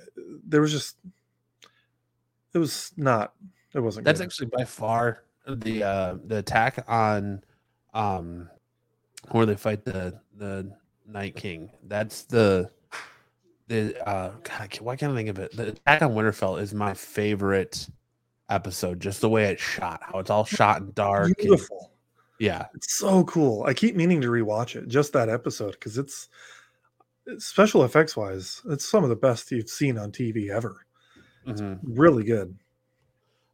there 0.44 0.60
was 0.60 0.72
just 0.72 0.98
it 2.56 2.58
was 2.58 2.94
not 2.98 3.34
it 3.76 3.80
wasn't. 3.80 4.06
That's 4.06 4.22
good. 4.22 4.26
actually 4.26 4.48
by 4.48 4.64
far 4.66 5.24
the 5.48 5.84
uh 5.84 6.16
the 6.26 6.38
attack 6.38 6.84
on 6.88 7.44
um 7.94 8.50
where 9.30 9.46
they 9.46 9.56
fight 9.56 9.86
the 9.86 10.20
the 10.36 10.76
Night 11.06 11.36
King. 11.36 11.70
That's 11.84 12.24
the 12.24 12.72
the 13.68 14.02
uh 14.10 14.30
God, 14.30 14.44
can't- 14.44 14.82
why 14.82 14.96
can't 14.96 15.14
I 15.14 15.16
think 15.16 15.30
of 15.30 15.38
it? 15.38 15.56
The 15.56 15.68
attack 15.68 16.02
on 16.02 16.16
Winterfell 16.16 16.60
is 16.60 16.74
my 16.74 16.96
favorite 16.96 17.88
episode. 18.52 19.00
Just 19.00 19.22
the 19.22 19.30
way 19.30 19.46
it's 19.52 19.62
shot, 19.62 20.02
how 20.04 20.20
it's 20.20 20.30
all 20.30 20.46
shot 20.46 20.82
in 20.82 20.92
dark. 20.94 21.28
and- 21.28 21.36
beautiful. 21.38 21.92
yeah, 22.40 22.66
It's 22.76 22.98
so 22.98 23.24
cool. 23.26 23.64
I 23.64 23.74
keep 23.74 23.96
meaning 23.96 24.22
to 24.22 24.28
rewatch 24.30 24.76
it, 24.76 24.88
just 24.88 25.14
that 25.14 25.30
episode, 25.30 25.72
because 25.72 25.98
it's, 25.98 26.30
it's 27.28 27.46
special 27.46 27.84
effects 27.84 28.18
wise, 28.18 28.62
it's 28.70 28.88
some 28.90 29.04
of 29.04 29.10
the 29.10 29.16
best 29.16 29.52
you've 29.52 29.70
seen 29.70 29.98
on 29.98 30.12
TV 30.12 30.50
ever. 30.50 30.86
mhm. 31.48 31.80
Really 31.84 32.24
good. 32.24 32.56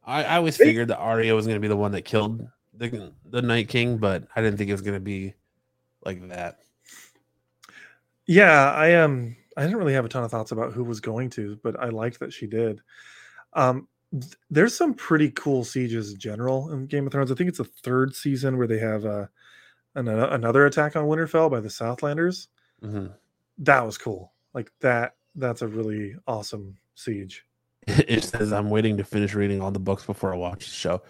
I, 0.04 0.24
I 0.24 0.36
always 0.36 0.56
They- 0.56 0.64
figured 0.64 0.88
that 0.88 0.98
Arya 0.98 1.34
was 1.34 1.46
going 1.46 1.56
to 1.56 1.60
be 1.60 1.68
the 1.68 1.76
one 1.76 1.92
that 1.92 2.02
killed 2.06 2.46
the 2.74 3.12
the 3.26 3.42
Night 3.42 3.68
King, 3.68 3.98
but 3.98 4.24
I 4.36 4.40
didn't 4.40 4.56
think 4.56 4.70
it 4.70 4.74
was 4.74 4.82
going 4.82 4.94
to 4.96 5.00
be 5.00 5.34
like 6.04 6.26
that. 6.28 6.58
Yeah, 8.26 8.72
I 8.72 8.94
um 8.96 9.36
I 9.56 9.62
didn't 9.62 9.78
really 9.78 9.94
have 9.94 10.04
a 10.04 10.08
ton 10.08 10.22
of 10.22 10.30
thoughts 10.30 10.52
about 10.52 10.72
who 10.72 10.84
was 10.84 11.00
going 11.00 11.30
to, 11.30 11.58
but 11.62 11.78
I 11.80 11.88
liked 11.88 12.20
that 12.20 12.32
she 12.32 12.46
did. 12.46 12.80
Um 13.54 13.88
th- 14.12 14.34
there's 14.50 14.74
some 14.76 14.94
pretty 14.94 15.30
cool 15.30 15.64
sieges 15.64 16.12
in 16.12 16.18
general 16.18 16.72
in 16.72 16.86
Game 16.86 17.06
of 17.06 17.12
Thrones. 17.12 17.30
I 17.32 17.34
think 17.34 17.48
it's 17.48 17.58
the 17.58 17.64
third 17.64 18.14
season 18.14 18.56
where 18.58 18.66
they 18.66 18.78
have 18.78 19.04
uh 19.04 19.26
an, 19.94 20.08
another 20.08 20.66
attack 20.66 20.96
on 20.96 21.04
Winterfell 21.06 21.50
by 21.50 21.60
the 21.60 21.68
Southlanders. 21.68 22.48
Mhm. 22.82 23.12
That 23.58 23.84
was 23.84 23.98
cool. 23.98 24.32
Like 24.54 24.70
that 24.80 25.16
that's 25.34 25.62
a 25.62 25.68
really 25.68 26.14
awesome 26.26 26.76
siege. 26.94 27.44
It 27.86 28.22
says 28.24 28.52
I'm 28.52 28.70
waiting 28.70 28.96
to 28.98 29.04
finish 29.04 29.34
reading 29.34 29.60
all 29.62 29.70
the 29.70 29.78
books 29.78 30.04
before 30.04 30.32
I 30.34 30.36
watch 30.36 30.66
the 30.66 30.72
show. 30.74 31.02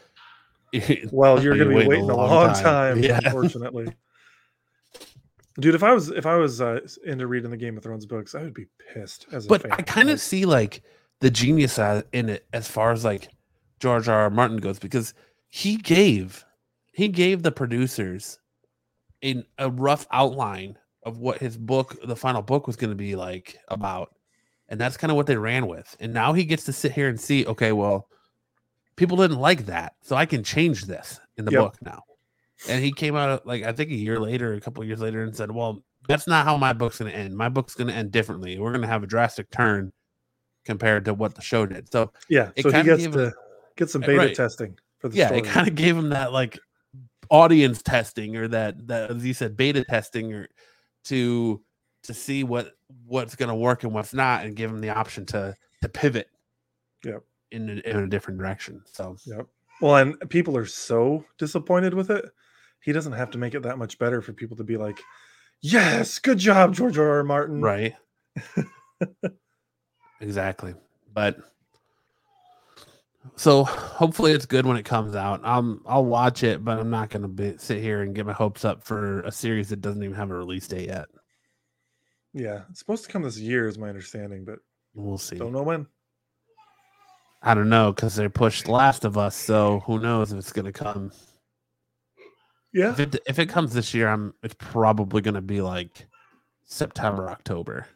Well, 1.13 1.43
you're 1.43 1.57
going 1.57 1.71
to 1.71 1.79
be 1.79 1.87
waiting 1.89 2.11
a 2.11 2.15
long, 2.17 2.53
time, 2.55 3.03
Yeah. 3.03 3.21
unfortunately. 3.25 3.95
Dude, 5.61 5.75
if 5.75 5.83
I 5.83 5.93
was 5.93 6.11
if 6.11 6.25
I 6.27 6.37
was 6.37 6.61
uh, 6.61 6.81
into 7.05 7.27
reading 7.27 7.51
the 7.51 7.57
Game 7.57 7.77
of 7.77 7.83
Thrones 7.83 8.07
books, 8.07 8.35
I 8.37 8.43
would 8.43 8.55
be 8.55 8.67
pissed 8.93 9.27
as 9.33 9.47
a 9.47 9.49
but 9.49 9.63
fan. 9.63 9.73
I 9.73 9.83
kind 9.83 10.09
of 10.11 10.21
see 10.21 10.45
like 10.45 10.83
the 11.21 11.31
genius 11.31 11.79
in 11.79 12.29
it 12.29 12.47
as 12.53 12.69
far 12.69 12.93
as 12.93 13.05
like 13.05 13.29
George 13.81 14.09
R. 14.09 14.23
R. 14.23 14.31
Martin 14.31 14.59
goes 14.59 14.79
because 14.79 15.15
he 15.49 15.77
gave 15.77 16.45
he 16.93 17.09
gave 17.09 17.43
the 17.43 17.53
producers 17.53 18.39
in 19.21 19.45
a 19.59 19.71
rough 19.71 20.07
outline 20.11 20.77
of 21.05 21.19
what 21.19 21.39
his 21.39 21.57
book, 21.57 21.97
the 22.05 22.17
final 22.17 22.43
book, 22.43 22.67
was 22.67 22.77
going 22.77 22.91
to 22.91 22.97
be 22.97 23.17
like 23.17 23.57
about, 23.69 24.15
and 24.69 24.81
that's 24.81 24.97
kind 24.97 25.11
of 25.11 25.17
what 25.17 25.27
they 25.27 25.37
ran 25.37 25.67
with. 25.67 25.97
And 26.01 26.13
now 26.13 26.33
he 26.33 26.45
gets 26.45 26.65
to 26.65 26.73
sit 26.73 26.93
here 26.93 27.09
and 27.09 27.19
see, 27.21 27.47
okay, 27.47 27.73
well, 27.73 28.09
people 28.97 29.17
didn't 29.17 29.39
like 29.39 29.67
that, 29.67 29.95
so 30.03 30.17
I 30.17 30.27
can 30.27 30.43
change 30.45 30.85
this 30.87 31.21
in 31.37 31.45
the 31.45 31.53
Yep. 31.53 31.61
book 31.61 31.77
now. 31.83 32.03
And 32.69 32.83
he 32.85 32.91
came 32.93 33.15
out 33.17 33.47
like 33.47 33.63
I 33.63 33.73
think 33.73 33.91
a 33.91 33.95
year 33.97 34.19
later, 34.19 34.55
a 34.55 34.61
couple 34.61 34.85
years 34.85 35.01
later, 35.01 35.23
and 35.23 35.35
said, 35.35 35.51
"Well, 35.51 35.85
that's 36.09 36.27
not 36.27 36.45
how 36.45 36.57
my 36.57 36.73
book's 36.73 36.99
going 36.99 37.11
to 37.13 37.17
end. 37.17 37.37
My 37.37 37.49
book's 37.49 37.75
going 37.75 37.89
to 37.89 37.95
end 37.95 38.11
differently. 38.11 38.59
We're 38.59 38.73
going 38.73 38.83
to 38.83 38.89
have 38.89 39.05
a 39.05 39.07
drastic 39.07 39.51
turn 39.51 39.93
compared 40.69 41.05
to 41.07 41.15
what 41.15 41.35
the 41.35 41.43
show 41.43 41.67
did." 41.67 41.91
So 41.91 42.13
yeah, 42.29 42.51
it 42.55 42.63
so 42.63 42.71
he 42.71 42.83
gets 42.85 43.03
to 43.05 43.33
get 43.77 43.91
some 43.91 44.03
beta 44.03 44.19
right. 44.19 44.35
testing 44.35 44.79
for 44.99 45.09
the 45.09 45.17
yeah, 45.17 45.27
story. 45.27 45.41
it 45.41 45.47
kind 45.47 45.67
of 45.67 45.75
gave 45.75 45.97
him 45.97 46.11
that 46.11 46.33
like 46.33 46.59
audience 47.31 47.83
testing 47.83 48.37
or 48.37 48.47
that 48.49 48.87
that 48.87 49.11
as 49.11 49.25
you 49.25 49.35
said 49.35 49.57
beta 49.57 49.85
testing 49.85 50.33
or 50.33 50.49
to 51.05 51.61
to 52.03 52.15
see 52.15 52.45
what 52.45 52.73
what's 53.07 53.35
going 53.35 53.49
to 53.49 53.55
work 53.55 53.83
and 53.85 53.93
what's 53.93 54.15
not 54.15 54.45
and 54.45 54.57
give 54.57 54.71
him 54.71 54.81
the 54.81 54.91
option 54.91 55.27
to 55.27 55.55
to 55.83 55.89
pivot 55.89 56.29
Yep. 57.05 57.23
in 57.53 57.69
a, 57.71 57.89
in 57.89 57.97
a 57.99 58.07
different 58.09 58.39
direction 58.39 58.83
so 58.93 59.17
Yep. 59.27 59.47
Well, 59.81 59.97
and 59.97 60.31
people 60.31 60.57
are 60.57 60.67
so 60.67 61.25
disappointed 61.39 61.95
with 61.95 62.11
it. 62.11 62.25
He 62.83 62.93
doesn't 62.93 63.13
have 63.13 63.31
to 63.31 63.39
make 63.39 63.55
it 63.55 63.63
that 63.63 63.79
much 63.79 63.99
better 63.99 64.21
for 64.21 64.33
people 64.33 64.57
to 64.57 64.65
be 64.65 64.77
like, 64.77 64.99
"Yes, 65.61 66.19
good 66.19 66.39
job, 66.39 66.75
George 66.75 66.99
R. 66.99 67.09
R. 67.19 67.23
Martin." 67.25 67.61
right 67.61 67.95
exactly 70.21 70.75
but 71.15 71.37
so 73.37 73.65
hopefully 73.65 74.33
it's 74.33 74.47
good 74.47 74.65
when 74.67 74.77
it 74.77 74.85
comes 74.85 75.15
out 75.15 75.45
um 75.45 75.83
i'll 75.87 76.05
watch 76.05 76.43
it 76.43 76.65
but 76.65 76.79
i'm 76.79 76.91
not 76.91 77.11
going 77.11 77.37
to 77.37 77.59
sit 77.59 77.81
here 77.81 78.03
and 78.03 78.15
get 78.15 78.27
my 78.27 78.33
hopes 78.33 78.65
up 78.65 78.83
for 78.83 79.21
a 79.23 79.33
series 79.33 79.69
that 79.69 79.81
doesn't 79.81 80.03
even 80.03 80.17
have 80.17 80.31
a 80.31 80.35
release 80.35 80.67
date 80.67 80.89
yet 80.89 81.07
Yeah, 82.33 82.63
it's 82.71 82.79
supposed 82.79 83.05
to 83.05 83.11
come 83.11 83.23
this 83.23 83.39
year, 83.39 83.67
is 83.69 83.79
my 83.79 83.89
understanding, 83.89 84.45
but 84.45 84.59
we'll 84.95 85.19
see 85.19 85.37
don't 85.37 85.53
know 85.53 85.63
when. 85.63 85.87
I 87.43 87.55
don't 87.55 87.69
know 87.69 87.93
because 87.93 88.17
they 88.17 88.29
pushed 88.29 88.69
Last 88.69 89.05
of 89.05 89.17
Us, 89.17 89.37
so 89.37 89.81
who 89.87 90.01
knows 90.01 90.33
if 90.33 90.39
it's 90.39 90.53
gonna 90.53 90.73
come. 90.73 91.13
Yeah, 92.73 92.91
If 92.93 93.01
it 93.01 93.17
if 93.27 93.39
it 93.39 93.47
comes 93.49 93.73
this 93.73 93.95
year, 93.95 94.09
I'm 94.09 94.35
it's 94.43 94.57
probably 94.59 95.23
gonna 95.23 95.41
be 95.41 95.61
like 95.61 96.07
September, 96.65 97.31
October. 97.31 97.87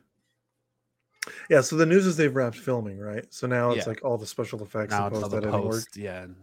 Yeah, 1.49 1.61
so 1.61 1.77
the 1.77 1.87
news 1.87 2.07
is 2.07 2.17
they've 2.17 2.35
wrapped 2.35 2.57
filming, 2.59 2.99
right? 2.99 3.25
So 3.33 3.47
now 3.47 3.71
it's 3.71 3.87
Yeah. 3.87 3.91
like 3.91 4.05
all 4.05 4.19
the 4.19 4.27
special 4.27 4.63
effects 4.63 4.91
Now 4.91 5.07
and 5.07 5.15
it's 5.15 5.23
all 5.23 5.29
the 5.29 5.37
editing 5.37 5.53
work. 5.63 5.71
post, 5.71 5.97
yeah, 5.97 6.23
and 6.23 6.37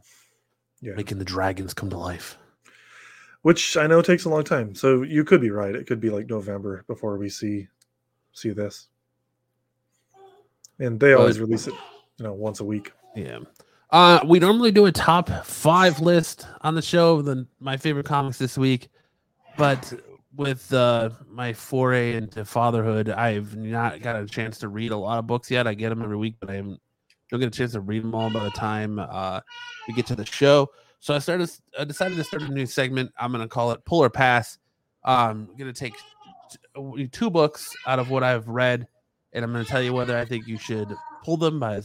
Yeah. 0.81 0.93
making 0.95 1.17
the 1.19 1.25
dragons 1.25 1.73
come 1.73 1.89
to 1.89 1.97
life. 1.97 2.37
Which 3.41 3.75
I 3.77 3.87
know 3.87 4.01
takes 4.01 4.25
a 4.25 4.29
long 4.29 4.43
time. 4.43 4.75
So 4.75 5.01
you 5.01 5.23
could 5.23 5.41
be 5.41 5.49
right. 5.51 5.75
It 5.75 5.87
could 5.87 5.99
be 5.99 6.09
like 6.09 6.29
November 6.29 6.83
before 6.87 7.17
we 7.17 7.29
see 7.29 7.67
see 8.31 8.51
this. 8.51 8.87
And 10.79 10.99
they 10.99 11.13
always 11.13 11.37
But- 11.37 11.45
release 11.45 11.67
it, 11.67 11.73
you 12.17 12.23
know, 12.25 12.33
once 12.33 12.59
a 12.59 12.65
week. 12.65 12.93
Yeah. 13.15 13.39
Uh, 13.91 14.19
we 14.25 14.39
normally 14.39 14.71
do 14.71 14.85
a 14.85 14.91
top 14.91 15.29
five 15.45 15.99
list 15.99 16.45
on 16.61 16.75
the 16.75 16.81
show, 16.81 17.21
the 17.21 17.47
my 17.59 17.75
favorite 17.75 18.05
comics 18.05 18.37
this 18.37 18.57
week, 18.57 18.89
but 19.57 19.91
with 20.39 20.73
uh, 20.73 21.09
my 21.29 21.51
foray 21.51 22.13
into 22.13 22.45
fatherhood, 22.45 23.09
I've 23.09 23.57
not 23.57 24.01
got 24.01 24.15
a 24.15 24.25
chance 24.25 24.57
to 24.59 24.69
read 24.69 24.91
a 24.91 24.97
lot 24.97 25.19
of 25.19 25.27
books 25.27 25.51
yet. 25.51 25.67
I 25.67 25.73
get 25.73 25.89
them 25.89 26.01
every 26.01 26.15
week, 26.15 26.35
but 26.39 26.49
I 26.49 26.55
don't 26.55 26.79
get 27.29 27.41
a 27.41 27.49
chance 27.49 27.73
to 27.73 27.81
read 27.81 28.03
them 28.03 28.15
all 28.15 28.29
by 28.29 28.45
the 28.45 28.49
time 28.51 28.99
uh, 28.99 29.41
we 29.85 29.93
get 29.93 30.07
to 30.07 30.15
the 30.15 30.25
show. 30.25 30.69
So 31.01 31.13
I 31.13 31.19
started, 31.19 31.51
I 31.77 31.83
decided 31.83 32.15
to 32.15 32.23
start 32.23 32.43
a 32.43 32.47
new 32.53 32.65
segment. 32.65 33.11
I'm 33.19 33.33
going 33.33 33.43
to 33.43 33.49
call 33.49 33.73
it 33.73 33.83
Pull 33.83 34.01
or 34.01 34.09
Pass. 34.09 34.57
Um, 35.03 35.49
I'm 35.51 35.57
going 35.57 35.73
to 35.73 35.77
take 35.77 35.95
t- 36.49 37.07
two 37.07 37.29
books 37.29 37.75
out 37.85 37.99
of 37.99 38.09
what 38.09 38.23
I've 38.23 38.47
read, 38.47 38.87
and 39.33 39.43
I'm 39.43 39.51
going 39.51 39.65
to 39.65 39.69
tell 39.69 39.81
you 39.81 39.91
whether 39.91 40.17
I 40.17 40.23
think 40.23 40.47
you 40.47 40.57
should 40.57 40.95
pull 41.21 41.35
them 41.35 41.59
by 41.59 41.81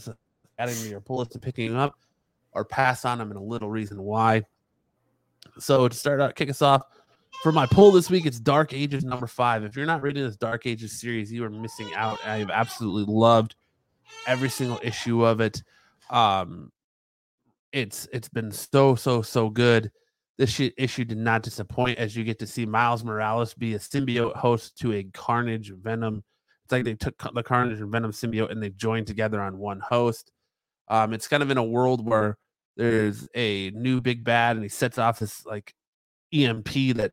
adding 0.59 0.75
to 0.75 0.87
your 0.87 1.01
pull 1.01 1.17
list 1.17 1.33
and 1.33 1.41
picking 1.41 1.75
up, 1.75 1.93
or 2.53 2.63
pass 2.63 3.03
on 3.03 3.17
them, 3.17 3.31
and 3.31 3.37
a 3.37 3.43
little 3.43 3.69
reason 3.69 4.01
why. 4.01 4.43
So 5.59 5.89
to 5.89 5.95
start 5.95 6.21
out, 6.21 6.35
kick 6.35 6.49
us 6.49 6.61
off 6.61 6.83
for 7.41 7.51
my 7.51 7.65
pull 7.65 7.91
this 7.91 8.09
week, 8.09 8.25
it's 8.25 8.39
Dark 8.39 8.73
Ages 8.73 9.03
number 9.03 9.27
five. 9.27 9.63
If 9.63 9.75
you're 9.75 9.85
not 9.85 10.01
reading 10.01 10.23
this 10.23 10.37
Dark 10.37 10.65
Ages 10.65 10.99
series, 10.99 11.31
you 11.31 11.43
are 11.43 11.49
missing 11.49 11.93
out. 11.95 12.17
I've 12.25 12.49
absolutely 12.49 13.11
loved 13.13 13.55
every 14.27 14.49
single 14.49 14.79
issue 14.83 15.25
of 15.25 15.41
it. 15.41 15.61
Um, 16.09 16.71
it's 17.71 18.07
it's 18.13 18.29
been 18.29 18.51
so 18.51 18.95
so 18.95 19.21
so 19.21 19.49
good. 19.49 19.91
This 20.37 20.59
issue 20.77 21.05
did 21.05 21.17
not 21.17 21.43
disappoint 21.43 21.97
as 21.97 22.15
you 22.15 22.23
get 22.23 22.39
to 22.39 22.47
see 22.47 22.65
Miles 22.65 23.03
Morales 23.03 23.53
be 23.53 23.75
a 23.75 23.79
symbiote 23.79 24.35
host 24.35 24.77
to 24.79 24.93
a 24.93 25.03
Carnage 25.13 25.71
Venom. 25.81 26.23
It's 26.63 26.71
like 26.71 26.83
they 26.83 26.95
took 26.95 27.15
the 27.33 27.43
Carnage 27.43 27.79
and 27.79 27.91
Venom 27.91 28.11
symbiote 28.11 28.51
and 28.51 28.61
they 28.61 28.71
joined 28.71 29.07
together 29.07 29.41
on 29.41 29.57
one 29.57 29.79
host. 29.79 30.31
Um, 30.87 31.13
it's 31.13 31.27
kind 31.27 31.43
of 31.43 31.51
in 31.51 31.57
a 31.57 31.63
world 31.63 32.05
where 32.05 32.37
there's 32.75 33.27
a 33.35 33.71
new 33.71 34.01
big 34.01 34.23
bad 34.23 34.55
and 34.55 34.63
he 34.63 34.69
sets 34.69 34.97
off 34.97 35.19
this 35.19 35.45
like 35.45 35.73
EMP 36.33 36.95
that 36.95 37.11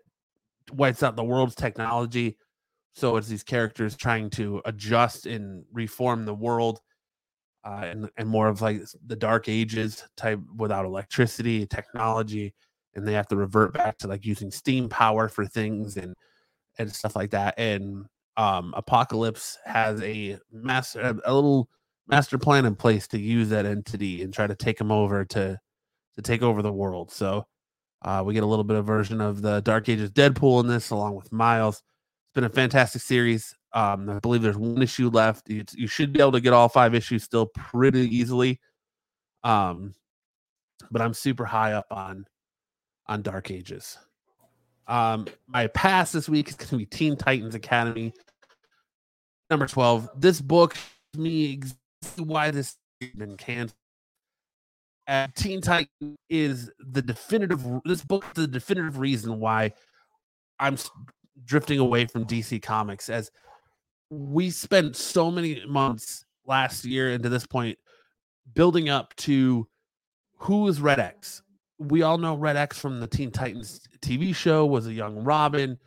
wipes 0.72 1.02
out 1.02 1.16
the 1.16 1.24
world's 1.24 1.54
technology. 1.54 2.36
So 2.94 3.16
it's 3.16 3.28
these 3.28 3.42
characters 3.42 3.96
trying 3.96 4.30
to 4.30 4.60
adjust 4.64 5.26
and 5.26 5.64
reform 5.72 6.24
the 6.24 6.34
world, 6.34 6.80
uh, 7.64 7.84
and 7.84 8.10
and 8.16 8.28
more 8.28 8.48
of 8.48 8.60
like 8.60 8.82
the 9.06 9.16
Dark 9.16 9.48
Ages 9.48 10.04
type 10.16 10.40
without 10.56 10.84
electricity, 10.84 11.66
technology, 11.66 12.54
and 12.94 13.06
they 13.06 13.14
have 13.14 13.28
to 13.28 13.36
revert 13.36 13.72
back 13.72 13.98
to 13.98 14.08
like 14.08 14.26
using 14.26 14.50
steam 14.50 14.88
power 14.88 15.28
for 15.28 15.46
things 15.46 15.96
and 15.96 16.14
and 16.78 16.92
stuff 16.92 17.16
like 17.16 17.30
that. 17.30 17.54
And 17.58 18.06
um, 18.36 18.74
Apocalypse 18.76 19.58
has 19.64 20.00
a 20.02 20.38
master 20.50 21.18
a, 21.24 21.34
little 21.34 21.68
master 22.08 22.38
plan 22.38 22.66
in 22.66 22.74
place 22.76 23.06
to 23.08 23.18
use 23.18 23.48
that 23.50 23.66
entity 23.66 24.22
and 24.22 24.32
try 24.34 24.46
to 24.46 24.54
take 24.54 24.80
him 24.80 24.90
over 24.92 25.24
to 25.26 25.58
to 26.16 26.22
take 26.22 26.42
over 26.42 26.62
the 26.62 26.72
world. 26.72 27.10
So 27.10 27.46
uh, 28.04 28.22
we 28.24 28.34
get 28.34 28.42
a 28.42 28.46
little 28.46 28.64
bit 28.64 28.76
of 28.76 28.84
version 28.84 29.20
of 29.20 29.42
the 29.42 29.60
Dark 29.60 29.88
Ages 29.88 30.10
Deadpool 30.10 30.60
in 30.60 30.68
this, 30.68 30.90
along 30.90 31.14
with 31.14 31.32
Miles. 31.32 31.76
It's 31.76 32.34
been 32.34 32.44
a 32.44 32.48
fantastic 32.48 33.02
series. 33.02 33.54
Um, 33.72 34.08
I 34.10 34.18
believe 34.18 34.42
there's 34.42 34.56
one 34.56 34.82
issue 34.82 35.08
left. 35.08 35.48
You, 35.48 35.64
you 35.74 35.86
should 35.86 36.12
be 36.12 36.20
able 36.20 36.32
to 36.32 36.40
get 36.40 36.52
all 36.52 36.68
five 36.68 36.94
issues 36.94 37.22
still 37.22 37.46
pretty 37.46 38.14
easily. 38.14 38.60
Um, 39.44 39.94
but 40.90 41.00
I'm 41.00 41.14
super 41.14 41.44
high 41.44 41.72
up 41.72 41.86
on 41.90 42.26
on 43.06 43.22
Dark 43.22 43.50
Ages. 43.50 43.98
Um, 44.86 45.26
my 45.46 45.68
pass 45.68 46.12
this 46.12 46.28
week 46.28 46.48
is 46.48 46.54
going 46.54 46.68
to 46.68 46.76
be 46.76 46.86
Teen 46.86 47.16
Titans 47.16 47.54
Academy, 47.54 48.12
number 49.48 49.66
twelve. 49.66 50.08
This 50.16 50.40
book, 50.40 50.76
me, 51.16 51.60
why 52.18 52.50
this 52.50 52.76
has 53.00 53.10
been 53.10 53.36
canceled. 53.36 53.76
Uh, 55.12 55.26
Teen 55.36 55.60
Titan 55.60 56.16
is 56.30 56.70
the 56.78 57.02
definitive. 57.02 57.62
This 57.84 58.02
book 58.02 58.24
is 58.24 58.32
the 58.32 58.46
definitive 58.46 58.96
reason 58.96 59.38
why 59.38 59.72
I'm 60.58 60.78
drifting 61.44 61.78
away 61.78 62.06
from 62.06 62.24
DC 62.24 62.62
Comics, 62.62 63.10
as 63.10 63.30
we 64.08 64.48
spent 64.48 64.96
so 64.96 65.30
many 65.30 65.66
months 65.66 66.24
last 66.46 66.86
year 66.86 67.10
and 67.10 67.22
to 67.24 67.28
this 67.28 67.46
point 67.46 67.76
building 68.54 68.88
up 68.88 69.14
to 69.16 69.68
who 70.38 70.66
is 70.68 70.80
Red 70.80 70.98
X. 70.98 71.42
We 71.78 72.00
all 72.00 72.16
know 72.16 72.34
Red 72.34 72.56
X 72.56 72.78
from 72.78 72.98
the 72.98 73.06
Teen 73.06 73.30
Titans 73.30 73.82
TV 74.00 74.34
show 74.34 74.64
was 74.64 74.86
a 74.86 74.94
young 74.94 75.22
Robin. 75.22 75.78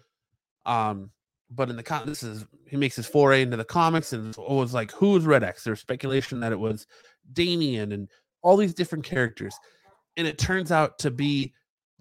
Um, 0.68 1.10
but 1.50 1.72
in 1.72 1.78
the 1.78 1.84
con, 1.84 2.06
this 2.06 2.22
is 2.22 2.46
he 2.68 2.78
makes 2.78 2.96
his 2.96 3.08
foray 3.08 3.42
into 3.42 3.58
the 3.58 3.66
comics, 3.66 4.14
and 4.14 4.38
it 4.38 4.38
was 4.38 4.76
like, 4.76 4.92
who 4.92 5.18
is 5.18 5.26
Red 5.26 5.44
X? 5.44 5.64
There's 5.64 5.80
speculation 5.80 6.40
that 6.42 6.52
it 6.52 6.60
was 6.60 6.86
Damian 7.34 7.92
and 7.92 8.08
all 8.46 8.56
these 8.56 8.76
different 8.76 9.04
characters, 9.04 9.58
and 10.18 10.28
it 10.28 10.38
turns 10.38 10.72
out 10.72 11.00
to 11.00 11.10
be 11.12 11.52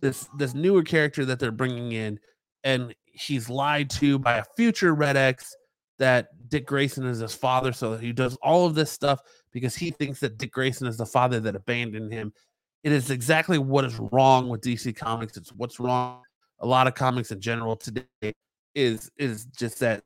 this 0.00 0.28
this 0.36 0.54
newer 0.54 0.82
character 0.82 1.24
that 1.24 1.40
they're 1.40 1.50
bringing 1.50 1.92
in, 1.92 2.20
and 2.62 2.94
he's 3.06 3.48
lied 3.48 3.88
to 3.88 4.18
by 4.18 4.36
a 4.36 4.44
future 4.54 4.94
Red 4.94 5.16
X 5.16 5.56
that 5.98 6.28
Dick 6.50 6.66
Grayson 6.66 7.06
is 7.06 7.18
his 7.20 7.34
father, 7.34 7.72
so 7.72 7.96
he 7.96 8.12
does 8.12 8.36
all 8.42 8.66
of 8.66 8.74
this 8.74 8.92
stuff 8.92 9.20
because 9.52 9.74
he 9.74 9.90
thinks 9.90 10.20
that 10.20 10.36
Dick 10.36 10.52
Grayson 10.52 10.86
is 10.86 10.98
the 10.98 11.06
father 11.06 11.40
that 11.40 11.56
abandoned 11.56 12.12
him. 12.12 12.32
It 12.82 12.92
is 12.92 13.10
exactly 13.10 13.56
what 13.56 13.86
is 13.86 13.98
wrong 14.12 14.48
with 14.48 14.60
DC 14.60 14.94
Comics. 14.94 15.38
It's 15.38 15.50
what's 15.54 15.80
wrong. 15.80 16.22
A 16.60 16.66
lot 16.66 16.86
of 16.86 16.94
comics 16.94 17.30
in 17.30 17.40
general 17.40 17.74
today 17.76 18.04
is 18.74 19.10
is 19.16 19.46
just 19.46 19.80
that 19.80 20.04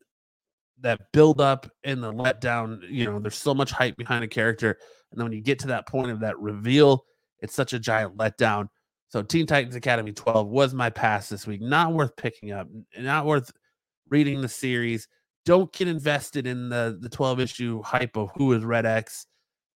that 0.80 1.00
build 1.12 1.40
up 1.40 1.68
and 1.82 2.00
the 2.00 2.12
letdown. 2.12 2.80
You 2.88 3.06
know, 3.06 3.18
there's 3.18 3.36
so 3.36 3.54
much 3.54 3.72
hype 3.72 3.96
behind 3.96 4.22
a 4.22 4.28
character, 4.28 4.78
and 5.10 5.18
then 5.18 5.26
when 5.26 5.32
you 5.32 5.40
get 5.40 5.58
to 5.60 5.68
that 5.68 5.86
point 5.86 6.10
of 6.10 6.20
that 6.20 6.38
reveal, 6.38 7.04
it's 7.40 7.54
such 7.54 7.72
a 7.72 7.78
giant 7.78 8.16
letdown. 8.16 8.68
So 9.08 9.22
Teen 9.22 9.46
Titans 9.46 9.74
Academy 9.74 10.12
12 10.12 10.48
was 10.48 10.74
my 10.74 10.90
pass 10.90 11.28
this 11.28 11.46
week. 11.46 11.62
Not 11.62 11.94
worth 11.94 12.14
picking 12.16 12.52
up, 12.52 12.68
not 12.98 13.24
worth 13.24 13.50
reading 14.10 14.42
the 14.42 14.48
series. 14.48 15.08
Don't 15.46 15.72
get 15.72 15.88
invested 15.88 16.46
in 16.46 16.68
the 16.68 16.98
the 17.00 17.08
12 17.08 17.40
issue 17.40 17.82
hype 17.82 18.16
of 18.16 18.30
who 18.36 18.52
is 18.52 18.64
Red 18.64 18.84
X 18.84 19.26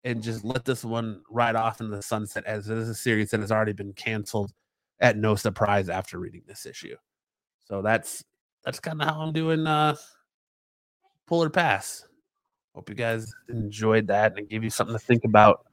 and 0.04 0.22
just 0.22 0.44
let 0.44 0.64
this 0.64 0.84
one 0.84 1.22
ride 1.30 1.56
off 1.56 1.80
into 1.80 1.96
the 1.96 2.02
sunset 2.02 2.44
as 2.44 2.68
it 2.68 2.76
is 2.76 2.88
a 2.88 2.94
series 2.94 3.30
that 3.30 3.40
has 3.40 3.52
already 3.52 3.72
been 3.72 3.92
canceled 3.92 4.52
at 5.00 5.16
no 5.16 5.34
surprise 5.34 5.88
after 5.88 6.18
reading 6.18 6.42
this 6.46 6.66
issue. 6.66 6.96
So 7.64 7.82
that's 7.82 8.22
that's 8.64 8.80
kind 8.80 9.00
of 9.00 9.08
how 9.08 9.20
I'm 9.20 9.32
doing 9.32 9.66
uh 9.66 9.96
pull 11.26 11.42
or 11.42 11.50
pass. 11.50 12.04
Hope 12.74 12.88
you 12.88 12.94
guys 12.94 13.32
enjoyed 13.48 14.06
that 14.06 14.38
and 14.38 14.48
gave 14.48 14.64
you 14.64 14.70
something 14.70 14.94
to 14.96 15.04
think 15.04 15.24
about 15.24 15.66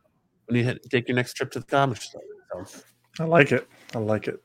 when 0.45 0.57
you 0.57 0.63
hit, 0.63 0.84
take 0.89 1.07
your 1.07 1.15
next 1.15 1.34
trip 1.34 1.51
to 1.51 1.59
the 1.59 1.65
comic 1.65 2.01
store. 2.01 2.21
So, 2.65 2.84
I 3.19 3.23
like 3.26 3.51
it. 3.51 3.67
I 3.95 3.99
like 3.99 4.27
it. 4.27 4.41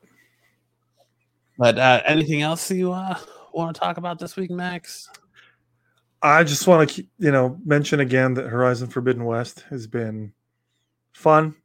but 1.57 1.77
uh, 1.77 2.01
anything 2.05 2.41
else 2.41 2.69
you 2.71 2.91
uh, 2.91 3.17
want 3.53 3.75
to 3.75 3.79
talk 3.79 3.97
about 3.97 4.19
this 4.19 4.35
week, 4.35 4.51
Max? 4.51 5.09
I 6.21 6.43
just 6.43 6.65
want 6.65 6.89
to, 6.91 7.05
you 7.19 7.31
know, 7.31 7.59
mention 7.65 7.99
again 7.99 8.33
that 8.35 8.47
Horizon 8.47 8.87
Forbidden 8.87 9.25
West 9.25 9.63
has 9.69 9.85
been 9.85 10.33
fun, 11.13 11.55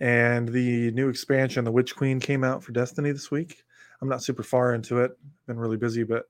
and 0.00 0.48
the 0.48 0.90
new 0.92 1.08
expansion, 1.08 1.64
The 1.64 1.72
Witch 1.72 1.96
Queen, 1.96 2.20
came 2.20 2.44
out 2.44 2.62
for 2.62 2.72
Destiny 2.72 3.10
this 3.12 3.30
week. 3.30 3.62
I'm 4.00 4.08
not 4.08 4.22
super 4.22 4.42
far 4.42 4.74
into 4.74 5.00
it; 5.00 5.12
been 5.46 5.58
really 5.58 5.76
busy, 5.76 6.04
but 6.04 6.24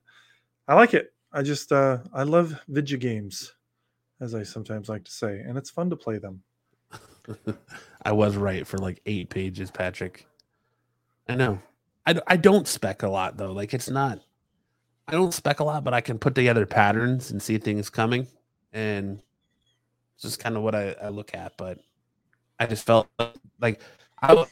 I 0.67 0.75
like 0.75 0.93
it. 0.93 1.13
I 1.33 1.41
just, 1.41 1.71
uh, 1.71 1.99
I 2.13 2.23
love 2.23 2.59
video 2.67 2.97
games, 2.97 3.53
as 4.21 4.35
I 4.35 4.43
sometimes 4.43 4.87
like 4.87 5.03
to 5.03 5.11
say, 5.11 5.39
and 5.39 5.57
it's 5.57 5.69
fun 5.69 5.89
to 5.89 5.95
play 5.95 6.19
them. 6.19 6.41
I 8.03 8.11
was 8.11 8.37
right 8.37 8.65
for 8.65 8.77
like 8.77 9.01
eight 9.05 9.29
pages, 9.29 9.71
Patrick. 9.71 10.27
I 11.27 11.35
know. 11.35 11.59
I, 12.05 12.19
I 12.27 12.37
don't 12.37 12.67
spec 12.67 13.03
a 13.03 13.09
lot 13.09 13.37
though. 13.37 13.51
Like 13.51 13.73
it's 13.73 13.89
not. 13.89 14.19
I 15.07 15.13
don't 15.13 15.33
spec 15.33 15.59
a 15.59 15.63
lot, 15.63 15.83
but 15.83 15.93
I 15.93 16.01
can 16.01 16.19
put 16.19 16.35
together 16.35 16.65
patterns 16.65 17.31
and 17.31 17.41
see 17.41 17.57
things 17.57 17.89
coming, 17.89 18.27
and 18.71 19.21
it's 20.15 20.23
just 20.23 20.39
kind 20.39 20.55
of 20.55 20.63
what 20.63 20.75
I, 20.75 20.95
I 21.01 21.09
look 21.09 21.35
at. 21.35 21.57
But 21.57 21.79
I 22.59 22.67
just 22.67 22.85
felt 22.85 23.09
like 23.59 23.81
I'll 24.21 24.47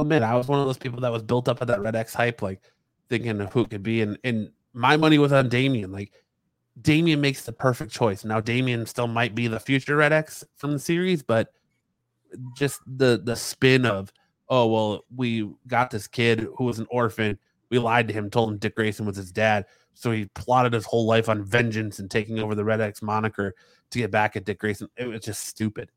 admit 0.00 0.22
I 0.22 0.34
was 0.34 0.48
one 0.48 0.58
of 0.58 0.66
those 0.66 0.78
people 0.78 1.00
that 1.00 1.12
was 1.12 1.22
built 1.22 1.48
up 1.48 1.60
at 1.62 1.68
that 1.68 1.80
Red 1.80 1.94
X 1.94 2.14
hype, 2.14 2.42
like 2.42 2.60
thinking 3.08 3.40
of 3.40 3.52
who 3.52 3.62
it 3.62 3.70
could 3.70 3.82
be, 3.82 4.00
and 4.02 4.18
and 4.24 4.50
my 4.72 4.96
money 4.96 5.18
was 5.18 5.32
on 5.32 5.48
Damian. 5.48 5.92
Like 5.92 6.12
Damian 6.80 7.20
makes 7.20 7.44
the 7.44 7.52
perfect 7.52 7.92
choice. 7.92 8.24
Now 8.24 8.40
Damian 8.40 8.86
still 8.86 9.06
might 9.06 9.34
be 9.34 9.46
the 9.46 9.60
future 9.60 9.96
Red 9.96 10.12
X 10.12 10.44
from 10.56 10.72
the 10.72 10.78
series, 10.78 11.22
but 11.22 11.52
just 12.56 12.80
the 12.86 13.20
the 13.22 13.36
spin 13.36 13.86
of 13.86 14.12
oh 14.48 14.66
well 14.66 15.04
we 15.14 15.48
got 15.68 15.90
this 15.90 16.08
kid 16.08 16.48
who 16.56 16.64
was 16.64 16.80
an 16.80 16.86
orphan 16.90 17.38
we 17.70 17.78
lied 17.78 18.08
to 18.08 18.12
him 18.12 18.28
told 18.28 18.50
him 18.50 18.58
dick 18.58 18.74
grayson 18.74 19.06
was 19.06 19.16
his 19.16 19.30
dad 19.30 19.64
so 19.94 20.10
he 20.10 20.26
plotted 20.34 20.72
his 20.72 20.84
whole 20.84 21.06
life 21.06 21.28
on 21.28 21.44
vengeance 21.44 22.00
and 22.00 22.10
taking 22.10 22.40
over 22.40 22.56
the 22.56 22.64
red 22.64 22.80
x 22.80 23.02
moniker 23.02 23.54
to 23.94 23.98
get 23.98 24.10
back 24.10 24.36
at 24.36 24.44
Dick 24.44 24.58
Grayson. 24.58 24.88
It 24.96 25.06
was 25.06 25.20
just 25.20 25.46
stupid. 25.46 25.90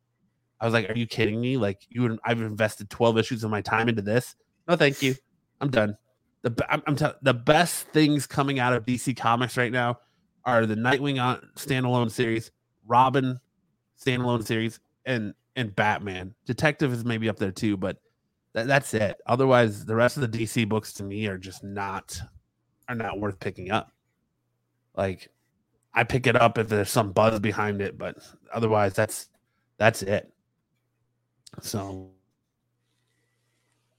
I 0.59 0.65
was 0.65 0.73
like, 0.73 0.89
"Are 0.89 0.97
you 0.97 1.05
kidding 1.05 1.41
me? 1.41 1.57
Like 1.57 1.85
you 1.89 2.03
would 2.03 2.19
I've 2.23 2.41
invested 2.41 2.89
12 2.89 3.17
issues 3.17 3.43
of 3.43 3.51
my 3.51 3.61
time 3.61 3.89
into 3.89 4.01
this. 4.01 4.35
No, 4.67 4.75
thank 4.75 5.01
you. 5.01 5.15
I'm 5.59 5.69
done." 5.69 5.97
The 6.43 6.65
I'm, 6.69 6.81
I'm 6.87 6.95
tell- 6.95 7.15
the 7.21 7.33
best 7.33 7.87
things 7.87 8.25
coming 8.25 8.59
out 8.59 8.73
of 8.73 8.85
DC 8.85 9.17
Comics 9.17 9.57
right 9.57 9.71
now 9.71 9.99
are 10.47 10.65
the 10.65 10.75
Nightwing 10.75 11.21
on 11.21 11.45
standalone 11.55 12.09
series, 12.09 12.51
Robin 12.87 13.39
standalone 14.01 14.43
series, 14.43 14.79
and 15.05 15.33
and 15.57 15.75
Batman. 15.75 16.33
Detective 16.45 16.93
is 16.93 17.03
maybe 17.03 17.29
up 17.29 17.37
there 17.37 17.51
too, 17.51 17.75
but 17.75 17.97
that, 18.53 18.65
that's 18.65 18.93
it. 18.93 19.17
Otherwise, 19.27 19.85
the 19.85 19.95
rest 19.95 20.17
of 20.17 20.31
the 20.31 20.37
DC 20.37 20.67
books 20.67 20.93
to 20.93 21.03
me 21.03 21.27
are 21.27 21.37
just 21.37 21.63
not 21.63 22.19
are 22.87 22.95
not 22.95 23.19
worth 23.19 23.39
picking 23.39 23.71
up. 23.71 23.91
Like 24.95 25.29
I 25.93 26.03
pick 26.05 26.25
it 26.25 26.35
up 26.35 26.57
if 26.57 26.69
there's 26.69 26.89
some 26.89 27.11
buzz 27.11 27.39
behind 27.39 27.81
it, 27.81 27.97
but 27.97 28.15
otherwise 28.53 28.93
that's 28.93 29.27
that's 29.77 30.01
it. 30.01 30.31
So 31.61 32.11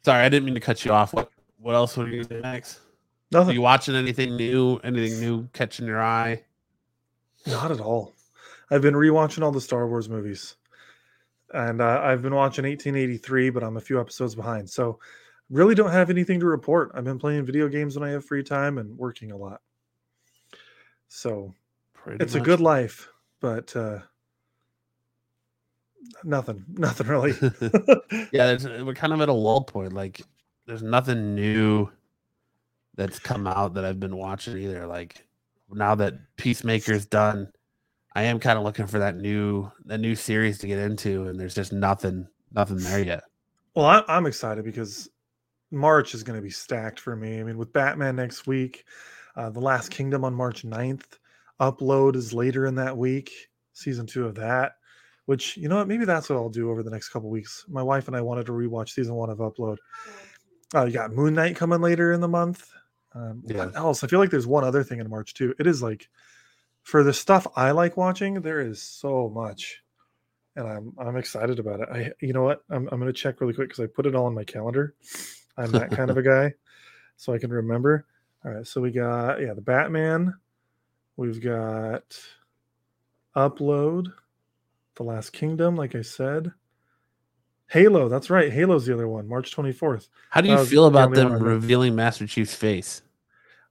sorry, 0.02 0.24
I 0.24 0.28
didn't 0.30 0.46
mean 0.46 0.54
to 0.54 0.60
cut 0.60 0.84
you 0.84 0.92
off. 0.92 1.12
What 1.12 1.30
what 1.58 1.74
else 1.74 1.94
were 1.96 2.08
you 2.08 2.24
doing 2.24 2.40
next? 2.40 2.80
Are 3.32 3.38
Nothing. 3.40 3.54
you 3.54 3.60
watching 3.60 3.94
anything 3.94 4.36
new? 4.36 4.76
Anything 4.78 5.20
new 5.20 5.48
catching 5.52 5.86
your 5.86 6.02
eye? 6.02 6.42
Not 7.46 7.70
at 7.70 7.80
all. 7.80 8.14
I've 8.70 8.82
been 8.82 8.94
rewatching 8.94 9.42
all 9.42 9.52
the 9.52 9.60
Star 9.60 9.86
Wars 9.86 10.08
movies, 10.08 10.56
and 11.52 11.80
uh, 11.80 12.00
I've 12.02 12.22
been 12.22 12.34
watching 12.34 12.64
1883, 12.64 13.50
but 13.50 13.62
I'm 13.62 13.76
a 13.76 13.80
few 13.80 14.00
episodes 14.00 14.34
behind. 14.34 14.68
So, 14.68 14.98
really 15.50 15.74
don't 15.74 15.90
have 15.90 16.10
anything 16.10 16.40
to 16.40 16.46
report. 16.46 16.90
I've 16.94 17.04
been 17.04 17.18
playing 17.18 17.44
video 17.46 17.68
games 17.68 17.98
when 17.98 18.08
I 18.08 18.12
have 18.12 18.24
free 18.24 18.42
time 18.42 18.78
and 18.78 18.96
working 18.98 19.32
a 19.32 19.36
lot. 19.36 19.60
So 21.08 21.54
Pretty 21.94 22.22
it's 22.22 22.34
a 22.34 22.40
good 22.40 22.60
life, 22.60 23.08
but 23.40 23.74
uh, 23.74 24.00
nothing, 26.24 26.64
nothing 26.74 27.06
really. 27.06 27.32
yeah, 28.32 28.56
we're 28.82 28.94
kind 28.94 29.12
of 29.12 29.20
at 29.20 29.28
a 29.28 29.32
lull 29.32 29.64
point. 29.64 29.92
Like, 29.92 30.20
there's 30.66 30.82
nothing 30.82 31.34
new 31.34 31.90
that's 32.98 33.20
come 33.20 33.46
out 33.46 33.74
that 33.74 33.84
I've 33.84 34.00
been 34.00 34.16
watching 34.16 34.58
either. 34.58 34.86
Like, 34.86 35.24
now 35.70 35.94
that 35.94 36.14
Peacemaker's 36.36 37.06
done, 37.06 37.50
I 38.14 38.24
am 38.24 38.40
kind 38.40 38.58
of 38.58 38.64
looking 38.64 38.88
for 38.88 38.98
that 38.98 39.16
new 39.16 39.70
that 39.86 39.98
new 39.98 40.16
series 40.16 40.58
to 40.58 40.66
get 40.66 40.80
into, 40.80 41.28
and 41.28 41.38
there's 41.38 41.54
just 41.54 41.72
nothing 41.72 42.26
nothing 42.52 42.78
there 42.78 43.02
yet. 43.02 43.22
Well, 43.74 43.86
I, 43.86 44.02
I'm 44.08 44.26
excited 44.26 44.64
because 44.64 45.08
March 45.70 46.12
is 46.12 46.24
going 46.24 46.36
to 46.36 46.42
be 46.42 46.50
stacked 46.50 46.98
for 46.98 47.14
me. 47.14 47.38
I 47.38 47.44
mean, 47.44 47.56
with 47.56 47.72
Batman 47.72 48.16
next 48.16 48.48
week, 48.48 48.84
uh, 49.36 49.50
The 49.50 49.60
Last 49.60 49.90
Kingdom 49.90 50.24
on 50.24 50.34
March 50.34 50.64
9th, 50.64 51.04
Upload 51.60 52.16
is 52.16 52.34
later 52.34 52.66
in 52.66 52.74
that 52.74 52.96
week, 52.96 53.30
season 53.74 54.06
two 54.06 54.26
of 54.26 54.34
that. 54.34 54.72
Which 55.26 55.56
you 55.56 55.68
know 55.68 55.76
what? 55.76 55.86
Maybe 55.86 56.04
that's 56.04 56.28
what 56.28 56.36
I'll 56.36 56.48
do 56.48 56.70
over 56.70 56.82
the 56.82 56.90
next 56.90 57.10
couple 57.10 57.30
weeks. 57.30 57.64
My 57.68 57.82
wife 57.82 58.08
and 58.08 58.16
I 58.16 58.22
wanted 58.22 58.46
to 58.46 58.52
rewatch 58.52 58.88
season 58.88 59.14
one 59.14 59.30
of 59.30 59.38
Upload. 59.38 59.76
Uh, 60.74 60.86
you 60.86 60.92
got 60.92 61.12
Moon 61.12 61.34
Knight 61.34 61.54
coming 61.54 61.80
later 61.80 62.12
in 62.12 62.20
the 62.20 62.26
month. 62.26 62.68
Um, 63.18 63.42
What 63.42 63.54
Yeah. 63.56 63.70
else? 63.74 64.04
I 64.04 64.06
feel 64.06 64.18
like 64.20 64.30
there's 64.30 64.46
one 64.46 64.64
other 64.64 64.84
thing 64.84 65.00
in 65.00 65.10
March 65.10 65.34
too. 65.34 65.54
It 65.58 65.66
is 65.66 65.82
like 65.82 66.08
for 66.82 67.02
the 67.02 67.12
stuff 67.12 67.46
I 67.56 67.72
like 67.72 67.96
watching, 67.96 68.40
there 68.40 68.60
is 68.60 68.80
so 68.80 69.28
much 69.28 69.82
and 70.56 70.66
I'm 70.66 70.92
I'm 70.98 71.16
excited 71.16 71.58
about 71.58 71.80
it. 71.80 71.88
I 71.90 72.12
you 72.20 72.32
know 72.32 72.42
what? 72.44 72.62
I'm 72.70 72.88
I'm 72.90 72.98
gonna 72.98 73.12
check 73.12 73.40
really 73.40 73.54
quick 73.54 73.68
because 73.68 73.82
I 73.82 73.86
put 73.86 74.06
it 74.06 74.14
all 74.14 74.26
on 74.26 74.34
my 74.34 74.44
calendar. 74.44 74.94
I'm 75.56 75.72
that 75.72 75.90
kind 75.90 76.10
of 76.10 76.16
a 76.16 76.22
guy, 76.22 76.54
so 77.16 77.32
I 77.32 77.38
can 77.38 77.50
remember. 77.52 78.06
All 78.44 78.52
right, 78.52 78.66
so 78.66 78.80
we 78.80 78.90
got 78.92 79.40
yeah 79.40 79.52
the 79.54 79.60
Batman, 79.60 80.34
we've 81.16 81.40
got 81.40 82.18
Upload, 83.36 84.12
The 84.96 85.02
Last 85.02 85.32
Kingdom, 85.32 85.76
like 85.76 85.94
I 85.94 86.02
said. 86.02 86.52
Halo, 87.70 88.08
that's 88.08 88.30
right. 88.30 88.50
Halo's 88.50 88.86
the 88.86 88.94
other 88.94 89.06
one, 89.08 89.28
March 89.28 89.54
24th. 89.54 90.08
How 90.30 90.40
do 90.40 90.48
you 90.48 90.64
feel 90.64 90.86
about 90.86 91.06
only 91.06 91.16
them 91.18 91.30
one 91.32 91.40
I 91.42 91.44
read. 91.44 91.52
revealing 91.52 91.94
Master 91.94 92.26
Chief's 92.26 92.54
face? 92.54 93.02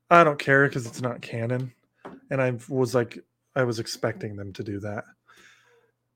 I 0.09 0.23
don't 0.23 0.39
care 0.39 0.67
because 0.67 0.85
it's 0.85 1.01
not 1.01 1.21
canon, 1.21 1.73
and 2.29 2.41
I 2.41 2.53
was 2.69 2.95
like, 2.95 3.19
I 3.55 3.63
was 3.63 3.79
expecting 3.79 4.35
them 4.35 4.53
to 4.53 4.63
do 4.63 4.79
that. 4.79 5.03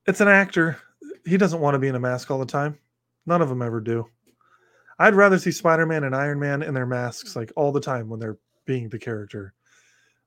It's 0.06 0.20
an 0.20 0.28
actor. 0.28 0.78
He 1.24 1.36
doesn't 1.36 1.60
want 1.60 1.74
to 1.74 1.78
be 1.78 1.88
in 1.88 1.94
a 1.94 2.00
mask 2.00 2.30
all 2.30 2.38
the 2.38 2.46
time. 2.46 2.78
None 3.26 3.42
of 3.42 3.48
them 3.48 3.62
ever 3.62 3.80
do. 3.80 4.06
I'd 4.98 5.14
rather 5.14 5.38
see 5.38 5.50
Spider-Man 5.50 6.04
and 6.04 6.14
Iron 6.14 6.38
Man 6.38 6.62
in 6.62 6.74
their 6.74 6.86
masks 6.86 7.36
like 7.36 7.52
all 7.56 7.72
the 7.72 7.80
time 7.80 8.08
when 8.08 8.20
they're 8.20 8.38
being 8.64 8.88
the 8.88 8.98
character, 8.98 9.52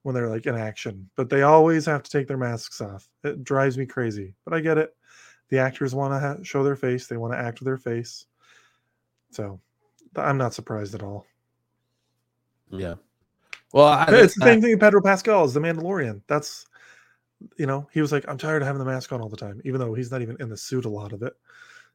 when 0.03 0.13
they're 0.13 0.29
like 0.29 0.45
in 0.45 0.55
action. 0.55 1.09
But 1.15 1.29
they 1.29 1.43
always 1.43 1.85
have 1.85 2.03
to 2.03 2.11
take 2.11 2.27
their 2.27 2.37
masks 2.37 2.81
off. 2.81 3.07
It 3.23 3.43
drives 3.43 3.77
me 3.77 3.85
crazy. 3.85 4.33
But 4.43 4.53
I 4.53 4.59
get 4.59 4.77
it. 4.77 4.95
The 5.49 5.59
actors 5.59 5.95
want 5.95 6.13
to 6.13 6.19
ha- 6.19 6.43
show 6.43 6.63
their 6.63 6.75
face. 6.75 7.07
They 7.07 7.17
want 7.17 7.33
to 7.33 7.39
act 7.39 7.59
with 7.59 7.67
their 7.67 7.77
face. 7.77 8.25
So 9.31 9.59
I'm 10.15 10.37
not 10.37 10.53
surprised 10.53 10.95
at 10.95 11.03
all. 11.03 11.25
Yeah. 12.69 12.95
Well, 13.76 13.88
I, 13.88 14.06
it's 14.10 14.35
the 14.35 14.45
I- 14.45 14.47
same 14.47 14.61
thing 14.61 14.72
with 14.72 14.80
Pedro 14.80 15.02
Pascal 15.02 15.43
as 15.43 15.53
the 15.53 15.60
Mandalorian. 15.60 16.22
That's 16.27 16.65
you 17.57 17.65
know, 17.65 17.88
he 17.91 17.99
was 17.99 18.14
like, 18.14 18.23
I'm 18.30 18.38
tired 18.38 18.61
of 18.61 18.68
having 18.68 18.80
the 18.80 18.85
mask 18.85 19.11
on 19.11 19.19
all 19.22 19.27
the 19.27 19.35
time, 19.35 19.61
even 19.65 19.81
though 19.81 19.93
he's 19.93 20.10
not 20.10 20.22
even 20.22 20.38
in 20.39 20.47
the 20.47 20.56
suit 20.56 20.85
a 20.85 20.89
lot 20.89 21.11
of 21.11 21.22
it. 21.22 21.34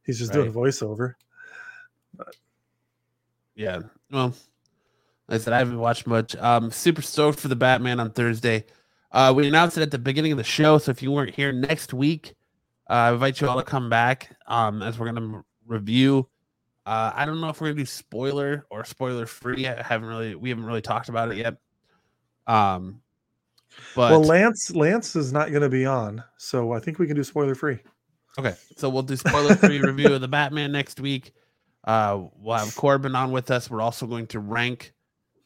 He's 0.04 0.18
just 0.18 0.30
doing 0.30 0.48
a 0.48 0.52
voiceover. 0.52 1.14
Yeah. 3.54 3.80
Well, 4.10 4.34
like 5.26 5.36
I 5.36 5.38
said 5.38 5.54
I 5.54 5.58
haven't 5.58 5.78
watched 5.78 6.06
much. 6.06 6.36
Um, 6.36 6.70
super 6.70 7.00
stoked 7.00 7.40
for 7.40 7.48
the 7.48 7.56
Batman 7.56 7.98
on 7.98 8.10
Thursday. 8.10 8.66
Uh, 9.10 9.32
we 9.34 9.48
announced 9.48 9.78
it 9.78 9.82
at 9.82 9.90
the 9.90 9.98
beginning 9.98 10.32
of 10.32 10.38
the 10.38 10.44
show, 10.44 10.76
so 10.76 10.90
if 10.90 11.02
you 11.02 11.10
weren't 11.10 11.34
here 11.34 11.50
next 11.50 11.94
week, 11.94 12.34
uh, 12.90 12.92
I 12.92 13.12
invite 13.12 13.40
you 13.40 13.48
all 13.48 13.56
to 13.56 13.64
come 13.64 13.88
back. 13.88 14.36
Um, 14.46 14.82
as 14.82 14.98
we're 14.98 15.10
gonna 15.10 15.42
review. 15.66 16.28
Uh, 16.84 17.12
I 17.14 17.24
don't 17.24 17.40
know 17.40 17.48
if 17.48 17.60
we're 17.60 17.68
gonna 17.68 17.78
do 17.78 17.86
spoiler 17.86 18.66
or 18.68 18.84
spoiler 18.84 19.24
free. 19.24 19.66
I 19.66 19.82
haven't 19.82 20.08
really, 20.08 20.34
we 20.34 20.50
haven't 20.50 20.66
really 20.66 20.82
talked 20.82 21.08
about 21.08 21.32
it 21.32 21.38
yet. 21.38 21.56
Um, 22.50 23.00
but 23.94 24.10
well, 24.10 24.24
Lance 24.24 24.74
Lance 24.74 25.14
is 25.14 25.32
not 25.32 25.50
going 25.50 25.62
to 25.62 25.68
be 25.68 25.86
on, 25.86 26.22
so 26.36 26.72
I 26.72 26.80
think 26.80 26.98
we 26.98 27.06
can 27.06 27.14
do 27.14 27.22
spoiler 27.22 27.54
free. 27.54 27.78
Okay, 28.38 28.54
so 28.76 28.88
we'll 28.88 29.02
do 29.02 29.16
spoiler 29.16 29.54
free 29.54 29.80
review 29.80 30.12
of 30.12 30.20
the 30.20 30.28
Batman 30.28 30.72
next 30.72 30.98
week. 30.98 31.32
Uh, 31.84 32.24
we'll 32.36 32.56
have 32.56 32.74
Corbin 32.74 33.14
on 33.14 33.30
with 33.30 33.50
us. 33.50 33.70
We're 33.70 33.80
also 33.80 34.06
going 34.06 34.26
to 34.28 34.40
rank 34.40 34.92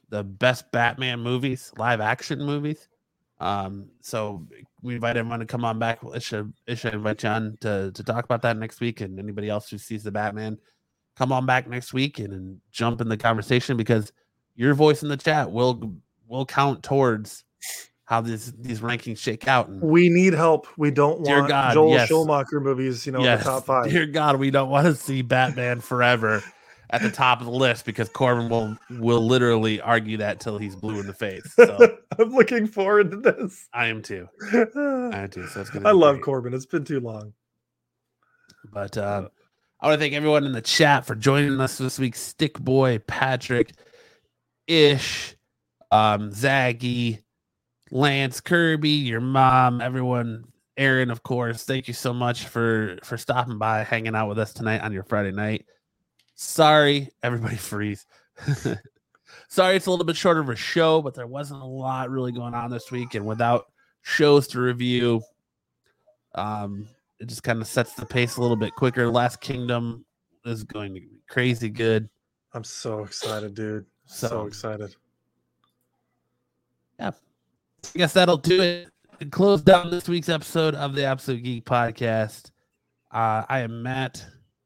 the 0.09 0.25
best 0.25 0.71
Batman 0.73 1.21
movies, 1.21 1.73
live 1.77 2.01
action 2.01 2.39
movies. 2.39 2.89
Um, 3.39 3.91
so 4.01 4.47
we 4.83 4.95
invite 4.95 5.17
everyone 5.17 5.41
to 5.41 5.47
come 5.47 5.65
on 5.65 5.79
back. 5.79 6.01
Isha, 6.15 6.49
Isha 6.67 6.95
invite 6.95 7.23
you 7.23 7.29
on 7.29 7.59
to, 7.61 7.93
to 7.93 8.03
talk 8.03 8.25
about 8.25 8.43
that 8.43 8.57
next 8.57 8.81
week, 8.81 9.03
and 9.03 9.19
anybody 9.19 9.51
else 9.51 9.69
who 9.69 9.77
sees 9.77 10.05
the 10.05 10.11
Batman, 10.11 10.59
come 11.17 11.33
on 11.33 11.45
back 11.45 11.69
next 11.69 11.93
week 11.93 12.19
and, 12.19 12.33
and 12.33 12.61
jump 12.73 13.01
in 13.01 13.09
the 13.09 13.17
conversation 13.17 13.77
because 13.77 14.13
your 14.57 14.73
voice 14.75 15.03
in 15.03 15.09
the 15.09 15.17
chat 15.17 15.51
will 15.51 15.95
will 16.29 16.47
count 16.47 16.83
towards 16.83 17.45
how 18.05 18.21
these 18.21 18.53
these 18.53 18.81
rankings 18.81 19.19
shake 19.19 19.49
out. 19.49 19.69
And 19.69 19.81
We 19.81 20.09
need 20.09 20.35
help. 20.35 20.67
We 20.77 20.91
don't 20.91 21.21
want 21.21 21.49
God, 21.49 21.75
Joel 21.75 21.91
yes. 21.91 22.09
Schumacher 22.09 22.61
movies, 22.61 23.07
you 23.07 23.13
know, 23.13 23.19
in 23.19 23.39
the 23.39 23.45
top 23.45 23.65
five. 23.65 23.91
Dear 23.91 24.07
God, 24.07 24.37
we 24.39 24.51
don't 24.51 24.69
want 24.69 24.87
to 24.87 24.95
see 24.95 25.23
Batman 25.23 25.81
Forever 25.81 26.43
at 26.91 27.03
the 27.03 27.11
top 27.11 27.41
of 27.41 27.47
the 27.47 27.53
list 27.53 27.85
because 27.87 28.09
Corbin 28.09 28.49
will 28.49 28.77
will 28.91 29.27
literally 29.27 29.81
argue 29.81 30.19
that 30.19 30.41
till 30.41 30.59
he's 30.59 30.77
blue 30.77 31.01
in 31.01 31.07
the 31.07 31.15
face. 31.15 31.43
So 31.55 31.97
I'm 32.19 32.31
looking 32.31 32.67
forward 32.67 33.11
to 33.11 33.17
this. 33.17 33.69
I 33.73 33.87
am 33.87 34.03
too. 34.03 34.29
I 34.53 35.11
am 35.13 35.31
too. 35.31 35.47
So 35.49 35.61
it's 35.61 35.71
gonna. 35.71 35.89
I 35.89 35.93
love 35.93 36.17
great. 36.17 36.25
Corbin. 36.25 36.55
It's 36.55 36.67
been 36.67 36.85
too 36.85 37.01
long. 37.01 37.33
But 38.73 38.97
um, 38.99 39.29
I 39.81 39.89
want 39.89 39.99
to 39.99 40.03
thank 40.03 40.15
everyone 40.15 40.45
in 40.45 40.53
the 40.53 40.63
chat 40.63 41.05
for 41.05 41.15
joining 41.15 41.61
us 41.61 41.79
this 41.79 41.99
week. 41.99 42.17
Stick 42.17 42.59
Boy, 42.59 42.99
Patrick, 43.07 43.73
Ish, 44.67 45.37
um, 45.95 46.31
Zaggy, 46.31 47.23
Lance, 47.93 48.41
Kirby, 48.41 48.89
your 48.91 49.21
mom, 49.21 49.81
everyone, 49.81 50.45
Aaron, 50.77 51.09
of 51.09 51.23
course. 51.23 51.63
Thank 51.63 51.87
you 51.87 51.95
so 51.95 52.13
much 52.13 52.47
for 52.47 52.99
for 53.05 53.17
stopping 53.17 53.59
by, 53.59 53.85
hanging 53.85 54.17
out 54.17 54.29
with 54.29 54.41
us 54.41 54.53
tonight 54.53 54.81
on 54.81 54.93
your 54.93 55.05
Friday 55.05 55.31
night. 55.31 55.67
Sorry, 56.35 57.11
everybody 57.23 57.57
freeze. 57.71 58.07
Sorry, 59.49 59.77
it's 59.77 59.87
a 59.87 59.91
little 59.91 60.05
bit 60.05 60.17
shorter 60.17 60.41
of 60.41 60.49
a 60.49 60.57
show, 60.57 61.01
but 61.01 61.15
there 61.15 61.29
wasn't 61.29 61.63
a 61.63 61.67
lot 61.67 62.11
really 62.11 62.33
going 62.33 62.55
on 62.55 62.71
this 62.71 62.91
week, 62.91 63.15
and 63.15 63.25
without 63.25 63.67
shows 64.03 64.49
to 64.49 64.61
review, 64.61 65.23
um, 66.35 66.89
it 67.21 67.29
just 67.29 67.45
kind 67.45 67.61
of 67.61 67.69
sets 67.69 67.95
the 67.95 68.05
pace 68.05 68.37
a 68.37 68.41
little 68.43 68.57
bit 68.57 68.75
quicker. 68.75 69.09
Last 69.09 69.41
Kingdom 69.41 70.05
is 70.45 70.65
going 70.65 70.95
to 70.95 71.01
be 71.01 71.21
crazy 71.31 71.71
good. 71.71 72.09
I'm 72.53 72.65
so 72.65 73.05
excited, 73.05 73.55
dude. 73.55 73.87
So, 74.07 74.27
So- 74.27 74.47
excited. 74.47 74.97
I 76.99 77.13
guess 77.95 78.13
that'll 78.13 78.37
do 78.37 78.61
it. 78.61 78.89
To 79.21 79.27
close 79.27 79.63
down 79.63 79.91
this 79.91 80.09
week's 80.09 80.29
episode 80.29 80.75
of 80.75 80.95
the 80.95 81.05
Absolute 81.05 81.43
Geek 81.45 81.65
Podcast. 81.65 82.51
Uh, 83.13 83.45
I 83.49 83.61
am 83.61 83.83
Matt, 83.83 84.25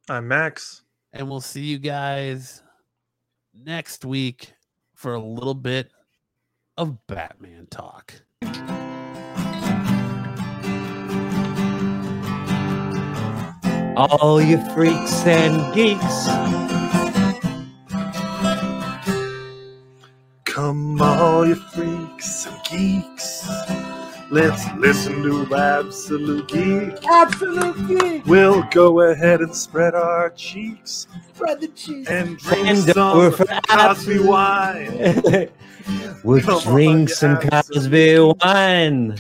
I'm 0.09 0.27
Max. 0.27 0.83
and 1.13 1.29
we'll 1.29 1.43
see 1.43 1.63
you 1.63 1.79
guys 1.79 2.63
next 3.55 4.07
week 4.07 4.55
for 4.95 5.15
a 5.15 5.21
little 5.21 5.55
bit 5.55 5.91
of 6.79 7.07
Batman 7.07 7.67
talk. 7.71 8.15
all 13.99 14.41
you 14.41 14.59
freaks 14.73 15.27
and 15.27 15.75
geeks. 15.75 16.88
Come, 20.59 21.01
all 21.01 21.47
you 21.47 21.55
freaks 21.55 22.47
and 22.47 22.65
geeks. 22.65 23.49
Let's 24.29 24.65
listen 24.77 25.23
to 25.23 25.55
Absolute 25.55 26.49
Geek. 26.49 27.07
Absolute 27.07 27.87
geek. 27.87 28.27
We'll 28.27 28.65
go 28.73 29.03
ahead 29.03 29.41
and 29.41 29.55
spread 29.55 29.95
our 29.95 30.31
cheeks 30.31 31.07
Spread 31.33 31.61
the 31.61 31.69
cheese. 31.69 32.09
and 32.09 32.39
drink 32.39 32.67
And 32.67 32.79
some 32.79 33.19
we're 33.19 33.31
Cosby 33.69 34.19
wine. 34.19 35.49
we'll 36.25 36.41
Come 36.41 36.61
drink 36.63 37.09
you 37.11 37.15
some 37.15 37.39
absolute 37.53 37.73
Cosby 37.73 38.19
wine. 38.43 39.17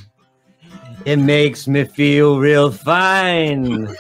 It 1.04 1.18
makes 1.18 1.68
me 1.68 1.84
feel 1.84 2.40
real 2.40 2.72
fine. 2.72 3.94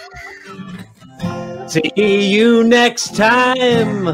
See 1.68 1.92
you 1.96 2.64
next 2.64 3.14
time. 3.14 4.08